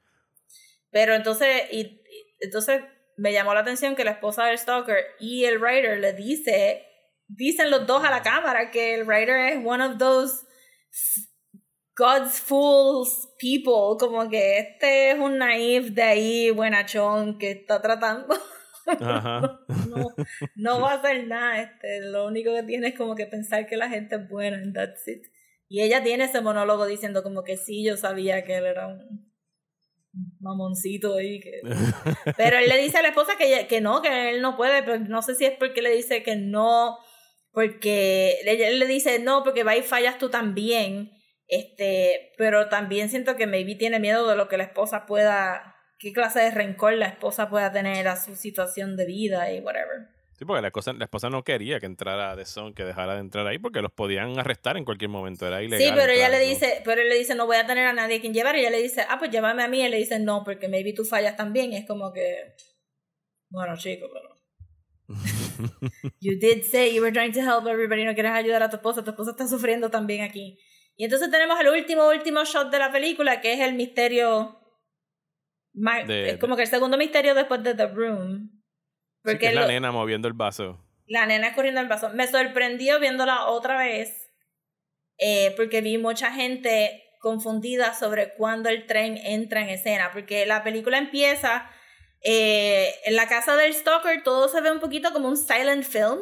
Pero 0.91 1.15
entonces, 1.15 1.63
y, 1.71 1.79
y- 1.81 2.35
entonces 2.39 2.83
me 3.17 3.33
llamó 3.33 3.55
la 3.55 3.61
atención 3.61 3.95
que 3.95 4.03
la 4.03 4.11
esposa 4.11 4.45
del 4.45 4.59
stalker 4.59 5.03
y 5.19 5.45
el 5.45 5.57
writer 5.57 5.97
le 5.97 6.13
dice, 6.13 6.85
dicen 7.27 7.71
los 7.71 7.87
dos 7.87 8.03
a 8.05 8.11
la 8.11 8.21
cámara 8.21 8.69
que 8.69 8.93
el 8.93 9.05
writer 9.07 9.35
es 9.51 9.65
one 9.65 9.83
of 9.83 9.97
those 9.97 10.45
God's 11.99 12.39
fools 12.39 13.27
people, 13.37 13.97
como 13.99 14.29
que 14.29 14.57
este 14.59 15.11
es 15.11 15.19
un 15.19 15.37
naive 15.37 15.89
de 15.91 16.01
ahí, 16.01 16.49
buenachón, 16.49 17.37
que 17.37 17.51
está 17.51 17.81
tratando, 17.81 18.33
Ajá. 18.87 19.59
no, 19.89 20.15
no 20.55 20.81
va 20.81 20.93
a 20.93 20.95
hacer 20.95 21.27
nada, 21.27 21.61
este, 21.61 21.99
lo 22.09 22.25
único 22.25 22.53
que 22.53 22.63
tiene 22.63 22.87
es 22.87 22.97
como 22.97 23.15
que 23.15 23.25
pensar 23.25 23.67
que 23.67 23.75
la 23.75 23.89
gente 23.89 24.15
es 24.15 24.29
buena, 24.29 24.57
and 24.57 24.73
that's 24.73 25.05
it. 25.09 25.25
Y 25.67 25.81
ella 25.81 26.01
tiene 26.01 26.23
ese 26.23 26.39
monólogo 26.39 26.85
diciendo 26.85 27.21
como 27.21 27.43
que 27.43 27.57
sí, 27.57 27.83
yo 27.83 27.97
sabía 27.97 28.45
que 28.45 28.55
él 28.55 28.65
era 28.65 28.87
un 28.87 29.29
mamoncito 30.39 31.17
ahí 31.17 31.39
que 31.39 31.61
pero 32.37 32.57
él 32.57 32.67
le 32.67 32.77
dice 32.81 32.97
a 32.97 33.01
la 33.01 33.09
esposa 33.09 33.33
que, 33.37 33.67
que 33.67 33.81
no, 33.81 34.01
que 34.01 34.29
él 34.29 34.41
no 34.41 34.55
puede, 34.55 34.83
pero 34.83 34.99
no 34.99 35.21
sé 35.21 35.35
si 35.35 35.45
es 35.45 35.53
porque 35.59 35.81
le 35.81 35.91
dice 35.91 36.23
que 36.23 36.37
no, 36.37 36.97
porque 37.51 38.39
él 38.45 38.79
le 38.79 38.87
dice 38.87 39.19
no, 39.19 39.43
porque 39.43 39.63
va 39.63 39.75
y 39.75 39.81
fallas 39.81 40.17
tú 40.17 40.29
también, 40.29 41.11
este, 41.49 42.31
pero 42.37 42.69
también 42.69 43.09
siento 43.09 43.35
que 43.35 43.47
maybe 43.47 43.75
tiene 43.75 43.99
miedo 43.99 44.27
de 44.29 44.35
lo 44.35 44.47
que 44.47 44.57
la 44.57 44.63
esposa 44.63 45.05
pueda, 45.05 45.75
qué 45.97 46.13
clase 46.13 46.39
de 46.39 46.51
rencor 46.51 46.93
la 46.93 47.07
esposa 47.07 47.49
pueda 47.49 47.71
tener 47.71 48.07
a 48.07 48.15
su 48.15 48.35
situación 48.35 48.95
de 48.95 49.05
vida 49.05 49.51
y 49.51 49.59
whatever. 49.59 50.09
Sí, 50.39 50.45
porque 50.45 50.61
la, 50.61 50.71
cosa, 50.71 50.93
la 50.93 51.03
esposa 51.03 51.29
no 51.29 51.43
quería 51.43 51.81
que 51.81 51.85
entrara 51.85 52.33
de 52.35 52.45
Son, 52.45 52.73
que 52.73 52.85
dejara 52.85 53.15
de 53.15 53.19
entrar 53.19 53.45
ahí, 53.45 53.59
porque 53.59 53.81
los 53.81 53.91
podían 53.91 54.39
arrestar 54.39 54.77
en 54.77 54.85
cualquier 54.85 55.09
momento. 55.09 55.45
Era 55.45 55.61
ilegal. 55.61 55.85
Sí, 55.85 55.91
pero 55.93 56.13
ella 56.13 56.29
le 56.29 56.39
¿no? 56.39 56.49
dice, 56.49 56.81
pero 56.85 57.01
él 57.01 57.09
le 57.09 57.15
dice, 57.15 57.35
no 57.35 57.45
voy 57.45 57.57
a 57.57 57.67
tener 57.67 57.87
a 57.87 57.91
nadie 57.91 58.21
quien 58.21 58.33
llevar, 58.33 58.55
y 58.55 58.59
ella 58.59 58.69
le 58.69 58.81
dice, 58.81 59.05
ah, 59.09 59.17
pues 59.19 59.31
llévame 59.31 59.63
a 59.63 59.67
mí, 59.67 59.79
y 59.79 59.81
él 59.81 59.91
le 59.91 59.97
dice, 59.97 60.17
no, 60.19 60.43
porque 60.45 60.69
maybe 60.69 60.93
tú 60.93 61.03
fallas 61.03 61.35
también, 61.35 61.73
y 61.73 61.77
es 61.77 61.85
como 61.85 62.13
que, 62.13 62.55
bueno, 63.49 63.75
chico, 63.75 64.07
pero... 64.13 64.29
You 66.21 66.39
did 66.39 66.63
say 66.63 66.95
you 66.95 67.01
were 67.01 67.11
trying 67.11 67.33
to 67.33 67.41
help 67.41 67.67
everybody, 67.67 68.05
no 68.05 68.13
quieres 68.13 68.31
ayudar 68.31 68.63
a 68.63 68.69
tu 68.69 68.77
esposa, 68.77 69.03
tu 69.03 69.09
esposa 69.09 69.31
está 69.31 69.45
sufriendo 69.45 69.89
también 69.89 70.21
aquí. 70.21 70.57
Y 71.01 71.05
entonces 71.05 71.31
tenemos 71.31 71.57
el 71.61 71.69
último, 71.69 72.09
último 72.09 72.43
shot 72.43 72.69
de 72.71 72.77
la 72.77 72.91
película, 72.91 73.39
que 73.39 73.53
es 73.53 73.61
el 73.61 73.73
misterio, 73.73 74.59
ma- 75.73 76.03
De- 76.03 76.31
es 76.31 76.37
como 76.39 76.57
que 76.57 76.63
el 76.63 76.67
segundo 76.67 76.97
misterio 76.97 77.33
después 77.35 77.63
de 77.63 77.73
The 77.73 77.87
Room. 77.87 78.49
Sí, 78.51 78.57
que 79.23 79.31
Porque 79.31 79.47
es 79.47 79.53
la 79.55 79.61
lo- 79.61 79.67
nena 79.67 79.91
moviendo 79.93 80.27
el 80.27 80.33
vaso. 80.33 80.85
la 81.07 81.25
nena 81.25 81.47
escurriendo 81.47 81.79
el 81.79 81.87
vaso. 81.87 82.09
Me 82.09 82.27
sorprendió 82.27 82.99
viéndola 82.99 83.45
otra 83.45 83.77
vez, 83.77 84.29
eh, 85.19 85.53
porque 85.55 85.79
vi 85.79 85.97
mucha 85.97 86.31
gente 86.33 87.01
confundida 87.21 87.93
sobre 87.93 88.33
cuándo 88.35 88.67
el 88.67 88.85
tren 88.85 89.15
entra 89.17 89.61
en 89.61 89.69
escena, 89.69 90.11
porque 90.11 90.45
la 90.45 90.63
película 90.63 90.97
empieza 90.97 91.69
eh, 92.21 92.93
en 93.05 93.15
la 93.15 93.29
casa 93.29 93.55
del 93.55 93.73
stalker, 93.73 94.21
todo 94.23 94.49
se 94.49 94.59
ve 94.59 94.69
un 94.69 94.81
poquito 94.81 95.13
como 95.13 95.29
un 95.29 95.37
silent 95.37 95.85
film, 95.85 96.19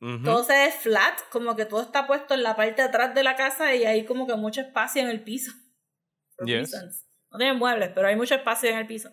Todo 0.00 0.44
se 0.44 0.52
ve 0.52 0.70
flat, 0.70 1.18
como 1.30 1.56
que 1.56 1.64
todo 1.64 1.82
está 1.82 2.06
puesto 2.06 2.34
en 2.34 2.44
la 2.44 2.54
parte 2.54 2.82
de 2.82 2.88
atrás 2.88 3.14
de 3.14 3.24
la 3.24 3.34
casa 3.34 3.74
y 3.74 3.84
hay 3.84 4.04
como 4.04 4.28
que 4.28 4.36
mucho 4.36 4.60
espacio 4.60 5.02
en 5.02 5.08
el 5.08 5.24
piso. 5.24 5.50
Yes. 6.44 6.72
No 7.30 7.38
tienen 7.38 7.58
muebles, 7.58 7.90
pero 7.94 8.06
hay 8.06 8.14
mucho 8.14 8.36
espacio 8.36 8.70
en 8.70 8.78
el 8.78 8.86
piso. 8.86 9.10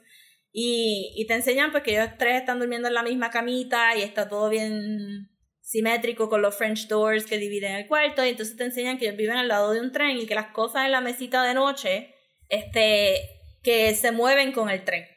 Y, 0.51 1.11
y 1.17 1.25
te 1.25 1.33
enseñan 1.33 1.71
pues 1.71 1.83
que 1.83 1.91
ellos 1.91 2.15
tres 2.19 2.39
están 2.39 2.59
durmiendo 2.59 2.87
en 2.87 2.93
la 2.93 3.03
misma 3.03 3.31
camita 3.31 3.97
y 3.97 4.03
está 4.03 4.29
todo 4.29 4.47
bien 4.49 5.29
simétrico 5.61 6.29
con 6.29 6.43
los 6.43 6.55
French 6.55 6.87
doors 6.87 7.25
que 7.25 7.39
dividen 7.39 7.73
el 7.73 7.87
cuarto 7.87 8.23
y 8.23 8.29
entonces 8.29 8.55
te 8.55 8.65
enseñan 8.65 8.99
que 8.99 9.05
ellos 9.05 9.17
viven 9.17 9.35
al 9.35 9.47
lado 9.47 9.71
de 9.71 9.81
un 9.81 9.91
tren 9.91 10.17
y 10.17 10.27
que 10.27 10.35
las 10.35 10.51
cosas 10.51 10.85
en 10.85 10.91
la 10.91 11.01
mesita 11.01 11.43
de 11.43 11.55
noche 11.55 12.13
este 12.49 13.15
que 13.63 13.95
se 13.95 14.11
mueven 14.11 14.51
con 14.51 14.69
el 14.69 14.83
tren. 14.83 15.07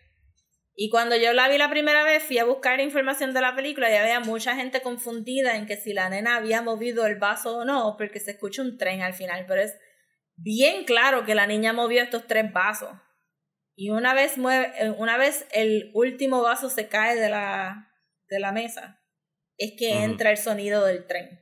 Y 0.80 0.90
cuando 0.90 1.16
yo 1.16 1.32
la 1.32 1.48
vi 1.48 1.58
la 1.58 1.68
primera 1.68 2.04
vez, 2.04 2.22
fui 2.22 2.38
a 2.38 2.44
buscar 2.44 2.78
información 2.78 3.34
de 3.34 3.40
la 3.40 3.56
película 3.56 3.90
y 3.90 3.96
había 3.96 4.20
mucha 4.20 4.54
gente 4.54 4.80
confundida 4.80 5.56
en 5.56 5.66
que 5.66 5.76
si 5.76 5.92
la 5.92 6.08
nena 6.08 6.36
había 6.36 6.62
movido 6.62 7.04
el 7.04 7.16
vaso 7.16 7.58
o 7.58 7.64
no, 7.64 7.96
porque 7.98 8.20
se 8.20 8.30
escucha 8.30 8.62
un 8.62 8.78
tren 8.78 9.02
al 9.02 9.12
final, 9.12 9.44
pero 9.48 9.60
es 9.60 9.76
bien 10.36 10.84
claro 10.84 11.24
que 11.24 11.34
la 11.34 11.48
niña 11.48 11.72
movió 11.72 12.00
estos 12.00 12.28
tres 12.28 12.52
vasos. 12.52 12.92
Y 13.74 13.90
una 13.90 14.14
vez 14.14 14.38
mueve, 14.38 14.72
eh, 14.78 14.90
una 14.90 15.16
vez 15.16 15.48
el 15.50 15.90
último 15.94 16.42
vaso 16.42 16.70
se 16.70 16.86
cae 16.86 17.16
de 17.16 17.28
la, 17.28 17.92
de 18.28 18.38
la 18.38 18.52
mesa, 18.52 19.02
es 19.56 19.72
que 19.76 20.04
entra 20.04 20.30
el 20.30 20.36
sonido 20.36 20.84
del 20.86 21.08
tren. 21.08 21.37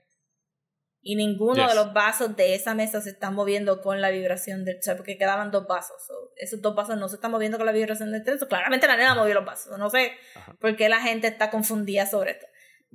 Y 1.08 1.14
ninguno 1.14 1.54
Yes. 1.54 1.68
de 1.68 1.74
los 1.76 1.92
vasos 1.92 2.34
de 2.34 2.56
esa 2.56 2.74
mesa 2.74 3.00
se 3.00 3.10
están 3.10 3.32
moviendo 3.32 3.80
con 3.80 4.00
la 4.00 4.10
vibración 4.10 4.64
del 4.64 4.80
tren, 4.80 4.96
porque 4.96 5.16
quedaban 5.16 5.52
dos 5.52 5.64
vasos. 5.68 6.04
so, 6.04 6.32
esos 6.36 6.60
dos 6.60 6.74
vasos 6.74 6.98
no 6.98 7.08
se 7.08 7.14
están 7.14 7.30
moviendo 7.30 7.58
con 7.58 7.66
la 7.66 7.70
vibración 7.72 8.10
del 8.10 8.24
tren. 8.24 8.40
so, 8.40 8.48
claramente 8.48 8.88
la 8.88 8.96
nena 8.96 9.14
movió 9.14 9.32
los 9.34 9.44
vasos. 9.44 9.78
No 9.78 9.88
sé 9.88 10.12
por 10.58 10.74
qué 10.74 10.88
la 10.88 11.00
gente 11.00 11.28
está 11.28 11.48
confundida 11.50 12.06
sobre 12.06 12.32
esto. 12.32 12.46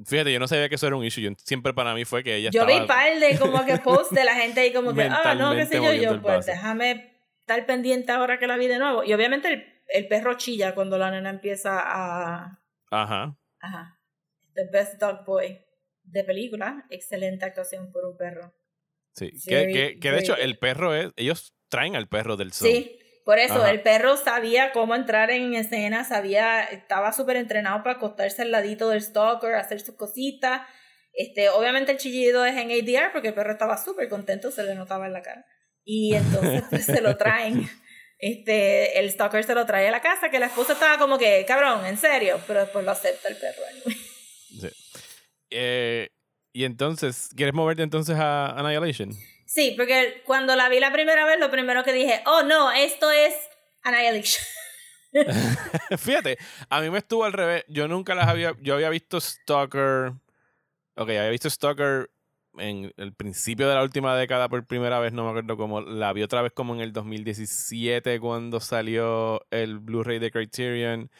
Fíjate, 0.05 0.33
yo 0.33 0.39
no 0.39 0.47
sabía 0.49 0.67
que 0.67 0.75
eso 0.75 0.87
era 0.87 0.97
un 0.97 1.05
issue. 1.05 1.23
Yo, 1.23 1.29
siempre 1.37 1.73
para 1.73 1.93
mí 1.93 2.03
fue 2.03 2.21
que 2.21 2.35
ella 2.35 2.49
Yo 2.51 2.61
estaba... 2.63 2.81
vi 2.81 2.85
par 2.85 3.17
de 3.17 3.39
como 3.39 3.63
que 3.65 3.77
posts 3.77 4.13
de 4.13 4.25
la 4.25 4.35
gente 4.35 4.59
ahí 4.59 4.73
como 4.73 4.93
que, 4.93 5.03
ah, 5.03 5.33
no, 5.35 5.55
qué 5.55 5.65
sé 5.65 5.81
yo, 5.81 5.93
yo, 5.93 6.21
pues 6.21 6.45
déjame 6.45 7.17
estar 7.39 7.65
pendiente 7.65 8.11
ahora 8.11 8.39
que 8.39 8.47
la 8.47 8.57
vi 8.57 8.67
de 8.67 8.77
nuevo. 8.77 9.05
Y 9.05 9.13
obviamente 9.13 9.47
el, 9.53 9.65
el 9.87 10.07
perro 10.09 10.33
chilla 10.33 10.75
cuando 10.75 10.97
la 10.97 11.11
nena 11.11 11.29
empieza 11.29 11.79
a... 11.79 12.59
Ajá. 12.89 13.37
Ajá. 13.61 13.97
The 14.53 14.67
Best 14.69 14.99
Dog 14.99 15.23
Boy 15.25 15.61
de 16.11 16.23
película. 16.23 16.85
Excelente 16.89 17.45
actuación 17.45 17.91
por 17.91 18.05
un 18.05 18.17
perro. 18.17 18.53
Sí. 19.15 19.31
Very, 19.47 19.73
que, 19.73 19.93
que, 19.93 19.99
que 19.99 20.11
de 20.11 20.19
hecho 20.19 20.35
good. 20.35 20.43
el 20.43 20.57
perro 20.57 20.95
es... 20.95 21.11
Ellos 21.15 21.53
traen 21.69 21.95
al 21.95 22.07
perro 22.07 22.37
del 22.37 22.53
zoo. 22.53 22.67
Sí, 22.67 22.99
por 23.25 23.39
eso 23.39 23.55
Ajá. 23.55 23.71
el 23.71 23.81
perro 23.81 24.17
sabía 24.17 24.71
cómo 24.71 24.95
entrar 24.95 25.31
en 25.31 25.53
escena, 25.53 26.03
sabía, 26.03 26.63
estaba 26.63 27.13
súper 27.13 27.37
entrenado 27.37 27.83
para 27.83 27.97
acostarse 27.97 28.41
al 28.41 28.51
ladito 28.51 28.89
del 28.89 29.01
stalker, 29.01 29.55
hacer 29.55 29.79
sus 29.79 29.95
cositas. 29.95 30.61
Este, 31.13 31.49
obviamente 31.49 31.91
el 31.91 31.97
chillido 31.97 32.45
es 32.45 32.55
en 32.55 32.71
ADR 32.71 33.11
porque 33.11 33.29
el 33.29 33.33
perro 33.33 33.53
estaba 33.53 33.77
súper 33.77 34.09
contento, 34.09 34.51
se 34.51 34.63
le 34.63 34.75
notaba 34.75 35.07
en 35.07 35.13
la 35.13 35.21
cara. 35.21 35.45
Y 35.83 36.15
entonces 36.15 36.63
pues, 36.69 36.85
se 36.85 37.01
lo 37.01 37.17
traen. 37.17 37.67
Este, 38.23 38.99
el 38.99 39.09
stalker 39.09 39.43
se 39.43 39.55
lo 39.55 39.65
trae 39.65 39.87
a 39.87 39.91
la 39.91 39.99
casa, 39.99 40.29
que 40.29 40.37
la 40.37 40.45
esposa 40.45 40.73
estaba 40.73 40.99
como 40.99 41.17
que, 41.17 41.43
cabrón, 41.47 41.87
en 41.87 41.97
serio, 41.97 42.39
pero 42.45 42.59
después 42.59 42.85
lo 42.85 42.91
acepta 42.91 43.29
el 43.29 43.35
perro. 43.35 43.63
anyway. 43.67 43.95
Sí. 44.61 44.80
Eh, 45.51 46.09
y 46.53 46.65
entonces, 46.65 47.29
¿quieres 47.35 47.53
moverte 47.53 47.83
entonces 47.83 48.17
a 48.17 48.57
Annihilation? 48.57 49.11
Sí, 49.45 49.73
porque 49.77 50.23
cuando 50.25 50.55
la 50.55 50.69
vi 50.69 50.79
la 50.79 50.91
primera 50.91 51.25
vez, 51.25 51.39
lo 51.39 51.51
primero 51.51 51.83
que 51.83 51.93
dije, 51.93 52.21
oh 52.25 52.43
no, 52.43 52.71
esto 52.71 53.11
es 53.11 53.33
Annihilation. 53.83 54.43
Fíjate, 55.97 56.37
a 56.69 56.81
mí 56.81 56.89
me 56.89 56.99
estuvo 56.99 57.25
al 57.25 57.33
revés. 57.33 57.65
Yo 57.67 57.87
nunca 57.87 58.15
las 58.15 58.27
había. 58.27 58.55
Yo 58.61 58.75
había 58.75 58.89
visto 58.89 59.19
Stalker. 59.19 60.13
Ok, 60.95 61.09
había 61.09 61.29
visto 61.29 61.49
Stalker 61.49 62.09
en 62.57 62.93
el 62.97 63.13
principio 63.13 63.67
de 63.67 63.75
la 63.75 63.83
última 63.83 64.15
década 64.15 64.49
por 64.49 64.65
primera 64.65 64.99
vez. 64.99 65.13
No 65.13 65.23
me 65.25 65.31
acuerdo 65.31 65.57
cómo. 65.57 65.81
La 65.81 66.13
vi 66.13 66.23
otra 66.23 66.41
vez 66.41 66.53
como 66.53 66.73
en 66.75 66.81
el 66.81 66.93
2017 66.93 68.19
cuando 68.19 68.59
salió 68.59 69.45
el 69.51 69.79
Blu-ray 69.79 70.19
de 70.19 70.31
Criterion. 70.31 71.11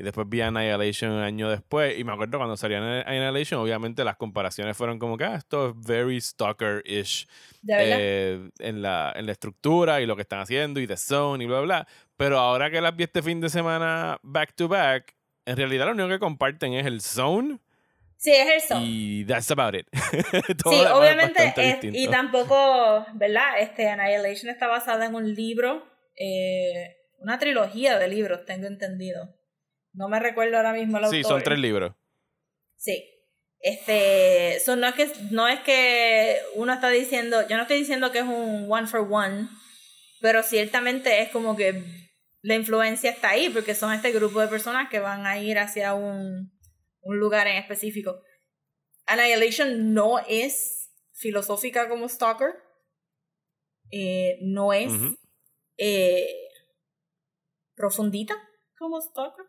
Y 0.00 0.02
después 0.02 0.26
vi 0.30 0.40
Annihilation 0.40 1.10
un 1.10 1.22
año 1.22 1.50
después. 1.50 1.98
Y 1.98 2.04
me 2.04 2.12
acuerdo 2.12 2.38
cuando 2.38 2.56
salió 2.56 2.78
Anni- 2.78 3.02
Annihilation, 3.06 3.60
obviamente 3.60 4.02
las 4.02 4.16
comparaciones 4.16 4.74
fueron 4.74 4.98
como 4.98 5.18
que 5.18 5.24
ah, 5.24 5.34
esto 5.34 5.68
es 5.68 5.74
very 5.86 6.18
Stalker-ish 6.18 7.26
De 7.60 7.76
verdad. 7.76 7.98
eh, 8.00 8.50
en, 8.60 8.80
la, 8.80 9.12
en 9.14 9.26
la 9.26 9.32
estructura 9.32 10.00
y 10.00 10.06
lo 10.06 10.16
que 10.16 10.22
están 10.22 10.40
haciendo 10.40 10.80
y 10.80 10.86
The 10.86 10.96
Zone 10.96 11.44
y 11.44 11.46
bla, 11.46 11.60
bla. 11.60 11.88
Pero 12.16 12.38
ahora 12.38 12.70
que 12.70 12.80
las 12.80 12.96
vi 12.96 13.04
este 13.04 13.22
fin 13.22 13.42
de 13.42 13.50
semana 13.50 14.18
back 14.22 14.54
to 14.54 14.68
back, 14.68 15.14
en 15.44 15.56
realidad 15.58 15.84
lo 15.84 15.92
único 15.92 16.08
que 16.08 16.18
comparten 16.18 16.72
es 16.72 16.86
el 16.86 17.02
Zone 17.02 17.58
sí, 18.16 18.30
es 18.30 18.48
el 18.54 18.60
son. 18.62 18.82
y 18.82 19.24
that's 19.26 19.50
about 19.50 19.74
it. 19.74 19.86
Sí, 19.92 20.82
obviamente, 20.94 21.52
es- 21.56 21.78
y 21.92 22.08
tampoco, 22.08 23.04
¿verdad? 23.14 23.58
Este 23.60 23.86
Annihilation 23.88 24.50
está 24.50 24.66
basada 24.66 25.04
en 25.04 25.14
un 25.14 25.34
libro, 25.34 25.86
eh, 26.16 26.96
una 27.18 27.38
trilogía 27.38 27.98
de 27.98 28.08
libros, 28.08 28.46
tengo 28.46 28.66
entendido. 28.66 29.34
No 29.92 30.08
me 30.08 30.20
recuerdo 30.20 30.56
ahora 30.56 30.72
mismo 30.72 30.98
el 30.98 31.04
autor. 31.04 31.18
Sí, 31.18 31.24
son 31.24 31.42
tres 31.42 31.58
libros. 31.58 31.94
Sí. 32.76 33.04
Este, 33.60 34.58
so 34.64 34.76
no 34.76 34.86
es 34.86 34.94
que 34.94 35.10
no 35.30 35.46
es 35.46 35.60
que 35.60 36.38
uno 36.54 36.72
está 36.72 36.88
diciendo, 36.88 37.46
yo 37.46 37.56
no 37.56 37.62
estoy 37.62 37.78
diciendo 37.78 38.10
que 38.10 38.20
es 38.20 38.24
un 38.24 38.66
one 38.70 38.86
for 38.86 39.06
one, 39.10 39.48
pero 40.22 40.42
ciertamente 40.42 41.20
es 41.20 41.28
como 41.28 41.56
que 41.56 41.84
la 42.42 42.54
influencia 42.54 43.10
está 43.10 43.30
ahí 43.30 43.50
porque 43.50 43.74
son 43.74 43.92
este 43.92 44.12
grupo 44.12 44.40
de 44.40 44.48
personas 44.48 44.88
que 44.88 44.98
van 44.98 45.26
a 45.26 45.38
ir 45.38 45.58
hacia 45.58 45.92
un, 45.92 46.50
un 47.02 47.18
lugar 47.18 47.46
en 47.48 47.56
específico. 47.56 48.22
Annihilation 49.06 49.92
no 49.92 50.20
es 50.20 50.90
filosófica 51.12 51.88
como 51.88 52.08
Stalker. 52.08 52.54
Eh, 53.90 54.38
no 54.42 54.72
es 54.72 54.92
eh, 55.76 56.48
profundita 57.74 58.36
como 58.78 59.00
Stalker. 59.00 59.46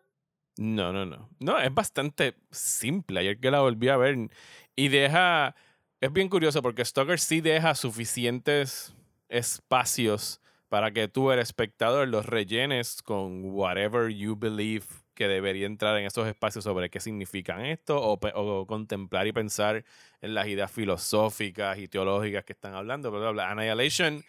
No, 0.61 0.93
no, 0.93 1.07
no. 1.07 1.27
No, 1.39 1.59
es 1.59 1.73
bastante 1.73 2.35
simple. 2.51 3.21
Ayer 3.21 3.39
que 3.39 3.49
la 3.49 3.61
volví 3.61 3.89
a 3.89 3.97
ver 3.97 4.29
y 4.75 4.89
deja... 4.89 5.55
Es 5.99 6.13
bien 6.13 6.29
curioso 6.29 6.61
porque 6.61 6.85
Stalker 6.85 7.19
sí 7.19 7.41
deja 7.41 7.73
suficientes 7.73 8.95
espacios 9.27 10.39
para 10.69 10.91
que 10.91 11.07
tú, 11.07 11.31
el 11.31 11.39
espectador, 11.39 12.07
los 12.07 12.27
rellenes 12.27 13.01
con 13.01 13.43
whatever 13.45 14.09
you 14.09 14.35
believe 14.35 14.85
que 15.15 15.27
debería 15.27 15.65
entrar 15.65 15.97
en 15.97 16.05
esos 16.05 16.27
espacios 16.27 16.63
sobre 16.63 16.91
qué 16.91 16.99
significan 16.99 17.65
esto 17.65 17.99
o, 17.99 18.19
o 18.35 18.67
contemplar 18.67 19.25
y 19.25 19.31
pensar 19.31 19.83
en 20.21 20.35
las 20.35 20.45
ideas 20.45 20.71
filosóficas 20.71 21.79
y 21.79 21.87
teológicas 21.87 22.45
que 22.45 22.53
están 22.53 22.75
hablando. 22.75 23.09
Bla, 23.09 23.19
bla, 23.19 23.31
bla. 23.31 23.51
Annihilation 23.51 24.23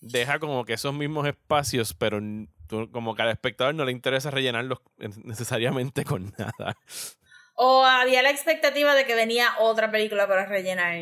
deja 0.00 0.38
como 0.38 0.64
que 0.64 0.72
esos 0.72 0.94
mismos 0.94 1.26
espacios, 1.26 1.92
pero 1.92 2.18
tú- 2.68 2.90
como 2.90 3.14
que 3.14 3.22
al 3.22 3.30
espectador 3.30 3.74
no 3.74 3.84
le 3.84 3.92
interesa 3.92 4.30
rellenarlos 4.30 4.78
necesariamente 5.24 6.04
con 6.04 6.32
nada. 6.38 6.76
O 7.54 7.84
había 7.84 8.22
la 8.22 8.30
expectativa 8.30 8.94
de 8.94 9.06
que 9.06 9.14
venía 9.14 9.48
otra 9.60 9.90
película 9.90 10.26
para 10.28 10.46
rellenar. 10.46 10.94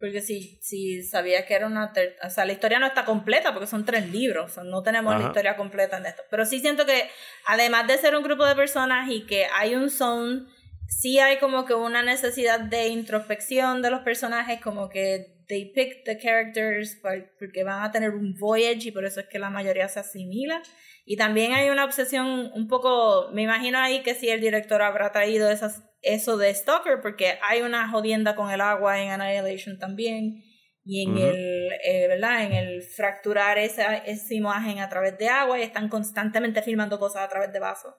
Porque 0.00 0.20
si, 0.20 0.60
si 0.62 1.02
sabía 1.02 1.44
que 1.44 1.54
era 1.54 1.66
una... 1.66 1.92
ter- 1.92 2.14
O 2.24 2.30
sea, 2.30 2.44
la 2.44 2.52
historia 2.52 2.78
no 2.78 2.86
está 2.86 3.04
completa 3.04 3.52
porque 3.52 3.66
son 3.66 3.84
tres 3.84 4.08
libros. 4.08 4.52
o 4.52 4.54
sea, 4.54 4.62
no 4.62 4.82
tenemos 4.84 5.12
la 5.12 5.18
Ajá. 5.18 5.28
historia 5.28 5.56
completa 5.56 5.98
en 5.98 6.06
esto. 6.06 6.22
Pero 6.30 6.44
sí 6.46 6.60
siento 6.60 6.86
que, 6.86 7.10
además 7.46 7.88
de 7.88 7.98
ser 7.98 8.14
un 8.14 8.22
grupo 8.22 8.46
de 8.46 8.54
personas 8.54 9.10
y 9.10 9.26
que 9.26 9.46
hay 9.52 9.74
un 9.74 9.90
zone, 9.90 10.42
sí 10.86 11.18
hay 11.18 11.38
como 11.38 11.64
que 11.64 11.74
una 11.74 12.04
necesidad 12.04 12.60
de 12.60 12.86
introspección 12.88 13.82
de 13.82 13.90
los 13.90 14.02
personajes, 14.02 14.60
como 14.60 14.88
que 14.88 15.34
they 15.48 15.72
pick 15.72 16.04
the 16.04 16.16
characters 16.18 16.96
porque 17.40 17.64
van 17.64 17.82
a 17.82 17.90
tener 17.90 18.10
un 18.10 18.34
voyage 18.38 18.88
y 18.88 18.92
por 18.92 19.04
eso 19.04 19.18
es 19.18 19.26
que 19.26 19.40
la 19.40 19.50
mayoría 19.50 19.88
se 19.88 19.98
asimila. 19.98 20.62
Y 21.10 21.16
también 21.16 21.54
hay 21.54 21.70
una 21.70 21.86
obsesión 21.86 22.50
un 22.52 22.68
poco, 22.68 23.30
me 23.32 23.40
imagino 23.40 23.78
ahí 23.78 24.02
que 24.02 24.14
si 24.14 24.28
el 24.28 24.42
director 24.42 24.82
habrá 24.82 25.10
traído 25.10 25.50
esas, 25.50 25.82
eso 26.02 26.36
de 26.36 26.52
Stalker, 26.54 27.00
porque 27.00 27.38
hay 27.48 27.62
una 27.62 27.88
jodienda 27.88 28.34
con 28.34 28.50
el 28.50 28.60
agua 28.60 29.00
en 29.00 29.08
Annihilation 29.08 29.78
también, 29.78 30.44
y 30.84 31.04
en 31.04 31.16
el, 31.16 31.70
eh, 31.82 32.08
¿verdad? 32.08 32.44
En 32.44 32.52
el 32.52 32.82
fracturar 32.82 33.56
esa, 33.56 33.96
esa 33.96 34.34
imagen 34.34 34.80
a 34.80 34.90
través 34.90 35.16
de 35.16 35.30
agua, 35.30 35.58
y 35.58 35.62
están 35.62 35.88
constantemente 35.88 36.60
filmando 36.60 36.98
cosas 36.98 37.22
a 37.22 37.28
través 37.30 37.54
de 37.54 37.58
vasos 37.58 37.94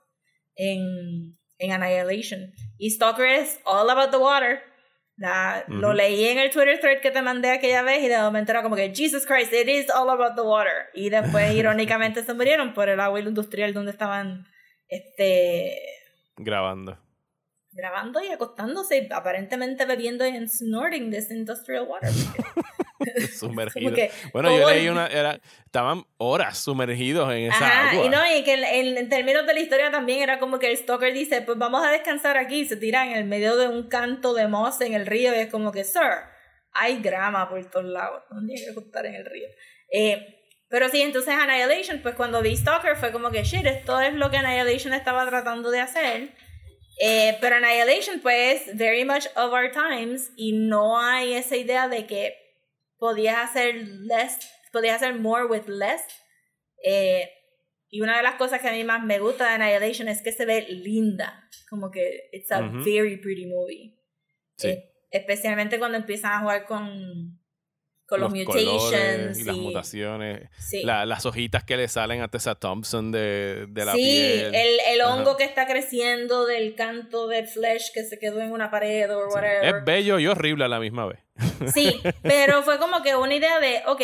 en, 0.54 1.36
en 1.58 1.72
Annihilation. 1.72 2.54
Y 2.78 2.92
Stalker 2.92 3.26
es 3.26 3.60
all 3.66 3.90
about 3.90 4.12
the 4.12 4.18
water. 4.18 4.62
La- 5.20 5.66
Lo 5.68 5.94
leí 5.94 6.26
en 6.30 6.38
el 6.40 6.50
Twitter 6.50 6.80
thread 6.80 7.02
que 7.02 7.12
te 7.12 7.22
mandé 7.22 7.52
aquella 7.52 7.82
vez 7.84 8.02
y 8.04 8.08
de 8.08 8.18
momento 8.18 8.52
era 8.54 8.64
como 8.64 8.76
que 8.78 8.94
Jesus 8.96 9.26
Christ, 9.26 9.52
it 9.54 9.68
is 9.68 9.90
all 9.94 10.10
about 10.10 10.36
the 10.36 10.42
water. 10.42 10.88
Y 10.94 11.10
después 11.10 11.54
irónicamente 11.56 12.24
se 12.24 12.34
murieron 12.34 12.74
por 12.74 12.88
el 12.90 13.00
agua 13.02 13.20
industrial 13.20 13.74
donde 13.74 13.92
estaban 13.92 14.48
este 14.88 15.78
grabando. 16.38 16.98
grabando 17.72 18.24
y 18.24 18.30
acostándose 18.30 19.08
aparentemente 19.12 19.86
bebiendo 19.86 20.26
y 20.26 20.48
snorting 20.48 21.12
this 21.12 21.30
industrial 21.32 21.86
water. 21.88 22.10
Sumergido. 23.40 23.94
Que 23.96 24.12
Bueno, 24.34 24.58
yo 24.58 24.70
leí 24.70 24.88
una. 24.90 25.08
Era, 25.08 25.40
estaban 25.66 26.04
horas 26.18 26.58
sumergidos 26.58 27.32
en 27.32 27.52
esa 27.52 27.66
Ajá, 27.66 27.90
agua. 27.92 28.06
y 28.06 28.10
no, 28.10 28.36
y 28.38 28.44
que 28.44 28.54
en, 28.54 28.98
en- 28.98 29.10
términos 29.10 29.46
de 29.46 29.54
la 29.54 29.60
historia 29.60 29.92
también 29.92 30.22
era 30.22 30.40
como 30.40 30.60
que 30.60 30.70
el 30.72 30.78
stalker 30.78 31.14
dice, 31.14 31.42
pues 31.42 31.58
vamos 31.58 31.86
a 31.86 31.92
descansar 31.92 32.38
aquí, 32.38 32.62
y 32.62 32.66
se 32.66 32.76
tira 32.78 33.06
en 33.06 33.12
el 33.12 33.26
medio 33.26 33.56
de 33.58 33.68
un 33.68 33.88
canto 33.88 34.34
de 34.34 34.48
moss 34.48 34.82
en 34.82 34.94
el 34.94 35.06
río, 35.06 35.34
y 35.36 35.40
es 35.40 35.48
como 35.52 35.72
que, 35.72 35.84
sir, 35.84 36.02
hay 36.74 37.02
grama 37.02 37.50
por 37.50 37.64
todos 37.70 37.86
lados, 37.86 38.24
no 38.32 38.46
tiene 38.46 38.64
que 38.66 38.72
acostar 38.72 39.06
en 39.06 39.16
el 39.16 39.26
río. 39.26 39.48
Eh, 39.92 40.36
pero 40.70 40.88
sí, 40.90 41.02
entonces 41.02 41.34
Annihilation, 41.34 42.00
pues 42.02 42.16
cuando 42.16 42.42
vi 42.42 42.56
Stalker 42.56 42.96
fue 42.96 43.12
como 43.12 43.32
que, 43.32 43.44
shit, 43.44 43.66
esto 43.66 44.00
es 44.02 44.14
lo 44.14 44.30
que 44.30 44.38
Annihilation 44.38 44.94
estaba 44.94 45.28
tratando 45.28 45.72
de 45.72 45.80
hacer. 45.80 46.30
Eh, 47.02 47.38
pero 47.42 47.56
Annihilation, 47.56 48.20
pues, 48.20 48.76
very 48.76 49.06
much 49.06 49.26
of 49.36 49.52
our 49.54 49.72
times, 49.72 50.32
y 50.36 50.52
no 50.54 51.00
hay 51.00 51.34
esa 51.34 51.56
idea 51.56 51.88
de 51.88 52.06
que 52.06 52.49
podías 53.00 53.38
hacer 53.50 53.76
less, 53.76 54.38
podías 54.72 54.98
hacer 55.02 55.16
more 55.16 55.46
with 55.46 55.68
less. 55.68 56.04
Eh, 56.84 57.30
y 57.90 58.02
una 58.02 58.18
de 58.18 58.24
las 58.24 58.36
cosas 58.36 58.62
que 58.62 58.68
a 58.70 58.72
mí 58.74 58.84
más 58.84 59.04
me 59.04 59.20
gusta 59.20 59.46
de 59.46 59.64
Annihilation 59.64 60.08
es 60.08 60.22
que 60.22 60.32
se 60.32 60.46
ve 60.46 60.62
linda. 60.70 61.50
Como 61.70 61.90
que 61.90 62.30
it's 62.32 62.52
a 62.52 62.60
Ujú. 62.62 62.84
very 62.84 63.18
pretty 63.18 63.48
movie. 63.48 63.98
Sí. 64.58 64.68
Eh, 64.68 64.94
especialmente 65.12 65.80
cuando 65.80 65.98
empiezan 65.98 66.34
a 66.34 66.40
jugar 66.42 66.66
con, 66.66 67.39
con 68.10 68.20
los, 68.22 68.34
mutations 68.34 69.38
y 69.40 69.44
las 69.44 69.56
mutaciones. 69.56 70.50
sí. 70.58 70.84
La- 70.84 71.06
las 71.06 71.26
hojitas 71.26 71.64
que 71.64 71.78
le 71.78 71.88
salen 71.88 72.22
a 72.22 72.28
Tessa 72.28 72.56
Thompson 72.56 73.12
de, 73.12 73.68
de 73.70 73.86
la 73.86 73.94
sí, 73.94 74.00
piel. 74.02 74.56
el, 74.56 74.80
el 74.94 75.02
Ajá. 75.02 75.16
hongo 75.16 75.38
que 75.38 75.44
está 75.44 75.68
creciendo 75.68 76.46
del 76.46 76.76
canto 76.76 77.28
del 77.28 77.48
flesh 77.48 77.92
que 77.94 78.04
se 78.04 78.18
quedó 78.20 78.42
en 78.42 78.52
una 78.52 78.72
pared 78.72 79.10
o 79.16 79.30
Sí. 79.30 79.36
whatever. 79.36 79.64
Es 79.76 79.86
bello 79.86 80.20
y 80.20 80.28
horrible 80.28 80.66
a 80.66 80.68
la 80.68 80.80
misma 80.80 81.06
vez. 81.06 81.20
Sí, 81.74 82.02
pero 82.24 82.64
fue 82.64 82.80
como 82.80 83.02
que 83.04 83.16
una 83.16 83.36
idea 83.36 83.60
de, 83.60 83.82
ok, 83.88 84.02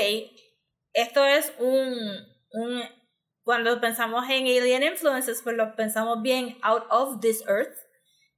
esto 0.94 1.26
es 1.26 1.52
un, 1.60 1.94
un 2.52 2.84
cuando 3.44 3.80
pensamos 3.82 4.24
en 4.30 4.46
alien 4.48 4.84
influences, 4.84 5.42
pues 5.44 5.56
lo 5.56 5.76
pensamos 5.76 6.22
bien 6.22 6.58
out 6.62 6.84
of 6.90 7.20
this 7.22 7.44
earth. 7.48 7.76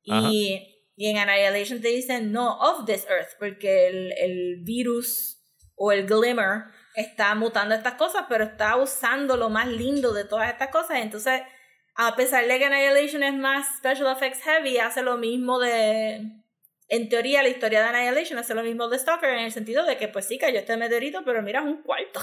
Y, 0.04 0.74
y 0.96 1.10
en 1.10 1.18
Annihilation 1.18 1.82
te 1.82 1.90
dicen 1.90 2.32
no 2.32 2.58
of 2.60 2.86
this 2.86 3.06
earth, 3.10 3.30
porque 3.40 3.88
el, 3.88 4.14
el 4.18 4.58
virus 4.64 5.37
o 5.78 5.92
el 5.94 6.06
glimmer 6.06 6.66
está 6.96 7.34
mutando 7.36 7.74
estas 7.76 7.94
cosas, 7.94 8.26
pero 8.28 8.44
está 8.44 8.76
usando 8.76 9.38
lo 9.38 9.50
más 9.50 9.68
lindo 9.68 10.14
de 10.14 10.26
todas 10.26 10.50
estas 10.50 10.68
cosas. 10.70 10.98
Entonces, 11.00 11.42
a 11.96 12.16
pesar 12.16 12.46
de 12.46 12.60
que 12.60 12.66
Annihilation 12.66 13.24
es 13.24 13.34
más 13.34 13.66
special 13.78 14.12
effects 14.12 14.42
heavy, 14.44 14.78
hace 14.80 15.02
lo 15.04 15.18
mismo 15.18 15.60
de. 15.60 16.22
En 16.90 17.10
teoría, 17.10 17.44
la 17.44 17.50
historia 17.50 17.82
de 17.82 17.88
Annihilation 17.98 18.40
hace 18.40 18.54
lo 18.56 18.64
mismo 18.64 18.88
de 18.90 18.98
Stalker 19.00 19.30
en 19.30 19.40
el 19.46 19.52
sentido 19.52 19.86
de 19.86 19.98
que, 19.98 20.08
pues 20.08 20.26
sí, 20.26 20.38
cayó 20.38 20.60
este 20.60 20.78
meteorito, 20.78 21.22
pero 21.26 21.42
mira, 21.42 21.60
es 21.60 21.66
un 21.66 21.82
cuarto. 21.84 22.22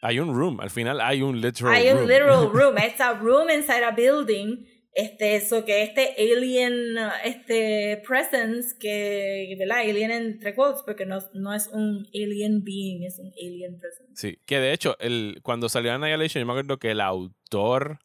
Hay 0.00 0.18
un 0.20 0.32
room, 0.34 0.60
al 0.60 0.70
final 0.70 1.00
hay 1.00 1.22
un 1.22 1.40
literal 1.40 1.74
Hay 1.74 1.90
room. 1.90 2.02
un 2.02 2.08
literal 2.08 2.48
room. 2.52 2.76
It's 2.78 3.00
a 3.00 3.14
room 3.14 3.50
inside 3.50 3.82
a 3.84 3.90
building. 3.90 4.64
Este, 4.92 5.36
eso 5.36 5.64
que 5.64 5.82
este 5.82 6.14
alien, 6.18 6.96
este 7.24 8.02
presence, 8.06 8.76
que, 8.78 9.54
¿verdad? 9.58 9.80
Alien 9.80 10.10
entre 10.10 10.54
quotes, 10.54 10.82
porque 10.82 11.06
no, 11.06 11.18
no 11.34 11.54
es 11.54 11.68
un 11.68 12.06
alien 12.12 12.64
being, 12.64 13.04
es 13.04 13.18
un 13.18 13.32
alien 13.40 13.78
presence. 13.78 14.12
Sí, 14.14 14.38
que 14.44 14.58
de 14.58 14.72
hecho, 14.72 14.96
el, 14.98 15.38
cuando 15.42 15.68
salió 15.68 15.92
Annihilation, 15.92 16.40
yo 16.40 16.46
me 16.46 16.52
acuerdo 16.52 16.78
que 16.78 16.90
el 16.90 17.00
autor 17.00 18.00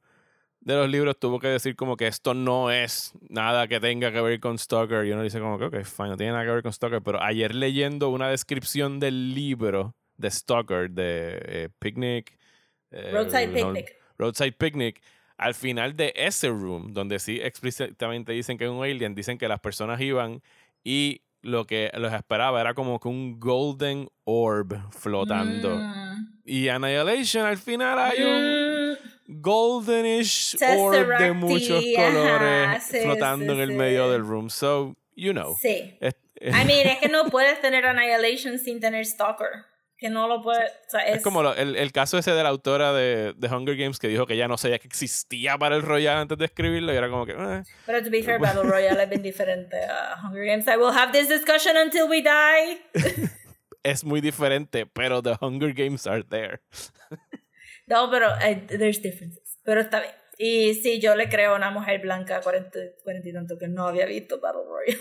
de 0.64 0.76
los 0.76 0.90
libros 0.90 1.20
tuvo 1.20 1.40
que 1.40 1.48
decir 1.48 1.76
como 1.76 1.98
que 1.98 2.08
esto 2.08 2.34
no 2.34 2.72
es 2.72 3.14
nada 3.30 3.68
que 3.68 3.80
tenga 3.80 4.12
que 4.12 4.22
ver 4.22 4.40
con 4.40 4.58
Stalker. 4.58 5.06
Y 5.06 5.12
uno 5.12 5.24
dice 5.24 5.40
como 5.40 5.60
que, 5.60 5.66
ok, 5.66 5.84
fine, 5.84 6.10
no 6.10 6.18
tiene 6.18 6.34
nada 6.34 6.46
que 6.46 6.52
ver 6.52 6.64
con 6.64 6.72
Stalker. 6.72 7.02
Pero 7.02 7.22
ayer 7.22 7.54
leyendo 7.54 8.10
una 8.10 8.30
descripción 8.30 9.00
del 9.00 9.34
libro 9.34 9.96
de 10.18 10.32
Stalker, 10.32 10.90
de 10.90 11.42
eh, 11.46 11.70
Picnic. 11.80 12.38
eh, 12.92 13.12
Roadside 13.12 13.48
no, 13.48 13.54
Picnic. 13.54 13.96
Roadside 14.18 14.54
Picnic. 14.54 15.02
Al 15.38 15.54
final 15.54 15.96
de 15.96 16.14
ese 16.16 16.50
room, 16.50 16.94
donde 16.94 17.20
sí 17.20 17.40
explícitamente 17.42 18.32
dicen 18.32 18.58
que 18.58 18.66
es 18.66 18.70
un 18.70 18.84
alien, 18.84 19.16
dicen 19.16 19.38
que 19.38 19.48
las 19.48 19.60
personas 19.60 20.00
iban 20.00 20.42
y 20.84 21.22
lo 21.42 21.66
que 21.66 21.92
los 21.96 22.14
esperaba 22.14 22.62
era 22.62 22.74
como 22.74 23.00
que 23.00 23.08
un 23.10 23.40
golden 23.40 24.10
orb 24.24 24.80
flotando. 24.92 25.78
Mm. 25.78 26.42
Y 26.46 26.70
Annihilation 26.70 27.46
al 27.46 27.58
final 27.58 28.00
hay 28.00 28.22
un 28.22 28.74
Mm, 29.28 29.42
goldenish 29.42 30.56
orb 30.78 31.18
de 31.18 31.32
muchos 31.34 31.84
colores 31.96 32.84
sí, 32.84 33.00
flotando 33.02 33.46
sí, 33.46 33.52
en 33.52 33.60
el 33.60 33.70
sí. 33.70 33.76
medio 33.76 34.12
del 34.12 34.22
room. 34.22 34.50
So, 34.50 34.96
you 35.16 35.32
know. 35.32 35.58
Sí. 35.62 35.98
I 36.42 36.66
mean, 36.66 36.88
es 36.88 37.00
que 37.00 37.08
no 37.08 37.26
puedes 37.26 37.62
tener 37.62 37.86
Annihilation 37.86 38.60
sin 38.60 38.80
tener 38.80 39.06
Stalker. 39.06 39.66
Que 40.04 40.10
no 40.10 40.28
lo 40.28 40.42
puedes. 40.42 40.70
o 40.70 40.90
sea, 40.90 41.00
es 41.08 41.24
como 41.24 41.42
lo- 41.42 41.56
el, 41.56 41.78
el 41.78 41.94
caso 41.94 42.18
ese 42.18 42.32
de 42.32 42.44
la 42.44 42.50
autora 42.50 42.92
de, 42.92 43.32
de 43.38 43.48
Hunger 43.48 43.78
Games 43.78 44.00
que 44.00 44.10
dijo 44.10 44.26
que 44.26 44.36
ya 44.36 44.50
no 44.50 44.58
sabía 44.58 44.78
que 44.78 44.88
existía 44.88 45.58
para 45.58 45.78
el 45.78 45.82
Royal 45.82 46.18
antes 46.18 46.38
de 46.38 46.44
escribirlo 46.44 46.94
y 46.94 46.98
era 46.98 47.10
como 47.10 47.26
que... 47.26 47.32
eh. 47.32 47.64
Pero 47.86 48.04
to 48.04 48.10
be 48.12 48.22
fair, 48.22 48.38
Battle 48.38 48.64
Royale 48.64 49.02
es 49.04 49.10
bien 49.10 49.22
diferente 49.24 49.78
a 49.86 50.18
Hunger 50.22 50.44
Games. 50.46 50.68
I 50.68 50.76
will 50.76 50.92
have 50.94 51.14
this 51.14 51.30
discussion 51.30 51.78
until 51.78 52.10
we 52.10 52.22
die. 52.22 52.82
es 53.84 54.04
muy 54.04 54.20
diferente, 54.20 54.86
pero 54.86 55.22
The 55.24 55.38
Hunger 55.40 55.74
Games 55.74 56.06
are 56.06 56.24
there. 56.24 56.60
No, 57.86 58.10
pero 58.10 58.28
eh, 58.42 58.66
there's 58.68 59.02
differences. 59.02 59.60
Pero 59.64 59.82
está 59.82 60.00
bien. 60.00 60.14
Y 60.38 60.74
sí, 60.76 61.00
yo 61.00 61.16
le 61.16 61.30
creo 61.30 61.54
a 61.54 61.56
una 61.58 61.70
mujer 61.70 62.02
blanca 62.02 62.42
40, 62.42 62.80
40 63.04 63.30
y 63.30 63.34
tanto 63.34 63.58
que 63.58 63.68
no 63.68 63.88
había 63.88 64.06
visto 64.06 64.40
Battle 64.40 64.62
Royale. 64.68 65.00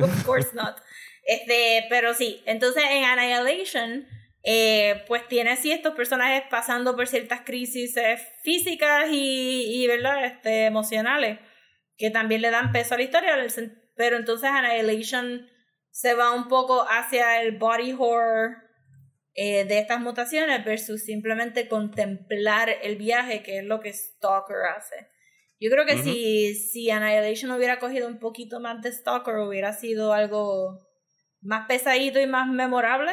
of 0.04 0.24
course 0.24 0.50
not. 0.54 0.76
Este, 1.24 1.86
pero 1.90 2.14
sí, 2.14 2.42
entonces 2.46 2.82
en 2.88 3.04
Annihilation, 3.04 4.06
eh, 4.42 5.04
pues 5.06 5.28
tiene 5.28 5.50
así 5.50 5.70
estos 5.70 5.94
personajes 5.94 6.44
pasando 6.50 6.96
por 6.96 7.06
ciertas 7.06 7.42
crisis 7.42 7.96
eh, 7.96 8.18
físicas 8.42 9.08
y, 9.10 9.82
y 9.82 9.86
¿verdad? 9.86 10.24
Este, 10.24 10.66
emocionales, 10.66 11.38
que 11.96 12.10
también 12.10 12.40
le 12.42 12.50
dan 12.50 12.72
peso 12.72 12.94
a 12.94 12.98
la 12.98 13.04
historia. 13.04 13.36
Pero 13.96 14.16
entonces 14.16 14.48
Annihilation 14.50 15.46
se 15.90 16.14
va 16.14 16.32
un 16.32 16.48
poco 16.48 16.86
hacia 16.88 17.42
el 17.42 17.58
body 17.58 17.92
horror 17.92 18.56
eh, 19.34 19.64
de 19.64 19.78
estas 19.78 20.00
mutaciones 20.00 20.64
versus 20.64 21.04
simplemente 21.04 21.68
contemplar 21.68 22.70
el 22.82 22.96
viaje, 22.96 23.42
que 23.42 23.58
es 23.58 23.64
lo 23.64 23.80
que 23.80 23.92
Stalker 23.92 24.56
hace. 24.76 25.08
Yo 25.60 25.70
creo 25.70 25.84
que 25.84 25.98
si, 25.98 26.54
si 26.54 26.90
Annihilation 26.90 27.50
hubiera 27.50 27.78
cogido 27.78 28.08
un 28.08 28.18
poquito 28.18 28.60
más 28.60 28.80
de 28.80 28.92
Stalker, 28.92 29.36
hubiera 29.36 29.74
sido 29.74 30.14
algo 30.14 30.78
más 31.42 31.66
pesadito 31.66 32.18
y 32.18 32.26
más 32.26 32.48
memorable. 32.48 33.12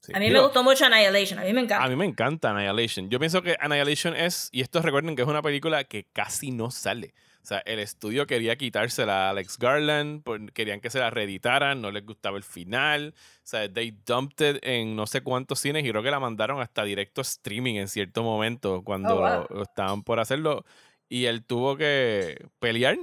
Sí. 0.00 0.12
A 0.14 0.18
mí 0.18 0.30
me 0.30 0.40
gustó 0.40 0.62
mucho 0.62 0.86
Annihilation, 0.86 1.38
a 1.38 1.42
mí 1.44 1.52
me 1.52 1.60
encanta. 1.60 1.84
A 1.84 1.88
mí 1.88 1.96
me 1.96 2.06
encanta 2.06 2.50
Annihilation. 2.50 3.10
Yo 3.10 3.18
pienso 3.18 3.42
que 3.42 3.56
Annihilation 3.60 4.16
es, 4.16 4.48
y 4.52 4.62
esto 4.62 4.80
recuerden 4.82 5.14
que 5.14 5.22
es 5.22 5.28
una 5.28 5.42
película 5.42 5.84
que 5.84 6.06
casi 6.12 6.50
no 6.50 6.70
sale. 6.70 7.12
O 7.42 7.46
sea, 7.46 7.58
el 7.64 7.78
estudio 7.78 8.26
quería 8.26 8.56
quitársela 8.56 9.26
a 9.28 9.30
Alex 9.30 9.56
Garland, 9.58 10.22
querían 10.52 10.80
que 10.80 10.90
se 10.90 10.98
la 10.98 11.08
reeditaran, 11.10 11.80
no 11.80 11.90
les 11.90 12.04
gustaba 12.04 12.36
el 12.36 12.44
final. 12.44 13.14
O 13.16 13.40
sea, 13.44 13.66
they 13.72 13.94
dumped 14.06 14.56
it 14.56 14.58
en 14.62 14.94
no 14.94 15.06
sé 15.06 15.22
cuántos 15.22 15.58
cines 15.60 15.84
y 15.84 15.88
creo 15.90 16.02
que 16.02 16.10
la 16.10 16.20
mandaron 16.20 16.60
hasta 16.60 16.84
directo 16.84 17.22
streaming 17.22 17.76
en 17.76 17.88
cierto 17.88 18.22
momento 18.22 18.82
cuando 18.84 19.16
Oh, 19.16 19.46
wow. 19.50 19.62
estaban 19.62 20.02
por 20.02 20.20
hacerlo. 20.20 20.64
Y 21.08 21.24
él 21.26 21.42
tuvo 21.44 21.76
que 21.78 22.46
pelear 22.58 22.98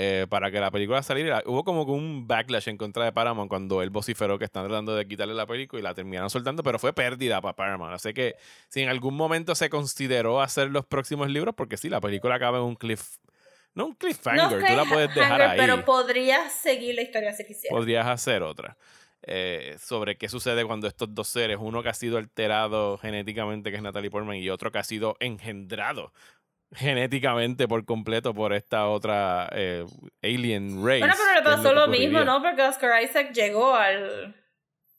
eh, 0.00 0.26
para 0.28 0.52
que 0.52 0.60
la 0.60 0.70
película 0.70 1.02
saliera. 1.02 1.42
Hubo 1.44 1.64
como 1.64 1.84
que 1.84 1.90
un 1.90 2.28
backlash 2.28 2.68
en 2.68 2.76
contra 2.76 3.04
de 3.04 3.10
Paramount 3.10 3.48
cuando 3.48 3.82
él 3.82 3.90
vociferó 3.90 4.38
que 4.38 4.44
están 4.44 4.64
tratando 4.68 4.94
de 4.94 5.08
quitarle 5.08 5.34
la 5.34 5.44
película 5.44 5.80
y 5.80 5.82
la 5.82 5.92
terminaron 5.92 6.30
soltando, 6.30 6.62
pero 6.62 6.78
fue 6.78 6.92
pérdida 6.92 7.40
para 7.40 7.56
Paramount. 7.56 7.92
Así 7.94 8.14
que 8.14 8.36
si 8.68 8.80
en 8.80 8.90
algún 8.90 9.16
momento 9.16 9.56
se 9.56 9.68
consideró 9.68 10.40
hacer 10.40 10.70
los 10.70 10.86
próximos 10.86 11.28
libros, 11.30 11.52
porque 11.56 11.76
sí, 11.76 11.88
la 11.88 12.00
película 12.00 12.36
acaba 12.36 12.58
en 12.58 12.64
un 12.64 12.76
cliff. 12.76 13.16
No 13.74 13.86
un 13.86 13.94
cliffhanger, 13.94 14.64
tú 14.64 14.72
la 14.76 14.84
puedes 14.84 15.12
dejar 15.14 15.40
cliffhanger, 15.40 15.42
ahí. 15.42 15.58
Pero 15.58 15.84
podrías 15.84 16.52
seguir 16.52 16.94
la 16.94 17.02
historia 17.02 17.32
si 17.32 17.44
quisieras. 17.44 17.76
Podrías 17.76 18.06
hacer 18.06 18.44
otra. 18.44 18.76
eh, 19.22 19.76
sobre 19.80 20.16
qué 20.16 20.28
sucede 20.28 20.64
cuando 20.64 20.86
estos 20.86 21.12
dos 21.14 21.28
seres, 21.28 21.58
uno 21.60 21.82
que 21.82 21.88
ha 21.88 21.94
sido 21.94 22.18
alterado 22.18 22.98
genéticamente, 22.98 23.70
que 23.70 23.76
es 23.76 23.82
Natalie 23.82 24.10
Portman, 24.10 24.36
y 24.36 24.48
otro 24.50 24.70
que 24.70 24.78
ha 24.78 24.84
sido 24.84 25.16
engendrado 25.20 26.12
genéticamente 26.74 27.66
por 27.66 27.84
completo 27.84 28.34
por 28.34 28.52
esta 28.52 28.88
otra 28.88 29.48
eh, 29.52 29.84
alien 30.22 30.84
race. 30.84 30.98
Bueno, 31.00 31.14
pero 31.16 31.34
le 31.34 31.42
pasó 31.42 31.72
lo, 31.72 31.88
mismo. 31.88 32.24
¿no? 32.24 32.42
Porque 32.42 32.62
Oscar 32.62 33.02
Isaac 33.02 33.32
llegó 33.32 33.74
al, 33.74 34.34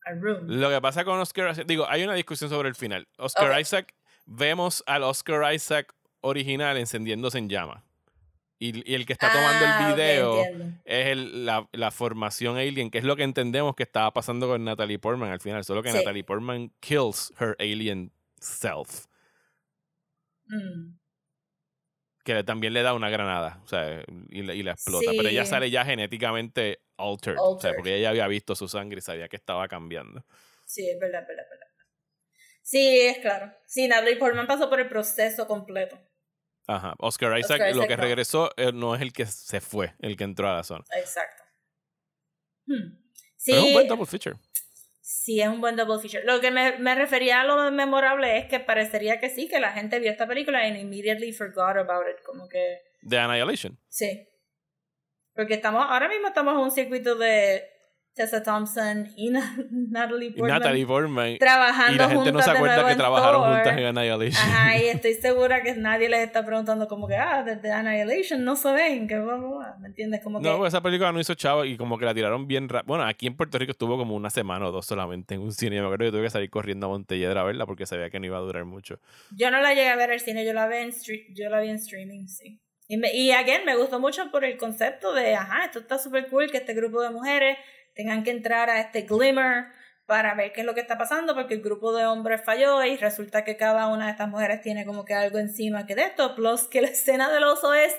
al 0.05 0.21
room. 0.21 0.45
Lo 0.47 0.69
que 0.69 0.81
pasa 0.81 1.05
con 1.05 1.19
Oscar 1.19 1.51
Isaac, 1.51 1.67
digo, 1.67 1.85
hay 1.87 2.03
una 2.03 2.13
discusión 2.15 2.49
sobre 2.49 2.69
el 2.69 2.75
final. 2.75 3.07
Oscar. 3.17 3.59
Isaac, 3.61 3.93
vemos 4.25 4.83
al 4.87 5.03
Oscar 5.03 5.53
Isaac 5.53 5.93
original 6.21 6.77
encendiéndose 6.77 7.37
en 7.37 7.49
llama. 7.49 7.83
Y, 8.61 8.91
y 8.91 8.95
el 8.95 9.05
que 9.05 9.13
está 9.13 9.31
tomando 9.31 9.65
Ah, 9.65 9.79
el 9.79 9.85
ok, 9.91 9.95
video 9.95 10.43
es 10.83 11.07
el- 11.07 11.45
la, 11.45 11.69
la 11.71 11.91
formación 11.91 12.57
alien, 12.57 12.91
que 12.91 12.97
es 12.97 13.05
lo 13.05 13.15
que 13.15 13.23
entendemos 13.23 13.73
que 13.73 13.83
estaba 13.83 14.11
pasando 14.11 14.47
con 14.49 14.65
Natalie 14.65 14.99
Portman 14.99 15.31
al 15.31 15.39
final. 15.39 15.63
Solo 15.63 15.81
que 15.81 15.91
Sí. 15.91 15.97
Natalie 15.97 16.25
Portman 16.25 16.69
kills 16.81 17.31
her 17.39 17.55
alien 17.57 18.11
self. 18.41 19.05
Mm. 20.47 20.98
Que 22.23 22.43
también 22.43 22.73
le 22.73 22.81
da 22.83 22.93
una 22.93 23.09
granada. 23.09 23.61
O 23.63 23.67
sea, 23.67 24.03
y, 24.29 24.39
y 24.51 24.63
la 24.63 24.71
explota. 24.73 25.11
Pero 25.15 25.29
ella 25.29 25.45
Sí. 25.45 25.49
sale 25.51 25.71
ya 25.71 25.85
genéticamente 25.85 26.81
altered. 26.97 27.37
O 27.39 27.43
sea, 27.59 27.69
Altered. 27.69 27.75
porque 27.77 27.95
ella 27.95 28.09
había 28.09 28.27
visto 28.27 28.55
su 28.55 28.67
sangre 28.67 28.99
y 28.99 29.01
sabía 29.01 29.27
que 29.29 29.37
estaba 29.37 29.67
cambiando. 29.67 30.25
Sí, 30.65 30.87
es 30.89 30.99
verdad, 30.99 31.21
es 31.21 31.27
verdad, 31.27 31.45
es 31.45 31.49
verdad. 31.49 31.65
Sí, 32.61 32.99
es 33.01 33.17
claro. 33.19 33.51
Sí, 33.65 33.87
Natalie 33.87 34.17
Portman 34.17 34.45
pasó 34.47 34.69
por 34.69 34.79
el 34.79 34.87
proceso 34.89 35.47
completo. 35.47 35.97
Ajá. 36.67 36.93
Oscar 36.99 37.39
Isaac, 37.39 37.61
Oscar 37.61 37.75
lo 37.75 37.87
que 37.87 37.97
no. 37.97 38.03
regresó 38.03 38.51
eh, 38.57 38.71
no 38.71 38.93
es 38.93 39.01
el 39.01 39.11
que 39.11 39.25
se 39.25 39.59
fue, 39.59 39.95
el 39.99 40.15
que 40.15 40.23
entró 40.25 40.47
a 40.49 40.55
la 40.57 40.63
zona. 40.63 40.83
Exacto. 40.95 41.43
Hmm. 42.67 42.99
Sí, 43.37 43.51
Pero 43.51 43.61
es 43.61 43.67
un 43.67 43.73
buen 43.73 43.87
double 43.87 44.05
feature. 44.05 44.35
Sí, 45.11 45.41
es 45.41 45.47
un 45.47 45.59
buen 45.59 45.75
double 45.75 45.99
feature. 45.99 46.23
Lo 46.23 46.39
que 46.39 46.51
me, 46.51 46.77
me 46.77 46.93
refería 46.93 47.41
a 47.41 47.43
lo 47.43 47.71
memorable 47.71 48.37
es 48.37 48.45
que 48.45 48.59
parecería 48.59 49.19
que 49.19 49.29
sí, 49.31 49.47
que 49.47 49.59
la 49.59 49.71
gente 49.71 49.99
vio 49.99 50.11
esta 50.11 50.27
película 50.27 50.59
and 50.63 50.77
immediately 50.77 51.31
forgot 51.33 51.77
about 51.77 52.05
it. 52.07 52.21
Como 52.23 52.47
que, 52.47 52.77
De 53.01 53.17
Annihilation. 53.17 53.79
sí. 53.89 54.27
Porque 55.33 55.55
estamos, 55.55 55.85
ahora 55.89 56.09
mismo 56.09 56.27
estamos 56.27 56.53
en 56.53 56.59
un 56.59 56.71
circuito 56.71 57.15
de 57.15 57.63
Tessa 58.15 58.43
Thompson 58.43 59.07
y 59.15 59.29
Na- 59.29 59.55
Natalie 59.71 60.27
Y 60.27 60.31
Portman 60.31 60.59
Natalie 60.59 60.85
Portman. 60.85 61.37
trabajando 61.37 61.93
Y 61.93 61.97
la 61.97 62.09
gente 62.09 62.31
no 62.33 62.41
se 62.41 62.51
acuerda 62.51 62.87
que 62.89 62.95
trabajaron 62.95 63.41
Thor. 63.43 63.53
juntas 63.55 63.77
en 63.77 63.85
Annihilation. 63.85 64.49
Ajá, 64.49 64.77
y 64.77 64.87
estoy 64.89 65.13
segura 65.13 65.61
que 65.63 65.73
nadie 65.75 66.09
les 66.09 66.19
está 66.21 66.45
preguntando 66.45 66.87
como 66.87 67.07
que, 67.07 67.15
ah, 67.15 67.43
desde 67.43 67.71
Annihilation 67.71 68.43
no 68.43 68.55
se 68.57 68.71
ven, 68.73 69.07
que. 69.07 69.15
¿Me 69.15 69.87
entiendes? 69.87 70.21
Como 70.21 70.41
que... 70.41 70.47
No, 70.49 70.65
esa 70.65 70.81
película 70.81 71.11
no 71.11 71.19
hizo 71.19 71.33
chavo 71.35 71.63
y 71.63 71.77
como 71.77 71.97
que 71.97 72.05
la 72.05 72.13
tiraron 72.13 72.45
bien 72.47 72.67
rápido. 72.67 72.87
Bueno, 72.87 73.05
aquí 73.05 73.27
en 73.27 73.37
Puerto 73.37 73.57
Rico 73.57 73.71
estuvo 73.71 73.97
como 73.97 74.15
una 74.15 74.29
semana 74.29 74.67
o 74.67 74.71
dos 74.71 74.85
solamente 74.85 75.35
en 75.35 75.41
un 75.41 75.53
cine. 75.53 75.77
Yo 75.77 75.81
me 75.83 75.87
acuerdo 75.87 76.05
que 76.05 76.11
tuve 76.11 76.23
que 76.23 76.29
salir 76.29 76.49
corriendo 76.49 76.87
a 76.87 76.89
Montelledra 76.89 77.41
a 77.41 77.43
verla 77.45 77.65
porque 77.65 77.85
sabía 77.85 78.09
que 78.09 78.19
no 78.19 78.25
iba 78.25 78.37
a 78.37 78.41
durar 78.41 78.65
mucho. 78.65 78.99
Yo 79.37 79.49
no 79.49 79.61
la 79.61 79.69
llegué 79.73 79.89
a 79.89 79.95
ver 79.95 80.11
al 80.11 80.19
cine, 80.19 80.45
yo 80.45 80.51
la 80.53 80.67
vi 80.67 80.77
en, 80.77 80.91
yo 81.33 81.49
la 81.49 81.61
vi 81.61 81.69
en 81.69 81.75
streaming, 81.77 82.27
sí. 82.27 82.59
Y, 82.91 82.97
me, 82.97 83.13
y 83.13 83.31
again, 83.31 83.65
me 83.65 83.75
gustó 83.75 83.99
mucho 83.99 84.31
por 84.31 84.43
el 84.43 84.57
concepto 84.57 85.13
de, 85.13 85.35
ajá, 85.35 85.65
esto 85.65 85.77
está 85.77 85.99
súper 85.99 86.27
cool 86.27 86.49
que 86.49 86.57
este 86.57 86.73
grupo 86.73 87.01
de 87.03 87.11
mujeres 87.11 87.55
tengan 87.99 88.23
que 88.23 88.31
entrar 88.31 88.69
a 88.69 88.79
este 88.79 89.01
glimmer 89.01 89.65
para 90.05 90.33
ver 90.33 90.53
qué 90.53 90.61
es 90.61 90.65
lo 90.65 90.73
que 90.73 90.79
está 90.79 90.97
pasando, 90.97 91.35
porque 91.35 91.55
el 91.55 91.61
grupo 91.61 91.91
de 91.91 92.05
hombres 92.05 92.41
falló 92.45 92.81
y 92.85 92.95
resulta 92.95 93.43
que 93.43 93.57
cada 93.57 93.87
una 93.87 94.05
de 94.05 94.11
estas 94.11 94.29
mujeres 94.29 94.61
tiene 94.61 94.85
como 94.85 95.03
que 95.03 95.13
algo 95.13 95.37
encima 95.37 95.85
que 95.85 95.95
de 95.95 96.03
esto, 96.03 96.33
plus 96.33 96.69
que 96.69 96.81
la 96.81 96.87
escena 96.87 97.29
del 97.29 97.43
oso 97.43 97.73
es 97.73 97.93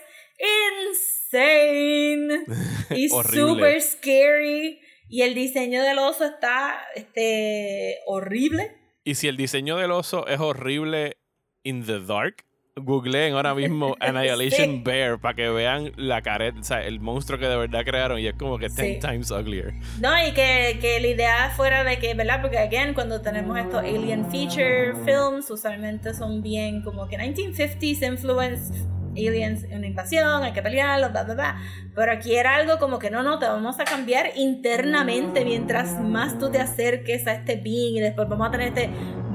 insane 1.28 2.46
y 2.96 3.10
super 3.10 3.82
scary 3.82 4.80
y 5.06 5.20
el 5.20 5.34
diseño 5.34 5.82
del 5.82 5.98
oso 5.98 6.24
está 6.24 6.80
este 6.94 7.98
horrible. 8.06 8.74
Y 9.04 9.16
si 9.16 9.28
el 9.28 9.36
diseño 9.36 9.76
del 9.76 9.90
oso 9.90 10.26
es 10.28 10.40
horrible 10.40 11.18
in 11.62 11.84
the 11.84 12.00
dark, 12.00 12.46
googleen 12.84 13.34
ahora 13.34 13.54
mismo 13.54 13.96
Annihilation 14.00 14.50
Sí. 14.70 14.82
Bear 14.84 15.18
para 15.18 15.34
que 15.34 15.48
vean 15.50 15.92
la 15.96 16.22
careta, 16.22 16.60
o 16.60 16.64
sea, 16.64 16.84
el 16.84 17.00
monstruo 17.00 17.38
que 17.38 17.46
de 17.46 17.56
verdad 17.56 17.84
crearon 17.84 18.18
y 18.18 18.26
es 18.26 18.34
como 18.34 18.58
que 18.58 18.68
10 18.68 18.74
Sí. 18.74 18.98
times 19.00 19.30
uglier. 19.30 19.74
No, 20.00 20.10
y 20.26 20.32
que, 20.32 20.78
que 20.80 21.00
la 21.00 21.06
idea 21.08 21.50
fuera 21.56 21.84
de 21.84 21.98
que, 21.98 22.14
¿verdad? 22.14 22.40
Porque, 22.40 22.58
again, 22.58 22.94
cuando 22.94 23.20
tenemos 23.20 23.58
estos 23.58 23.80
alien 23.82 24.24
feature 24.30 24.94
films, 25.04 25.50
usualmente 25.50 26.14
son 26.14 26.42
bien 26.42 26.82
como 26.82 27.06
que 27.08 27.16
1950s 27.18 28.02
influence, 28.12 28.72
aliens, 29.12 29.66
una 29.72 29.86
invasión, 29.86 30.42
hay 30.44 30.52
que 30.52 30.62
pelearlos, 30.62 31.10
bla, 31.12 31.24
bla, 31.24 31.34
bla. 31.34 31.56
Pero 31.94 32.12
aquí 32.12 32.36
era 32.36 32.54
algo 32.56 32.78
como 32.78 32.98
que 32.98 33.10
no, 33.10 33.22
no, 33.22 33.38
te 33.38 33.46
vamos 33.46 33.78
a 33.80 33.84
cambiar 33.84 34.30
internamente 34.36 35.44
mientras 35.44 36.00
más 36.00 36.38
tú 36.38 36.50
te 36.50 36.58
acerques 36.58 37.26
a 37.26 37.32
este 37.34 37.56
being 37.56 37.96
y 37.96 38.00
después 38.00 38.28
vamos 38.28 38.48
a 38.48 38.50
tener 38.52 38.68
este 38.68 38.88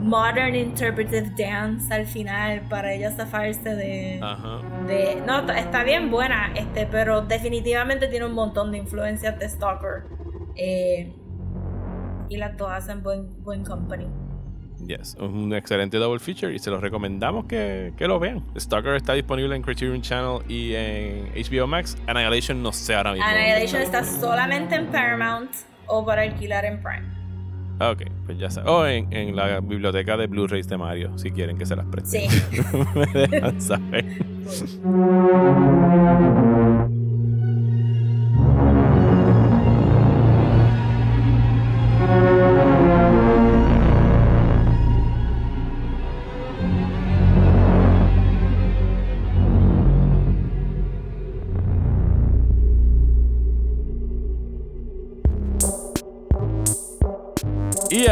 modern 0.05 0.55
interpretive 0.55 1.31
dance 1.35 1.91
al 1.91 2.05
final 2.05 2.61
para 2.69 2.93
ella 2.93 3.09
zafarse 3.11 3.75
de 3.75 4.19
Ajá. 4.21 4.61
de 4.87 5.21
no 5.25 5.39
está- 5.51 5.83
bien 5.83 6.11
buena 6.11 6.51
este 6.55 6.85
pero 6.85 7.21
definitivamente 7.21 8.07
tiene 8.07 8.25
un 8.25 8.33
montón 8.33 8.71
de 8.71 8.77
influencias 8.77 9.37
de 9.39 9.49
Stalker 9.49 10.03
eh, 10.55 11.11
y 12.29 12.37
las 12.37 12.55
dos 12.55 12.69
hacen 12.71 13.01
buen 13.01 13.43
buen 13.43 13.63
company 13.65 14.07
Yes, 14.85 15.15
un 15.19 15.51
excelente 15.53 15.97
double 15.97 16.19
feature 16.19 16.53
y 16.53 16.59
se 16.59 16.69
los 16.69 16.79
recomendamos 16.79 17.45
que, 17.45 17.93
que 17.97 18.07
lo 18.07 18.19
vean. 18.19 18.43
Stalker 18.59 18.93
está 18.95 19.13
disponible 19.13 19.55
en 19.55 19.63
Criterion 19.63 20.01
Channel 20.01 20.41
y 20.47 20.75
en 20.75 21.31
HBO 21.33 21.65
Max. 21.65 21.97
Annihilation 22.05 22.61
no 22.61 22.71
sé 22.71 22.93
ahora 22.93 23.13
mismo. 23.13 23.25
Annihilation 23.25 23.81
está 23.81 24.03
solamente 24.03 24.75
en 24.75 24.87
Paramount 24.87 25.49
o 25.87 26.05
para 26.05 26.21
alquilar 26.23 26.65
en 26.65 26.83
Prime 26.83 27.07
Ok, 27.79 28.03
pues 28.25 28.37
ya 28.37 28.49
sabes. 28.49 28.69
O 28.69 28.87
en, 28.87 29.11
en 29.11 29.35
la 29.35 29.59
biblioteca 29.59 30.15
de 30.15 30.27
Blu-rays 30.27 30.67
de 30.67 30.77
Mario, 30.77 31.17
si 31.17 31.31
quieren 31.31 31.57
que 31.57 31.65
se 31.65 31.75
las 31.75 31.85
preste. 31.87 32.29
sí 32.29 32.61
Me 32.95 33.27
dejan 33.27 33.61
saber. 33.61 34.05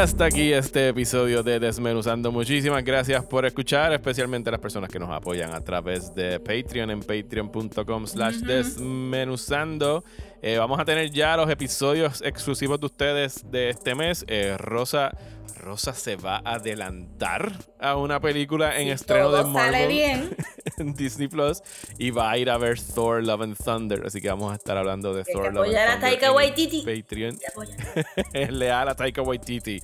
Hasta 0.03 0.25
aquí 0.25 0.51
este 0.51 0.89
episodio 0.89 1.43
de 1.43 1.61
Desmenuzando. 1.61 2.29
Muchísimas 2.29 2.83
gracias 2.83 3.23
por 3.23 3.45
escuchar, 3.45 3.93
especialmente 3.93 4.49
a 4.49 4.51
las 4.51 4.59
personas 4.59 4.89
que 4.89 4.99
nos 4.99 5.09
apoyan 5.09 5.53
a 5.53 5.61
través 5.61 6.13
de 6.13 6.41
Patreon 6.41 6.91
en 6.91 6.99
patreon.com 6.99 8.05
slash 8.05 8.39
desmenuzando. 8.39 10.03
Eh, 10.45 10.57
vamos 10.57 10.77
a 10.77 10.83
tener 10.83 11.09
ya 11.09 11.37
los 11.37 11.49
episodios 11.49 12.21
exclusivos 12.21 12.77
de 12.77 12.87
ustedes 12.87 13.49
de 13.49 13.69
este 13.69 13.95
mes. 13.95 14.25
Eh, 14.27 14.57
Rosa, 14.57 15.15
Rosa 15.55 15.93
se 15.93 16.17
va 16.17 16.41
a 16.43 16.55
adelantar 16.55 17.53
a 17.79 17.95
una 17.95 18.19
película 18.19 18.77
en 18.77 18.89
estreno 18.89 19.31
de 19.31 19.45
Marvel 19.45 19.71
sale 19.71 19.87
bien 19.87 20.35
en 20.77 20.93
Disney 20.95 21.29
Plus 21.29 21.61
y 21.97 22.11
va 22.11 22.29
a 22.29 22.37
ir 22.37 22.49
a 22.49 22.57
ver 22.57 22.77
Thor 22.77 23.23
Love 23.23 23.43
and 23.43 23.55
Thunder. 23.55 24.05
Así 24.05 24.19
que 24.19 24.27
vamos 24.27 24.51
a 24.51 24.55
estar 24.55 24.75
hablando 24.75 25.13
de 25.13 25.23
Thor 25.23 25.45
Love 25.45 25.47
and 25.47 25.57
apoyar 25.59 25.87
a 25.87 25.91
Thunder 25.93 26.09
Taika 26.09 26.31
Waititi. 26.33 26.81
Patreon 26.81 27.39
leal 28.59 28.89
a 28.89 28.95
Taika 28.95 29.21
Waititi. 29.21 29.81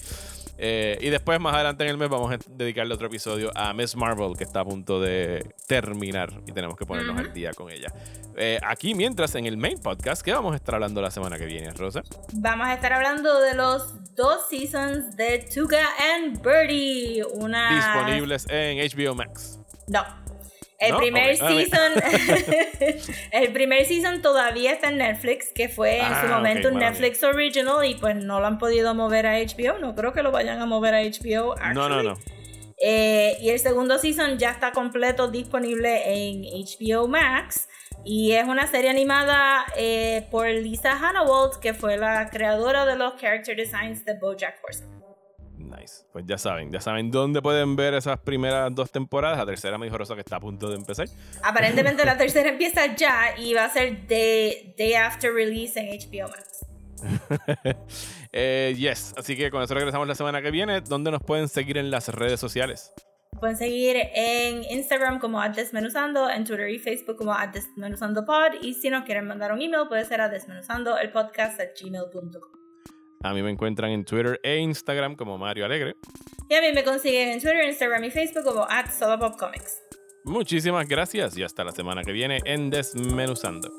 Eh, 0.61 0.97
y 0.99 1.09
después, 1.09 1.39
más 1.39 1.53
adelante 1.53 1.85
en 1.85 1.89
el 1.89 1.97
mes, 1.97 2.09
vamos 2.09 2.33
a 2.33 2.37
dedicarle 2.49 2.93
otro 2.93 3.07
episodio 3.07 3.49
a 3.55 3.73
Miss 3.73 3.95
Marvel, 3.95 4.35
que 4.37 4.43
está 4.43 4.59
a 4.59 4.65
punto 4.65 4.99
de 4.99 5.53
terminar 5.67 6.33
y 6.45 6.51
tenemos 6.51 6.75
que 6.75 6.85
ponernos 6.85 7.17
al 7.17 7.33
día 7.33 7.53
con 7.53 7.71
ella. 7.71 7.87
Eh, 8.35 8.59
aquí, 8.61 8.93
mientras, 8.93 9.35
en 9.35 9.45
el 9.45 9.55
main 9.55 9.79
podcast, 9.79 10.21
¿qué 10.21 10.33
vamos 10.33 10.53
a 10.53 10.57
estar 10.57 10.75
hablando 10.75 11.01
la 11.01 11.11
semana 11.11 11.37
que 11.37 11.45
viene, 11.45 11.71
Rosa? 11.71 12.03
vamos 12.33 12.67
a 12.67 12.73
estar 12.73 12.91
hablando 12.91 13.39
de 13.39 13.55
los 13.55 14.15
dos 14.15 14.47
seasons 14.49 15.15
de 15.15 15.47
Tuga 15.53 15.87
and 16.13 16.41
Birdie 16.41 17.23
una 17.35 17.75
Disponibles 17.75 18.45
en 18.49 18.77
HBO 18.79 19.15
Max. 19.15 19.59
No. 19.87 20.03
El 20.79 20.91
¿No? 20.91 20.97
primer 20.99 21.35
season. 21.35 21.91
el 23.31 23.51
primer 23.51 23.85
season 23.85 24.21
todavía 24.21 24.71
está 24.71 24.89
en 24.89 24.97
Netflix, 24.97 25.49
que 25.53 25.67
fue 25.69 25.97
en 25.97 26.05
Ah, 26.05 26.21
su 26.23 26.27
momento 26.33 26.69
ok, 26.69 26.73
un 26.73 26.79
Netflix 26.79 27.21
original 27.23 27.83
y 27.85 27.95
pues 27.95 28.15
no 28.15 28.39
lo 28.39 28.47
han 28.47 28.57
podido 28.57 28.95
mover 28.95 29.27
a 29.27 29.37
HBO. 29.39 29.77
No 29.79 29.93
creo 29.95 30.13
que 30.13 30.23
lo 30.23 30.31
vayan 30.31 30.61
a 30.61 30.65
mover 30.65 30.93
a 30.95 31.01
HBO. 31.01 31.55
No, 31.55 31.73
no, 31.73 31.83
actually. 31.83 32.07
no. 32.07 32.17
Eh, 32.81 33.37
y 33.41 33.49
el 33.49 33.59
segundo 33.59 33.97
season 33.97 34.37
ya 34.37 34.51
está 34.51 34.71
completo 34.71 35.27
disponible 35.27 36.01
en 36.31 36.43
HBO 36.43 37.07
Max. 37.07 37.67
Y 38.05 38.31
es 38.31 38.45
una 38.47 38.65
serie 38.65 38.89
animada 38.89 39.65
eh, 39.75 40.25
por 40.31 40.47
Lisa 40.47 40.93
Hannawalt, 40.93 41.57
que 41.59 41.73
fue 41.73 41.97
la 41.97 42.29
creadora 42.29 42.85
de 42.85 42.95
los 42.95 43.15
character 43.19 43.57
designs 43.57 44.05
de 44.05 44.13
BoJack 44.17 44.61
Horseman. 44.63 44.98
Nice. 45.79 46.03
Pues 46.11 46.25
ya 46.27 46.37
saben, 46.37 46.71
ya 46.71 46.81
saben 46.81 47.11
dónde 47.11 47.41
pueden 47.41 47.75
ver 47.75 47.93
esas 47.93 48.19
primeras 48.19 48.73
dos 48.73 48.91
temporadas. 48.91 49.37
La 49.37 49.45
tercera 49.45 49.77
me 49.77 49.85
dijo 49.85 49.97
Rosa 49.97 50.15
que 50.15 50.21
está 50.21 50.37
a 50.37 50.39
punto 50.39 50.69
de 50.69 50.75
empezar. 50.75 51.07
Aparentemente 51.43 52.05
la 52.05 52.17
tercera 52.17 52.49
empieza 52.49 52.95
ya 52.95 53.37
y 53.37 53.53
va 53.53 53.65
a 53.65 53.69
ser 53.69 54.07
day, 54.07 54.73
day 54.77 54.93
after 54.93 55.33
release 55.33 55.79
en 55.79 55.87
HBO 55.87 56.29
Max. 56.29 56.65
Eh, 58.31 58.75
yes, 58.77 59.15
así 59.17 59.35
que 59.35 59.49
con 59.49 59.63
eso 59.63 59.73
regresamos 59.73 60.07
la 60.07 60.13
semana 60.13 60.39
que 60.39 60.51
viene. 60.51 60.81
¿Dónde 60.81 61.09
nos 61.09 61.23
pueden 61.23 61.47
seguir 61.47 61.79
en 61.79 61.89
las 61.89 62.09
redes 62.09 62.39
sociales? 62.39 62.93
Pueden 63.39 63.57
seguir 63.57 63.95
en 64.13 64.63
Instagram 64.65 65.19
como 65.19 65.41
Desmenuzando, 65.49 66.29
en 66.29 66.45
Twitter 66.45 66.69
y 66.69 66.77
Facebook 66.77 67.17
como 67.17 67.35
Desmenuzando 67.51 68.25
Pod. 68.25 68.61
Y 68.61 68.75
si 68.75 68.91
nos 68.91 69.03
quieren 69.03 69.25
mandar 69.25 69.51
un 69.51 69.63
email, 69.63 69.87
puede 69.87 70.05
ser 70.05 70.21
a 70.21 70.29
desmenuzando 70.29 70.99
el 70.99 71.11
podcast 71.11 71.59
gmail.com. 71.81 72.58
A 73.21 73.33
mí 73.33 73.41
me 73.43 73.49
encuentran 73.49 73.91
en 73.91 74.05
Twitter 74.05 74.39
e 74.43 74.57
Instagram 74.57 75.15
como 75.15 75.37
Mario 75.37 75.65
Alegre. 75.65 75.95
Y 76.49 76.55
a 76.55 76.61
mí 76.61 76.71
me 76.73 76.83
consiguen 76.83 77.29
en 77.29 77.41
Twitter, 77.41 77.65
Instagram 77.65 78.03
y 78.05 78.11
Facebook 78.11 78.43
como 78.45 78.63
at. 78.63 78.89
Muchísimas 80.23 80.87
gracias 80.87 81.37
y 81.37 81.43
hasta 81.43 81.63
la 81.63 81.71
semana 81.71 82.03
que 82.03 82.11
viene 82.11 82.39
en 82.45 82.69
Desmenuzando. 82.69 83.75